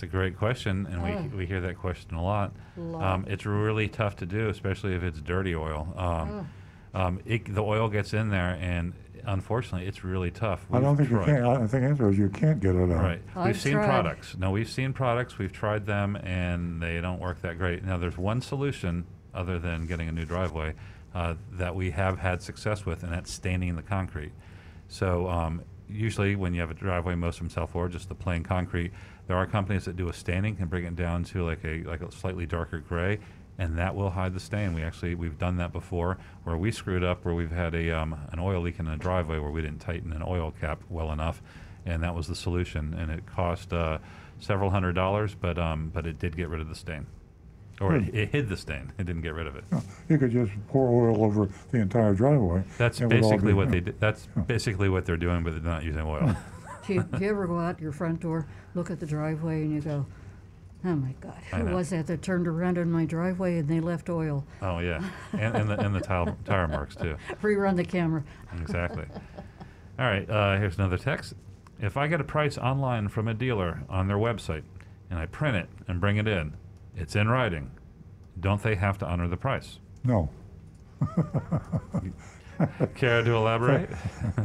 It's 0.00 0.04
a 0.04 0.16
great 0.16 0.38
question, 0.38 0.86
and 0.90 1.30
we, 1.30 1.36
we 1.40 1.44
hear 1.46 1.60
that 1.60 1.76
question 1.76 2.14
a 2.14 2.24
lot. 2.24 2.52
Lot. 2.78 3.02
Um, 3.04 3.26
it's 3.28 3.44
really 3.44 3.86
tough 3.86 4.16
to 4.16 4.24
do, 4.26 4.48
especially 4.48 4.94
if 4.94 5.02
it's 5.02 5.20
dirty 5.20 5.54
oil. 5.54 5.92
Um, 5.94 6.48
Ah. 6.94 7.06
um, 7.08 7.20
it, 7.26 7.54
the 7.54 7.60
oil 7.62 7.90
gets 7.90 8.14
in 8.14 8.30
there, 8.30 8.56
and 8.62 8.94
unfortunately, 9.26 9.86
it's 9.86 10.02
really 10.02 10.30
tough. 10.30 10.66
I 10.72 10.80
don't 10.80 10.96
We've 10.96 11.06
think 11.06 11.10
you 11.10 11.16
tried. 11.16 11.26
can. 11.26 11.44
I 11.44 11.56
think 11.66 11.70
the 11.70 11.82
answer 11.82 12.08
is 12.08 12.16
you 12.16 12.30
can't 12.30 12.60
get 12.60 12.76
it 12.76 12.90
out. 12.90 13.02
Right. 13.02 13.20
I've 13.36 13.46
we've 13.48 13.60
seen 13.60 13.74
tried. 13.74 13.84
products. 13.84 14.34
No, 14.38 14.50
we've 14.52 14.70
seen 14.70 14.94
products. 14.94 15.36
We've 15.36 15.52
tried 15.52 15.84
them, 15.84 16.16
and 16.16 16.80
they 16.80 16.98
don't 17.02 17.20
work 17.20 17.42
that 17.42 17.58
great. 17.58 17.84
Now, 17.84 17.98
there's 17.98 18.16
one 18.16 18.40
solution 18.40 19.04
other 19.34 19.58
than 19.58 19.84
getting 19.86 20.08
a 20.08 20.12
new 20.12 20.24
driveway 20.24 20.72
uh, 21.14 21.34
that 21.58 21.74
we 21.74 21.90
have 21.90 22.18
had 22.18 22.40
success 22.40 22.86
with, 22.86 23.02
and 23.02 23.12
that's 23.12 23.30
staining 23.30 23.76
the 23.76 23.82
concrete. 23.82 24.32
So 24.88 25.28
um, 25.28 25.60
usually, 25.90 26.36
when 26.36 26.54
you 26.54 26.60
have 26.62 26.70
a 26.70 26.74
driveway, 26.74 27.16
most 27.16 27.34
of 27.34 27.40
them 27.40 27.50
sell 27.50 27.66
for 27.66 27.86
just 27.90 28.08
the 28.08 28.14
plain 28.14 28.42
concrete. 28.44 28.92
There 29.30 29.36
are 29.38 29.46
companies 29.46 29.84
that 29.84 29.94
do 29.94 30.08
a 30.08 30.12
staining 30.12 30.56
and 30.58 30.68
bring 30.68 30.82
it 30.86 30.96
down 30.96 31.22
to 31.26 31.44
like 31.44 31.64
a 31.64 31.84
like 31.84 32.00
a 32.00 32.10
slightly 32.10 32.46
darker 32.46 32.80
gray, 32.80 33.20
and 33.58 33.78
that 33.78 33.94
will 33.94 34.10
hide 34.10 34.34
the 34.34 34.40
stain. 34.40 34.74
We 34.74 34.82
actually 34.82 35.14
we've 35.14 35.38
done 35.38 35.58
that 35.58 35.72
before, 35.72 36.18
where 36.42 36.56
we 36.56 36.72
screwed 36.72 37.04
up, 37.04 37.24
where 37.24 37.32
we've 37.32 37.52
had 37.52 37.72
a 37.76 37.92
um, 37.92 38.18
an 38.32 38.40
oil 38.40 38.60
leak 38.60 38.80
in 38.80 38.88
a 38.88 38.96
driveway 38.96 39.38
where 39.38 39.52
we 39.52 39.62
didn't 39.62 39.78
tighten 39.78 40.12
an 40.12 40.24
oil 40.26 40.52
cap 40.60 40.82
well 40.88 41.12
enough, 41.12 41.42
and 41.86 42.02
that 42.02 42.12
was 42.12 42.26
the 42.26 42.34
solution. 42.34 42.92
And 42.92 43.08
it 43.12 43.24
cost 43.24 43.72
uh, 43.72 43.98
several 44.40 44.70
hundred 44.70 44.94
dollars, 44.94 45.36
but 45.36 45.60
um, 45.60 45.92
but 45.94 46.08
it 46.08 46.18
did 46.18 46.36
get 46.36 46.48
rid 46.48 46.60
of 46.60 46.68
the 46.68 46.74
stain, 46.74 47.06
or 47.80 47.94
it, 47.94 48.12
it 48.12 48.30
hid 48.30 48.48
the 48.48 48.56
stain. 48.56 48.92
It 48.98 49.06
didn't 49.06 49.22
get 49.22 49.34
rid 49.34 49.46
of 49.46 49.54
it. 49.54 49.62
You 50.08 50.18
could 50.18 50.32
just 50.32 50.50
pour 50.70 50.88
oil 50.88 51.24
over 51.24 51.48
the 51.70 51.78
entire 51.78 52.14
driveway. 52.14 52.64
That's 52.78 53.00
It 53.00 53.06
would 53.06 53.22
all 53.22 53.30
basically 53.30 53.52
be- 53.52 53.58
what 53.58 53.66
yeah. 53.66 53.70
they 53.70 53.80
did. 53.80 54.00
That's 54.00 54.26
basically 54.48 54.88
what 54.88 55.06
they're 55.06 55.16
doing, 55.16 55.44
but 55.44 55.52
they're 55.52 55.72
not 55.72 55.84
using 55.84 56.02
oil. 56.02 56.34
Do 56.86 56.94
you, 56.94 57.02
do 57.02 57.24
you 57.24 57.30
ever 57.30 57.46
go 57.46 57.58
out 57.58 57.80
your 57.80 57.92
front 57.92 58.20
door, 58.20 58.46
look 58.74 58.90
at 58.90 59.00
the 59.00 59.06
driveway, 59.06 59.62
and 59.62 59.74
you 59.74 59.80
go, 59.80 60.06
oh 60.84 60.94
my 60.94 61.14
God, 61.20 61.38
who 61.52 61.74
was 61.74 61.90
that 61.90 62.06
that 62.06 62.22
turned 62.22 62.46
around 62.46 62.78
in 62.78 62.90
my 62.90 63.04
driveway 63.04 63.58
and 63.58 63.68
they 63.68 63.80
left 63.80 64.08
oil? 64.08 64.44
oh 64.62 64.78
yeah, 64.78 65.02
and, 65.32 65.54
and 65.56 65.68
the 65.68 65.78
and 65.78 65.94
the 65.94 66.00
tile, 66.00 66.36
tire 66.44 66.68
marks 66.68 66.96
too. 66.96 67.16
Rerun 67.42 67.76
the 67.76 67.84
camera. 67.84 68.24
Exactly. 68.60 69.04
All 69.98 70.06
right, 70.06 70.28
uh, 70.30 70.56
here's 70.58 70.78
another 70.78 70.96
text. 70.96 71.34
If 71.80 71.96
I 71.96 72.06
get 72.08 72.20
a 72.20 72.24
price 72.24 72.58
online 72.58 73.08
from 73.08 73.28
a 73.28 73.34
dealer 73.34 73.82
on 73.88 74.06
their 74.06 74.16
website 74.18 74.62
and 75.10 75.18
I 75.18 75.26
print 75.26 75.56
it 75.56 75.68
and 75.88 76.00
bring 76.00 76.16
it 76.16 76.28
in, 76.28 76.54
it's 76.96 77.16
in 77.16 77.28
writing. 77.28 77.70
Don't 78.38 78.62
they 78.62 78.74
have 78.74 78.96
to 78.98 79.06
honor 79.06 79.28
the 79.28 79.36
price? 79.36 79.78
No. 80.04 80.30
Care 82.94 83.22
to 83.22 83.34
elaborate? 83.34 83.90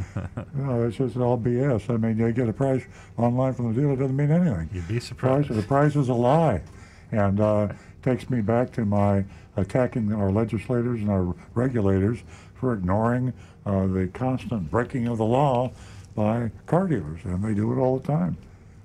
No, 0.55 0.83
it's 0.87 0.97
just 0.97 1.17
all 1.17 1.37
BS. 1.37 1.89
I 1.93 1.97
mean, 1.97 2.17
you 2.17 2.31
get 2.31 2.47
a 2.47 2.53
price 2.53 2.83
online 3.17 3.53
from 3.53 3.73
the 3.73 3.79
dealer 3.81 3.95
doesn't 3.95 4.15
mean 4.15 4.31
anything. 4.31 4.69
You'd 4.73 4.87
be 4.87 4.93
Price, 4.95 5.05
surprised. 5.07 5.49
the 5.49 5.61
price 5.63 5.95
is 5.95 6.07
a 6.09 6.13
lie, 6.13 6.61
and 7.11 7.39
uh, 7.41 7.67
takes 8.01 8.29
me 8.29 8.39
back 8.41 8.71
to 8.73 8.85
my 8.85 9.25
attacking 9.57 10.13
our 10.13 10.31
legislators 10.31 11.01
and 11.01 11.09
our 11.09 11.35
regulators 11.55 12.19
for 12.53 12.73
ignoring 12.73 13.33
uh, 13.65 13.87
the 13.87 14.07
constant 14.13 14.71
breaking 14.71 15.07
of 15.07 15.17
the 15.17 15.25
law 15.25 15.71
by 16.15 16.49
car 16.67 16.87
dealers, 16.87 17.19
and 17.25 17.43
they 17.43 17.53
do 17.53 17.73
it 17.73 17.77
all 17.77 17.97
the 17.99 18.07
time. 18.07 18.37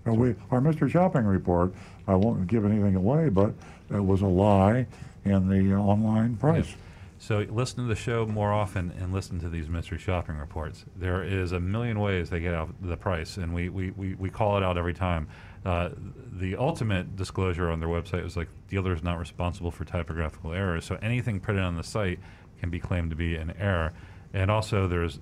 And 0.07 0.19
we, 0.19 0.35
our 0.51 0.61
mystery 0.61 0.91
shopping 0.91 1.25
report, 1.25 1.73
I 2.09 2.17
won't 2.17 2.49
give 2.49 2.65
anything 2.65 2.97
away, 2.97 3.29
but 3.29 3.53
it 3.91 4.05
was 4.05 4.23
a 4.23 4.27
lie 4.27 4.87
in 5.25 5.49
the 5.49 5.77
uh, 5.77 5.79
online 5.79 6.37
price. 6.37 6.67
Yes. 6.67 6.77
So 7.23 7.45
listen 7.51 7.77
to 7.77 7.83
the 7.83 7.95
show 7.95 8.25
more 8.25 8.51
often 8.51 8.95
and 8.99 9.13
listen 9.13 9.39
to 9.41 9.51
these 9.51 9.69
mystery 9.69 9.99
shopping 9.99 10.39
reports. 10.39 10.87
There 10.97 11.23
is 11.23 11.53
a 11.53 11.61
million 11.61 12.01
ways 12.01 12.31
they 12.31 12.41
get 12.41 12.55
out 12.55 12.71
the 12.81 12.97
price, 12.97 13.37
and 13.37 13.53
we, 13.53 13.69
we, 13.69 13.91
we, 13.91 14.15
we 14.15 14.31
call 14.31 14.57
it 14.57 14.63
out 14.63 14.79
every 14.79 14.95
time. 14.95 15.29
Uh, 15.67 15.91
the 16.33 16.57
ultimate 16.57 17.17
disclosure 17.17 17.71
on 17.71 17.79
their 17.79 17.91
website 17.91 18.25
is 18.25 18.39
like 18.39 18.49
dealer 18.69 18.95
is 18.95 19.03
not 19.03 19.19
responsible 19.19 19.71
for 19.71 19.85
typographical 19.85 20.55
errors. 20.55 20.87
So 20.87 20.99
anything 21.03 21.41
printed 21.41 21.63
on 21.63 21.77
the 21.77 21.83
site 21.85 22.21
can 22.59 22.71
be 22.71 22.81
claimed 22.81 23.11
to 23.11 23.17
be 23.17 23.37
an 23.37 23.53
error. 23.59 23.93
And 24.33 24.51
also, 24.51 24.89
there's 24.89 25.21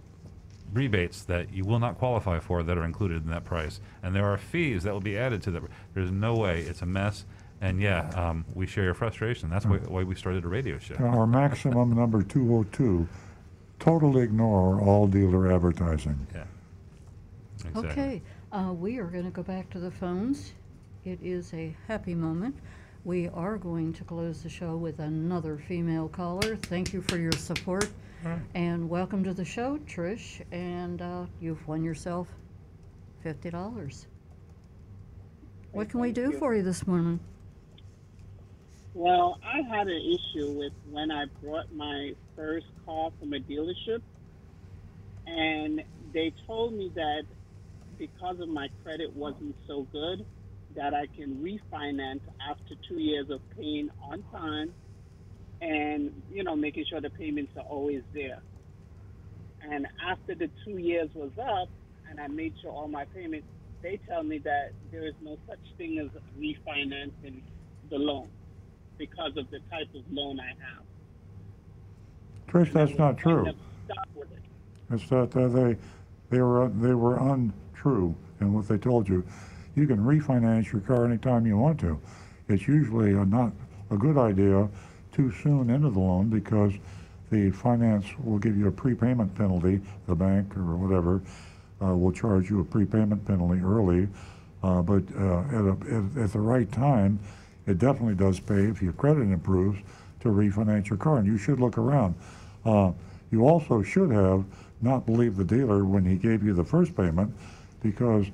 rebates 0.72 1.24
that 1.24 1.52
you 1.52 1.64
will 1.64 1.80
not 1.80 1.98
qualify 1.98 2.38
for 2.38 2.62
that 2.62 2.78
are 2.78 2.84
included 2.84 3.24
in 3.24 3.30
that 3.30 3.44
price. 3.44 3.80
And 4.04 4.14
there 4.14 4.26
are 4.26 4.38
fees 4.38 4.84
that 4.84 4.92
will 4.92 5.00
be 5.00 5.18
added 5.18 5.42
to 5.42 5.50
that. 5.50 5.62
There's 5.94 6.12
no 6.12 6.36
way. 6.36 6.60
It's 6.60 6.82
a 6.82 6.86
mess. 6.86 7.24
And 7.60 7.80
yeah, 7.80 8.08
um, 8.10 8.44
we 8.54 8.66
share 8.66 8.84
your 8.84 8.94
frustration. 8.94 9.50
That's 9.50 9.66
why, 9.66 9.78
why 9.78 10.04
we 10.04 10.14
started 10.14 10.44
a 10.44 10.48
radio 10.48 10.78
show. 10.78 10.94
Our 10.96 11.26
maximum 11.26 11.94
number 11.94 12.22
202, 12.22 13.08
totally 13.80 14.22
ignore 14.22 14.80
all 14.80 15.06
dealer 15.06 15.52
advertising. 15.52 16.26
Yeah. 16.34 16.44
Exactly. 17.66 17.90
Okay, 17.90 18.22
uh, 18.52 18.72
we 18.72 18.98
are 18.98 19.06
going 19.06 19.24
to 19.24 19.30
go 19.30 19.42
back 19.42 19.68
to 19.70 19.80
the 19.80 19.90
phones. 19.90 20.52
It 21.04 21.18
is 21.22 21.52
a 21.52 21.74
happy 21.88 22.14
moment. 22.14 22.56
We 23.04 23.28
are 23.28 23.56
going 23.56 23.92
to 23.94 24.04
close 24.04 24.42
the 24.42 24.48
show 24.48 24.76
with 24.76 25.00
another 25.00 25.56
female 25.56 26.08
caller. 26.08 26.56
Thank 26.56 26.92
you 26.92 27.02
for 27.02 27.18
your 27.18 27.32
support. 27.32 27.88
And 28.54 28.88
welcome 28.88 29.22
to 29.24 29.32
the 29.32 29.44
show, 29.44 29.78
Trish. 29.86 30.42
And 30.52 31.00
uh, 31.00 31.26
you've 31.40 31.66
won 31.68 31.84
yourself 31.84 32.28
$50. 33.24 34.06
What 35.72 35.88
can 35.88 36.00
we 36.00 36.12
do 36.12 36.32
for 36.32 36.54
you 36.54 36.62
this 36.62 36.86
morning? 36.86 37.20
Well, 38.98 39.38
I 39.44 39.62
had 39.76 39.88
an 39.88 40.02
issue 40.02 40.52
with 40.58 40.74
when 40.84 41.12
I 41.12 41.26
brought 41.42 41.66
my 41.74 42.12
first 42.36 42.66
car 42.84 43.12
from 43.20 43.32
a 43.34 43.38
dealership, 43.38 44.02
and 45.26 45.80
they 46.14 46.34
told 46.46 46.74
me 46.74 46.92
that 46.96 47.24
because 47.98 48.38
of 48.40 48.48
my 48.48 48.68
credit 48.82 49.14
wasn't 49.14 49.56
so 49.66 49.88
good, 49.92 50.26
that 50.76 50.94
I 50.94 51.06
can 51.16 51.42
refinance 51.44 52.22
after 52.50 52.74
two 52.88 52.98
years 53.00 53.28
of 53.30 53.40
paying 53.56 53.90
on 54.10 54.24
time, 54.32 54.74
and 55.62 56.12
you 56.28 56.44
know 56.44 56.56
making 56.56 56.86
sure 56.90 57.00
the 57.00 57.10
payments 57.10 57.52
are 57.56 57.64
always 57.70 58.02
there. 58.14 58.42
And 59.62 59.86
after 60.10 60.34
the 60.34 60.50
two 60.64 60.78
years 60.78 61.10
was 61.14 61.32
up, 61.40 61.70
and 62.10 62.20
I 62.20 62.28
made 62.28 62.54
sure 62.62 62.72
all 62.72 62.88
my 62.88 63.06
payments, 63.14 63.48
they 63.82 64.00
tell 64.08 64.22
me 64.24 64.40
that 64.44 64.72
there 64.92 65.06
is 65.08 65.14
no 65.22 65.38
such 65.48 65.60
thing 65.78 65.98
as 66.04 66.10
refinancing 66.38 67.44
the 67.90 67.96
loan 67.98 68.28
because 68.98 69.36
of 69.36 69.50
the 69.50 69.60
type 69.70 69.88
of 69.94 70.02
loan 70.10 70.40
I 70.40 70.48
have. 70.48 70.84
Trish, 72.48 72.72
that's 72.72 72.98
not 72.98 73.16
true. 73.16 73.44
Kind 73.44 73.48
of 73.48 73.56
stuck 73.84 74.08
with 74.14 74.32
it. 74.32 74.38
It's 74.90 75.08
that 75.08 75.36
uh, 75.36 75.48
they, 75.48 75.76
they 76.30 76.42
were, 76.42 76.68
they 76.68 76.94
were 76.94 77.16
untrue 77.16 78.14
in 78.40 78.52
what 78.52 78.68
they 78.68 78.78
told 78.78 79.08
you. 79.08 79.24
You 79.76 79.86
can 79.86 79.98
refinance 79.98 80.72
your 80.72 80.80
car 80.80 81.04
anytime 81.04 81.46
you 81.46 81.56
want 81.56 81.78
to. 81.80 82.00
It's 82.48 82.66
usually 82.66 83.12
a 83.12 83.24
not 83.24 83.52
a 83.90 83.96
good 83.96 84.16
idea 84.16 84.68
too 85.12 85.32
soon 85.42 85.70
into 85.70 85.90
the 85.90 85.98
loan 85.98 86.28
because 86.28 86.72
the 87.30 87.50
finance 87.50 88.06
will 88.24 88.38
give 88.38 88.56
you 88.56 88.68
a 88.68 88.72
prepayment 88.72 89.34
penalty, 89.34 89.80
the 90.06 90.14
bank 90.14 90.56
or 90.56 90.76
whatever, 90.76 91.20
uh, 91.82 91.94
will 91.94 92.12
charge 92.12 92.48
you 92.50 92.60
a 92.60 92.64
prepayment 92.64 93.24
penalty 93.26 93.60
early. 93.60 94.08
Uh, 94.62 94.82
but 94.82 95.02
uh, 95.16 95.40
at, 95.40 95.64
a, 95.64 95.76
at, 95.90 96.24
at 96.24 96.32
the 96.32 96.40
right 96.40 96.72
time, 96.72 97.18
it 97.68 97.78
definitely 97.78 98.14
does 98.14 98.40
pay 98.40 98.64
if 98.64 98.80
your 98.80 98.94
credit 98.94 99.22
improves 99.22 99.78
to 100.20 100.28
refinance 100.28 100.88
your 100.88 100.96
car. 100.96 101.18
And 101.18 101.26
you 101.26 101.36
should 101.36 101.60
look 101.60 101.76
around. 101.76 102.14
Uh, 102.64 102.92
you 103.30 103.46
also 103.46 103.82
should 103.82 104.10
have 104.10 104.44
not 104.80 105.04
believed 105.04 105.36
the 105.36 105.44
dealer 105.44 105.84
when 105.84 106.04
he 106.04 106.16
gave 106.16 106.42
you 106.42 106.54
the 106.54 106.64
first 106.64 106.96
payment 106.96 107.34
because 107.82 108.26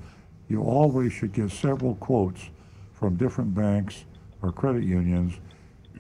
you 0.49 0.63
always 0.63 1.13
should 1.13 1.33
get 1.33 1.51
several 1.51 1.97
quotes 1.97 2.49
from 2.93 3.17
different 3.17 3.55
banks 3.55 4.05
or 4.41 4.53
credit 4.53 4.85
unions. 4.85 5.35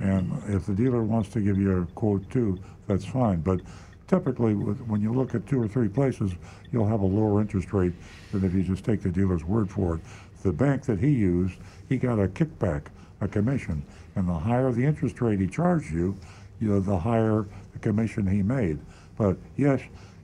And 0.00 0.40
if 0.48 0.66
the 0.66 0.74
dealer 0.74 1.02
wants 1.02 1.28
to 1.30 1.40
give 1.40 1.58
you 1.58 1.82
a 1.82 1.86
quote 1.94 2.28
too, 2.30 2.58
that's 2.86 3.04
fine. 3.04 3.40
But 3.40 3.60
typically, 4.06 4.54
when 4.54 5.00
you 5.00 5.12
look 5.12 5.34
at 5.34 5.46
two 5.46 5.60
or 5.60 5.66
three 5.66 5.88
places, 5.88 6.32
you'll 6.70 6.86
have 6.86 7.00
a 7.00 7.06
lower 7.06 7.40
interest 7.40 7.72
rate 7.72 7.94
than 8.30 8.44
if 8.44 8.54
you 8.54 8.62
just 8.62 8.84
take 8.84 9.02
the 9.02 9.10
dealer's 9.10 9.44
word 9.44 9.70
for 9.70 9.96
it. 9.96 10.02
The 10.42 10.52
bank 10.52 10.84
that 10.84 11.00
he 11.00 11.08
used, 11.08 11.58
he 11.88 11.96
got 11.96 12.18
a 12.18 12.28
kickback, 12.28 12.86
a 13.20 13.28
commission. 13.28 13.84
And 14.16 14.28
the 14.28 14.34
higher 14.34 14.70
the 14.72 14.84
interest 14.84 15.20
rate 15.20 15.40
he 15.40 15.46
charged 15.46 15.90
you, 15.92 16.16
you 16.60 16.68
know, 16.68 16.80
the 16.80 16.98
higher 16.98 17.46
the 17.72 17.78
commission 17.80 18.26
he 18.26 18.42
made. 18.42 18.78
But 19.16 19.36
yes, 19.56 19.80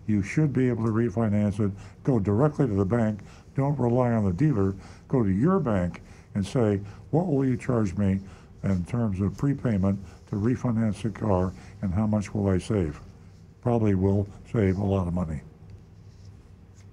you 0.06 0.22
should 0.22 0.52
be 0.52 0.68
able 0.68 0.84
to 0.84 0.92
refinance 0.92 1.60
it. 1.60 1.72
Go 2.04 2.18
directly 2.18 2.66
to 2.66 2.74
the 2.74 2.84
bank. 2.84 3.20
Don't 3.56 3.78
rely 3.78 4.12
on 4.12 4.24
the 4.24 4.32
dealer. 4.32 4.74
Go 5.08 5.22
to 5.22 5.30
your 5.30 5.60
bank 5.60 6.02
and 6.34 6.46
say, 6.46 6.80
what 7.10 7.26
will 7.26 7.44
you 7.44 7.56
charge 7.56 7.96
me 7.96 8.20
in 8.62 8.84
terms 8.84 9.20
of 9.20 9.36
prepayment 9.36 9.98
to 10.28 10.36
refinance 10.36 11.02
the 11.02 11.10
car 11.10 11.52
and 11.82 11.92
how 11.92 12.06
much 12.06 12.34
will 12.34 12.48
I 12.48 12.58
save? 12.58 13.00
Probably 13.62 13.94
will 13.94 14.26
save 14.52 14.78
a 14.78 14.84
lot 14.84 15.06
of 15.06 15.14
money. 15.14 15.40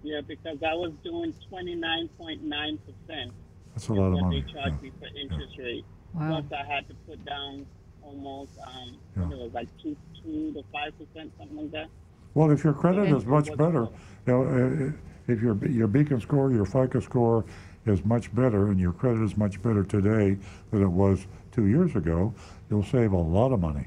Yeah, 0.03 0.22
because 0.22 0.57
I 0.64 0.74
was 0.74 0.94
doing 1.03 1.34
29.9%. 1.52 3.32
That's 3.78 3.90
a 3.90 3.94
lot 3.94 4.08
of 4.08 4.14
what 4.14 4.24
money. 4.24 4.41
they 4.41 4.52
charged 4.54 4.78
yeah. 4.78 4.90
me 4.90 4.91
for 4.99 5.06
interest 5.06 5.56
rate. 5.60 5.86
Wow. 6.16 6.41
Plus, 6.41 6.60
I 6.60 6.66
had 6.74 6.88
to 6.88 6.95
put 7.08 7.24
down 7.26 7.64
almost, 8.02 8.58
um, 8.66 8.98
Yeah. 9.16 9.26
I 9.26 9.30
think 9.30 9.34
it 9.34 9.44
was 9.44 9.54
like 9.54 9.68
two, 9.80 9.95
two 10.24 10.52
to 10.54 10.64
five 10.74 10.94
percent, 10.98 11.32
something 11.38 11.58
like 11.58 11.72
that. 11.74 11.88
Well, 12.34 12.49
if 12.49 12.64
your 12.64 12.74
credit 12.74 13.16
is 13.16 13.24
much 13.28 13.56
better, 13.56 13.88
you 14.26 14.34
know, 14.34 14.44
uh, 14.44 14.91
if 15.32 15.44
your 15.44 15.56
your 15.68 15.86
beacon 15.88 16.20
score, 16.22 16.52
your 16.52 16.66
FICO 16.66 16.99
score 17.02 17.45
is 17.86 18.04
much 18.04 18.34
better, 18.34 18.70
and 18.70 18.80
your 18.80 18.94
credit 18.94 19.22
is 19.24 19.38
much 19.38 19.62
better 19.62 19.84
today 19.84 20.38
than 20.72 20.82
it 20.82 20.88
was 20.88 21.28
two 21.52 21.68
years 21.68 21.95
ago, 21.95 22.34
you'll 22.72 22.84
save 22.84 23.12
a 23.12 23.18
lot 23.18 23.52
of 23.52 23.60
money. 23.60 23.86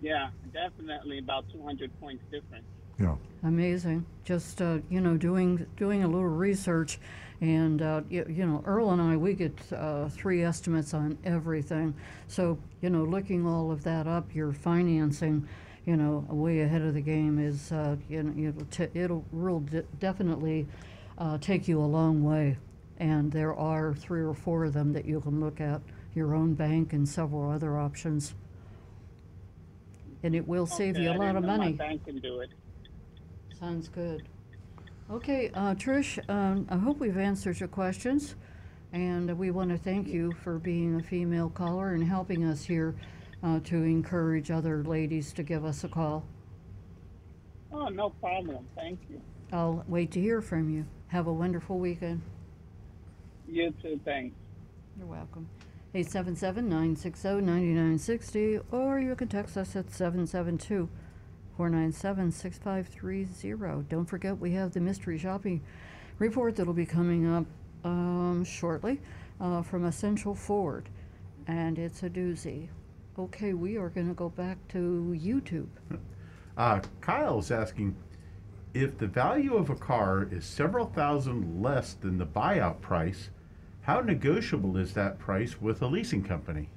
Yeah, 0.00 0.30
definitely 0.52 1.18
about 1.18 1.50
two 1.52 1.62
hundred 1.64 1.90
points 1.98 2.22
difference. 2.30 2.64
Yeah. 2.98 3.16
Amazing. 3.42 4.06
Just 4.24 4.62
uh, 4.62 4.78
you 4.88 5.00
know, 5.00 5.16
doing 5.16 5.66
doing 5.76 6.04
a 6.04 6.06
little 6.06 6.28
research, 6.28 7.00
and 7.40 7.82
uh, 7.82 8.02
you, 8.08 8.24
you 8.28 8.46
know, 8.46 8.62
Earl 8.64 8.90
and 8.92 9.02
I 9.02 9.16
we 9.16 9.34
get 9.34 9.58
uh, 9.72 10.08
three 10.08 10.44
estimates 10.44 10.94
on 10.94 11.18
everything. 11.24 11.94
So 12.28 12.58
you 12.80 12.90
know, 12.90 13.02
looking 13.02 13.46
all 13.46 13.72
of 13.72 13.82
that 13.84 14.06
up, 14.06 14.32
your 14.34 14.52
financing, 14.52 15.48
you 15.86 15.96
know, 15.96 16.24
way 16.28 16.60
ahead 16.60 16.82
of 16.82 16.94
the 16.94 17.00
game 17.00 17.40
is 17.40 17.72
uh, 17.72 17.96
you 18.08 18.22
know 18.22 18.48
it'll 18.48 18.66
t- 18.66 18.98
it'll 18.98 19.24
real 19.32 19.60
de- 19.60 19.82
definitely 19.98 20.68
uh, 21.18 21.38
take 21.38 21.66
you 21.66 21.80
a 21.80 21.84
long 21.86 22.22
way. 22.22 22.58
And 22.98 23.32
there 23.32 23.54
are 23.56 23.92
three 23.94 24.22
or 24.22 24.34
four 24.34 24.64
of 24.64 24.74
them 24.74 24.92
that 24.92 25.04
you 25.04 25.20
can 25.20 25.40
look 25.40 25.60
at, 25.60 25.80
your 26.14 26.34
own 26.36 26.54
bank 26.54 26.92
and 26.92 27.08
several 27.08 27.50
other 27.50 27.76
options. 27.76 28.34
And 30.22 30.36
it 30.36 30.46
will 30.46 30.66
save 30.66 30.96
Okay, 30.96 31.04
you 31.04 31.10
a 31.10 31.12
I 31.12 31.16
lot 31.16 31.34
didn't 31.34 31.36
of 31.38 31.42
know 31.42 31.48
money. 31.48 31.72
My 31.72 31.72
bank 31.72 32.04
can 32.04 32.20
do 32.20 32.40
it. 32.40 32.50
Sounds 33.62 33.86
good. 33.86 34.26
Okay, 35.08 35.48
uh, 35.54 35.72
Trish, 35.76 36.18
um, 36.28 36.66
I 36.68 36.76
hope 36.76 36.98
we've 36.98 37.16
answered 37.16 37.60
your 37.60 37.68
questions. 37.68 38.34
And 38.92 39.38
we 39.38 39.52
want 39.52 39.70
to 39.70 39.78
thank 39.78 40.08
you 40.08 40.32
for 40.42 40.58
being 40.58 40.96
a 40.98 41.02
female 41.02 41.48
caller 41.48 41.94
and 41.94 42.02
helping 42.02 42.44
us 42.44 42.64
here 42.64 42.96
uh, 43.44 43.60
to 43.60 43.76
encourage 43.76 44.50
other 44.50 44.82
ladies 44.82 45.32
to 45.34 45.44
give 45.44 45.64
us 45.64 45.84
a 45.84 45.88
call. 45.88 46.24
Oh, 47.72 47.86
no 47.86 48.10
problem. 48.10 48.66
Thank 48.74 48.98
you. 49.08 49.22
I'll 49.52 49.84
wait 49.86 50.10
to 50.10 50.20
hear 50.20 50.42
from 50.42 50.68
you. 50.68 50.84
Have 51.06 51.28
a 51.28 51.32
wonderful 51.32 51.78
weekend. 51.78 52.20
You 53.46 53.72
too. 53.80 54.00
Thanks. 54.04 54.34
You're 54.98 55.06
welcome. 55.06 55.48
877 55.94 56.68
960 56.68 57.28
9960, 57.28 58.58
or 58.72 58.98
you 58.98 59.14
can 59.14 59.28
text 59.28 59.56
us 59.56 59.76
at 59.76 59.92
772 59.92 60.88
497 61.56 62.32
6530. 62.32 63.86
Don't 63.88 64.06
forget, 64.06 64.38
we 64.38 64.52
have 64.52 64.72
the 64.72 64.80
mystery 64.80 65.18
shopping 65.18 65.60
report 66.18 66.56
that'll 66.56 66.72
be 66.72 66.86
coming 66.86 67.26
up 67.26 67.46
um, 67.84 68.44
shortly 68.44 69.00
uh, 69.40 69.62
from 69.62 69.84
Essential 69.84 70.34
Ford, 70.34 70.88
and 71.46 71.78
it's 71.78 72.02
a 72.02 72.10
doozy. 72.10 72.68
Okay, 73.18 73.52
we 73.52 73.76
are 73.76 73.90
going 73.90 74.08
to 74.08 74.14
go 74.14 74.30
back 74.30 74.56
to 74.68 75.14
YouTube. 75.18 75.66
Uh, 76.56 76.80
Kyle's 77.00 77.50
asking 77.50 77.94
if 78.74 78.96
the 78.98 79.06
value 79.06 79.54
of 79.54 79.68
a 79.70 79.74
car 79.74 80.28
is 80.30 80.44
several 80.44 80.86
thousand 80.86 81.62
less 81.62 81.94
than 81.94 82.18
the 82.18 82.26
buyout 82.26 82.80
price, 82.80 83.30
how 83.82 84.00
negotiable 84.00 84.76
is 84.76 84.94
that 84.94 85.18
price 85.18 85.60
with 85.60 85.82
a 85.82 85.86
leasing 85.86 86.22
company? 86.22 86.70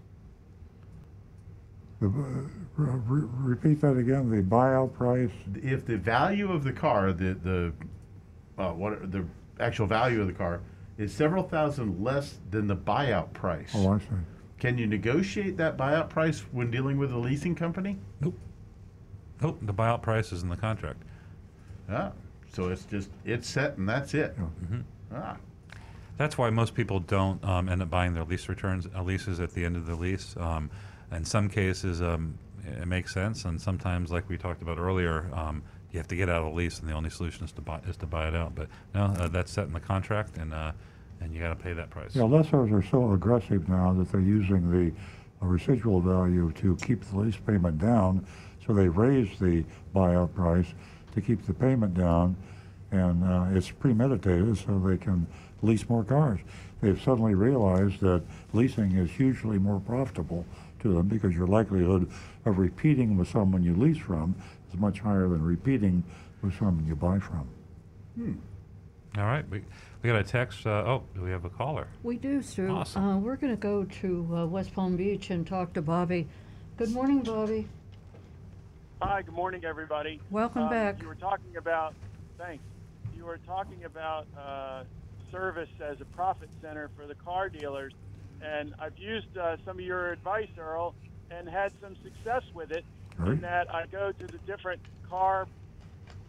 The, 2.02 2.08
uh, 2.08 2.65
re- 2.78 3.00
re- 3.08 3.28
repeat 3.32 3.82
that 3.82 3.98
again. 3.98 4.30
The 4.30 4.42
buyout 4.42 4.94
price. 4.94 5.30
If 5.56 5.86
the 5.86 5.98
value 5.98 6.52
of 6.52 6.64
the 6.64 6.74
car, 6.74 7.14
the 7.14 7.34
the 7.36 7.74
uh, 8.58 8.72
what 8.74 9.12
the 9.12 9.26
actual 9.60 9.88
value 9.88 10.22
of 10.22 10.28
the 10.28 10.34
car 10.34 10.62
is 10.98 11.14
several 11.14 11.44
thousand 11.44 12.04
less 12.04 12.40
than 12.52 12.68
the 12.68 12.76
buyout 12.76 13.34
price, 13.34 13.72
Oh, 13.76 13.94
I 13.94 14.00
see. 14.00 14.06
can 14.60 14.78
you 14.78 14.88
negotiate 14.88 15.58
that 15.58 15.78
buyout 15.78 16.10
price 16.10 16.40
when 16.52 16.72
dealing 16.72 16.98
with 16.98 17.12
a 17.12 17.18
leasing 17.18 17.54
company? 17.56 17.98
Nope. 18.22 18.38
Nope. 19.42 19.58
The 19.62 19.74
buyout 19.74 20.02
price 20.02 20.32
is 20.32 20.44
in 20.44 20.50
the 20.50 20.56
contract. 20.56 21.02
Ah, 21.90 22.12
so 22.54 22.70
it's 22.70 22.86
just 22.86 23.10
it's 23.26 23.48
set 23.50 23.78
and 23.78 23.88
that's 23.88 24.14
it. 24.14 24.38
Mm-hmm. 24.40 24.80
Ah, 25.14 25.38
That's 26.18 26.38
why 26.38 26.50
most 26.50 26.74
people 26.74 27.00
don't 27.02 27.44
um, 27.44 27.68
end 27.68 27.82
up 27.82 27.90
buying 27.90 28.14
their 28.14 28.24
lease 28.24 28.48
returns 28.48 28.88
uh, 28.96 29.04
leases 29.04 29.40
at 29.42 29.52
the 29.54 29.66
end 29.66 29.76
of 29.76 29.86
the 29.86 29.96
lease. 29.96 30.36
Um, 30.38 30.70
in 31.12 31.26
some 31.26 31.50
cases, 31.50 32.02
um, 32.02 32.38
it, 32.66 32.88
makes 32.88 33.14
sense. 33.14 33.46
And 33.46 33.62
sometimes, 33.62 34.12
like 34.12 34.28
we 34.30 34.38
talked 34.38 34.62
about 34.62 34.78
earlier, 34.78 35.30
um, 35.34 35.64
you 35.92 36.00
have 36.00 36.08
to 36.10 36.16
get 36.16 36.30
out 36.30 36.44
of 36.44 36.52
the 36.52 36.58
lease, 36.58 36.80
and 36.80 36.90
the 36.90 36.94
only 36.94 37.10
solution 37.10 37.46
is 37.46 37.52
to 37.54 37.62
buy 37.62 37.80
is 37.88 37.98
to 37.98 38.06
buy 38.06 38.28
it 38.28 38.36
out. 38.36 38.56
But 38.56 38.68
no, 38.94 39.06
uh, 39.06 39.28
that's 39.28 39.52
set 39.52 39.68
in 39.68 39.74
the 39.74 39.80
contract, 39.80 40.38
and 40.38 40.54
uh, 40.54 40.72
and 41.22 41.34
you 41.34 41.42
got 41.42 41.50
to 41.50 41.56
pay 41.56 41.74
that 41.74 41.90
price. 41.90 42.16
Yeah, 42.16 42.24
lessors 42.24 42.72
are 42.72 42.84
so 42.84 43.14
aggressive 43.14 43.70
now 43.70 43.94
that 43.94 44.12
they're 44.12 44.22
using 44.22 44.72
the 44.72 44.92
residual 45.46 46.02
value 46.02 46.52
to 46.54 46.76
keep 46.78 47.04
the 47.06 47.18
lease 47.18 47.38
payment 47.38 47.80
down. 47.80 48.26
So 48.66 48.74
they 48.74 48.88
raise 48.88 49.38
the 49.40 49.64
buyout 49.96 50.34
price 50.34 50.68
to 51.14 51.22
keep 51.22 51.46
the 51.46 51.54
payment 51.54 51.94
down, 51.94 52.36
and 52.92 53.24
uh, 53.24 53.58
it's 53.58 53.70
premeditated 53.70 54.58
so 54.58 54.80
they 54.80 54.98
can 54.98 55.28
lease 55.62 55.88
more 55.88 56.04
cars. 56.04 56.40
They've 56.82 57.02
suddenly 57.02 57.36
realized 57.36 58.00
that 58.02 58.24
leasing 58.54 58.94
is 58.94 59.10
hugely 59.10 59.58
more 59.58 59.80
profitable 59.80 60.46
to 60.82 60.94
them 60.94 61.08
because 61.08 61.34
your 61.34 61.48
likelihood 61.48 62.10
of 62.46 62.58
repeating 62.58 63.18
with 63.18 63.28
someone 63.30 63.64
you 63.64 63.76
lease 63.76 63.98
from 63.98 64.36
is 64.72 64.80
much 64.80 65.00
higher 65.00 65.28
than 65.28 65.42
repeating 65.44 66.04
with 66.42 66.58
someone 66.58 66.86
you 66.86 66.96
buy 66.96 67.20
from. 67.20 67.48
All 69.18 69.24
right, 69.24 69.48
we 69.50 69.62
we 70.04 70.10
got 70.10 70.20
a 70.20 70.24
text. 70.24 70.66
Uh, 70.68 70.84
oh, 70.86 71.04
do 71.16 71.22
we 71.22 71.32
have 71.32 71.46
a 71.46 71.50
caller? 71.50 71.88
We 72.04 72.18
do, 72.18 72.42
Stu. 72.42 72.68
Awesome. 72.68 73.04
Uh, 73.04 73.18
we're 73.18 73.38
going 73.38 73.54
to 73.54 73.60
go 73.60 73.86
to 73.86 74.30
uh, 74.36 74.46
West 74.46 74.74
Palm 74.74 74.96
Beach 74.98 75.30
and 75.30 75.48
talk 75.48 75.74
to 75.74 75.82
Bobby. 75.82 76.28
Good 76.78 76.92
morning, 76.92 77.22
Bobby. 77.22 77.68
Hi, 79.02 79.22
good 79.22 79.34
morning, 79.34 79.64
everybody. 79.66 80.20
Welcome 80.32 80.64
Um, 80.64 80.70
back. 80.70 81.02
You 81.02 81.08
were 81.08 81.16
talking 81.16 81.58
about, 81.58 81.94
thanks. 82.38 82.64
You 83.16 83.26
were 83.26 83.40
talking 83.48 83.84
about 83.86 84.28
uh, 84.38 84.84
service 85.32 85.70
as 85.82 86.00
a 86.02 86.06
profit 86.06 86.50
center 86.62 86.90
for 86.98 87.06
the 87.08 87.16
car 87.16 87.50
dealers, 87.50 87.94
and 88.42 88.74
I've 88.80 88.98
used 88.98 89.38
uh, 89.38 89.58
some 89.66 89.78
of 89.78 89.86
your 89.86 90.12
advice, 90.12 90.50
Earl, 90.58 90.96
and 91.32 91.48
had 91.50 91.72
some 91.82 91.96
success 92.04 92.44
with 92.54 92.72
it. 92.72 92.86
Right. 93.18 93.32
In 93.32 93.42
that 93.42 93.74
I 93.74 93.86
go 93.88 94.12
to 94.12 94.28
the 94.28 94.38
different 94.40 94.82
car, 95.10 95.48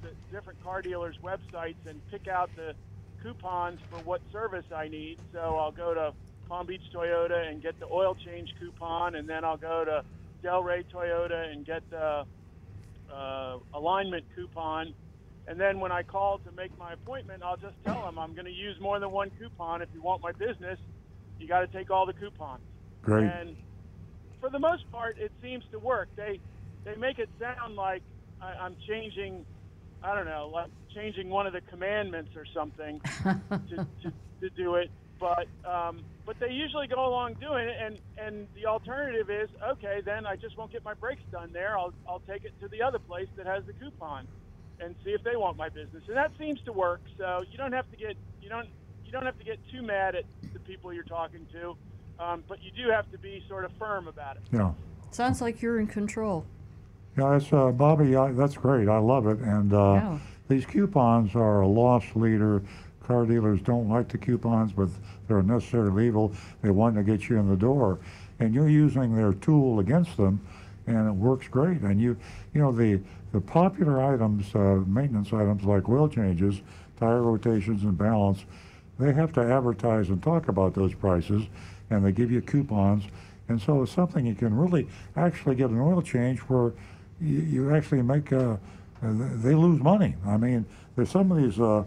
the 0.03 0.11
different 0.31 0.63
car 0.63 0.83
dealers' 0.83 1.17
websites 1.23 1.77
and 1.87 2.01
pick 2.11 2.29
out 2.29 2.51
the 2.57 2.75
coupons 3.23 3.81
for 3.91 3.99
what 4.01 4.21
service 4.33 4.65
I 4.75 4.89
need. 4.89 5.19
So 5.33 5.57
I'll 5.57 5.73
go 5.73 5.95
to 5.95 6.13
Palm 6.49 6.67
Beach 6.67 6.83
Toyota 6.95 7.49
and 7.51 7.61
get 7.61 7.79
the 7.81 7.87
oil 7.87 8.17
change 8.25 8.55
coupon, 8.61 9.17
and 9.17 9.29
then 9.29 9.45
I'll 9.45 9.57
go 9.57 9.85
to 9.85 10.05
Delray 10.45 10.85
Toyota 10.93 11.53
and 11.53 11.67
get 11.67 11.89
the 11.91 12.25
uh, 13.13 13.59
alignment 13.75 14.25
coupon. 14.35 14.95
And 15.49 15.61
then 15.61 15.81
when 15.81 15.93
I 15.93 16.03
call 16.03 16.39
to 16.39 16.53
make 16.53 16.77
my 16.79 16.93
appointment, 16.93 17.43
I'll 17.43 17.57
just 17.57 17.77
tell 17.85 18.03
them 18.03 18.19
I'm 18.19 18.35
going 18.35 18.47
to 18.47 18.53
use 18.53 18.77
more 18.81 18.99
than 18.99 19.11
one 19.11 19.31
coupon. 19.39 19.83
If 19.83 19.89
you 19.95 20.03
want 20.03 20.23
my 20.23 20.33
business, 20.33 20.79
you 21.39 21.49
got 21.49 21.61
to 21.61 21.67
take 21.67 21.91
all 21.91 22.07
the 22.07 22.13
coupons. 22.13 22.63
Great. 23.03 23.25
And 23.25 23.57
for 24.41 24.51
the 24.51 24.59
most 24.59 24.91
part, 24.91 25.19
it 25.19 25.33
seems 25.43 25.65
to 25.73 25.79
work. 25.79 26.09
They 26.17 26.41
they 26.85 26.95
make 26.97 27.19
it 27.19 27.29
sound 27.41 27.77
like 27.77 28.03
I, 28.41 28.53
I'm 28.53 28.77
changing, 28.89 29.45
I 30.03 30.15
don't 30.15 30.27
know, 30.27 30.51
like 30.53 30.71
changing 30.95 31.29
one 31.29 31.47
of 31.47 31.53
the 31.53 31.61
commandments 31.63 32.31
or 32.37 32.45
something 32.55 33.01
to, 33.25 33.87
to, 34.03 34.13
to 34.41 34.51
do 34.57 34.77
it. 34.77 34.91
But 35.19 35.47
um, 35.65 36.01
but 36.27 36.37
they 36.41 36.51
usually 36.51 36.87
go 36.87 37.07
along 37.07 37.35
doing 37.35 37.67
it, 37.69 37.77
and 37.81 37.99
and 38.19 38.47
the 38.55 38.67
alternative 38.67 39.31
is 39.31 39.49
okay. 39.73 40.03
Then 40.05 40.27
I 40.27 40.37
just 40.37 40.59
won't 40.59 40.71
get 40.71 40.85
my 40.85 40.95
brakes 40.95 41.23
done 41.33 41.51
there. 41.53 41.79
I'll 41.79 41.95
I'll 42.07 42.23
take 42.29 42.45
it 42.45 42.53
to 42.61 42.69
the 42.69 42.83
other 42.83 42.99
place 42.99 43.29
that 43.37 43.47
has 43.47 43.65
the 43.65 43.73
coupon, 43.73 44.27
and 44.79 44.95
see 45.05 45.11
if 45.11 45.23
they 45.25 45.37
want 45.37 45.57
my 45.57 45.71
business. 45.71 46.03
And 46.07 46.17
that 46.17 46.33
seems 46.39 46.61
to 46.67 46.73
work. 46.73 47.01
So 47.17 47.45
you 47.51 47.57
don't 47.57 47.73
have 47.73 47.91
to 47.91 47.97
get 47.97 48.17
you 48.43 48.51
don't 48.51 48.69
you 49.07 49.13
don't 49.13 49.25
have 49.25 49.39
to 49.39 49.45
get 49.45 49.59
too 49.71 49.83
mad 49.83 50.15
at 50.15 50.25
the 50.53 50.59
people 50.61 50.93
you're 50.93 51.05
talking 51.05 51.47
to, 51.53 51.77
um, 52.23 52.43
but 52.49 52.59
you 52.63 52.71
do 52.73 52.91
have 52.91 53.11
to 53.13 53.19
be 53.19 53.43
sort 53.49 53.65
of 53.65 53.71
firm 53.79 54.09
about 54.09 54.37
it. 54.37 54.43
Yeah. 54.53 54.73
Sounds 55.13 55.41
like 55.41 55.63
you're 55.63 55.79
in 55.79 55.87
control. 55.87 56.45
Yeah, 57.17 57.37
it's 57.37 57.51
uh, 57.53 57.71
Bobby. 57.71 58.17
I, 58.17 58.33
that's 58.33 58.57
great. 58.57 58.89
I 58.89 58.99
love 58.99 59.27
it. 59.27 59.39
And 59.39 59.73
uh, 59.73 59.95
Yeah. 59.95 60.19
these 60.49 60.67
coupons 60.67 61.35
are 61.35 61.61
a 61.63 61.67
loss 61.69 62.05
leader. 62.15 62.63
Car 63.03 63.25
dealers 63.25 63.61
don't 63.63 63.89
like 63.89 64.09
the 64.09 64.19
coupons, 64.19 64.73
but 64.73 64.89
they're 65.29 65.43
necessarily 65.43 66.09
evil. 66.09 66.33
They 66.61 66.71
want 66.71 66.97
to 66.97 67.05
get 67.05 67.29
you 67.29 67.39
in 67.39 67.49
the 67.49 67.57
door, 67.57 68.01
and 68.41 68.53
you're 68.53 68.69
using 68.69 69.15
their 69.15 69.33
tool 69.33 69.79
against 69.79 70.17
them, 70.17 70.41
and 70.89 71.07
it 71.09 71.13
works 71.13 71.47
great. 71.47 71.83
And 71.83 72.01
you, 72.01 72.17
you 72.53 72.61
know, 72.61 72.73
the 72.73 73.01
the 73.33 73.41
popular 73.41 74.03
items, 74.03 74.53
uh, 74.55 74.83
maintenance 74.87 75.33
items 75.33 75.63
like 75.65 75.89
oil 75.89 76.09
changes, 76.09 76.61
tire 76.99 77.23
rotations, 77.23 77.85
and 77.85 77.97
balance, 77.97 78.45
they 78.99 79.13
have 79.13 79.33
to 79.35 79.41
advertise 79.41 80.09
and 80.09 80.23
talk 80.23 80.49
about 80.49 80.75
those 80.75 80.95
prices, 80.95 81.45
and 81.91 82.05
they 82.05 82.13
give 82.13 82.31
you 82.31 82.41
coupons. 82.41 83.05
And 83.49 83.61
so 83.61 83.83
it's 83.83 83.93
something 83.93 84.27
you 84.27 84.35
can 84.35 84.57
really 84.57 84.89
actually 85.17 85.55
get 85.55 85.71
an 85.71 85.81
oil 85.81 86.03
change 86.03 86.41
where 86.41 86.73
you, 87.21 87.39
you 87.41 87.75
actually 87.75 88.03
make, 88.03 88.33
uh, 88.33 88.57
uh, 88.57 88.57
they 89.03 89.55
lose 89.55 89.81
money. 89.81 90.15
I 90.27 90.37
mean, 90.37 90.65
there's 90.97 91.11
some 91.11 91.31
of 91.31 91.39
these 91.39 91.61
uh, 91.61 91.85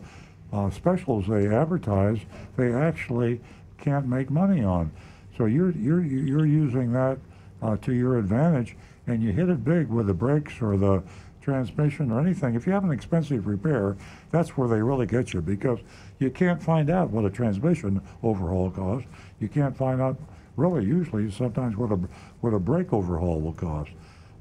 uh, 0.53 0.69
specials 0.69 1.27
they 1.27 1.47
advertise, 1.47 2.19
they 2.55 2.73
actually 2.73 3.41
can't 3.77 4.07
make 4.07 4.29
money 4.29 4.63
on. 4.63 4.91
So 5.37 5.45
you're, 5.45 5.71
you're, 5.71 6.03
you're 6.03 6.45
using 6.45 6.91
that 6.93 7.17
uh, 7.61 7.77
to 7.77 7.93
your 7.93 8.17
advantage, 8.17 8.75
and 9.07 9.21
you 9.23 9.31
hit 9.31 9.49
it 9.49 9.63
big 9.63 9.87
with 9.87 10.07
the 10.07 10.13
brakes 10.13 10.61
or 10.61 10.77
the 10.77 11.03
transmission 11.41 12.11
or 12.11 12.19
anything. 12.19 12.55
If 12.55 12.65
you 12.67 12.73
have 12.73 12.83
an 12.83 12.91
expensive 12.91 13.47
repair, 13.47 13.95
that's 14.31 14.57
where 14.57 14.67
they 14.67 14.81
really 14.81 15.05
get 15.05 15.33
you 15.33 15.41
because 15.41 15.79
you 16.19 16.29
can't 16.29 16.61
find 16.61 16.89
out 16.89 17.09
what 17.09 17.25
a 17.25 17.29
transmission 17.29 18.01
overhaul 18.23 18.71
costs. 18.71 19.07
You 19.39 19.47
can't 19.47 19.75
find 19.75 20.01
out 20.01 20.17
really 20.55 20.85
usually 20.85 21.31
sometimes 21.31 21.77
what 21.77 21.91
a 21.91 21.99
what 22.41 22.53
a 22.53 22.59
brake 22.59 22.93
overhaul 22.93 23.39
will 23.39 23.53
cost. 23.53 23.91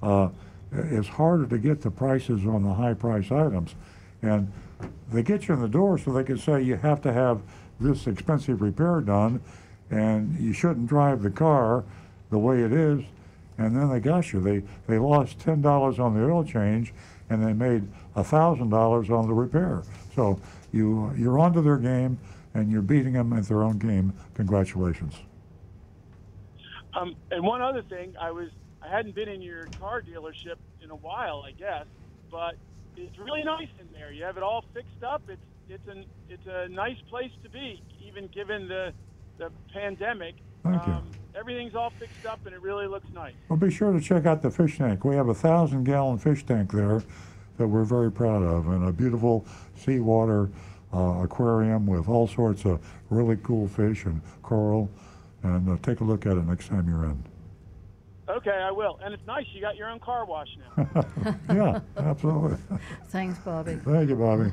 Uh, 0.02 0.28
it's 0.72 1.08
harder 1.08 1.46
to 1.46 1.58
get 1.58 1.80
the 1.80 1.90
prices 1.90 2.44
on 2.44 2.62
the 2.62 2.74
high 2.74 2.94
price 2.94 3.30
items, 3.30 3.74
and 4.22 4.52
they 5.10 5.22
get 5.22 5.48
you 5.48 5.54
in 5.54 5.60
the 5.60 5.68
door 5.68 5.98
so 5.98 6.12
they 6.12 6.24
can 6.24 6.38
say 6.38 6.62
you 6.62 6.76
have 6.76 7.00
to 7.02 7.12
have 7.12 7.40
this 7.80 8.06
expensive 8.06 8.60
repair 8.60 9.00
done, 9.00 9.40
and 9.90 10.38
you 10.38 10.52
shouldn't 10.52 10.86
drive 10.86 11.22
the 11.22 11.30
car 11.30 11.84
the 12.30 12.38
way 12.38 12.62
it 12.62 12.72
is. 12.72 13.02
And 13.58 13.76
then 13.76 13.90
they 13.90 14.00
got 14.00 14.32
you. 14.32 14.40
They 14.40 14.62
they 14.86 14.98
lost 14.98 15.40
ten 15.40 15.60
dollars 15.60 15.98
on 15.98 16.14
the 16.14 16.24
oil 16.24 16.44
change, 16.44 16.94
and 17.28 17.44
they 17.44 17.52
made 17.52 17.88
thousand 18.16 18.70
dollars 18.70 19.10
on 19.10 19.26
the 19.26 19.34
repair. 19.34 19.82
So 20.14 20.40
you 20.72 21.12
you're 21.16 21.38
onto 21.38 21.60
their 21.62 21.76
game, 21.78 22.18
and 22.54 22.70
you're 22.70 22.82
beating 22.82 23.14
them 23.14 23.32
at 23.32 23.44
their 23.44 23.62
own 23.62 23.78
game. 23.78 24.12
Congratulations. 24.34 25.14
Um, 26.94 27.16
and 27.30 27.44
one 27.44 27.60
other 27.62 27.82
thing, 27.82 28.14
I 28.20 28.30
was 28.30 28.48
I 28.82 28.88
hadn't 28.88 29.14
been 29.14 29.28
in 29.28 29.42
your 29.42 29.66
car 29.80 30.02
dealership 30.02 30.56
in 30.82 30.90
a 30.90 30.96
while, 30.96 31.44
I 31.46 31.52
guess, 31.52 31.86
but 32.30 32.54
it's 32.96 33.18
really 33.18 33.42
nice 33.42 33.68
in 33.80 33.88
there. 33.92 34.12
You 34.12 34.24
have 34.24 34.36
it 34.36 34.42
all 34.42 34.64
fixed 34.72 35.02
up. 35.02 35.22
It's 35.28 35.42
it's 35.68 35.88
an 35.88 36.04
it's 36.28 36.46
a 36.46 36.68
nice 36.68 37.00
place 37.10 37.32
to 37.42 37.50
be, 37.50 37.82
even 38.06 38.28
given 38.28 38.68
the 38.68 38.92
the 39.38 39.50
pandemic. 39.72 40.36
Thank 40.62 40.86
you. 40.86 40.92
um, 40.94 41.10
Everything's 41.34 41.74
all 41.76 41.90
fixed 41.90 42.26
up, 42.26 42.40
and 42.46 42.54
it 42.54 42.60
really 42.60 42.86
looks 42.88 43.06
nice. 43.14 43.34
Well, 43.48 43.58
be 43.58 43.70
sure 43.70 43.92
to 43.92 44.00
check 44.00 44.26
out 44.26 44.42
the 44.42 44.50
fish 44.50 44.76
tank. 44.78 45.04
We 45.04 45.14
have 45.14 45.28
a 45.28 45.34
thousand 45.34 45.84
gallon 45.84 46.18
fish 46.18 46.44
tank 46.44 46.72
there 46.72 47.02
that 47.58 47.66
we're 47.66 47.84
very 47.84 48.10
proud 48.10 48.42
of, 48.42 48.66
and 48.68 48.88
a 48.88 48.92
beautiful 48.92 49.46
seawater 49.76 50.50
uh, 50.92 51.20
aquarium 51.22 51.86
with 51.86 52.08
all 52.08 52.26
sorts 52.26 52.64
of 52.64 52.80
really 53.10 53.36
cool 53.42 53.68
fish 53.68 54.04
and 54.04 54.20
coral. 54.42 54.90
And 55.44 55.68
uh, 55.70 55.76
take 55.82 56.00
a 56.00 56.04
look 56.04 56.26
at 56.26 56.36
it 56.36 56.44
next 56.44 56.68
time 56.68 56.88
you're 56.88 57.04
in. 57.04 57.22
Okay, 58.28 58.50
I 58.50 58.72
will. 58.72 58.98
And 59.02 59.14
it's 59.14 59.26
nice 59.26 59.46
you 59.54 59.60
got 59.60 59.76
your 59.76 59.88
own 59.88 60.00
car 60.00 60.26
wash 60.26 60.48
now. 60.76 61.06
yeah, 61.54 61.80
absolutely. 61.96 62.58
Thanks, 63.08 63.38
Bobby. 63.38 63.76
Thank 63.76 64.08
you, 64.10 64.16
Bobby. 64.16 64.52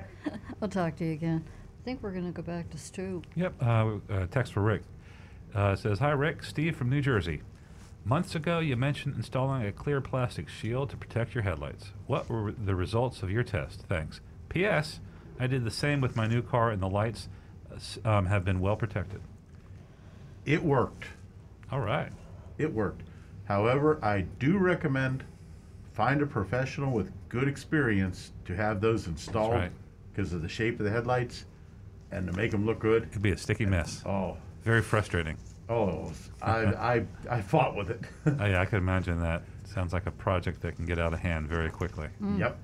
I'll 0.62 0.68
talk 0.68 0.96
to 0.96 1.04
you 1.04 1.12
again. 1.12 1.42
I 1.80 1.84
think 1.84 2.02
we're 2.02 2.12
going 2.12 2.26
to 2.26 2.32
go 2.32 2.42
back 2.42 2.68
to 2.70 2.78
Stu. 2.78 3.22
Yep. 3.34 3.54
Uh, 3.60 3.94
uh, 4.10 4.26
text 4.26 4.52
for 4.52 4.60
Rick. 4.60 4.82
Uh, 5.56 5.74
says, 5.74 6.00
Hi, 6.00 6.10
Rick. 6.10 6.42
Steve 6.44 6.76
from 6.76 6.90
New 6.90 7.00
Jersey. 7.00 7.40
Months 8.04 8.34
ago, 8.34 8.58
you 8.58 8.76
mentioned 8.76 9.16
installing 9.16 9.64
a 9.64 9.72
clear 9.72 10.02
plastic 10.02 10.50
shield 10.50 10.90
to 10.90 10.98
protect 10.98 11.34
your 11.34 11.44
headlights. 11.44 11.92
What 12.06 12.28
were 12.28 12.52
the 12.52 12.74
results 12.74 13.22
of 13.22 13.30
your 13.30 13.42
test? 13.42 13.80
Thanks. 13.88 14.20
P.S. 14.50 15.00
I 15.40 15.46
did 15.46 15.64
the 15.64 15.70
same 15.70 16.02
with 16.02 16.14
my 16.14 16.26
new 16.26 16.42
car, 16.42 16.70
and 16.70 16.82
the 16.82 16.90
lights 16.90 17.30
uh, 18.04 18.10
um, 18.10 18.26
have 18.26 18.44
been 18.44 18.60
well 18.60 18.76
protected. 18.76 19.22
It 20.44 20.62
worked. 20.62 21.06
All 21.72 21.80
right. 21.80 22.12
It 22.58 22.74
worked. 22.74 23.02
However, 23.46 23.98
I 24.04 24.26
do 24.38 24.58
recommend 24.58 25.24
find 25.94 26.20
a 26.20 26.26
professional 26.26 26.92
with 26.92 27.10
good 27.30 27.48
experience 27.48 28.32
to 28.44 28.54
have 28.54 28.82
those 28.82 29.06
installed 29.06 29.54
right. 29.54 29.72
because 30.12 30.34
of 30.34 30.42
the 30.42 30.48
shape 30.50 30.78
of 30.78 30.84
the 30.84 30.92
headlights 30.92 31.46
and 32.12 32.26
to 32.26 32.36
make 32.36 32.50
them 32.50 32.66
look 32.66 32.78
good. 32.78 33.04
It 33.04 33.12
could 33.12 33.22
be 33.22 33.32
a 33.32 33.38
sticky 33.38 33.64
mess. 33.64 34.02
Oh, 34.04 34.36
Very 34.62 34.82
frustrating. 34.82 35.38
Oh, 35.68 36.12
I, 36.42 36.50
I, 36.50 37.06
I 37.30 37.40
fought 37.40 37.74
with 37.74 37.90
it. 37.90 38.00
Oh, 38.26 38.44
yeah, 38.44 38.60
I 38.60 38.64
could 38.64 38.78
imagine 38.78 39.20
that. 39.20 39.42
Sounds 39.64 39.92
like 39.92 40.06
a 40.06 40.10
project 40.10 40.62
that 40.62 40.76
can 40.76 40.86
get 40.86 40.98
out 40.98 41.12
of 41.12 41.20
hand 41.20 41.48
very 41.48 41.70
quickly. 41.70 42.08
Yep. 42.38 42.58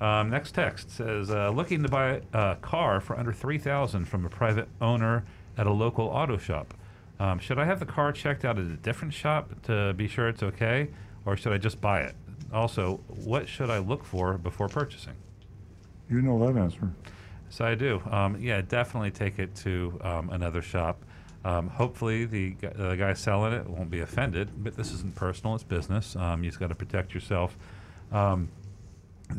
Um, 0.00 0.30
next 0.30 0.54
text 0.54 0.90
says, 0.90 1.30
uh, 1.30 1.50
looking 1.50 1.82
to 1.82 1.88
buy 1.88 2.22
a 2.32 2.56
car 2.56 3.00
for 3.00 3.18
under 3.18 3.32
3000 3.32 4.06
from 4.06 4.24
a 4.24 4.30
private 4.30 4.68
owner 4.80 5.24
at 5.58 5.66
a 5.66 5.72
local 5.72 6.06
auto 6.06 6.38
shop. 6.38 6.72
Um, 7.18 7.38
should 7.38 7.58
I 7.58 7.66
have 7.66 7.80
the 7.80 7.86
car 7.86 8.10
checked 8.12 8.46
out 8.46 8.58
at 8.58 8.64
a 8.64 8.76
different 8.76 9.12
shop 9.12 9.50
to 9.64 9.92
be 9.92 10.08
sure 10.08 10.28
it's 10.28 10.42
okay? 10.42 10.88
or 11.24 11.36
should 11.36 11.52
I 11.52 11.58
just 11.58 11.80
buy 11.80 12.00
it? 12.00 12.14
Also, 12.52 13.00
what 13.08 13.48
should 13.48 13.70
I 13.70 13.78
look 13.78 14.04
for 14.04 14.38
before 14.38 14.68
purchasing? 14.68 15.14
You 16.08 16.22
know 16.22 16.38
that 16.46 16.58
answer. 16.58 16.90
So 17.50 17.64
I 17.64 17.74
do. 17.74 18.02
Um, 18.10 18.40
yeah, 18.40 18.60
definitely 18.62 19.10
take 19.10 19.38
it 19.38 19.54
to 19.56 19.98
um, 20.02 20.30
another 20.30 20.62
shop. 20.62 21.04
Um, 21.44 21.68
hopefully, 21.68 22.26
the, 22.26 22.54
the 22.60 22.96
guy 22.96 23.14
selling 23.14 23.52
it 23.54 23.66
won't 23.66 23.90
be 23.90 24.00
offended, 24.00 24.50
but 24.62 24.76
this 24.76 24.92
isn't 24.92 25.14
personal; 25.14 25.54
it's 25.54 25.64
business. 25.64 26.14
Um, 26.16 26.44
you 26.44 26.50
just 26.50 26.60
got 26.60 26.68
to 26.68 26.74
protect 26.74 27.14
yourself. 27.14 27.56
Um, 28.12 28.50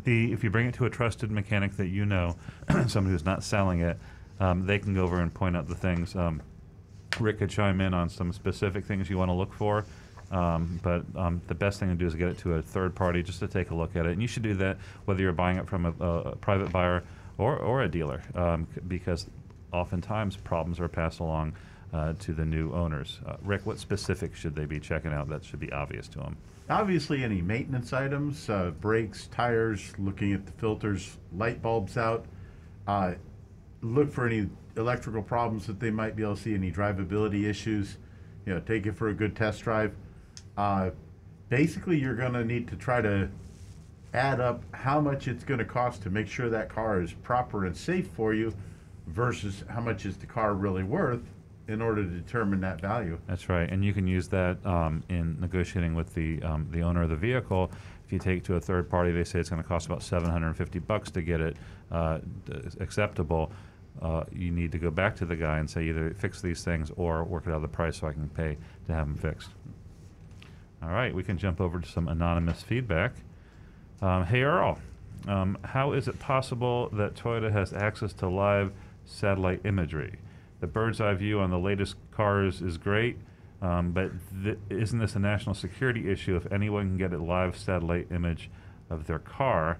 the 0.04 0.32
if 0.32 0.42
you 0.42 0.50
bring 0.50 0.66
it 0.66 0.74
to 0.74 0.86
a 0.86 0.90
trusted 0.90 1.30
mechanic 1.30 1.76
that 1.76 1.88
you 1.88 2.04
know, 2.04 2.36
somebody 2.88 3.12
who's 3.12 3.24
not 3.24 3.44
selling 3.44 3.80
it, 3.80 3.98
um, 4.40 4.66
they 4.66 4.78
can 4.78 4.94
go 4.94 5.02
over 5.02 5.20
and 5.20 5.32
point 5.32 5.56
out 5.56 5.68
the 5.68 5.74
things. 5.74 6.16
Um, 6.16 6.42
Rick 7.20 7.38
could 7.38 7.50
chime 7.50 7.80
in 7.80 7.94
on 7.94 8.08
some 8.08 8.32
specific 8.32 8.84
things 8.84 9.08
you 9.08 9.18
want 9.18 9.28
to 9.28 9.34
look 9.34 9.52
for. 9.52 9.84
Um, 10.32 10.80
but 10.82 11.04
um, 11.14 11.42
the 11.46 11.54
best 11.54 11.78
thing 11.78 11.90
to 11.90 11.94
do 11.94 12.06
is 12.06 12.14
get 12.14 12.28
it 12.28 12.38
to 12.38 12.54
a 12.54 12.62
third 12.62 12.94
party 12.94 13.22
just 13.22 13.40
to 13.40 13.48
take 13.48 13.70
a 13.70 13.74
look 13.74 13.94
at 13.96 14.06
it. 14.06 14.12
And 14.12 14.22
you 14.22 14.28
should 14.28 14.42
do 14.42 14.54
that 14.54 14.78
whether 15.04 15.20
you're 15.20 15.32
buying 15.32 15.58
it 15.58 15.68
from 15.68 15.84
a, 15.84 15.90
a, 16.02 16.36
private 16.36 16.72
buyer 16.72 17.04
or, 17.36 17.58
or 17.58 17.82
a 17.82 17.88
dealer, 17.88 18.22
um, 18.34 18.66
because 18.88 19.26
oftentimes 19.72 20.36
problems 20.36 20.80
are 20.80 20.88
passed 20.88 21.20
along 21.20 21.52
uh, 21.92 22.14
to 22.14 22.32
the 22.32 22.44
new 22.44 22.72
owners. 22.72 23.20
Uh, 23.26 23.36
Rick, 23.42 23.66
what 23.66 23.78
specifics 23.78 24.38
should 24.38 24.54
they 24.54 24.64
be 24.64 24.80
checking 24.80 25.12
out 25.12 25.28
that 25.28 25.44
should 25.44 25.60
be 25.60 25.70
obvious 25.72 26.08
to 26.08 26.18
them? 26.18 26.36
Obviously, 26.70 27.22
any 27.22 27.42
maintenance 27.42 27.92
items, 27.92 28.48
uh, 28.48 28.70
brakes, 28.80 29.26
tires, 29.28 29.92
looking 29.98 30.32
at 30.32 30.46
the 30.46 30.52
filters, 30.52 31.18
light 31.36 31.60
bulbs 31.60 31.96
out. 31.96 32.24
Uh, 32.86 33.14
look 33.82 34.10
for 34.10 34.26
any 34.26 34.48
electrical 34.76 35.22
problems 35.22 35.66
that 35.66 35.80
they 35.80 35.90
might 35.90 36.16
be 36.16 36.22
able 36.22 36.36
to 36.36 36.42
see, 36.42 36.54
any 36.54 36.72
drivability 36.72 37.44
issues. 37.44 37.98
You 38.46 38.54
know, 38.54 38.60
take 38.60 38.86
it 38.86 38.96
for 38.96 39.08
a 39.08 39.14
good 39.14 39.36
test 39.36 39.62
drive. 39.62 39.94
Uh, 40.56 40.90
basically, 41.48 41.98
you're 41.98 42.16
going 42.16 42.32
to 42.32 42.44
need 42.44 42.68
to 42.68 42.76
try 42.76 43.00
to 43.00 43.28
add 44.14 44.40
up 44.40 44.62
how 44.72 45.00
much 45.00 45.28
it's 45.28 45.44
going 45.44 45.58
to 45.58 45.64
cost 45.64 46.02
to 46.02 46.10
make 46.10 46.28
sure 46.28 46.48
that 46.48 46.68
car 46.68 47.02
is 47.02 47.12
proper 47.12 47.66
and 47.66 47.76
safe 47.76 48.08
for 48.08 48.34
you 48.34 48.54
versus 49.06 49.64
how 49.68 49.80
much 49.80 50.06
is 50.06 50.16
the 50.16 50.26
car 50.26 50.54
really 50.54 50.82
worth 50.82 51.22
in 51.68 51.80
order 51.80 52.02
to 52.02 52.10
determine 52.10 52.60
that 52.60 52.80
value. 52.80 53.18
That's 53.26 53.48
right, 53.48 53.70
and 53.70 53.84
you 53.84 53.92
can 53.92 54.06
use 54.06 54.28
that 54.28 54.64
um, 54.66 55.02
in 55.08 55.40
negotiating 55.40 55.94
with 55.94 56.14
the 56.14 56.42
um, 56.42 56.68
the 56.70 56.82
owner 56.82 57.02
of 57.02 57.10
the 57.10 57.16
vehicle. 57.16 57.70
If 58.04 58.12
you 58.12 58.18
take 58.18 58.44
to 58.44 58.56
a 58.56 58.60
third 58.60 58.90
party, 58.90 59.12
they 59.12 59.24
say 59.24 59.40
it's 59.40 59.48
going 59.48 59.62
to 59.62 59.68
cost 59.68 59.86
about 59.86 60.02
750 60.02 60.78
bucks 60.80 61.10
to 61.12 61.22
get 61.22 61.40
it 61.40 61.56
uh, 61.90 62.18
acceptable. 62.80 63.52
Uh, 64.00 64.24
you 64.32 64.50
need 64.50 64.72
to 64.72 64.78
go 64.78 64.90
back 64.90 65.14
to 65.16 65.24
the 65.24 65.36
guy 65.36 65.58
and 65.58 65.68
say 65.68 65.84
either 65.84 66.14
fix 66.14 66.40
these 66.40 66.64
things 66.64 66.90
or 66.96 67.24
work 67.24 67.46
it 67.46 67.50
out 67.50 67.56
of 67.56 67.62
the 67.62 67.68
price 67.68 67.98
so 67.98 68.06
I 68.06 68.12
can 68.12 68.28
pay 68.30 68.56
to 68.86 68.92
have 68.92 69.06
them 69.06 69.16
fixed. 69.16 69.50
All 70.82 70.88
right, 70.88 71.14
we 71.14 71.22
can 71.22 71.38
jump 71.38 71.60
over 71.60 71.78
to 71.78 71.88
some 71.88 72.08
anonymous 72.08 72.62
feedback. 72.62 73.12
Um, 74.00 74.26
hey 74.26 74.42
Earl, 74.42 74.78
um, 75.28 75.56
how 75.62 75.92
is 75.92 76.08
it 76.08 76.18
possible 76.18 76.88
that 76.94 77.14
Toyota 77.14 77.52
has 77.52 77.72
access 77.72 78.12
to 78.14 78.28
live 78.28 78.72
satellite 79.04 79.60
imagery? 79.64 80.18
The 80.62 80.68
bird's 80.68 81.00
eye 81.00 81.12
view 81.14 81.40
on 81.40 81.50
the 81.50 81.58
latest 81.58 81.96
cars 82.12 82.62
is 82.62 82.78
great, 82.78 83.16
um, 83.60 83.90
but 83.90 84.12
th- 84.44 84.58
isn't 84.70 84.96
this 84.96 85.16
a 85.16 85.18
national 85.18 85.56
security 85.56 86.08
issue 86.08 86.36
if 86.36 86.50
anyone 86.52 86.90
can 86.90 86.98
get 86.98 87.12
a 87.12 87.20
live 87.20 87.58
satellite 87.58 88.12
image 88.12 88.48
of 88.88 89.04
their 89.08 89.18
car? 89.18 89.78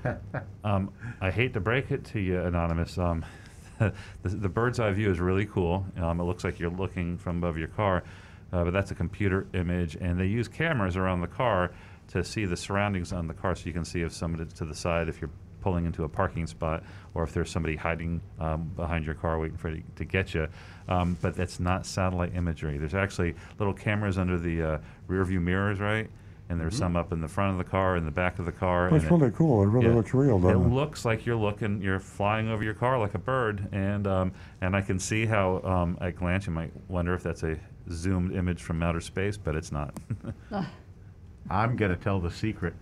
um, 0.64 0.90
I 1.20 1.30
hate 1.30 1.52
to 1.52 1.60
break 1.60 1.90
it 1.90 2.06
to 2.06 2.20
you, 2.20 2.40
Anonymous. 2.40 2.96
Um, 2.96 3.22
the, 3.78 3.92
the 4.22 4.48
bird's 4.48 4.80
eye 4.80 4.92
view 4.92 5.10
is 5.10 5.20
really 5.20 5.44
cool. 5.44 5.84
Um, 5.98 6.18
it 6.20 6.24
looks 6.24 6.42
like 6.42 6.58
you're 6.58 6.70
looking 6.70 7.18
from 7.18 7.36
above 7.36 7.58
your 7.58 7.68
car, 7.68 8.02
uh, 8.50 8.64
but 8.64 8.72
that's 8.72 8.92
a 8.92 8.94
computer 8.94 9.46
image, 9.52 9.94
and 9.96 10.18
they 10.18 10.24
use 10.24 10.48
cameras 10.48 10.96
around 10.96 11.20
the 11.20 11.26
car 11.26 11.70
to 12.08 12.24
see 12.24 12.46
the 12.46 12.56
surroundings 12.56 13.12
on 13.12 13.26
the 13.26 13.34
car, 13.34 13.54
so 13.54 13.66
you 13.66 13.74
can 13.74 13.84
see 13.84 14.00
if 14.00 14.14
somebody's 14.14 14.54
to 14.54 14.64
the 14.64 14.74
side, 14.74 15.10
if 15.10 15.20
you're 15.20 15.30
pulling 15.64 15.86
into 15.86 16.04
a 16.04 16.08
parking 16.08 16.46
spot, 16.46 16.84
or 17.14 17.22
if 17.24 17.32
there's 17.32 17.50
somebody 17.50 17.74
hiding 17.74 18.20
um, 18.38 18.70
behind 18.76 19.06
your 19.06 19.14
car 19.14 19.38
waiting 19.38 19.56
for 19.56 19.68
it 19.68 19.82
to 19.96 20.04
get 20.04 20.34
you. 20.34 20.46
Um, 20.88 21.16
but 21.22 21.34
that's 21.34 21.58
not 21.58 21.86
satellite 21.86 22.36
imagery. 22.36 22.76
There's 22.76 22.94
actually 22.94 23.34
little 23.58 23.72
cameras 23.72 24.18
under 24.18 24.38
the 24.38 24.62
uh, 24.62 24.78
rear 25.08 25.24
view 25.24 25.40
mirrors, 25.40 25.80
right? 25.80 26.10
And 26.50 26.60
there's 26.60 26.76
some 26.76 26.94
up 26.94 27.10
in 27.10 27.22
the 27.22 27.26
front 27.28 27.52
of 27.52 27.56
the 27.58 27.64
car, 27.64 27.96
in 27.96 28.04
the 28.04 28.10
back 28.10 28.38
of 28.38 28.44
the 28.44 28.52
car. 28.52 28.90
That's 28.90 29.04
and 29.04 29.12
it- 29.12 29.16
really 29.16 29.32
cool. 29.32 29.62
It 29.62 29.68
really 29.68 29.86
yeah. 29.86 29.94
looks 29.94 30.12
real, 30.12 30.36
It 30.36 30.42
doesn't 30.42 30.70
it? 30.72 30.74
looks 30.74 31.06
like 31.06 31.24
you're 31.24 31.34
looking, 31.34 31.80
you're 31.80 31.98
flying 31.98 32.50
over 32.50 32.62
your 32.62 32.74
car 32.74 32.98
like 32.98 33.14
a 33.14 33.18
bird, 33.18 33.66
and 33.72 34.06
um, 34.06 34.32
and 34.60 34.76
I 34.76 34.82
can 34.82 34.98
see 34.98 35.24
how 35.24 35.62
um, 35.62 35.96
at 36.02 36.16
glance 36.16 36.46
you 36.46 36.52
might 36.52 36.72
wonder 36.88 37.14
if 37.14 37.22
that's 37.22 37.42
a 37.42 37.58
zoomed 37.90 38.34
image 38.36 38.62
from 38.62 38.82
outer 38.82 39.00
space, 39.00 39.38
but 39.38 39.54
it's 39.56 39.72
not. 39.72 39.94
I'm 41.50 41.76
going 41.76 41.90
to 41.96 41.96
tell 42.04 42.20
the 42.20 42.30
secret. 42.30 42.74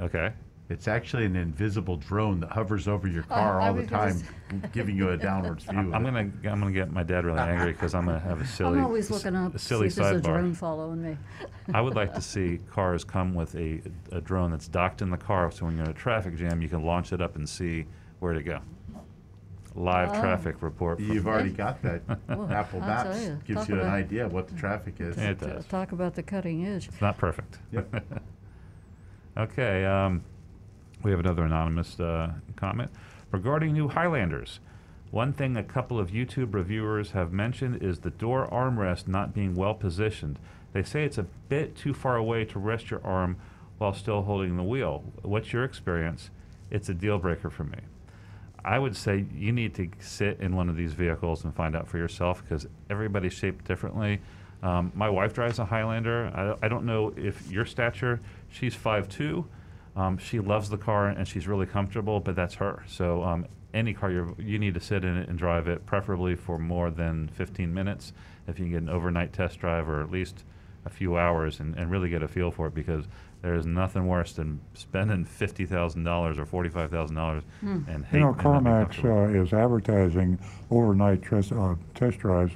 okay. 0.00 0.32
It's 0.72 0.88
actually 0.88 1.26
an 1.26 1.36
invisible 1.36 1.98
drone 1.98 2.40
that 2.40 2.50
hovers 2.50 2.88
over 2.88 3.06
your 3.06 3.24
car 3.24 3.60
I 3.60 3.68
all 3.68 3.74
the 3.74 3.86
time, 3.86 4.22
giving 4.72 4.96
you 4.96 5.10
a 5.10 5.16
downwards 5.18 5.64
view. 5.70 5.78
of 5.78 5.92
I'm 5.92 6.02
gonna 6.02 6.20
I'm 6.20 6.60
gonna 6.60 6.72
get 6.72 6.90
my 6.90 7.02
dad 7.02 7.26
really 7.26 7.38
angry 7.40 7.72
because 7.72 7.94
I'm 7.94 8.06
gonna 8.06 8.18
have 8.18 8.40
a 8.40 8.46
silly. 8.46 8.78
I'm 8.78 8.86
always 8.86 9.10
looking 9.10 9.36
up 9.36 9.50
a 9.50 9.52
to 9.52 9.58
see 9.58 9.68
silly 9.68 9.86
if 9.88 9.96
there's 9.96 10.16
a 10.16 10.20
drone 10.22 10.54
following 10.54 11.02
me. 11.02 11.18
I 11.74 11.82
would 11.82 11.94
like 11.94 12.14
to 12.14 12.22
see 12.22 12.58
cars 12.70 13.04
come 13.04 13.34
with 13.34 13.54
a, 13.54 13.82
a 14.12 14.20
drone 14.22 14.50
that's 14.50 14.66
docked 14.66 15.02
in 15.02 15.10
the 15.10 15.18
car, 15.18 15.50
so 15.52 15.66
when 15.66 15.76
you're 15.76 15.84
in 15.84 15.90
a 15.90 15.94
traffic 15.94 16.36
jam, 16.36 16.62
you 16.62 16.70
can 16.70 16.82
launch 16.82 17.12
it 17.12 17.20
up 17.20 17.36
and 17.36 17.46
see 17.46 17.84
where 18.20 18.32
to 18.32 18.42
go. 18.42 18.60
Live 19.74 20.08
Oh. 20.14 20.20
traffic 20.20 20.62
report. 20.62 21.00
You've 21.00 21.26
already 21.26 21.50
got 21.50 21.82
that. 21.82 22.00
Well, 22.28 22.50
Apple 22.50 22.80
I'll 22.80 22.88
Maps 22.88 23.22
you, 23.24 23.38
gives 23.44 23.60
talk 23.60 23.68
you 23.68 23.80
an 23.80 23.88
idea 23.88 24.24
of 24.26 24.32
what 24.32 24.48
the 24.48 24.54
traffic 24.54 24.94
is. 25.00 25.18
It 25.18 25.38
does. 25.38 25.66
Talk 25.66 25.92
about 25.92 26.14
the 26.14 26.22
cutting 26.22 26.66
edge. 26.66 26.88
It's 26.88 27.00
not 27.00 27.18
perfect. 27.18 27.58
Yep. 27.72 28.04
okay. 29.36 29.84
Um, 29.84 30.22
we 31.02 31.10
have 31.10 31.20
another 31.20 31.44
anonymous 31.44 31.98
uh, 31.98 32.32
comment 32.56 32.90
regarding 33.30 33.72
new 33.72 33.88
Highlanders. 33.88 34.60
One 35.10 35.32
thing 35.32 35.56
a 35.56 35.62
couple 35.62 35.98
of 35.98 36.10
YouTube 36.10 36.54
reviewers 36.54 37.10
have 37.10 37.32
mentioned 37.32 37.82
is 37.82 37.98
the 37.98 38.10
door 38.10 38.48
armrest 38.50 39.08
not 39.08 39.34
being 39.34 39.54
well 39.54 39.74
positioned. 39.74 40.38
They 40.72 40.82
say 40.82 41.04
it's 41.04 41.18
a 41.18 41.26
bit 41.48 41.76
too 41.76 41.92
far 41.92 42.16
away 42.16 42.44
to 42.46 42.58
rest 42.58 42.90
your 42.90 43.04
arm 43.04 43.36
while 43.78 43.92
still 43.92 44.22
holding 44.22 44.56
the 44.56 44.62
wheel. 44.62 45.04
What's 45.22 45.52
your 45.52 45.64
experience? 45.64 46.30
It's 46.70 46.88
a 46.88 46.94
deal 46.94 47.18
breaker 47.18 47.50
for 47.50 47.64
me. 47.64 47.78
I 48.64 48.78
would 48.78 48.96
say 48.96 49.26
you 49.34 49.52
need 49.52 49.74
to 49.74 49.90
sit 49.98 50.40
in 50.40 50.54
one 50.54 50.68
of 50.68 50.76
these 50.76 50.92
vehicles 50.92 51.44
and 51.44 51.54
find 51.54 51.74
out 51.74 51.88
for 51.88 51.98
yourself 51.98 52.42
because 52.42 52.66
everybody's 52.88 53.32
shaped 53.32 53.66
differently. 53.66 54.20
Um, 54.62 54.92
my 54.94 55.10
wife 55.10 55.34
drives 55.34 55.58
a 55.58 55.64
Highlander. 55.64 56.30
I, 56.34 56.66
I 56.66 56.68
don't 56.68 56.86
know 56.86 57.12
if 57.16 57.50
your 57.50 57.66
stature, 57.66 58.20
she's 58.48 58.76
5'2. 58.76 59.44
Um, 59.94 60.18
she 60.18 60.40
loves 60.40 60.70
the 60.70 60.78
car 60.78 61.08
and 61.08 61.26
she's 61.28 61.46
really 61.46 61.66
comfortable, 61.66 62.20
but 62.20 62.34
that's 62.34 62.54
her. 62.54 62.82
So 62.86 63.22
um, 63.22 63.46
any 63.74 63.92
car 63.92 64.10
you 64.10 64.34
you 64.38 64.58
need 64.58 64.74
to 64.74 64.80
sit 64.80 65.04
in 65.04 65.16
it 65.16 65.28
and 65.28 65.38
drive 65.38 65.68
it, 65.68 65.84
preferably 65.86 66.34
for 66.34 66.58
more 66.58 66.90
than 66.90 67.28
15 67.28 67.72
minutes. 67.72 68.12
If 68.46 68.58
you 68.58 68.64
can 68.64 68.72
get 68.72 68.82
an 68.82 68.88
overnight 68.88 69.32
test 69.32 69.58
drive 69.60 69.88
or 69.88 70.02
at 70.02 70.10
least 70.10 70.44
a 70.84 70.90
few 70.90 71.16
hours 71.16 71.60
and, 71.60 71.76
and 71.76 71.90
really 71.90 72.08
get 72.08 72.22
a 72.22 72.28
feel 72.28 72.50
for 72.50 72.66
it, 72.66 72.74
because 72.74 73.04
there 73.42 73.54
is 73.54 73.66
nothing 73.66 74.06
worse 74.06 74.32
than 74.32 74.60
spending 74.74 75.24
fifty 75.24 75.66
thousand 75.66 76.04
dollars 76.04 76.38
or 76.38 76.46
forty 76.46 76.68
five 76.68 76.90
thousand 76.90 77.16
dollars 77.16 77.42
and 77.88 78.04
hate 78.04 78.18
You 78.18 78.20
know, 78.20 78.28
and 78.38 78.64
not 78.64 78.90
be 78.90 79.02
CarMax 79.02 79.04
uh, 79.04 79.42
is 79.42 79.52
advertising 79.52 80.38
overnight 80.70 81.22
test, 81.22 81.52
uh, 81.52 81.74
test 81.94 82.18
drives, 82.18 82.52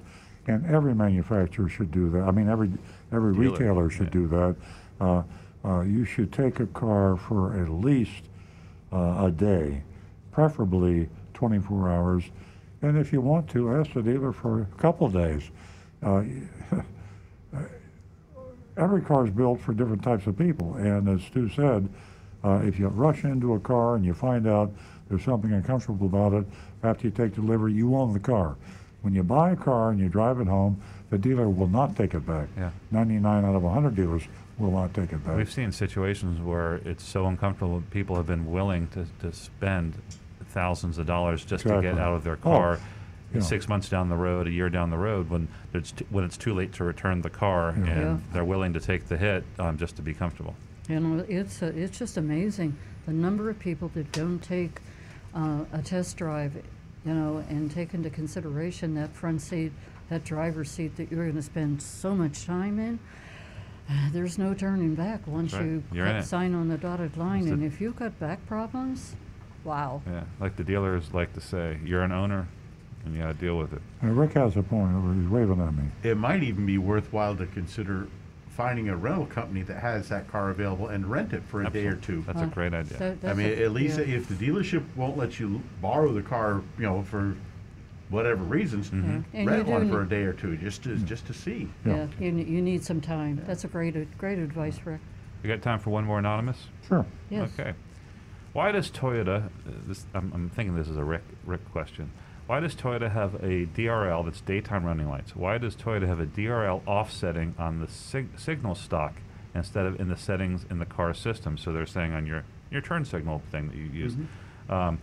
and 0.47 0.65
every 0.67 0.95
manufacturer 0.95 1.69
should 1.69 1.91
do 1.91 2.09
that. 2.11 2.23
I 2.23 2.31
mean, 2.31 2.49
every 2.49 2.71
every 3.13 3.35
Dealer, 3.35 3.51
retailer 3.51 3.91
should 3.91 4.07
yeah. 4.07 4.13
do 4.13 4.27
that. 4.29 4.57
Uh, 5.01 5.23
uh, 5.67 5.81
you 5.81 6.05
should 6.05 6.33
take 6.33 6.61
a 6.61 6.67
car 6.69 7.17
for 7.17 7.61
at 7.61 7.69
least 7.69 8.23
uh, 8.93 9.27
a 9.27 9.31
day, 9.31 9.83
preferably 10.31 11.09
24 11.35 11.91
hours, 11.91 12.25
and 12.83 12.97
if 12.97 13.13
you 13.13 13.21
want 13.21 13.49
to, 13.51 13.75
ask 13.75 13.93
the 13.93 14.03
dealer 14.03 14.33
for 14.33 14.63
a 14.63 14.65
couple 14.79 15.09
days. 15.09 15.51
Uh, 16.03 16.23
every 18.77 19.01
car 19.01 19.25
is 19.25 19.31
built 19.31 19.61
for 19.61 19.75
different 19.75 20.03
types 20.03 20.27
of 20.27 20.39
people, 20.39 20.75
and 20.77 21.09
as 21.09 21.23
Stu 21.27 21.49
said, 21.49 21.89
uh, 22.45 22.61
if 22.63 22.79
you 22.79 22.87
rush 22.89 23.25
into 23.25 23.55
a 23.55 23.61
car 23.61 23.97
and 23.97 24.05
you 24.05 24.15
find 24.15 24.47
out 24.47 24.71
there's 25.09 25.25
something 25.25 25.53
uncomfortable 25.53 26.07
about 26.07 26.33
it 26.33 26.47
after 26.85 27.09
you 27.09 27.11
take 27.11 27.35
delivery, 27.35 27.73
you 27.73 27.97
own 27.97 28.13
the 28.13 28.21
car. 28.21 28.57
When 29.03 29.15
you 29.15 29.23
buy 29.23 29.53
a 29.53 29.57
car 29.57 29.91
and 29.91 29.99
you 29.99 30.09
drive 30.09 30.41
it 30.41 30.47
home, 30.47 30.81
the 31.11 31.19
dealer 31.19 31.49
will 31.49 31.69
not 31.69 31.97
take 31.97 32.15
it 32.15 32.27
back. 32.27 32.49
Yeah. 32.57 32.71
99 32.91 33.45
out 33.45 33.55
of 33.55 33.63
100 33.63 33.95
dealers 33.95 34.23
will 34.59 34.71
not 34.71 34.95
take 34.95 35.13
it 35.13 35.25
back. 35.25 35.37
We've 35.37 35.51
seen 35.53 35.73
situations 35.73 36.41
where 36.41 36.77
it's 36.85 37.05
so 37.05 37.27
uncomfortable, 37.27 37.81
that 37.81 37.91
people 37.91 38.17
have 38.17 38.27
been 38.27 38.51
willing 38.51 38.89
to, 38.89 39.07
to 39.21 39.33
spend 39.33 39.95
thousands 40.51 40.99
of 40.99 41.07
dollars 41.07 41.45
just 41.45 41.65
to 41.67 41.81
get 41.83 41.99
out 41.99 42.15
of 42.15 42.25
their 42.25 42.35
Oh, 42.45 42.51
car. 42.51 42.79
yeah. 43.35 43.41
Six 43.41 43.69
months 43.69 43.89
down 43.89 44.09
the 44.09 44.17
road, 44.17 44.47
a 44.47 44.51
year 44.51 44.71
down 44.71 44.89
the 44.91 44.97
road, 44.97 45.29
when 45.29 45.49
it's 45.75 45.93
t- 45.93 46.07
when 46.11 46.25
it's 46.25 46.37
too 46.39 46.55
late 46.55 46.73
to 46.75 46.85
return 46.85 47.21
the 47.21 47.29
car, 47.31 47.75
Yeah. 47.77 47.85
and 47.87 48.01
Yeah. 48.01 48.17
they're 48.33 48.45
willing 48.45 48.73
to 48.73 48.81
take 48.81 49.09
the 49.09 49.17
hit 49.19 49.45
um, 49.59 49.77
just 49.77 49.97
to 49.97 50.03
be 50.03 50.15
comfortable. 50.15 50.55
You 50.89 51.01
know, 51.01 51.25
it's 51.29 51.63
uh, 51.63 51.73
it's 51.77 51.99
just 51.99 52.17
amazing 52.17 52.77
the 53.05 53.13
number 53.13 53.51
of 53.51 53.59
people 53.59 53.89
that 53.95 54.11
don't 54.13 54.39
take 54.39 54.81
uh, 55.35 55.65
a 55.73 55.83
test 55.83 56.17
drive, 56.17 56.55
you 57.05 57.13
know, 57.13 57.45
and 57.51 57.71
take 57.71 57.93
into 57.93 58.09
consideration 58.09 58.95
that 58.95 59.13
front 59.13 59.43
seat, 59.43 59.73
that 60.09 60.25
driver's 60.25 60.71
seat 60.71 60.97
that 60.97 61.11
you're 61.11 61.25
going 61.25 61.37
to 61.37 61.43
spend 61.43 61.83
so 61.83 62.15
much 62.15 62.47
time 62.47 62.79
in. 62.79 62.99
There's 64.13 64.39
no 64.39 64.55
turning 64.55 64.95
back 64.95 65.27
once 65.27 65.53
right. 65.53 65.65
you 65.65 65.83
You're 65.93 66.07
cut- 66.07 66.25
sign 66.25 66.55
on 66.55 66.69
the 66.69 66.79
dotted 66.79 67.17
line. 67.17 67.43
It's 67.43 67.51
And 67.51 67.65
if 67.65 67.81
you've 67.81 67.97
got 67.97 68.19
back 68.19 68.45
problems, 68.47 69.15
wow. 69.65 70.03
Yeah, 70.07 70.25
like 70.41 70.57
the 70.57 70.65
dealers 70.65 71.13
like 71.13 71.33
to 71.35 71.41
say, 71.41 71.79
you're 71.85 72.03
an 72.03 72.13
owner, 72.13 72.47
and 73.05 73.15
you 73.15 73.23
got 73.23 73.29
to 73.29 73.35
deal 73.35 73.59
with 73.59 73.73
it. 73.73 73.83
And 74.03 74.17
Rick 74.17 74.33
has 74.35 74.57
a 74.57 74.63
point. 74.63 74.95
over- 74.95 75.15
He's 75.15 75.29
waving 75.29 75.61
at 75.61 75.75
me. 75.75 75.85
It 76.03 76.17
might 76.17 76.43
even 76.43 76.67
be 76.67 76.79
worthwhile 76.79 77.37
to 77.37 77.47
consider 77.47 78.09
finding 78.49 78.89
a 78.89 78.97
rental 78.97 79.27
company 79.27 79.61
that 79.63 79.79
has 79.81 80.09
that 80.09 80.27
car 80.33 80.49
available 80.49 80.89
and 80.89 81.05
rent 81.07 81.35
it 81.35 81.43
for 81.45 81.63
a 81.63 81.69
day 81.71 81.87
or 81.87 81.97
two. 81.97 82.23
That's 82.27 82.41
a 82.41 82.47
great 82.47 82.73
idea. 82.73 82.97
That- 83.21 83.31
I 83.31 83.35
mean, 83.35 83.49
a- 83.49 83.65
at 83.65 83.73
least 83.73 83.99
yeah. 83.99 84.05
if 84.17 84.29
the 84.29 84.35
dealership 84.35 84.83
won't 84.97 85.17
let 85.17 85.39
you 85.39 85.61
borrow 85.83 86.13
the 86.13 86.23
car, 86.23 86.63
you 86.79 86.85
know, 86.85 87.03
for 87.03 87.37
whatever 88.11 88.43
reasons, 88.45 88.91
Yeah. 88.93 88.99
And 88.99 89.25
you 89.35 89.47
rent 89.49 89.67
one 89.69 89.87
do 89.87 89.93
for 89.93 90.03
a 90.03 90.09
day 90.09 90.23
or 90.23 90.33
two 90.33 90.57
just 90.57 90.83
to 90.85 90.97
just 90.99 91.27
to 91.27 91.35
see. 91.35 91.69
Yeah, 91.85 92.07
you, 92.21 92.33
ne- 92.33 92.45
you 92.45 92.63
need 92.63 92.85
some 92.85 93.01
time. 93.01 93.43
That's 93.47 93.65
a 93.65 93.69
great, 93.69 93.97
ad- 93.97 94.17
great 94.19 94.39
advice, 94.39 94.79
Rick. 94.85 95.01
We 95.43 95.49
got 95.49 95.63
time 95.63 95.79
for 95.79 95.91
one 95.91 96.05
more 96.05 96.19
anonymous? 96.19 96.57
Sure. 96.89 97.05
Yes. 97.31 97.51
Okay. 97.59 97.75
Why 98.53 98.73
does 98.73 98.91
Toyota? 98.91 99.47
Uh, 99.47 99.71
this, 99.87 100.07
I'm, 100.15 100.33
I'm 100.33 100.51
thinking 100.51 100.75
this 100.77 100.89
is 100.89 100.97
a 100.97 101.05
Rick 101.05 101.23
Rick 101.45 101.71
question. 101.73 102.11
Why 102.47 102.61
does 102.61 102.75
Toyota 102.77 103.11
have 103.11 103.35
a 103.37 103.67
DRL 103.67 104.25
that's 104.25 104.41
daytime 104.41 104.85
running 104.85 105.09
lights? 105.09 105.35
Why 105.35 105.59
does 105.59 105.75
Toyota 105.75 106.07
have 106.07 106.21
a 106.21 106.27
DRL 106.27 106.81
offsetting 106.87 107.55
on 107.59 107.81
the 107.81 107.89
sig- 107.89 108.39
signal 108.39 108.77
stock 108.77 109.15
instead 109.55 109.85
of 109.85 109.99
in 110.01 110.09
the 110.09 110.17
settings 110.17 110.65
in 110.71 110.79
the 110.79 110.87
car 110.87 111.13
system? 111.13 111.59
So 111.59 111.73
they're 111.73 111.87
saying 111.87 112.13
on 112.15 112.25
your 112.27 112.45
your 112.71 112.81
turn 112.83 113.05
signal 113.05 113.43
thing 113.51 113.69
that 113.69 113.77
you 113.77 113.85
use. 113.87 114.15
Um, 114.69 114.99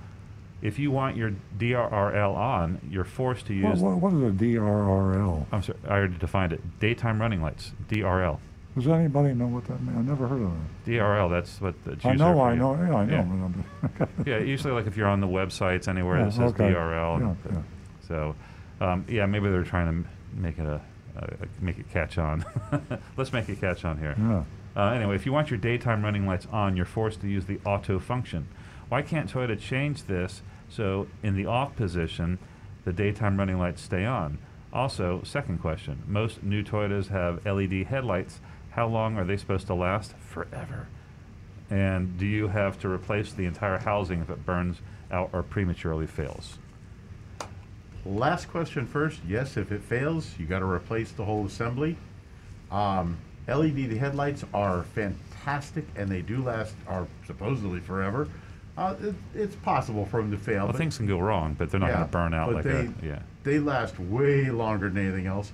if 0.64 0.80
you 0.80 0.90
want 0.90 1.16
your 1.18 1.34
DRRL 1.60 2.36
on, 2.36 2.80
you're 2.90 3.04
forced 3.04 3.46
to 3.48 3.62
What, 3.62 3.74
use. 3.74 3.80
what, 3.82 3.98
what 3.98 4.14
is 4.14 4.22
a 4.24 4.32
DRRL? 4.32 5.46
I'm 5.52 5.62
sorry, 5.62 5.78
I 5.88 5.92
already 5.92 6.18
defined 6.18 6.54
it. 6.54 6.80
Daytime 6.80 7.20
running 7.22 7.42
lights, 7.42 7.72
DRL. 7.90 8.40
Does 8.76 8.88
anybody 8.88 9.36
know 9.36 9.46
what 9.48 9.66
that 9.66 9.80
means? 9.84 9.98
I 9.98 10.02
never 10.02 10.26
heard 10.28 10.42
of 10.42 10.52
it. 10.52 10.90
DRL, 10.92 11.30
that's 11.30 11.62
what 11.62 11.76
the 11.84 11.96
I 12.08 12.16
know, 12.16 12.40
I 12.40 12.54
you. 12.54 12.60
know, 12.60 12.74
yeah, 12.76 12.96
I 12.96 13.06
know. 13.06 13.54
Yeah. 14.00 14.06
Yeah, 14.26 14.38
usually 14.40 14.74
like 14.74 14.88
if 14.88 14.98
you're 14.98 15.08
on 15.08 15.20
the 15.22 15.28
websites 15.28 15.88
anywhere 15.88 16.18
Yeah, 16.18 16.24
that 16.26 16.32
says 16.34 16.52
okay. 16.54 16.72
DRL. 16.72 17.20
Yeah, 17.20 17.52
yeah. 17.52 17.62
So, 18.08 18.36
um, 18.82 19.06
yeah, 19.08 19.26
maybe 19.28 19.50
they're 19.50 19.64
trying 19.64 20.04
to 20.04 20.10
make 20.40 20.58
it 20.58 20.66
a, 20.66 20.82
uh, 21.20 21.28
make 21.62 21.78
it 21.78 21.90
catch 21.92 22.18
on. 22.18 22.44
Let's 23.18 23.32
make 23.34 23.48
it 23.50 23.60
catch 23.62 23.86
on 23.86 24.00
here. 24.00 24.16
Yeah. 24.18 24.44
Uh, 24.76 24.92
anyway, 24.94 25.16
if 25.16 25.26
you 25.28 25.34
want 25.34 25.52
your 25.52 25.60
daytime 25.60 26.04
running 26.04 26.26
lights 26.26 26.48
on, 26.52 26.76
you're 26.76 26.86
forced 26.86 27.22
to 27.22 27.28
use 27.28 27.46
the 27.46 27.60
auto 27.66 28.00
function. 28.00 28.48
Why 28.90 29.02
can't 29.04 29.32
Toyota 29.32 29.60
change 29.60 30.06
this 30.06 30.42
so 30.76 31.08
in 31.22 31.36
the 31.36 31.46
off 31.46 31.76
position, 31.76 32.40
the 32.86 32.94
daytime 32.94 33.38
running 33.38 33.60
lights 33.60 33.82
stay 33.82 34.06
on? 34.06 34.40
Also, 34.72 35.22
second 35.24 35.60
question: 35.60 36.02
Most 36.08 36.42
new 36.44 36.64
Toyotas 36.64 37.10
have 37.10 37.46
LED 37.46 37.88
headlights. 37.88 38.40
How 38.72 38.88
long 38.88 39.18
are 39.18 39.24
they 39.24 39.38
supposed 39.38 39.68
to 39.68 39.76
last? 39.76 40.16
Forever. 40.18 40.88
And 41.70 42.18
do 42.18 42.26
you 42.26 42.48
have 42.48 42.80
to 42.80 42.90
replace 42.90 43.34
the 43.34 43.46
entire 43.46 43.78
housing 43.78 44.22
if 44.22 44.30
it 44.30 44.46
burns 44.46 44.78
out 45.12 45.30
or 45.32 45.44
prematurely 45.44 46.08
fails? 46.08 46.58
Last 48.06 48.50
question 48.50 48.86
first. 48.86 49.20
Yes, 49.28 49.56
if 49.58 49.72
it 49.72 49.82
fails, 49.82 50.34
you 50.38 50.46
got 50.46 50.60
to 50.60 50.66
replace 50.66 51.12
the 51.12 51.24
whole 51.24 51.46
assembly. 51.46 51.98
Um, 52.72 53.18
LED 53.48 53.94
headlights 53.94 54.44
are 54.54 54.84
fantastic, 54.84 55.86
and 55.96 56.10
they 56.10 56.22
do 56.22 56.44
last, 56.44 56.76
are 56.88 57.08
supposedly 57.26 57.80
forever. 57.80 58.28
Uh, 58.78 58.96
it, 59.02 59.16
it's 59.36 59.56
possible 59.58 60.06
for 60.06 60.20
them 60.20 60.32
to 60.32 60.38
fail. 60.38 60.64
Well, 60.64 60.68
but- 60.68 60.78
things 60.78 60.98
can 60.98 61.08
go 61.08 61.20
wrong, 61.20 61.56
but 61.58 61.70
they're 61.70 61.80
not 61.80 61.92
going 61.92 62.06
to 62.06 62.12
burn 62.12 62.34
out 62.34 62.54
like 62.54 62.64
they, 62.64 62.72
a 62.72 62.94
yeah. 63.04 63.20
They 63.44 63.60
last 63.60 64.00
way 64.00 64.50
longer 64.50 64.90
than 64.90 65.06
anything 65.06 65.28
else. 65.28 65.52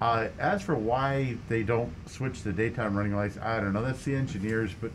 Uh, 0.00 0.28
as 0.38 0.62
for 0.62 0.74
why 0.74 1.36
they 1.48 1.62
don't 1.62 1.92
switch 2.08 2.42
the 2.42 2.52
daytime 2.52 2.96
running 2.96 3.14
lights, 3.14 3.36
I 3.36 3.60
don't 3.60 3.74
know. 3.74 3.82
That's 3.82 4.02
the 4.04 4.14
engineers, 4.14 4.74
but 4.80 4.90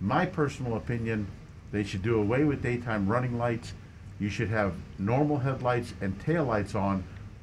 my 0.00 0.26
personal 0.26 0.76
opinion, 0.76 1.26
they 1.70 1.84
should 1.84 2.02
do 2.02 2.20
away 2.20 2.44
with 2.44 2.62
daytime 2.62 3.08
running 3.08 3.38
lights. 3.38 3.72
You 4.18 4.28
should 4.28 4.50
have 4.50 4.74
normal 4.98 5.38
headlights 5.38 5.94
and 6.02 6.18
taillights 6.22 6.74
on 6.74 7.02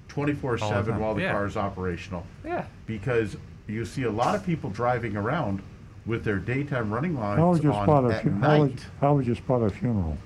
24 0.10 0.52
All 0.52 0.58
the 0.58 0.76
7 0.76 1.00
while 1.00 1.16
the 1.16 1.22
Yeah. 1.22 1.32
car 1.32 1.48
is 1.48 1.58
operational. 1.58 2.26
Yeah. 2.46 2.66
Because 2.86 3.36
you 3.68 3.86
see 3.86 4.04
a 4.04 4.12
lot 4.12 4.36
of 4.36 4.46
people 4.46 4.70
driving 4.70 5.18
around 5.18 5.62
with 6.10 6.24
their 6.24 6.38
daytime 6.40 6.92
running 6.92 7.16
How 7.16 7.36
lights 7.36 7.40
would 7.60 7.64
you 7.64 7.72
on 7.72 7.86
spot 7.86 8.06
a 8.12 8.16
at 8.16 8.24
fu- 8.24 8.30
night 8.32 8.42
how 8.50 8.60
would, 8.62 8.82
how 9.00 9.14
would 9.14 9.28
you 9.28 9.36
spot 9.36 9.62
a 9.62 9.70
funeral? 9.70 10.18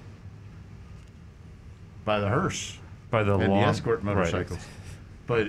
by 2.05 2.19
the 2.19 2.27
hearse. 2.27 2.77
By 3.11 3.23
the 3.23 3.38
and 3.38 3.49
long 3.51 3.61
the 3.61 3.68
escort 3.68 3.97
right. 4.03 4.15
motorcycles. 4.15 4.60
But 5.27 5.47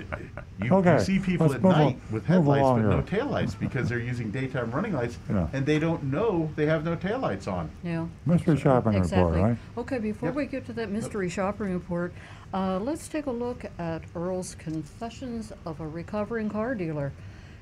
you, 0.61 0.71
Okay, 0.71 0.93
you 0.93 0.99
see 1.01 1.19
people 1.19 1.47
let's 1.47 1.55
at 1.55 1.61
move 1.63 1.73
on- 1.73 1.79
night 1.79 1.99
with 2.11 2.25
headlights 2.25 2.63
but 2.63 2.81
no 2.81 3.01
taillights 3.01 3.59
because 3.59 3.89
they're 3.89 3.99
using 3.99 4.29
daytime 4.31 4.71
running 4.71 4.93
lights 4.93 5.17
Yeah. 5.29 5.47
and 5.53 5.65
they 5.65 5.79
don't 5.79 6.03
know 6.03 6.49
they 6.55 6.65
have 6.65 6.83
no 6.85 6.95
taillights 6.95 7.47
on. 7.51 7.69
Yeah. 7.83 8.05
Mystery 8.25 8.57
shopping 8.57 9.01
report, 9.01 9.35
right? 9.35 9.57
Okay, 9.77 9.97
before 9.99 10.29
Yep. 10.29 10.35
we 10.35 10.45
get 10.45 10.65
to 10.67 10.73
that 10.73 10.91
mystery 10.91 11.27
shopping 11.29 11.73
report, 11.73 12.13
uh, 12.53 12.79
let's 12.79 13.07
take 13.09 13.25
a 13.25 13.31
look 13.31 13.65
at 13.79 14.03
Earl's 14.15 14.55
Confessions 14.55 15.51
of 15.65 15.79
a 15.81 15.87
Recovering 15.87 16.49
Car 16.49 16.73
Dealer. 16.75 17.11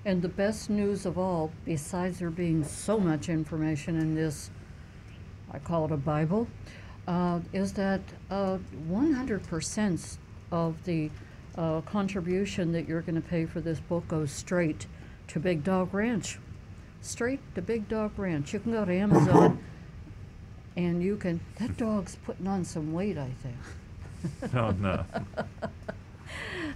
And 0.06 0.22
the 0.22 0.30
best 0.30 0.70
news 0.70 1.06
of 1.06 1.18
all, 1.18 1.52
besides 1.66 2.20
there 2.20 2.30
being 2.30 2.64
so 2.64 3.00
much 3.00 3.30
information 3.30 3.98
in 3.98 4.16
this, 4.16 4.52
I 5.52 5.60
call 5.60 5.86
it 5.86 5.92
a 5.92 5.98
Bible, 5.98 6.48
uh, 7.08 7.40
is 7.54 7.74
that 7.74 8.02
uh, 8.30 8.58
100% 8.90 10.18
of 10.52 10.84
the 10.84 11.10
uh, 11.58 11.82
contribution 11.82 12.72
that 12.74 12.88
you're 12.88 13.02
going 13.02 13.16
to 13.16 13.22
pay 13.22 13.46
for 13.46 13.62
this 13.62 13.80
book 13.80 14.08
goes 14.08 14.32
straight 14.32 14.88
to 15.28 15.40
Big 15.40 15.64
Dog 15.64 15.94
Ranch. 15.94 16.40
Straight 17.02 17.40
to 17.56 17.62
Big 17.62 17.88
Dog 17.88 18.18
Ranch. 18.18 18.54
You 18.54 18.60
can 18.60 18.74
go 18.74 18.84
to 18.84 18.94
Amazon 18.94 19.64
and 20.76 21.04
you 21.04 21.18
can. 21.18 21.40
That 21.60 21.78
dog's 21.78 22.16
putting 22.16 22.48
on 22.48 22.66
some 22.66 22.94
weight, 22.94 23.18
I 23.18 23.32
think. 23.42 24.54
Oh 24.56 24.72
no. 24.72 25.06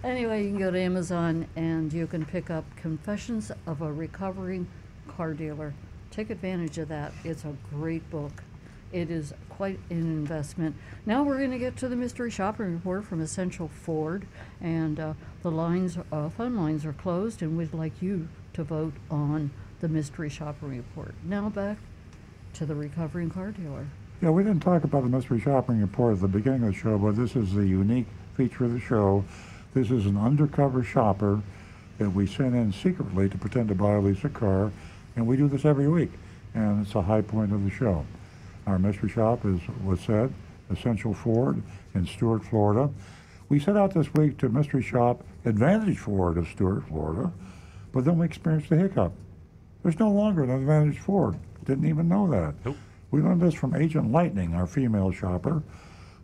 Anyway, 0.04 0.44
you 0.44 0.50
can 0.50 0.60
go 0.60 0.70
to 0.70 0.80
Amazon 0.80 1.48
and 1.56 1.92
you 1.92 2.06
can 2.06 2.24
pick 2.24 2.52
up 2.52 2.64
Confessions 2.76 3.52
of 3.66 3.82
a 3.82 3.92
Recovering 3.92 4.68
Car 5.08 5.34
Dealer. 5.34 5.74
Take 6.12 6.30
advantage 6.30 6.78
of 6.78 6.88
that. 6.90 7.14
It's 7.24 7.46
a 7.46 7.56
great 7.74 8.08
book. 8.12 8.44
It 8.92 9.10
is 9.10 9.34
quite 9.50 9.80
an 9.90 9.98
investment. 9.98 10.76
Now 11.06 11.24
we're 11.24 11.40
going 11.40 11.52
to 11.52 11.58
get 11.58 11.76
to 11.78 11.90
the 11.90 11.96
mystery 11.96 12.30
shopping 12.30 12.74
report 12.74 13.06
from 13.06 13.22
Essential 13.22 13.68
Ford, 13.68 14.26
and 14.62 15.00
uh, 15.00 15.14
the 15.42 15.52
lines, 15.52 15.98
uh, 16.12 16.30
phone 16.30 16.56
lines 16.56 16.86
are 16.86 16.94
closed, 16.94 17.42
and 17.42 17.58
we'd 17.58 17.74
like 17.74 18.02
you 18.02 18.30
to 18.54 18.64
vote 18.64 18.94
on 19.12 19.52
the 19.82 19.90
mystery 19.90 20.30
shopping 20.30 20.70
report. 20.70 21.16
Now 21.24 21.50
back 21.50 21.78
to 22.54 22.66
the 22.66 22.76
recovering 22.76 23.30
car 23.30 23.52
dealer. 23.52 23.88
Yeah, 24.22 24.30
we 24.30 24.44
didn't 24.44 24.62
talk 24.62 24.84
about 24.84 25.04
the 25.04 25.10
mystery 25.10 25.42
shopping 25.42 25.82
report 25.82 26.14
at 26.14 26.22
the 26.22 26.28
beginning 26.28 26.64
of 26.64 26.74
the 26.74 26.80
show, 26.80 26.98
but 26.98 27.16
this 27.16 27.36
is 27.36 27.54
the 27.54 27.66
unique 27.66 28.08
feature 28.36 28.66
of 28.66 28.74
the 28.74 28.80
show. 28.80 29.26
This 29.74 29.92
is 29.92 30.06
an 30.06 30.18
undercover 30.18 30.84
shopper 30.84 31.42
that 31.98 32.10
we 32.10 32.28
send 32.28 32.56
in 32.56 32.72
secretly 32.72 33.30
to 33.30 33.38
pretend 33.38 33.70
to 33.70 33.76
buy 33.76 33.94
a 33.94 34.00
Lisa 34.00 34.30
car, 34.30 34.72
and 35.16 35.28
we 35.28 35.38
do 35.38 35.48
this 35.48 35.66
every 35.66 35.88
week, 35.88 36.12
and 36.54 36.86
it's 36.86 36.96
a 36.96 37.02
high 37.02 37.22
point 37.22 37.52
of 37.54 37.64
the 37.64 37.70
show. 37.70 38.06
Our 38.66 38.80
mystery 38.80 39.10
shop 39.10 39.46
is, 39.46 39.60
was 39.84 40.00
said, 40.02 40.34
Essential 40.70 41.14
Ford 41.14 41.62
in 41.94 42.06
Stuart, 42.06 42.44
Florida. 42.44 42.90
We 43.50 43.60
set 43.60 43.78
out 43.78 43.94
this 43.94 44.14
week 44.14 44.38
to 44.40 44.50
mystery 44.50 44.84
shop 44.84 45.24
Advantage 45.46 45.98
Ford 45.98 46.38
of 46.38 46.48
Stuart, 46.48 46.88
Florida, 46.88 47.32
but 47.92 48.04
then 48.04 48.20
we 48.20 48.26
experienced 48.26 48.72
a 48.72 48.78
hiccup. 48.78 49.14
There's 49.84 50.00
no 50.00 50.12
longer 50.12 50.44
an 50.44 50.50
Advantage 50.50 51.00
Ford. 51.00 51.38
Didn't 51.64 51.88
even 51.88 52.10
know 52.10 52.30
that. 52.30 52.56
Nope. 52.66 52.76
We 53.12 53.22
learned 53.22 53.42
this 53.42 53.54
from 53.54 53.74
Agent 53.74 54.12
Lightning, 54.12 54.54
our 54.54 54.68
female 54.68 55.12
shopper, 55.12 55.64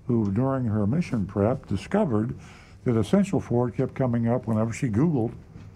who 0.08 0.32
during 0.32 0.66
her 0.66 0.86
mission 0.86 1.26
prep 1.26 1.66
discovered 1.68 2.36
that 2.84 2.98
Essential 2.98 3.40
Ford 3.40 3.76
kept 3.76 3.96
coming 3.96 4.28
up 4.28 4.48
whenever 4.48 4.74
she 4.74 4.90
Googled 4.90 5.34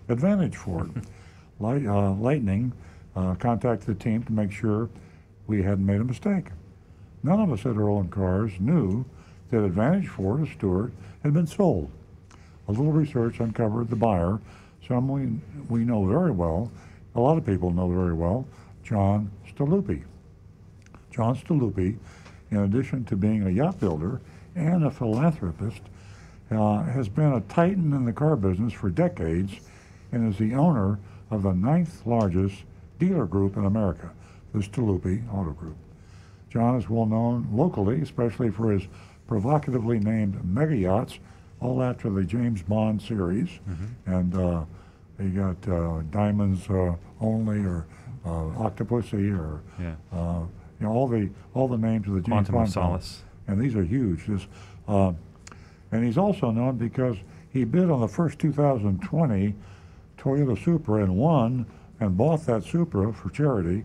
Advantage 0.09 0.55
Ford. 0.55 0.91
Light, 1.59 1.85
uh, 1.85 2.11
Lightning 2.11 2.71
uh, 3.15 3.35
contacted 3.35 3.87
the 3.87 4.03
team 4.03 4.23
to 4.23 4.31
make 4.31 4.51
sure 4.51 4.89
we 5.47 5.63
hadn't 5.63 5.85
made 5.85 6.01
a 6.01 6.03
mistake. 6.03 6.47
None 7.23 7.39
of 7.39 7.51
us 7.51 7.65
at 7.65 7.75
Earl 7.77 8.01
and 8.01 8.11
Cars 8.11 8.51
knew 8.59 9.05
that 9.49 9.63
Advantage 9.63 10.07
Ford 10.07 10.41
of 10.41 10.49
Stuart 10.49 10.91
had 11.23 11.33
been 11.33 11.47
sold. 11.47 11.89
A 12.67 12.71
little 12.71 12.91
research 12.91 13.39
uncovered 13.39 13.89
the 13.89 13.95
buyer, 13.95 14.39
someone 14.87 15.41
we 15.69 15.83
know 15.83 16.05
very 16.05 16.31
well, 16.31 16.71
a 17.15 17.19
lot 17.19 17.37
of 17.37 17.45
people 17.45 17.71
know 17.71 17.89
very 17.89 18.13
well, 18.13 18.45
John 18.83 19.31
Staluppi. 19.49 20.03
John 21.09 21.35
Staluppi, 21.35 21.97
in 22.51 22.57
addition 22.57 23.03
to 23.05 23.15
being 23.15 23.47
a 23.47 23.49
yacht 23.49 23.79
builder 23.79 24.21
and 24.55 24.85
a 24.85 24.91
philanthropist, 24.91 25.81
uh, 26.51 26.83
has 26.83 27.09
been 27.09 27.33
a 27.33 27.41
titan 27.41 27.93
in 27.93 28.05
the 28.05 28.13
car 28.13 28.35
business 28.35 28.73
for 28.73 28.89
decades 28.89 29.53
and 30.11 30.31
is 30.31 30.37
the 30.39 30.53
owner 30.53 30.99
of 31.29 31.43
the 31.43 31.53
ninth 31.53 32.05
largest 32.05 32.63
dealer 32.99 33.25
group 33.25 33.57
in 33.57 33.65
America, 33.65 34.11
the 34.53 34.59
Staluppi 34.59 35.21
Auto 35.33 35.51
Group. 35.51 35.75
John 36.49 36.77
is 36.77 36.89
well 36.89 37.05
known 37.05 37.47
locally, 37.51 38.01
especially 38.01 38.49
for 38.49 38.71
his 38.71 38.87
provocatively 39.27 39.99
named 39.99 40.43
mega 40.45 40.75
yachts, 40.75 41.19
all 41.59 41.83
after 41.83 42.09
the 42.09 42.23
James 42.23 42.61
Bond 42.63 43.01
series. 43.01 43.49
And 44.05 44.33
uh, 44.35 44.63
you 45.19 45.29
got 45.29 45.67
uh, 45.69 46.01
diamonds 46.11 46.69
uh, 46.69 46.95
only, 47.19 47.59
or 47.59 47.85
uh, 48.25 48.29
octopussy, 48.63 49.37
or 49.37 49.61
Yeah. 49.79 49.95
uh, 50.13 50.43
you 50.79 50.85
know 50.85 50.91
all 50.93 51.07
the 51.07 51.29
all 51.53 51.67
the 51.67 51.77
names 51.77 52.07
of 52.07 52.13
the 52.13 52.21
James 52.21 52.47
Quantum 52.49 52.55
Bond. 52.55 52.71
Solace. 52.71 53.23
and 53.47 53.59
these 53.59 53.75
are 53.75 53.83
huge. 53.83 54.25
This, 54.27 54.47
uh, 54.87 55.11
and 55.91 56.03
he's 56.03 56.17
also 56.17 56.51
known 56.51 56.77
because 56.77 57.15
he 57.51 57.63
bid 57.63 57.89
on 57.89 58.01
the 58.01 58.07
first 58.07 58.39
2020 58.39 59.55
Toyota 60.17 60.63
Supra 60.63 61.03
and 61.03 61.15
won, 61.15 61.65
and 61.99 62.17
bought 62.17 62.45
that 62.45 62.63
Supra 62.63 63.11
for 63.13 63.29
charity 63.29 63.83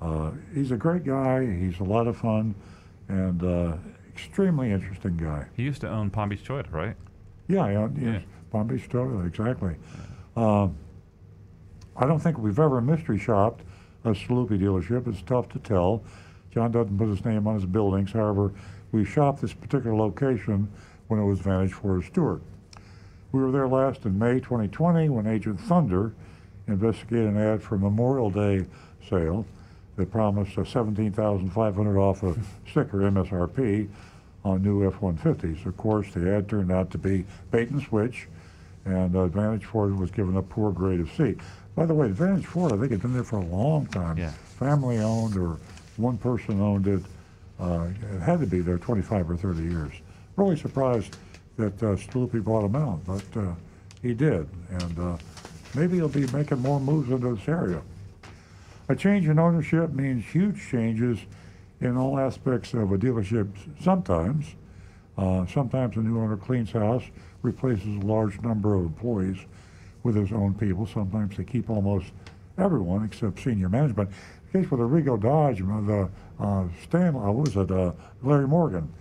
uh, 0.00 0.30
he's 0.54 0.70
a 0.70 0.76
great 0.76 1.04
guy. 1.04 1.44
He's 1.44 1.80
a 1.80 1.84
lot 1.84 2.06
of 2.06 2.16
fun, 2.16 2.54
and 3.08 3.42
uh, 3.42 3.76
extremely 4.12 4.70
interesting 4.70 5.16
guy. 5.16 5.46
He 5.56 5.64
used 5.64 5.80
to 5.80 5.88
own 5.88 6.10
Palm 6.10 6.28
Beach 6.28 6.44
Toyota, 6.44 6.72
right? 6.72 6.96
Yeah, 7.48 7.68
yeah, 7.68 7.88
Yeah. 7.96 8.20
Palm 8.50 8.66
Beach 8.66 8.88
Toyota, 8.88 9.26
exactly. 9.26 9.76
Um, 10.36 10.76
I 11.96 12.06
don't 12.06 12.20
think 12.20 12.38
we've 12.38 12.58
ever 12.58 12.80
mystery 12.80 13.18
shopped 13.18 13.62
a 14.04 14.10
Staluppi 14.10 14.58
dealership. 14.58 15.08
It's 15.08 15.22
tough 15.22 15.48
to 15.50 15.58
tell. 15.58 16.02
John 16.58 16.72
doesn't 16.72 16.98
put 16.98 17.06
his 17.06 17.24
name 17.24 17.46
on 17.46 17.54
his 17.54 17.66
buildings. 17.66 18.10
However, 18.10 18.52
we 18.90 19.04
shopped 19.04 19.40
this 19.40 19.52
particular 19.52 19.94
location 19.94 20.68
when 21.06 21.20
it 21.20 21.24
was 21.24 21.38
Vantage 21.38 21.72
Ford 21.72 22.02
Stuart. 22.02 22.42
We 23.30 23.40
were 23.40 23.52
there 23.52 23.68
last 23.68 24.04
in 24.06 24.18
May 24.18 24.40
2020 24.40 25.08
when 25.08 25.28
Agent 25.28 25.60
Thunder 25.60 26.14
investigated 26.66 27.28
an 27.28 27.38
ad 27.38 27.62
for 27.62 27.78
Memorial 27.78 28.28
Day 28.28 28.66
sale 29.08 29.46
that 29.94 30.10
promised 30.10 30.58
a 30.58 30.66
17500 30.66 31.96
off 31.96 32.24
a 32.24 32.34
sticker 32.68 33.02
MSRP 33.02 33.88
on 34.44 34.60
new 34.60 34.84
F-150s. 34.84 35.64
Of 35.64 35.76
course, 35.76 36.12
the 36.12 36.28
ad 36.34 36.48
turned 36.48 36.72
out 36.72 36.90
to 36.90 36.98
be 36.98 37.24
bait 37.52 37.70
and 37.70 37.80
switch, 37.80 38.26
and 38.84 39.14
uh, 39.14 39.20
Advantage 39.20 39.64
Ford 39.64 39.96
was 39.96 40.10
given 40.10 40.36
a 40.36 40.42
poor 40.42 40.72
grade 40.72 40.98
of 40.98 41.12
C. 41.12 41.36
By 41.76 41.86
the 41.86 41.94
way, 41.94 42.06
Advantage 42.06 42.46
Ford, 42.46 42.72
I 42.72 42.78
think, 42.78 42.90
had 42.90 43.02
been 43.02 43.12
there 43.12 43.22
for 43.22 43.36
a 43.36 43.44
long 43.44 43.86
time. 43.86 44.18
Yeah. 44.18 44.32
Family 44.58 44.98
owned 44.98 45.36
or 45.36 45.60
one 45.98 46.16
person 46.16 46.60
owned 46.60 46.86
it. 46.86 47.02
Uh, 47.60 47.88
it 48.14 48.20
had 48.20 48.40
to 48.40 48.46
be 48.46 48.60
there 48.60 48.78
25 48.78 49.30
or 49.30 49.36
30 49.36 49.62
years. 49.62 49.92
Really 50.36 50.56
surprised 50.56 51.16
that 51.56 51.82
uh, 51.82 51.96
bought 52.40 52.64
him 52.64 52.76
out, 52.76 53.00
but 53.04 53.40
uh, 53.40 53.52
he 54.00 54.14
did. 54.14 54.48
And 54.70 54.98
uh, 54.98 55.16
maybe 55.74 55.96
he'll 55.96 56.08
be 56.08 56.26
making 56.28 56.60
more 56.60 56.78
moves 56.78 57.10
into 57.10 57.34
this 57.34 57.48
area. 57.48 57.82
A 58.88 58.96
change 58.96 59.26
in 59.28 59.38
ownership 59.38 59.90
means 59.90 60.24
huge 60.24 60.68
changes 60.70 61.18
in 61.80 61.96
all 61.96 62.18
aspects 62.18 62.74
of 62.74 62.92
a 62.92 62.98
dealership 62.98 63.48
sometimes. 63.82 64.46
Uh, 65.16 65.44
sometimes 65.46 65.96
a 65.96 66.00
new 66.00 66.20
owner 66.20 66.36
cleans 66.36 66.70
house, 66.70 67.02
replaces 67.42 67.86
a 67.86 68.06
large 68.06 68.40
number 68.40 68.74
of 68.74 68.82
employees 68.82 69.38
with 70.04 70.14
his 70.14 70.32
own 70.32 70.54
people. 70.54 70.86
Sometimes 70.86 71.36
they 71.36 71.44
keep 71.44 71.68
almost 71.68 72.06
everyone 72.56 73.04
except 73.04 73.40
senior 73.40 73.68
management. 73.68 74.10
Case 74.52 74.70
with 74.70 74.80
the 74.80 74.88
Rego 74.88 75.20
Dodge, 75.20 75.60
uh, 75.60 75.80
the 75.82 76.08
uh, 76.40 76.64
Stan, 76.82 77.14
uh, 77.14 77.30
what 77.30 77.46
was 77.46 77.56
it, 77.56 77.70
uh, 77.70 77.92
Larry 78.22 78.48
Morgan. 78.48 78.92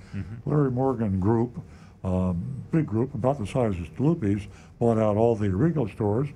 Larry 0.46 0.72
Morgan 0.72 1.20
Group, 1.20 1.60
um, 2.04 2.44
big 2.72 2.88
group, 2.88 3.14
about 3.14 3.38
the 3.38 3.46
size 3.46 3.76
of 3.80 3.88
Sloopy's, 3.96 4.48
bought 4.80 4.98
out 4.98 5.16
all 5.16 5.36
the 5.36 5.48
Arrigo 5.48 5.92
stores, 5.94 6.28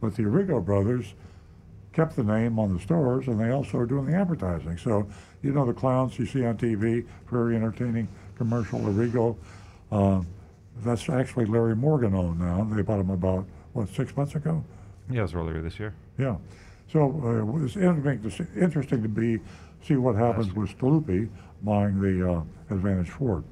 but 0.00 0.14
the 0.14 0.22
Arrigo 0.22 0.64
brothers 0.64 1.14
kept 1.92 2.16
the 2.16 2.22
name 2.22 2.58
on 2.58 2.72
the 2.72 2.80
stores, 2.80 3.26
and 3.26 3.40
they 3.40 3.50
also 3.50 3.78
are 3.78 3.86
doing 3.86 4.06
the 4.06 4.14
advertising. 4.14 4.76
So, 4.78 5.06
you 5.42 5.52
know, 5.52 5.66
the 5.66 5.72
clowns 5.72 6.18
you 6.18 6.26
see 6.26 6.44
on 6.44 6.56
TV, 6.56 7.04
very 7.30 7.56
entertaining 7.56 8.08
commercial, 8.36 8.80
Arrigo. 8.80 9.36
Uh, 9.90 10.22
that's 10.82 11.08
actually 11.08 11.46
Larry 11.46 11.76
Morgan 11.76 12.14
owned 12.14 12.40
now. 12.40 12.64
They 12.72 12.82
bought 12.82 13.00
him 13.00 13.10
about, 13.10 13.46
what, 13.72 13.88
six 13.88 14.16
months 14.16 14.34
ago? 14.34 14.64
Yeah, 15.10 15.20
it 15.20 15.22
was 15.22 15.34
earlier 15.34 15.60
this 15.60 15.78
year. 15.78 15.94
Yeah. 16.18 16.36
So 16.90 17.20
uh, 17.24 17.64
it's 17.64 17.76
interesting 17.76 18.22
to, 18.22 18.30
see, 18.30 18.60
interesting 18.60 19.02
to 19.02 19.08
be 19.08 19.40
see 19.82 19.96
what 19.96 20.16
happens 20.16 20.54
with 20.54 20.76
Staluppi 20.76 21.28
buying 21.62 22.00
the 22.00 22.30
uh, 22.30 22.42
Advantage 22.70 23.10
Ford. 23.10 23.44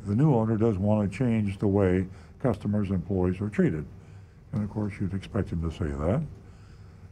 the 0.05 0.15
new 0.15 0.33
owner 0.33 0.57
does 0.57 0.77
want 0.77 1.11
to 1.11 1.17
change 1.17 1.57
the 1.59 1.67
way 1.67 2.05
customers, 2.41 2.89
and 2.89 2.95
employees 2.95 3.41
are 3.41 3.49
treated, 3.49 3.85
and 4.53 4.63
of 4.63 4.69
course, 4.69 4.93
you'd 4.99 5.13
expect 5.13 5.49
him 5.49 5.61
to 5.69 5.75
say 5.75 5.85
that. 5.85 6.21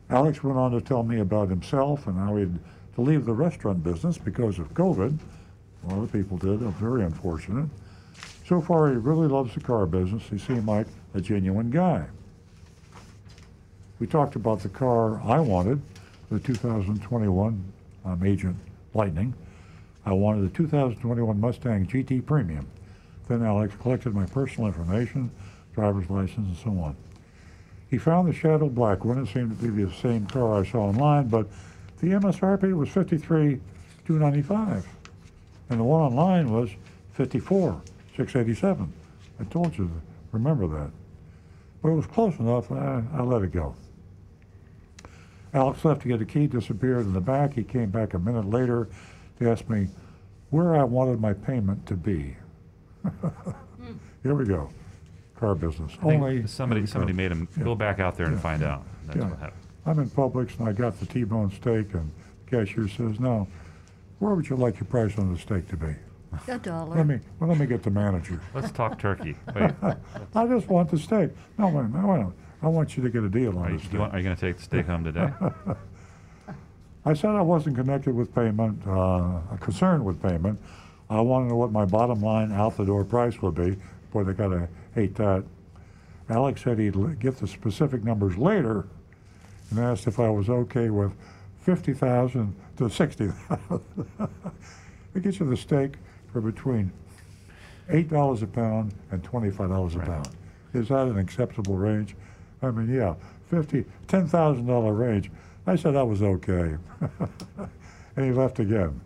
Alex 0.09 0.43
went 0.43 0.57
on 0.57 0.71
to 0.71 0.79
tell 0.79 1.03
me 1.03 1.19
about 1.19 1.49
himself 1.49 2.07
and 2.07 2.17
how 2.17 2.35
he 2.35 2.41
had 2.41 2.59
to 2.95 3.01
leave 3.01 3.25
the 3.25 3.33
restaurant 3.33 3.83
business 3.83 4.17
because 4.17 4.57
of 4.57 4.73
COVID. 4.73 5.17
A 5.83 5.87
lot 5.93 6.03
of 6.03 6.11
people 6.11 6.37
did. 6.37 6.59
Very 6.59 7.03
unfortunate. 7.03 7.69
So 8.45 8.61
far, 8.61 8.89
he 8.89 8.95
really 8.95 9.27
loves 9.27 9.53
the 9.53 9.59
car 9.59 9.85
business. 9.85 10.23
He 10.29 10.37
seemed 10.37 10.65
like 10.65 10.87
a 11.13 11.19
genuine 11.19 11.69
guy. 11.69 12.05
We 13.99 14.07
talked 14.07 14.35
about 14.35 14.61
the 14.61 14.69
car 14.69 15.19
I 15.21 15.39
wanted, 15.39 15.81
the 16.29 16.39
2021 16.39 17.73
um, 18.07 18.23
Agent 18.23 18.55
Lightning. 18.93 19.33
I 20.05 20.13
wanted 20.13 20.43
the 20.43 20.55
2021 20.55 21.39
Mustang 21.39 21.85
GT 21.85 22.25
Premium. 22.25 22.65
Then 23.27 23.43
Alex 23.43 23.75
collected 23.81 24.15
my 24.15 24.25
personal 24.25 24.67
information, 24.67 25.29
driver's 25.75 26.09
license, 26.09 26.47
and 26.47 26.57
so 26.57 26.69
on. 26.81 26.95
He 27.89 27.97
found 27.97 28.29
the 28.29 28.33
Shadow 28.33 28.69
Black 28.69 29.03
one. 29.03 29.17
It 29.17 29.27
seemed 29.27 29.59
to 29.59 29.71
be 29.71 29.83
the 29.83 29.93
same 29.93 30.25
car 30.27 30.61
I 30.61 30.65
saw 30.65 30.87
online, 30.87 31.27
but 31.27 31.47
the 31.99 32.11
MSRP 32.11 32.73
was 32.73 32.89
53,295, 32.89 34.87
and 35.69 35.79
the 35.79 35.83
one 35.83 36.01
online 36.01 36.51
was 36.51 36.69
54,687. 37.13 38.93
I 39.39 39.43
told 39.45 39.77
you, 39.77 39.85
to 39.87 39.91
remember 40.31 40.67
that. 40.67 40.91
But 41.81 41.89
it 41.89 41.95
was 41.95 42.07
close 42.07 42.37
enough. 42.39 42.71
I, 42.71 43.03
I 43.13 43.21
let 43.21 43.41
it 43.41 43.51
go. 43.51 43.75
Alex 45.53 45.83
left 45.85 46.01
to 46.01 46.07
get 46.07 46.21
a 46.21 46.25
key, 46.25 46.47
disappeared 46.47 47.01
in 47.05 47.13
the 47.13 47.21
back. 47.21 47.53
He 47.53 47.63
came 47.63 47.89
back 47.89 48.13
a 48.13 48.19
minute 48.19 48.49
later 48.49 48.87
to 49.39 49.49
ask 49.49 49.67
me 49.69 49.87
where 50.49 50.75
I 50.75 50.83
wanted 50.83 51.19
my 51.19 51.33
payment 51.33 51.85
to 51.87 51.95
be. 51.95 52.35
Hmm. 53.03 53.93
Here 54.23 54.33
we 54.35 54.45
go. 54.45 54.69
Car 55.39 55.55
business. 55.55 55.91
I 56.01 56.07
think 56.07 56.21
Only 56.23 56.47
somebody 56.47 56.81
in 56.81 56.87
somebody 56.87 57.13
car. 57.13 57.17
made 57.17 57.31
him 57.31 57.47
Yeah. 57.57 57.63
go 57.63 57.75
back 57.75 57.99
out 57.99 58.15
there 58.17 58.25
and 58.25 58.35
Yeah, 58.35 58.41
find 58.41 58.63
out. 58.63 58.83
That's 59.05 59.17
yeah. 59.19 59.29
what 59.29 59.39
happened. 59.39 59.61
I'm 59.85 59.99
in 59.99 60.09
Publix 60.09 60.59
and 60.59 60.67
I 60.67 60.73
got 60.73 60.99
the 60.99 61.05
T-bone 61.05 61.51
steak 61.51 61.93
and 61.93 62.11
the 62.45 62.57
cashier 62.57 62.87
says, 62.87 63.19
no, 63.19 63.47
where 64.19 64.33
would 64.35 64.49
you 64.49 64.55
like 64.57 64.79
your 64.79 64.87
price 64.87 65.17
on 65.17 65.31
the 65.31 65.39
steak 65.39 65.67
to 65.69 65.77
be? 65.77 65.95
A 66.49 66.57
dollar. 66.59 66.97
Let 66.97 67.07
me, 67.07 67.19
well, 67.39 67.49
let 67.49 67.57
me 67.59 67.65
get 67.65 67.83
the 67.83 67.89
manager. 67.89 68.39
Let's 68.53 68.71
talk 68.71 68.99
turkey. 68.99 69.35
Wait, 69.55 69.71
I 70.35 70.45
just 70.47 70.67
want 70.67 70.91
the 70.91 70.97
steak. 70.99 71.29
No, 71.57 71.67
wait, 71.69 71.85
no, 71.89 72.05
wait, 72.07 72.25
I 72.61 72.67
want 72.67 72.97
you 72.97 73.03
to 73.03 73.09
get 73.09 73.23
a 73.23 73.29
deal 73.29 73.57
are 73.59 73.65
on 73.65 73.73
you, 73.73 73.79
steak. 73.79 73.99
want, 73.99 74.13
are 74.13 74.17
you 74.17 74.23
going 74.23 74.35
to 74.35 74.41
take 74.41 74.57
the 74.57 74.63
steak 74.63 74.85
home 74.87 75.03
today? 75.03 75.31
I 77.05 77.13
said 77.13 77.29
I 77.31 77.41
wasn't 77.41 77.75
connected 77.77 78.13
with 78.15 78.33
payment, 78.33 78.81
uh, 78.87 79.39
concerned 79.61 80.03
with 80.03 80.21
payment. 80.21 80.59
I 81.09 81.21
want 81.21 81.45
to 81.45 81.49
know 81.49 81.55
what 81.55 81.71
my 81.71 81.85
bottom 81.85 82.19
line 82.21 82.51
out 82.51 82.75
the 82.75 82.83
door 82.85 83.05
price 83.05 83.41
would 83.41 83.55
be. 83.55 83.77
Boy, 84.11 84.23
they 84.23 84.33
gotta 84.33 84.67
hate 84.93 85.15
that. 85.15 85.43
Alex 86.29 86.63
said 86.63 86.79
he'd 86.79 86.95
l- 86.97 87.03
get 87.19 87.37
the 87.37 87.47
specific 87.47 88.03
numbers 88.03 88.37
later 88.37 88.87
and 89.69 89.79
asked 89.79 90.07
if 90.07 90.19
I 90.19 90.29
was 90.29 90.49
okay 90.49 90.89
with 90.89 91.13
fifty 91.61 91.93
thousand 91.93 92.53
to 92.77 92.89
sixty 92.89 93.27
thousand. 93.29 93.83
It 95.15 95.23
gets 95.23 95.39
you 95.39 95.49
the 95.49 95.57
steak 95.57 95.93
for 96.31 96.41
between 96.41 96.91
eight 97.89 98.07
dollars 98.09 98.43
a 98.43 98.47
pound 98.47 98.93
and 99.11 99.23
twenty-five 99.23 99.69
dollars 99.69 99.95
a 99.95 99.99
Right. 99.99 100.07
pound. 100.09 100.29
Is 100.73 100.89
that 100.89 101.07
an 101.07 101.17
acceptable 101.17 101.75
range? 101.75 102.15
I 102.61 102.71
mean, 102.71 102.93
yeah, 102.93 103.15
fifty, 103.49 103.85
ten 104.07 104.27
thousand 104.27 104.67
dollar 104.67 104.93
range. 104.93 105.31
I 105.65 105.75
said 105.75 105.95
that 105.95 106.07
was 106.07 106.21
okay. 106.21 106.77
and 108.15 108.25
he 108.25 108.31
left 108.31 108.59
again. 108.59 109.01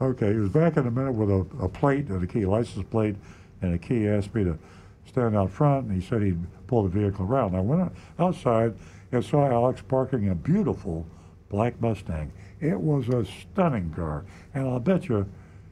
Okay, 0.00 0.32
he 0.32 0.38
was 0.38 0.50
back 0.50 0.76
in 0.76 0.86
a 0.86 0.90
minute 0.90 1.12
with 1.12 1.30
a, 1.30 1.64
a 1.64 1.68
plate 1.68 2.08
and 2.08 2.22
a 2.22 2.26
key, 2.26 2.46
license 2.46 2.86
plate 2.90 3.16
and 3.62 3.74
a 3.74 3.78
key. 3.78 4.00
He 4.00 4.08
asked 4.08 4.34
me 4.34 4.44
to 4.44 4.58
stand 5.06 5.36
out 5.36 5.50
front 5.50 5.86
and 5.86 6.00
he 6.00 6.06
said 6.06 6.22
he'd 6.22 6.38
pull 6.66 6.82
the 6.84 6.88
vehicle 6.88 7.24
around. 7.24 7.56
I 7.56 7.60
went 7.60 7.92
outside 8.18 8.74
and 9.10 9.24
saw 9.24 9.50
Alex 9.50 9.82
parking 9.86 10.28
a 10.28 10.34
beautiful 10.34 11.06
black 11.48 11.80
Mustang. 11.80 12.30
It 12.60 12.78
was 12.78 13.08
a 13.08 13.24
stunning 13.24 13.92
car. 13.94 14.24
And 14.54 14.68
I'll 14.68 14.80
bet 14.80 15.08
you 15.08 15.26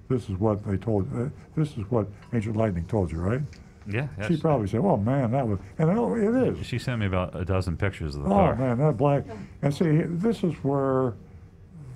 this 0.09 0.29
is 0.29 0.37
what 0.37 0.65
they 0.65 0.77
told 0.77 1.09
uh, 1.15 1.29
this 1.57 1.77
is 1.77 1.91
what 1.91 2.07
Agent 2.33 2.57
Lightning 2.57 2.87
told 2.87 3.11
you, 3.11 3.19
right? 3.19 3.43
Yeah. 3.89 4.09
She 4.29 4.37
probably 4.37 4.69
said, 4.69 4.81
"Well, 4.81 4.97
man, 4.97 5.31
that 5.33 5.47
was," 5.47 5.59
and 5.79 5.91
oh, 5.91 6.15
it 6.15 6.49
is. 6.59 6.67
She 6.67 6.79
sent 6.79 7.01
me 7.01 7.07
about 7.07 7.35
a 7.35 7.45
dozen 7.45 7.77
pictures 7.77 8.17
of 8.17 8.23
the 8.25 8.29
Oh 8.29 8.33
car. 8.33 8.57
man, 8.57 8.79
that 8.79 8.97
black. 8.97 9.25
And 9.63 9.75
see, 9.75 10.03
this 10.03 10.43
is 10.45 10.55
where 10.65 11.15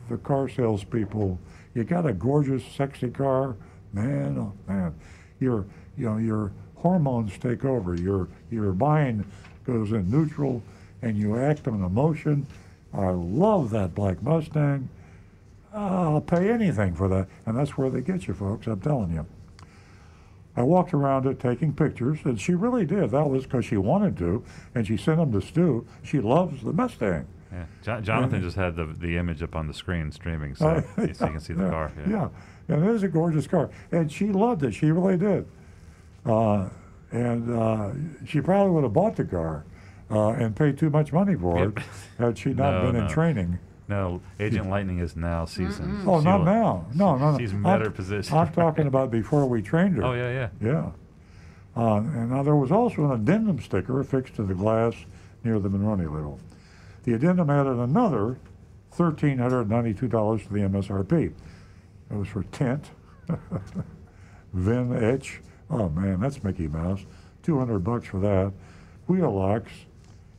the 0.08 0.16
car 0.18 0.48
salespeople. 0.48 1.38
You 1.74 1.84
got 1.84 2.06
a 2.06 2.12
gorgeous, 2.12 2.64
sexy 2.64 3.10
car, 3.10 3.56
man. 3.92 4.36
Oh 4.38 4.52
man, 4.66 4.94
your 5.40 5.64
you 5.96 6.06
know 6.06 6.16
your 6.18 6.52
hormones 6.76 7.36
take 7.38 7.64
over. 7.64 7.94
Your 7.94 8.28
your 8.50 8.72
mind 8.72 9.24
goes 9.64 9.92
in 9.92 10.10
neutral, 10.10 10.62
and 11.02 11.16
you 11.16 11.36
act 11.38 11.68
on 11.68 11.82
emotion. 11.84 12.46
I 12.92 13.10
love 13.10 13.70
that 13.70 13.94
black 13.94 14.22
Mustang. 14.22 14.88
I'll 15.72 16.20
pay 16.20 16.50
anything 16.50 16.94
for 16.94 17.08
that, 17.08 17.28
and 17.46 17.56
that's 17.56 17.78
where 17.78 17.88
they 17.90 18.00
get 18.00 18.26
you, 18.26 18.34
folks. 18.34 18.66
I'm 18.66 18.80
telling 18.80 19.12
you. 19.12 19.24
I 20.60 20.62
walked 20.62 20.92
around 20.92 21.24
it 21.24 21.40
taking 21.40 21.72
pictures, 21.72 22.18
and 22.24 22.38
she 22.38 22.54
really 22.54 22.84
did. 22.84 23.10
That 23.12 23.28
was 23.30 23.44
because 23.44 23.64
she 23.64 23.78
wanted 23.78 24.18
to, 24.18 24.44
and 24.74 24.86
she 24.86 24.98
sent 24.98 25.16
them 25.16 25.32
to 25.32 25.40
Stu. 25.40 25.86
She 26.02 26.20
loves 26.20 26.62
the 26.62 26.72
Mustang. 26.74 27.26
Yeah. 27.50 27.64
Jo- 27.82 28.00
Jonathan 28.02 28.40
Yeah. 28.40 28.44
just 28.46 28.56
had 28.56 28.76
the 28.76 28.84
the 28.84 29.16
image 29.16 29.42
up 29.42 29.56
on 29.56 29.66
the 29.66 29.72
screen 29.72 30.12
streaming, 30.12 30.54
so, 30.54 30.66
Uh, 30.98 31.02
you- 31.02 31.14
so 31.14 31.24
you 31.26 31.30
can 31.32 31.40
see 31.40 31.54
the 31.54 31.64
yeah, 31.64 31.70
car. 31.70 31.92
Yeah. 32.06 32.28
and 32.68 32.84
it 32.84 32.90
is 32.94 33.02
a 33.02 33.08
gorgeous 33.08 33.46
car, 33.46 33.70
and 33.90 34.12
she 34.12 34.26
loved 34.26 34.62
it. 34.62 34.72
She 34.74 34.90
really 34.90 35.16
did. 35.16 35.46
Uh, 36.26 36.68
and 37.10 37.50
uh, 37.58 37.90
she 38.26 38.42
probably 38.42 38.70
would 38.72 38.84
have 38.84 38.92
bought 38.92 39.16
the 39.16 39.24
car 39.24 39.64
uh, 40.10 40.28
and 40.32 40.54
paid 40.54 40.76
too 40.76 40.90
much 40.90 41.10
money 41.12 41.34
for 41.36 41.68
it 41.68 41.78
had 42.18 42.36
she 42.36 42.50
not 42.52 42.82
No, 42.84 42.92
been 42.92 43.02
in 43.02 43.08
training. 43.08 43.58
No, 43.90 44.20
Agent 44.38 44.70
Lightning 44.70 45.00
is 45.00 45.16
now 45.16 45.44
seasoned. 45.44 46.08
Oh, 46.08 46.20
not 46.20 46.38
She'll- 46.38 46.44
now. 46.44 46.86
No, 46.94 47.16
no, 47.16 47.32
no. 47.32 47.38
She's 47.38 47.52
I'm- 47.52 47.62
better 47.64 47.90
positioned. 47.90 48.38
I'm 48.38 48.52
talking 48.52 48.86
about 48.86 49.10
before 49.20 49.46
we 49.46 49.60
trained 49.62 49.96
her. 49.96 50.04
Oh 50.04 50.12
yeah, 50.12 50.30
yeah. 50.30 50.48
Yeah. 50.62 50.90
Uh, 51.76 51.96
and 51.96 52.30
now 52.30 52.42
there 52.42 52.56
was 52.56 52.70
also 52.72 53.04
an 53.06 53.10
addendum 53.20 53.60
sticker 53.60 54.00
affixed 54.00 54.36
to 54.36 54.42
the 54.44 54.54
glass 54.54 54.94
near 55.44 55.58
the 55.58 55.68
Monroney 55.68 56.04
label. 56.12 56.38
The 57.04 57.14
addendum 57.14 57.50
added 57.50 57.78
another 57.78 58.38
$1,392 58.96 59.98
to 60.46 60.52
the 60.52 60.60
MSRP. 60.60 61.32
It 62.10 62.14
was 62.16 62.28
for 62.28 62.42
tint, 62.44 62.90
VIN 64.52 65.02
etch. 65.04 65.40
Oh 65.70 65.88
man, 65.88 66.20
that's 66.20 66.42
Mickey 66.42 66.68
Mouse. 66.68 67.00
200 67.42 67.78
bucks 67.80 68.06
for 68.08 68.20
that. 68.20 68.52
Wheel 69.06 69.32
locks 69.32 69.72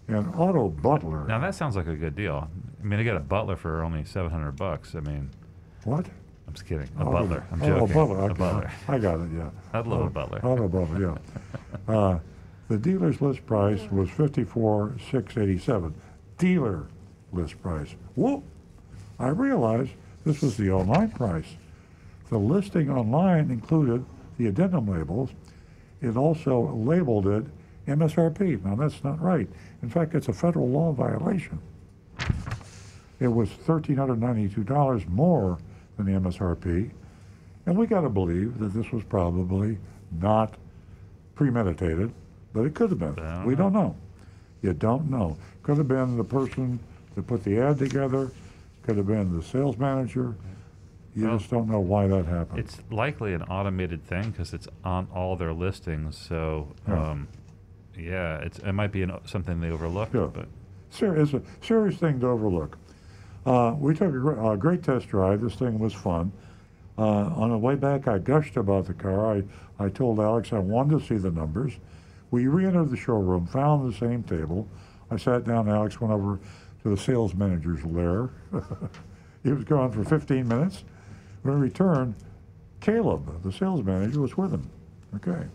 and 0.07 0.33
auto 0.35 0.69
butler. 0.69 1.25
Now 1.27 1.39
that 1.39 1.55
sounds 1.55 1.75
like 1.75 1.87
a 1.87 1.95
good 1.95 2.15
deal. 2.15 2.47
I 2.81 2.83
mean, 2.85 2.99
I 2.99 3.03
got 3.03 3.17
a 3.17 3.21
butler 3.21 3.55
for 3.55 3.83
only 3.83 4.03
seven 4.03 4.31
hundred 4.31 4.53
bucks. 4.55 4.95
I 4.95 4.99
mean, 5.01 5.29
what? 5.83 6.05
I'm 6.47 6.53
just 6.53 6.65
kidding. 6.65 6.89
A 6.99 7.05
butler. 7.05 7.45
I'm 7.51 7.59
joking. 7.59 7.83
a 7.91 7.93
butler. 7.93 8.29
A 8.29 8.33
butler. 8.33 8.71
I 8.87 8.97
got 8.97 9.19
it. 9.21 9.29
Yeah. 9.35 9.49
I'd 9.73 9.87
love 9.87 10.01
a 10.01 10.03
Oh, 10.05 10.09
butler. 10.09 10.39
Auto 10.45 10.67
butler. 10.67 11.17
Yeah. 11.87 11.93
uh, 11.93 12.19
the 12.67 12.77
dealer's 12.77 13.21
list 13.21 13.45
price 13.45 13.81
was 13.91 14.09
fifty-four 14.09 14.95
six 15.11 15.37
eighty-seven. 15.37 15.93
Dealer 16.37 16.87
list 17.31 17.61
price. 17.61 17.95
Whoop! 18.15 18.43
I 19.19 19.29
realized 19.29 19.91
this 20.25 20.41
was 20.41 20.57
the 20.57 20.71
online 20.71 21.11
price. 21.11 21.55
The 22.29 22.37
listing 22.37 22.89
online 22.89 23.51
included 23.51 24.03
the 24.37 24.47
addendum 24.47 24.87
labels. 24.87 25.29
It 26.01 26.17
also 26.17 26.71
labeled 26.73 27.27
it 27.27 27.45
MSRP. 27.87 28.63
Now 28.63 28.75
that's 28.75 29.03
not 29.03 29.21
right. 29.21 29.47
In 29.83 29.89
fact, 29.89 30.13
it's 30.15 30.27
a 30.27 30.33
federal 30.33 30.69
law 30.69 30.91
violation. 30.91 31.59
It 33.19 33.27
was 33.27 33.49
$1,392 33.49 35.07
more 35.09 35.57
than 35.97 36.05
the 36.05 36.19
MSRP. 36.19 36.91
And 37.65 37.77
we 37.77 37.85
got 37.85 38.01
to 38.01 38.09
believe 38.09 38.57
that 38.59 38.73
this 38.73 38.91
was 38.91 39.03
probably 39.03 39.77
not 40.19 40.55
premeditated, 41.35 42.11
but 42.53 42.61
it 42.65 42.73
could 42.73 42.89
have 42.89 42.99
been. 42.99 43.13
Don't 43.15 43.45
we 43.45 43.53
know. 43.53 43.63
don't 43.63 43.73
know. 43.73 43.95
You 44.61 44.73
don't 44.73 45.09
know. 45.09 45.37
Could 45.63 45.77
have 45.77 45.87
been 45.87 46.17
the 46.17 46.23
person 46.23 46.79
that 47.15 47.27
put 47.27 47.43
the 47.43 47.59
ad 47.59 47.77
together 47.79 48.31
Could 48.83 48.97
have 48.97 49.05
been 49.07 49.35
the 49.37 49.43
sales 49.43 49.77
manager. 49.77 50.35
You 51.15 51.27
Well, 51.27 51.37
just 51.37 51.51
don't 51.51 51.69
know 51.69 51.79
why 51.79 52.07
that 52.07 52.25
happened. 52.25 52.59
It's 52.59 52.81
likely 52.89 53.33
an 53.35 53.43
automated 53.43 54.03
thing 54.07 54.31
because 54.31 54.53
it's 54.53 54.67
on 54.83 55.07
all 55.13 55.35
their 55.35 55.53
listings. 55.53 56.17
So, 56.17 56.69
Yeah. 56.87 57.11
um, 57.11 57.27
yeah, 58.03 58.37
it's 58.39 58.59
it 58.59 58.73
might 58.73 58.91
be 58.91 59.03
an, 59.03 59.11
something 59.25 59.59
they 59.61 59.69
overlooked. 59.69 60.13
Yeah. 60.13 60.29
But 60.33 60.47
Ser- 60.89 61.15
it's 61.15 61.33
a 61.33 61.41
serious 61.61 61.97
thing 61.97 62.19
to 62.19 62.27
overlook. 62.27 62.77
Uh, 63.45 63.73
we 63.77 63.93
took 63.93 64.09
a, 64.09 64.19
gr- 64.19 64.51
a 64.53 64.57
great 64.57 64.83
test 64.83 65.07
drive. 65.07 65.41
This 65.41 65.55
thing 65.55 65.79
was 65.79 65.93
fun. 65.93 66.31
Uh, 66.97 67.01
on 67.35 67.49
the 67.49 67.57
way 67.57 67.75
back, 67.75 68.07
I 68.07 68.19
gushed 68.19 68.57
about 68.57 68.85
the 68.85 68.93
car. 68.93 69.37
I, 69.37 69.43
I 69.79 69.89
told 69.89 70.19
Alex 70.19 70.53
I 70.53 70.59
wanted 70.59 70.99
to 70.99 71.05
see 71.05 71.17
the 71.17 71.31
numbers. 71.31 71.73
We 72.29 72.47
re-entered 72.47 72.89
the 72.91 72.97
showroom, 72.97 73.47
found 73.47 73.91
the 73.91 73.97
same 73.97 74.23
table. 74.23 74.67
I 75.09 75.17
sat 75.17 75.45
down. 75.45 75.67
Alex 75.67 75.99
went 75.99 76.13
over 76.13 76.39
to 76.83 76.89
the 76.89 76.97
sales 76.97 77.33
manager's 77.33 77.83
lair. 77.83 78.29
he 79.43 79.51
was 79.51 79.63
gone 79.63 79.91
for 79.91 80.03
15 80.03 80.47
minutes. 80.47 80.83
When 81.41 81.55
he 81.55 81.61
returned, 81.61 82.15
Caleb, 82.79 83.41
the 83.43 83.51
sales 83.51 83.83
manager, 83.83 84.21
was 84.21 84.37
with 84.37 84.51
him. 84.51 84.69
Okay. 85.15 85.47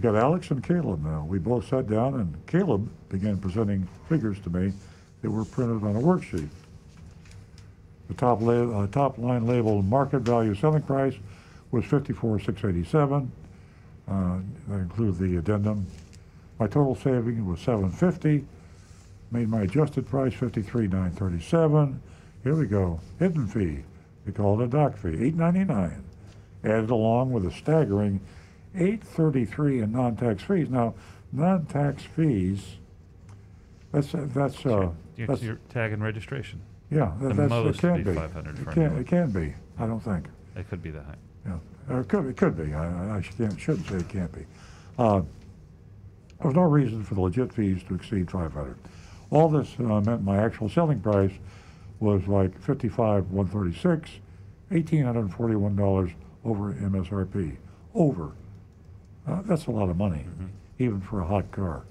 We 0.00 0.04
got 0.04 0.16
Alex 0.16 0.50
and 0.50 0.64
Caleb 0.64 1.04
now. 1.04 1.26
We 1.28 1.38
both 1.38 1.68
sat 1.68 1.86
down, 1.86 2.14
and 2.14 2.34
Caleb 2.46 2.88
began 3.10 3.36
presenting 3.36 3.86
figures 4.08 4.40
to 4.40 4.48
me 4.48 4.72
that 5.20 5.30
were 5.30 5.44
printed 5.44 5.84
on 5.84 5.94
a 5.94 6.00
worksheet. 6.00 6.48
The 8.08 8.14
top, 8.14 8.40
uh, 8.40 8.86
top 8.86 9.18
line 9.18 9.46
labeled 9.46 9.84
market 9.84 10.20
value 10.20 10.54
selling 10.54 10.80
price 10.80 11.12
was 11.70 11.84
54,687. 11.84 13.30
Uh, 14.08 14.38
that 14.68 14.76
included 14.76 15.18
the 15.18 15.36
addendum. 15.36 15.86
My 16.58 16.66
total 16.66 16.94
saving 16.94 17.46
was 17.46 17.60
750. 17.60 18.46
Made 19.32 19.50
my 19.50 19.64
adjusted 19.64 20.08
price 20.08 20.32
53,937. 20.32 22.00
Here 22.42 22.54
we 22.54 22.64
go. 22.64 23.00
Hidden 23.18 23.46
fee. 23.48 23.84
We 24.24 24.32
call 24.32 24.62
it 24.62 24.64
a 24.64 24.68
doc 24.68 24.96
fee, 24.96 25.26
899. 25.26 26.02
Added 26.64 26.88
along 26.88 27.32
with 27.32 27.44
a 27.44 27.50
staggering 27.50 28.18
833 28.74 29.80
in 29.82 29.92
non-tax 29.92 30.42
fees. 30.42 30.68
Now, 30.70 30.94
non-tax 31.32 32.02
fees. 32.04 32.76
That's 33.92 34.12
that's 34.12 34.64
uh, 34.64 34.90
your, 35.16 35.26
that's 35.26 35.42
your 35.42 35.58
tag 35.70 35.92
and 35.92 36.02
registration. 36.02 36.60
yeah. 36.90 37.12
That, 37.20 37.28
the 37.30 37.34
that's 37.34 37.50
most 37.50 37.78
it 37.78 37.80
can 37.80 37.92
would 37.92 38.04
be 38.04 38.10
be. 38.10 38.16
500 38.16 38.58
It 38.58 38.62
for 38.64 38.72
can, 38.72 38.96
it 38.98 39.06
can 39.06 39.30
be. 39.30 39.54
I 39.78 39.86
don't 39.86 40.00
think. 40.00 40.26
It 40.56 40.68
could 40.68 40.82
be 40.82 40.90
that 40.90 41.04
high. 41.04 41.14
Yeah, 41.46 41.56
Uh, 41.90 42.00
it 42.00 42.08
could, 42.08 42.26
it 42.26 42.36
could 42.36 42.56
be. 42.56 42.72
I, 42.74 42.84
I- 43.14 43.16
I 43.18 43.22
can't, 43.22 43.58
shouldn't 43.60 43.86
say 43.88 43.96
it 43.96 44.08
can't 44.08 44.32
be. 44.32 44.44
Uh, 44.98 45.22
There's 46.42 46.54
no 46.54 46.62
reason 46.62 47.02
for 47.02 47.14
the 47.14 47.20
legit 47.22 47.52
fees 47.52 47.82
to 47.88 47.94
exceed 47.94 48.30
500. 48.30 48.76
All 49.30 49.48
this 49.48 49.74
uh, 49.80 49.82
meant 50.00 50.22
my 50.22 50.36
actual 50.38 50.68
selling 50.68 51.00
price 51.00 51.32
was 51.98 52.26
like 52.28 52.60
55, 52.62 53.30
136, 53.30 54.10
$1,841 54.70 56.12
over 56.44 56.72
MSRP. 56.74 57.56
Over. 57.94 58.32
Uh, 59.30 59.42
that's 59.44 59.66
a 59.66 59.70
lot 59.70 59.88
of 59.88 59.96
money, 59.96 60.24
even 60.78 61.00
for 61.00 61.20
a 61.20 61.24
hot 61.26 61.50
car. 61.52 61.82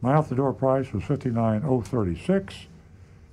My 0.00 0.14
out-the-door 0.14 0.52
price 0.52 0.92
was 0.92 1.02
59,036, 1.04 2.54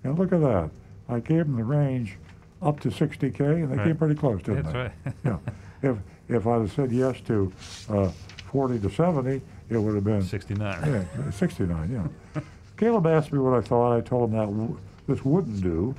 and 0.03 0.17
look 0.17 0.31
at 0.33 0.39
that. 0.41 0.69
I 1.09 1.19
gave 1.19 1.45
them 1.45 1.57
the 1.57 1.63
range 1.63 2.17
up 2.61 2.79
to 2.81 2.89
60K, 2.89 3.39
and 3.63 3.71
they 3.71 3.77
Right. 3.77 3.87
came 3.87 3.97
pretty 3.97 4.15
close, 4.15 4.41
didn't 4.41 4.63
That's 4.71 4.73
they? 4.73 5.11
right. 5.11 5.15
yeah. 5.83 5.89
If 5.91 5.97
if 6.29 6.47
I'd 6.47 6.61
have 6.61 6.71
said 6.71 6.91
yes 6.93 7.19
to 7.21 7.51
uh, 7.89 8.09
40 8.51 8.79
to 8.79 8.89
70, 8.89 9.41
it 9.69 9.77
would 9.77 9.95
have 9.95 10.03
been 10.05 10.21
69. 10.21 11.05
yeah, 11.17 11.29
69. 11.31 12.09
Yeah. 12.35 12.41
Caleb 12.77 13.05
asked 13.07 13.33
me 13.33 13.39
what 13.39 13.53
I 13.53 13.59
thought. 13.61 13.97
I 13.97 13.99
told 13.99 14.29
him 14.29 14.37
that 14.37 14.45
w- 14.45 14.77
this 15.07 15.25
wouldn't 15.25 15.61
do. 15.61 15.93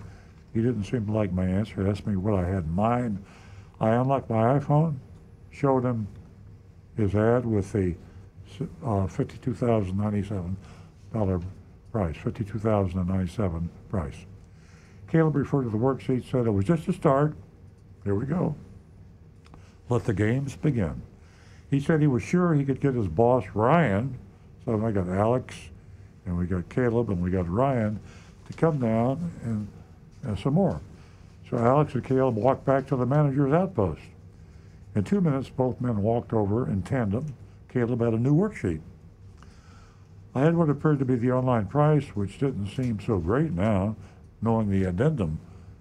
He 0.54 0.62
didn't 0.62 0.84
seem 0.84 1.04
to 1.06 1.12
like 1.12 1.32
my 1.32 1.44
answer. 1.44 1.84
He 1.84 1.90
asked 1.90 2.06
me 2.06 2.16
what 2.16 2.34
I 2.34 2.46
had 2.48 2.64
in 2.64 2.72
mind. 2.74 3.22
I 3.78 3.90
unlocked 3.90 4.30
my 4.30 4.58
iPhone, 4.58 4.94
showed 5.50 5.84
him 5.84 6.06
his 6.96 7.14
ad 7.14 7.46
with 7.46 7.72
the 7.72 7.94
uh, 8.84 9.06
$52,097 9.06 10.56
price, 11.90 12.16
52,097 12.16 13.70
price. 13.88 14.26
Caleb 15.08 15.36
referred 15.36 15.64
to 15.64 15.70
the 15.70 15.78
worksheet, 15.78 16.30
said 16.30 16.46
it 16.46 16.50
was 16.50 16.64
just 16.64 16.88
a 16.88 16.92
start. 16.92 17.34
Here 18.04 18.14
we 18.14 18.26
go. 18.26 18.54
Let 19.88 20.04
the 20.04 20.14
games 20.14 20.56
begin. 20.56 21.02
He 21.70 21.80
said 21.80 22.00
he 22.00 22.06
was 22.06 22.22
sure 22.22 22.54
he 22.54 22.64
could 22.64 22.80
get 22.80 22.94
his 22.94 23.08
boss, 23.08 23.44
Ryan, 23.54 24.18
so 24.64 24.84
I 24.84 24.90
got 24.90 25.08
Alex, 25.08 25.56
and 26.26 26.38
we 26.38 26.46
got 26.46 26.68
Caleb, 26.68 27.10
and 27.10 27.22
we 27.22 27.30
got 27.30 27.48
Ryan, 27.48 28.00
to 28.46 28.52
come 28.54 28.78
down 28.78 29.32
and, 29.42 29.68
and 30.22 30.38
some 30.38 30.54
more. 30.54 30.80
So 31.48 31.58
Alex 31.58 31.94
and 31.94 32.04
Caleb 32.04 32.36
walked 32.36 32.64
back 32.64 32.86
to 32.88 32.96
the 32.96 33.06
manager's 33.06 33.52
outpost. 33.52 34.00
In 34.94 35.04
two 35.04 35.20
minutes, 35.20 35.48
both 35.48 35.80
men 35.80 36.02
walked 36.02 36.32
over 36.32 36.68
in 36.68 36.82
tandem. 36.82 37.34
Caleb 37.68 38.00
had 38.00 38.14
a 38.14 38.18
new 38.18 38.34
worksheet. 38.34 38.80
I 40.34 40.40
had 40.40 40.56
what 40.56 40.70
appeared 40.70 40.98
to 40.98 41.04
be 41.04 41.16
the 41.16 41.32
online 41.32 41.66
price, 41.66 42.08
which 42.08 42.38
didn't 42.38 42.68
seem 42.68 43.00
so 43.00 43.18
great 43.18 43.52
now, 43.52 43.96
knowing 44.40 44.70
the 44.70 44.84
addendum. 44.84 45.38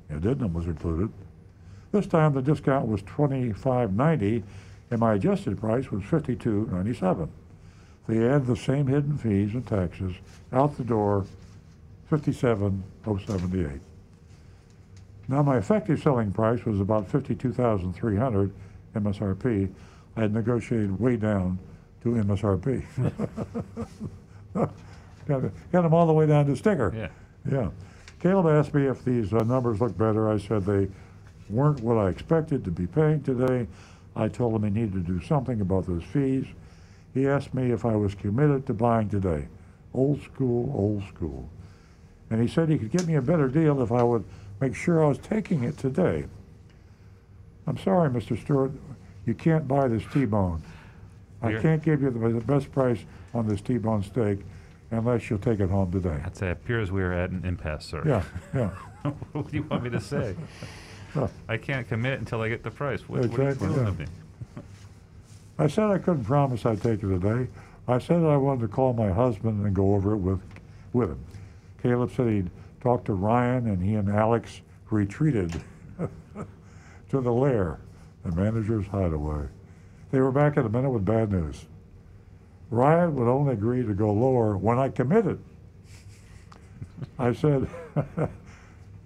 Addendum 0.09 0.53
was 0.53 0.65
included. 0.65 1.09
This 1.91 2.07
time 2.07 2.33
the 2.33 2.41
discount 2.41 2.87
was 2.87 3.01
$25.90 3.03 4.43
and 4.91 4.99
my 4.99 5.13
adjusted 5.13 5.59
price 5.59 5.89
was 5.89 6.03
$52.97. 6.03 7.29
They 8.07 8.27
add 8.27 8.45
the 8.45 8.57
same 8.57 8.87
hidden 8.87 9.17
fees 9.17 9.53
and 9.53 9.65
taxes 9.65 10.15
out 10.51 10.77
the 10.77 10.83
door, 10.83 11.25
$57.078. 12.11 13.79
Now 15.29 15.43
my 15.43 15.57
effective 15.57 16.01
selling 16.01 16.33
price 16.33 16.65
was 16.65 16.81
about 16.81 17.09
$52,300 17.09 18.51
MSRP. 18.95 19.71
I 20.15 20.21
had 20.21 20.33
negotiated 20.33 20.99
way 20.99 21.15
down 21.15 21.59
to 22.03 22.09
MSRP. 22.09 22.83
got, 25.27 25.41
them 25.71 25.93
all 25.93 26.05
the 26.05 26.13
way 26.13 26.25
down 26.25 26.45
to 26.47 26.55
sticker. 26.55 26.93
Yeah. 26.95 27.51
Yeah. 27.51 27.69
Caleb 28.19 28.47
asked 28.47 28.73
me 28.73 28.87
if 28.87 29.03
these 29.03 29.33
uh, 29.33 29.39
numbers 29.39 29.81
look 29.81 29.97
better. 29.97 30.29
I 30.29 30.37
said 30.37 30.65
they 30.65 30.89
weren't 31.49 31.81
what 31.81 31.97
I 31.97 32.09
expected 32.09 32.63
to 32.65 32.71
be 32.71 32.87
paying 32.87 33.23
today. 33.23 33.67
I 34.15 34.27
told 34.27 34.55
him 34.55 34.63
he 34.63 34.69
needed 34.69 34.93
to 34.93 34.99
do 34.99 35.21
something 35.25 35.61
about 35.61 35.87
those 35.87 36.03
fees. 36.03 36.45
He 37.13 37.27
asked 37.27 37.53
me 37.53 37.71
if 37.71 37.85
I 37.85 37.95
was 37.95 38.15
committed 38.15 38.65
to 38.67 38.73
buying 38.73 39.09
today. 39.09 39.47
Old 39.93 40.21
school, 40.21 40.71
old 40.75 41.03
school. 41.07 41.49
And 42.29 42.41
he 42.41 42.47
said 42.47 42.69
he 42.69 42.77
could 42.77 42.91
get 42.91 43.07
me 43.07 43.15
a 43.15 43.21
better 43.21 43.47
deal 43.47 43.81
if 43.81 43.91
I 43.91 44.03
would 44.03 44.23
make 44.59 44.75
sure 44.75 45.03
I 45.03 45.07
was 45.07 45.17
taking 45.17 45.63
it 45.63 45.77
today. 45.77 46.25
I'm 47.67 47.77
sorry, 47.77 48.09
Mr. 48.09 48.39
Stewart, 48.39 48.71
you 49.25 49.33
can't 49.33 49.67
buy 49.67 49.87
this 49.87 50.03
T-bone. 50.11 50.61
I 51.41 51.53
can't 51.53 51.81
give 51.83 52.01
you 52.01 52.09
the, 52.11 52.19
the 52.19 52.41
best 52.41 52.71
price 52.71 52.99
on 53.33 53.47
this 53.47 53.61
T-bone 53.61 54.03
steak 54.03 54.39
unless 54.91 55.29
you'll 55.29 55.39
take 55.39 55.59
it 55.59 55.69
home 55.69 55.91
today. 55.91 56.21
Say 56.33 56.49
it 56.49 56.51
appears 56.51 56.91
we 56.91 57.01
are 57.01 57.13
at 57.13 57.31
an 57.31 57.45
impasse, 57.45 57.85
sir. 57.85 58.03
Yeah, 58.05 58.23
yeah. 58.53 58.69
what 59.31 59.49
do 59.49 59.57
you 59.57 59.63
want 59.63 59.83
me 59.83 59.89
to 59.89 60.01
say? 60.01 60.35
Yeah. 61.15 61.27
I 61.49 61.57
can't 61.57 61.87
commit 61.87 62.19
until 62.19 62.41
I 62.41 62.49
get 62.49 62.63
the 62.63 62.71
price. 62.71 63.01
What, 63.09 63.21
what 63.21 63.39
are 63.39 63.43
you 63.43 63.49
Exactly, 63.49 63.67
doing 63.69 63.79
yeah. 63.85 63.91
to 63.91 63.99
me? 63.99 64.05
I 65.57 65.67
said 65.67 65.85
I 65.85 65.97
couldn't 65.97 66.25
promise 66.25 66.65
I'd 66.65 66.81
take 66.81 67.03
it 67.03 67.07
today. 67.07 67.47
I 67.87 67.99
said 67.99 68.23
I 68.23 68.37
wanted 68.37 68.61
to 68.61 68.67
call 68.67 68.93
my 68.93 69.09
husband 69.11 69.65
and 69.65 69.75
go 69.75 69.95
over 69.95 70.13
it 70.13 70.17
with, 70.17 70.41
with 70.93 71.09
him. 71.09 71.19
Caleb 71.81 72.11
said 72.15 72.27
he'd 72.27 72.49
talked 72.81 73.05
to 73.05 73.13
Ryan 73.13 73.67
and 73.67 73.83
he 73.83 73.95
and 73.95 74.09
Alex 74.09 74.61
retreated 74.89 75.61
to 77.11 77.21
the 77.21 77.31
lair, 77.31 77.79
the 78.23 78.31
manager's 78.31 78.87
hideaway. 78.87 79.45
They 80.11 80.19
were 80.19 80.31
back 80.31 80.57
in 80.57 80.65
a 80.65 80.69
minute 80.69 80.89
with 80.89 81.05
bad 81.05 81.31
news. 81.31 81.65
Ryan 82.69 83.15
would 83.15 83.27
only 83.27 83.53
agree 83.53 83.85
to 83.85 83.93
go 83.93 84.11
lower 84.11 84.57
when 84.57 84.79
I 84.79 84.87
committed. 84.89 85.39
I 87.19 87.33
said, 87.33 87.67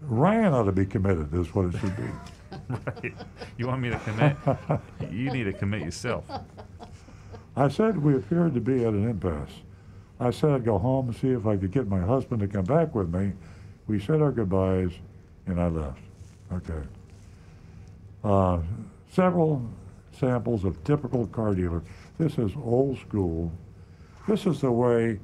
Ryan 0.02 0.53
ought 0.53 0.64
to 0.64 0.72
be 0.72 0.86
committed, 0.86 1.34
is 1.34 1.53
what 1.56 1.73
it 1.73 1.80
should 1.80 1.95
be. 1.98 2.03
right. 2.69 3.14
You 3.57 3.68
want 3.68 3.82
me 3.82 3.90
to 3.90 3.99
commit? 3.99 4.38
you 5.11 5.32
need 5.32 5.45
to 5.45 5.53
commit 5.53 5.82
yourself. 5.82 6.26
I 7.56 7.69
said 7.69 7.98
we 7.98 8.15
appeared 8.15 8.53
to 8.53 8.61
be 8.61 8.86
at 8.86 8.94
an 8.94 9.10
impasse. 9.10 9.49
I 10.19 10.30
said 10.30 10.52
I'd 10.52 10.65
go 10.65 10.77
home 10.77 11.07
and 11.07 11.18
see 11.18 11.30
if 11.30 11.48
I 11.48 11.57
could 11.57 11.72
get 11.72 11.88
my 11.88 12.02
husband 12.02 12.41
to 12.41 12.48
come 12.48 12.65
back 12.65 12.94
with 12.94 13.14
me. 13.14 13.34
We 13.88 13.99
said 13.99 14.22
our 14.22 14.32
goodbyes, 14.32 14.91
and 15.48 15.60
I 15.60 15.68
left. 15.69 15.99
Okay. 16.53 16.88
Uh, 18.26 18.60
several 19.12 19.64
samples 20.12 20.66
of 20.66 20.84
typical 20.84 21.28
car 21.28 21.54
dealer. 21.54 21.84
This 22.18 22.40
is 22.40 22.52
old 22.56 22.98
school. 22.98 23.52
This 24.28 24.48
is 24.48 24.62
the 24.62 24.72
way 24.72 25.20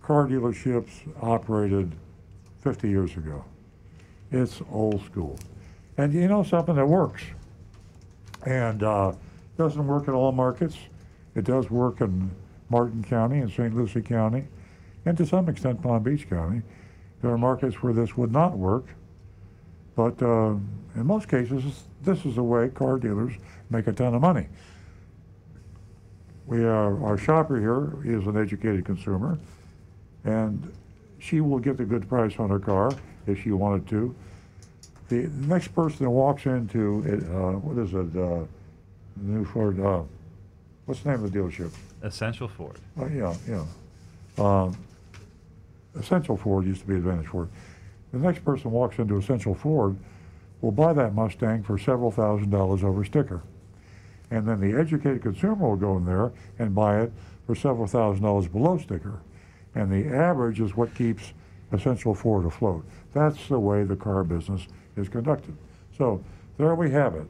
car 0.00 0.28
dealerships 0.28 0.90
operated 1.20 1.96
50 2.60 2.88
years 2.88 3.16
ago. 3.16 3.44
It's 4.30 4.62
old 4.70 5.04
school. 5.04 5.36
And 5.96 6.14
you 6.14 6.28
know 6.28 6.44
something 6.44 6.76
that 6.76 6.86
works. 6.86 7.24
And 8.46 8.84
uh, 8.84 9.14
doesn't 9.56 9.84
work 9.84 10.06
in 10.06 10.14
all 10.14 10.30
markets. 10.30 10.76
It 11.34 11.44
does 11.44 11.70
work 11.70 12.00
in 12.00 12.30
Martin 12.70 13.02
County 13.02 13.40
and 13.40 13.50
St. 13.50 13.74
Lucie 13.74 14.00
County, 14.00 14.44
and 15.04 15.16
to 15.16 15.26
some 15.26 15.48
extent 15.48 15.82
Palm 15.82 16.04
Beach 16.04 16.28
County. 16.30 16.62
There 17.20 17.32
are 17.32 17.38
markets 17.38 17.82
where 17.82 17.92
this 17.92 18.16
would 18.16 18.30
not 18.30 18.56
work, 18.56 18.86
but 19.98 20.22
uh, 20.22 20.54
in 20.94 21.06
most 21.06 21.28
cases, 21.28 21.64
this 22.04 22.24
is 22.24 22.36
the 22.36 22.42
way 22.42 22.68
car 22.68 22.98
dealers 22.98 23.32
make 23.68 23.88
a 23.88 23.92
ton 23.92 24.14
of 24.14 24.20
money. 24.20 24.46
We 26.46 26.62
are, 26.62 27.02
our 27.04 27.18
shopper 27.18 27.58
here 27.58 27.96
is 28.04 28.24
an 28.28 28.36
educated 28.40 28.84
consumer, 28.84 29.40
and 30.22 30.72
she 31.18 31.40
will 31.40 31.58
get 31.58 31.80
a 31.80 31.84
good 31.84 32.08
price 32.08 32.38
on 32.38 32.48
her 32.48 32.60
car 32.60 32.92
if 33.26 33.42
she 33.42 33.50
wanted 33.50 33.88
to. 33.88 34.14
The 35.08 35.28
next 35.48 35.74
person 35.74 36.04
that 36.04 36.10
walks 36.10 36.46
into 36.46 37.02
it, 37.04 37.24
uh, 37.34 37.58
what 37.58 37.84
is 37.84 37.92
it? 37.92 38.16
Uh, 38.16 38.44
new 39.16 39.44
Ford. 39.46 39.80
Uh, 39.80 40.02
what's 40.86 41.00
the 41.00 41.10
name 41.10 41.24
of 41.24 41.32
the 41.32 41.36
dealership? 41.36 41.72
Essential 42.04 42.46
Ford. 42.46 42.76
Oh 43.00 43.08
yeah, 43.08 43.34
yeah. 43.48 43.64
Um, 44.38 44.76
Essential 45.98 46.36
Ford 46.36 46.66
used 46.66 46.82
to 46.82 46.86
be 46.86 46.94
Advantage 46.94 47.26
Ford. 47.26 47.48
The 48.12 48.18
next 48.18 48.44
person 48.44 48.70
walks 48.70 48.98
into 48.98 49.16
Essential 49.18 49.54
Ford 49.54 49.96
will 50.60 50.72
buy 50.72 50.92
that 50.92 51.14
Mustang 51.14 51.62
for 51.62 51.78
several 51.78 52.10
thousand 52.10 52.50
dollars 52.50 52.82
over 52.82 53.04
sticker. 53.04 53.42
And 54.30 54.46
then 54.46 54.60
the 54.60 54.78
educated 54.78 55.22
consumer 55.22 55.68
will 55.68 55.76
go 55.76 55.96
in 55.96 56.04
there 56.04 56.32
and 56.58 56.74
buy 56.74 57.00
it 57.02 57.12
for 57.46 57.54
several 57.54 57.86
thousand 57.86 58.22
dollars 58.22 58.48
below 58.48 58.78
sticker. 58.78 59.20
And 59.74 59.90
the 59.92 60.14
average 60.14 60.60
is 60.60 60.76
what 60.76 60.94
keeps 60.94 61.32
Essential 61.72 62.14
Ford 62.14 62.46
afloat. 62.46 62.84
That's 63.12 63.48
the 63.48 63.58
way 63.60 63.84
the 63.84 63.96
car 63.96 64.24
business 64.24 64.66
is 64.96 65.08
conducted. 65.08 65.56
So 65.96 66.24
there 66.56 66.74
we 66.74 66.90
have 66.90 67.14
it. 67.14 67.26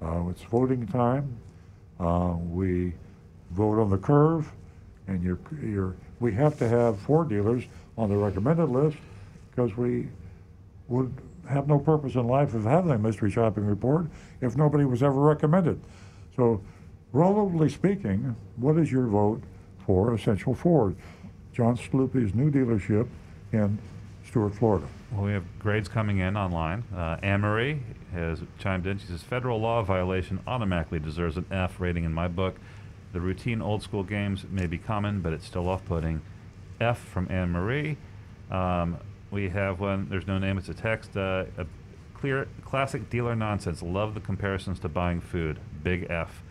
Uh, 0.00 0.28
it's 0.28 0.42
voting 0.42 0.86
time. 0.86 1.36
Uh, 1.98 2.34
we 2.48 2.92
vote 3.50 3.80
on 3.80 3.90
the 3.90 3.98
curve, 3.98 4.52
and 5.08 5.22
you're, 5.22 5.38
you're, 5.62 5.96
we 6.20 6.32
have 6.34 6.58
to 6.58 6.68
have 6.68 6.98
Ford 7.00 7.28
dealers 7.28 7.64
on 7.98 8.08
the 8.08 8.16
recommended 8.16 8.68
list 8.68 8.98
because 9.56 9.76
we 9.76 10.08
would 10.88 11.12
have 11.48 11.66
no 11.66 11.78
purpose 11.78 12.14
in 12.14 12.26
life 12.26 12.54
of 12.54 12.64
having 12.64 12.90
a 12.90 12.98
mystery 12.98 13.30
shopping 13.30 13.64
report 13.64 14.06
if 14.40 14.56
nobody 14.56 14.84
was 14.84 15.02
ever 15.02 15.20
recommended. 15.20 15.80
So, 16.36 16.60
relatively 17.12 17.70
speaking, 17.70 18.36
what 18.56 18.76
is 18.78 18.92
your 18.92 19.06
vote 19.06 19.42
for 19.86 20.14
Essential 20.14 20.54
Ford? 20.54 20.94
John 21.52 21.76
Sloopy's 21.76 22.34
new 22.34 22.50
dealership 22.50 23.08
in 23.52 23.78
Stuart, 24.26 24.54
Florida. 24.54 24.86
Well, 25.12 25.24
we 25.24 25.32
have 25.32 25.44
grades 25.58 25.88
coming 25.88 26.18
in 26.18 26.36
online. 26.36 26.84
Uh, 26.94 27.16
Anne 27.22 27.40
Marie 27.40 27.80
has 28.12 28.40
chimed 28.58 28.86
in. 28.86 28.98
She 28.98 29.06
says, 29.06 29.22
Federal 29.22 29.58
law 29.58 29.82
violation 29.82 30.40
automatically 30.46 30.98
deserves 30.98 31.36
an 31.36 31.46
F 31.50 31.80
rating 31.80 32.04
in 32.04 32.12
my 32.12 32.28
book. 32.28 32.56
The 33.12 33.20
routine 33.20 33.62
old 33.62 33.82
school 33.82 34.02
games 34.02 34.44
may 34.50 34.66
be 34.66 34.76
common, 34.76 35.20
but 35.20 35.32
it's 35.32 35.46
still 35.46 35.68
off 35.68 35.84
putting. 35.86 36.20
F 36.80 36.98
from 36.98 37.28
Anne 37.30 37.52
Marie. 37.52 37.96
Um, 38.50 38.98
we 39.30 39.48
have 39.48 39.80
one, 39.80 40.08
there's 40.08 40.26
no 40.26 40.38
name, 40.38 40.58
it's 40.58 40.68
a 40.68 40.74
text. 40.74 41.16
Uh, 41.16 41.44
a 41.58 41.66
clear, 42.14 42.48
classic 42.64 43.10
dealer 43.10 43.36
nonsense. 43.36 43.82
Love 43.82 44.14
the 44.14 44.20
comparisons 44.20 44.78
to 44.80 44.88
buying 44.88 45.20
food. 45.20 45.58
Big 45.82 46.06
F. 46.08 46.42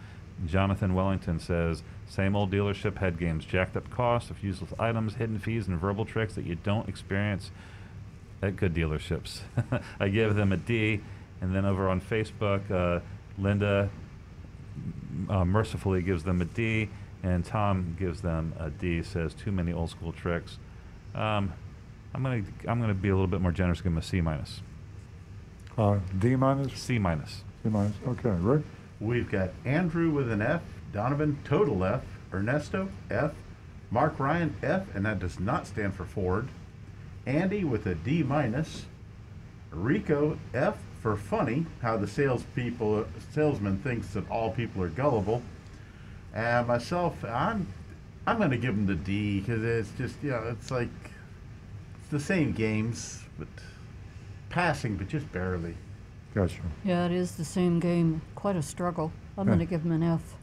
Jonathan 0.45 0.93
Wellington 0.93 1.39
says, 1.39 1.81
same 2.07 2.35
old 2.35 2.51
dealership 2.51 2.97
head 2.97 3.17
games, 3.17 3.45
jacked 3.45 3.77
up 3.77 3.89
costs 3.89 4.29
of 4.29 4.43
useless 4.43 4.73
items, 4.77 5.15
hidden 5.15 5.39
fees, 5.39 5.67
and 5.67 5.79
verbal 5.79 6.05
tricks 6.05 6.35
that 6.35 6.45
you 6.45 6.55
don't 6.55 6.87
experience 6.89 7.51
at 8.41 8.55
good 8.55 8.73
dealerships. 8.73 9.39
I 9.99 10.09
give 10.09 10.35
them 10.35 10.51
a 10.51 10.57
D. 10.57 11.01
And 11.41 11.55
then 11.55 11.65
over 11.65 11.89
on 11.89 12.01
Facebook, 12.01 12.69
uh, 12.71 13.01
Linda 13.37 13.89
uh, 15.29 15.45
mercifully 15.45 16.01
gives 16.01 16.23
them 16.23 16.41
a 16.41 16.45
D, 16.45 16.89
and 17.23 17.43
Tom 17.43 17.95
gives 17.99 18.21
them 18.21 18.53
a 18.59 18.69
D. 18.69 19.03
Says 19.03 19.33
too 19.33 19.51
many 19.51 19.73
old 19.73 19.89
school 19.89 20.11
tricks. 20.11 20.57
Um, 21.13 21.53
I'm 22.15 22.23
gonna 22.23 22.43
I'm 22.65 22.79
gonna 22.79 22.93
be 22.93 23.09
a 23.09 23.13
little 23.13 23.27
bit 23.27 23.41
more 23.41 23.51
generous. 23.51 23.79
Give 23.79 23.91
them 23.91 23.97
a 23.97 24.01
C 24.01 24.21
minus. 24.21 24.61
Uh, 25.77 25.99
D 26.17 26.37
minus? 26.37 26.79
C 26.79 26.97
minus. 26.97 27.43
C 27.61 27.69
minus. 27.69 27.93
Okay, 28.07 28.29
Rick? 28.29 28.63
We've 29.01 29.29
got 29.29 29.49
Andrew 29.65 30.09
with 30.11 30.31
an 30.31 30.41
F, 30.41 30.61
Donovan 30.93 31.37
total 31.43 31.83
F, 31.83 32.03
Ernesto 32.33 32.87
F, 33.11 33.33
Mark 33.91 34.17
Ryan 34.17 34.55
F, 34.63 34.83
and 34.95 35.05
that 35.05 35.19
does 35.19 35.41
not 35.41 35.67
stand 35.67 35.93
for 35.93 36.05
Ford. 36.05 36.47
Andy 37.25 37.65
with 37.65 37.85
a 37.85 37.95
D 37.95 38.23
minus, 38.23 38.85
Rico 39.71 40.39
F 40.53 40.77
for 41.01 41.17
funny, 41.17 41.65
how 41.81 41.97
the 41.97 42.07
salespeople 42.07 43.07
salesman 43.33 43.77
thinks 43.79 44.07
that 44.13 44.29
all 44.29 44.51
people 44.51 44.81
are 44.81 44.89
gullible, 44.89 45.41
and 46.33 46.65
myself, 46.65 47.25
I'm 47.25 47.67
I'm 48.25 48.37
going 48.37 48.51
to 48.51 48.57
give 48.57 48.73
him 48.73 48.85
the 48.85 48.95
D 48.95 49.41
because 49.41 49.61
it's 49.61 49.91
just 49.97 50.15
you 50.23 50.31
know 50.31 50.43
it's 50.49 50.71
like 50.71 50.87
it's 51.03 51.04
the 52.09 52.19
same 52.19 52.51
games, 52.51 53.23
but 53.37 53.47
passing, 54.49 54.95
but 54.97 55.07
just 55.07 55.29
barely. 55.31 55.75
Gotcha. 56.33 56.61
Yeah, 56.83 57.05
it 57.05 57.11
is 57.11 57.35
the 57.35 57.45
same 57.45 57.79
game. 57.79 58.21
Quite 58.35 58.55
a 58.55 58.61
struggle. 58.61 59.11
I'm 59.37 59.47
Yeah. 59.47 59.55
going 59.55 59.59
to 59.59 59.69
give 59.69 59.81
him 59.83 59.91
an 59.91 60.03
F. 60.03 60.35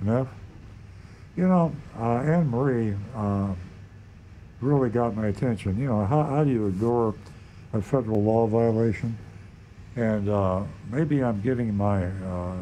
An 0.00 0.08
F? 0.08 0.28
You 1.36 1.46
know, 1.48 1.72
uh, 1.98 2.16
Anne 2.18 2.48
Marie 2.48 2.94
uh, 3.14 3.52
really 4.60 4.88
got 4.90 5.14
my 5.14 5.26
attention. 5.28 5.78
You 5.78 5.86
know, 5.88 6.04
how, 6.04 6.22
how 6.24 6.44
do 6.44 6.50
you 6.50 6.66
ignore 6.66 7.14
a 7.72 7.80
federal 7.82 8.22
law 8.22 8.46
violation? 8.46 9.16
And 9.96 10.28
uh, 10.28 10.62
maybe 10.90 11.22
I'm 11.22 11.40
getting 11.40 11.74
my 11.74 12.06
uh, 12.06 12.54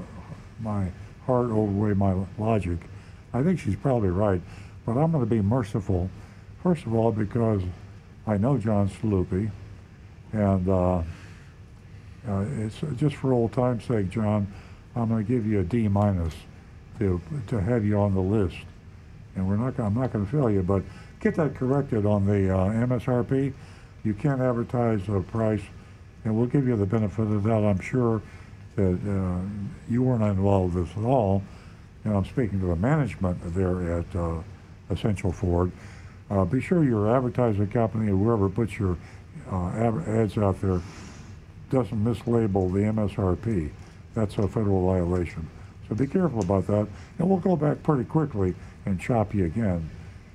my 0.60 0.86
heart 1.26 1.50
overweigh 1.50 1.94
my 1.94 2.14
logic. 2.38 2.78
I 3.32 3.42
think 3.42 3.58
she's 3.58 3.74
probably 3.76 4.10
right, 4.10 4.40
but 4.86 4.92
I'm 4.92 5.10
going 5.10 5.24
to 5.24 5.30
be 5.30 5.40
merciful. 5.42 6.08
First 6.62 6.86
of 6.86 6.94
all, 6.94 7.10
because 7.10 7.62
I 8.26 8.38
know 8.38 8.56
John 8.56 8.88
Sloopy, 8.88 9.50
and 10.32 10.68
uh, 10.68 11.02
uh, 12.26 12.44
it's 12.58 12.80
just 12.96 13.16
for 13.16 13.34
old 13.34 13.52
time's 13.52 13.84
sake, 13.84 14.08
John. 14.08 14.52
I'm 14.96 15.08
going 15.08 15.24
to 15.24 15.30
give 15.30 15.46
you 15.46 15.60
a 15.60 15.62
D 15.62 15.88
minus 15.88 16.32
to 16.98 17.20
to 17.48 17.60
have 17.60 17.84
you 17.84 17.98
on 17.98 18.14
the 18.14 18.20
list, 18.20 18.56
and 19.36 19.46
we're 19.46 19.56
not. 19.56 19.78
I'm 19.78 19.94
not 19.94 20.12
going 20.12 20.24
to 20.24 20.30
fail 20.30 20.50
you, 20.50 20.62
but 20.62 20.82
get 21.20 21.34
that 21.34 21.54
corrected 21.54 22.06
on 22.06 22.24
the 22.24 22.50
uh, 22.50 22.68
MSRP. 22.86 23.52
You 24.04 24.14
can't 24.14 24.40
advertise 24.40 25.06
a 25.08 25.20
price, 25.20 25.62
and 26.24 26.34
we'll 26.34 26.46
give 26.46 26.66
you 26.66 26.76
the 26.76 26.86
benefit 26.86 27.22
of 27.30 27.42
that. 27.42 27.62
I'm 27.62 27.80
sure 27.80 28.22
that 28.76 28.98
uh, 29.06 29.40
you 29.90 30.02
weren't 30.02 30.22
involved 30.22 30.74
with 30.74 30.88
this 30.88 30.96
at 30.96 31.04
all, 31.04 31.42
and 32.04 32.16
I'm 32.16 32.24
speaking 32.24 32.58
to 32.60 32.66
the 32.66 32.76
management 32.76 33.38
there 33.54 33.98
at 33.98 34.16
uh, 34.16 34.38
Essential 34.88 35.30
Ford. 35.30 35.70
Uh, 36.30 36.44
be 36.44 36.60
sure 36.60 36.84
your 36.84 37.14
advertising 37.14 37.66
company 37.68 38.10
or 38.10 38.16
whoever 38.16 38.48
puts 38.48 38.78
your 38.78 38.96
uh, 39.50 39.68
ad- 39.70 40.08
ads 40.08 40.38
out 40.38 40.60
there 40.60 40.80
doesn't 41.70 42.02
mislabel 42.04 42.72
the 42.72 42.80
MSRP. 42.80 43.70
That's 44.14 44.36
a 44.38 44.48
federal 44.48 44.86
violation. 44.86 45.48
So 45.88 45.94
be 45.94 46.06
careful 46.06 46.40
about 46.40 46.66
that. 46.68 46.86
And 47.18 47.28
we'll 47.28 47.38
go 47.40 47.56
back 47.56 47.82
pretty 47.82 48.04
quickly 48.04 48.54
and 48.86 49.00
chop 49.00 49.34
you 49.34 49.44
again 49.46 49.90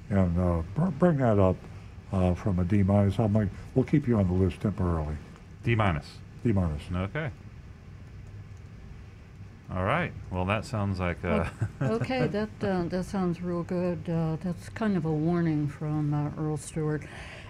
and 0.10 0.40
uh, 0.40 0.61
br- 0.76 0.88
bring 0.99 1.18
that 1.18 1.40
up 1.40 1.56
uh, 2.11 2.34
from 2.34 2.60
a 2.60 2.64
D 2.64 2.84
minus. 2.84 3.20
I 3.20 3.28
might, 3.28 3.49
we'll 3.74 3.86
keep 3.86 4.07
you 4.07 4.18
on 4.18 4.28
the 4.28 4.34
list 4.34 4.61
temporarily. 4.61 5.16
D 5.64 5.76
minus. 5.76 6.06
D 6.44 6.52
minus. 6.52 6.82
Okay. 6.94 7.32
All 9.76 9.84
right. 9.84 10.12
Well, 10.32 10.46
that 10.46 10.66
sounds 10.66 11.00
like 11.00 11.24
uh, 11.24 11.46
okay, 11.80 12.26
that 12.32 12.50
uh, 12.62 12.86
that 12.86 13.06
sounds 13.06 13.40
real 13.41 13.62
good. 13.62 14.10
Uh, 14.10 14.38
that's 14.41 14.68
kind 14.70 14.98
of 14.98 15.06
a 15.06 15.12
warning 15.12 15.68
from 15.68 16.12
uh, 16.14 16.32
Earl 16.41 16.58
Stewart. 16.58 17.04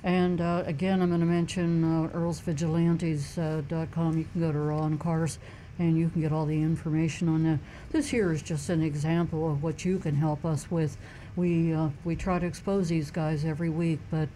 And 0.03 0.41
uh, 0.41 0.63
again, 0.65 1.01
I'm 1.01 1.07
going 1.09 1.21
to 1.21 1.25
mention 1.25 1.83
uh, 1.83 2.09
earlsvigilantes.com. 2.09 4.17
You 4.17 4.25
can 4.31 4.41
go 4.41 4.51
to 4.51 4.57
Earl 4.57 4.79
on 4.79 4.97
Cars 4.97 5.39
and 5.77 5.97
you 5.97 6.09
can 6.09 6.21
get 6.21 6.33
all 6.33 6.45
the 6.45 6.61
information 6.61 7.29
on 7.29 7.43
that. 7.43 7.59
This 7.91 8.09
here 8.09 8.33
is 8.33 8.41
just 8.41 8.69
an 8.69 8.81
example 8.81 9.49
of 9.49 9.63
what 9.63 9.85
you 9.85 9.97
can 9.97 10.15
help 10.15 10.43
us 10.45 10.69
with. 10.69 10.97
We, 11.35 11.73
uh, 11.73 11.89
we 12.03 12.17
try 12.17 12.39
to 12.39 12.45
expose 12.45 12.89
these 12.89 13.11
guys 13.11 13.45
every 13.45 13.69
week, 13.69 13.99
but 14.11 14.27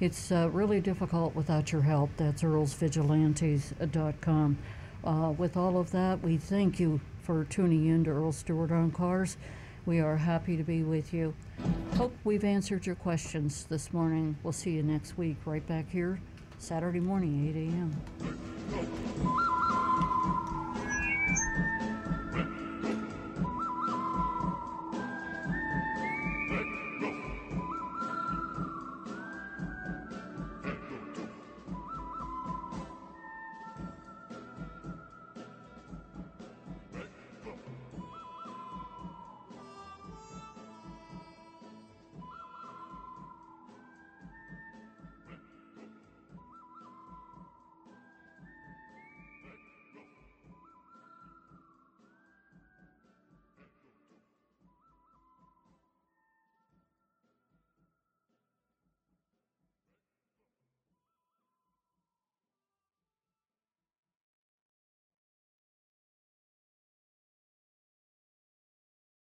it's 0.00 0.32
uh, 0.32 0.50
really 0.52 0.80
difficult 0.80 1.36
without 1.36 1.70
your 1.72 1.82
help. 1.82 2.10
That's 2.16 2.42
earlsvigilantes.com. 2.42 4.58
Uh, 5.04 5.32
with 5.38 5.56
all 5.56 5.78
of 5.78 5.92
that, 5.92 6.20
we 6.22 6.36
thank 6.36 6.80
you 6.80 7.00
for 7.28 7.44
tuning 7.44 7.84
in 7.84 8.04
to 8.04 8.10
Earl 8.10 8.32
Stewart 8.32 8.72
on 8.72 8.90
Cars. 8.90 9.36
We 9.84 10.00
are 10.00 10.16
happy 10.16 10.56
to 10.56 10.62
be 10.62 10.82
with 10.82 11.12
you. 11.12 11.34
Hope 11.96 12.16
we've 12.24 12.42
answered 12.42 12.86
your 12.86 12.94
questions 12.94 13.66
this 13.68 13.92
morning. 13.92 14.38
We'll 14.42 14.54
see 14.54 14.70
you 14.70 14.82
next 14.82 15.18
week 15.18 15.36
right 15.44 15.66
back 15.66 15.90
here, 15.90 16.22
Saturday 16.58 17.00
morning, 17.00 17.46
8 17.50 18.30
a.m. 19.44 19.57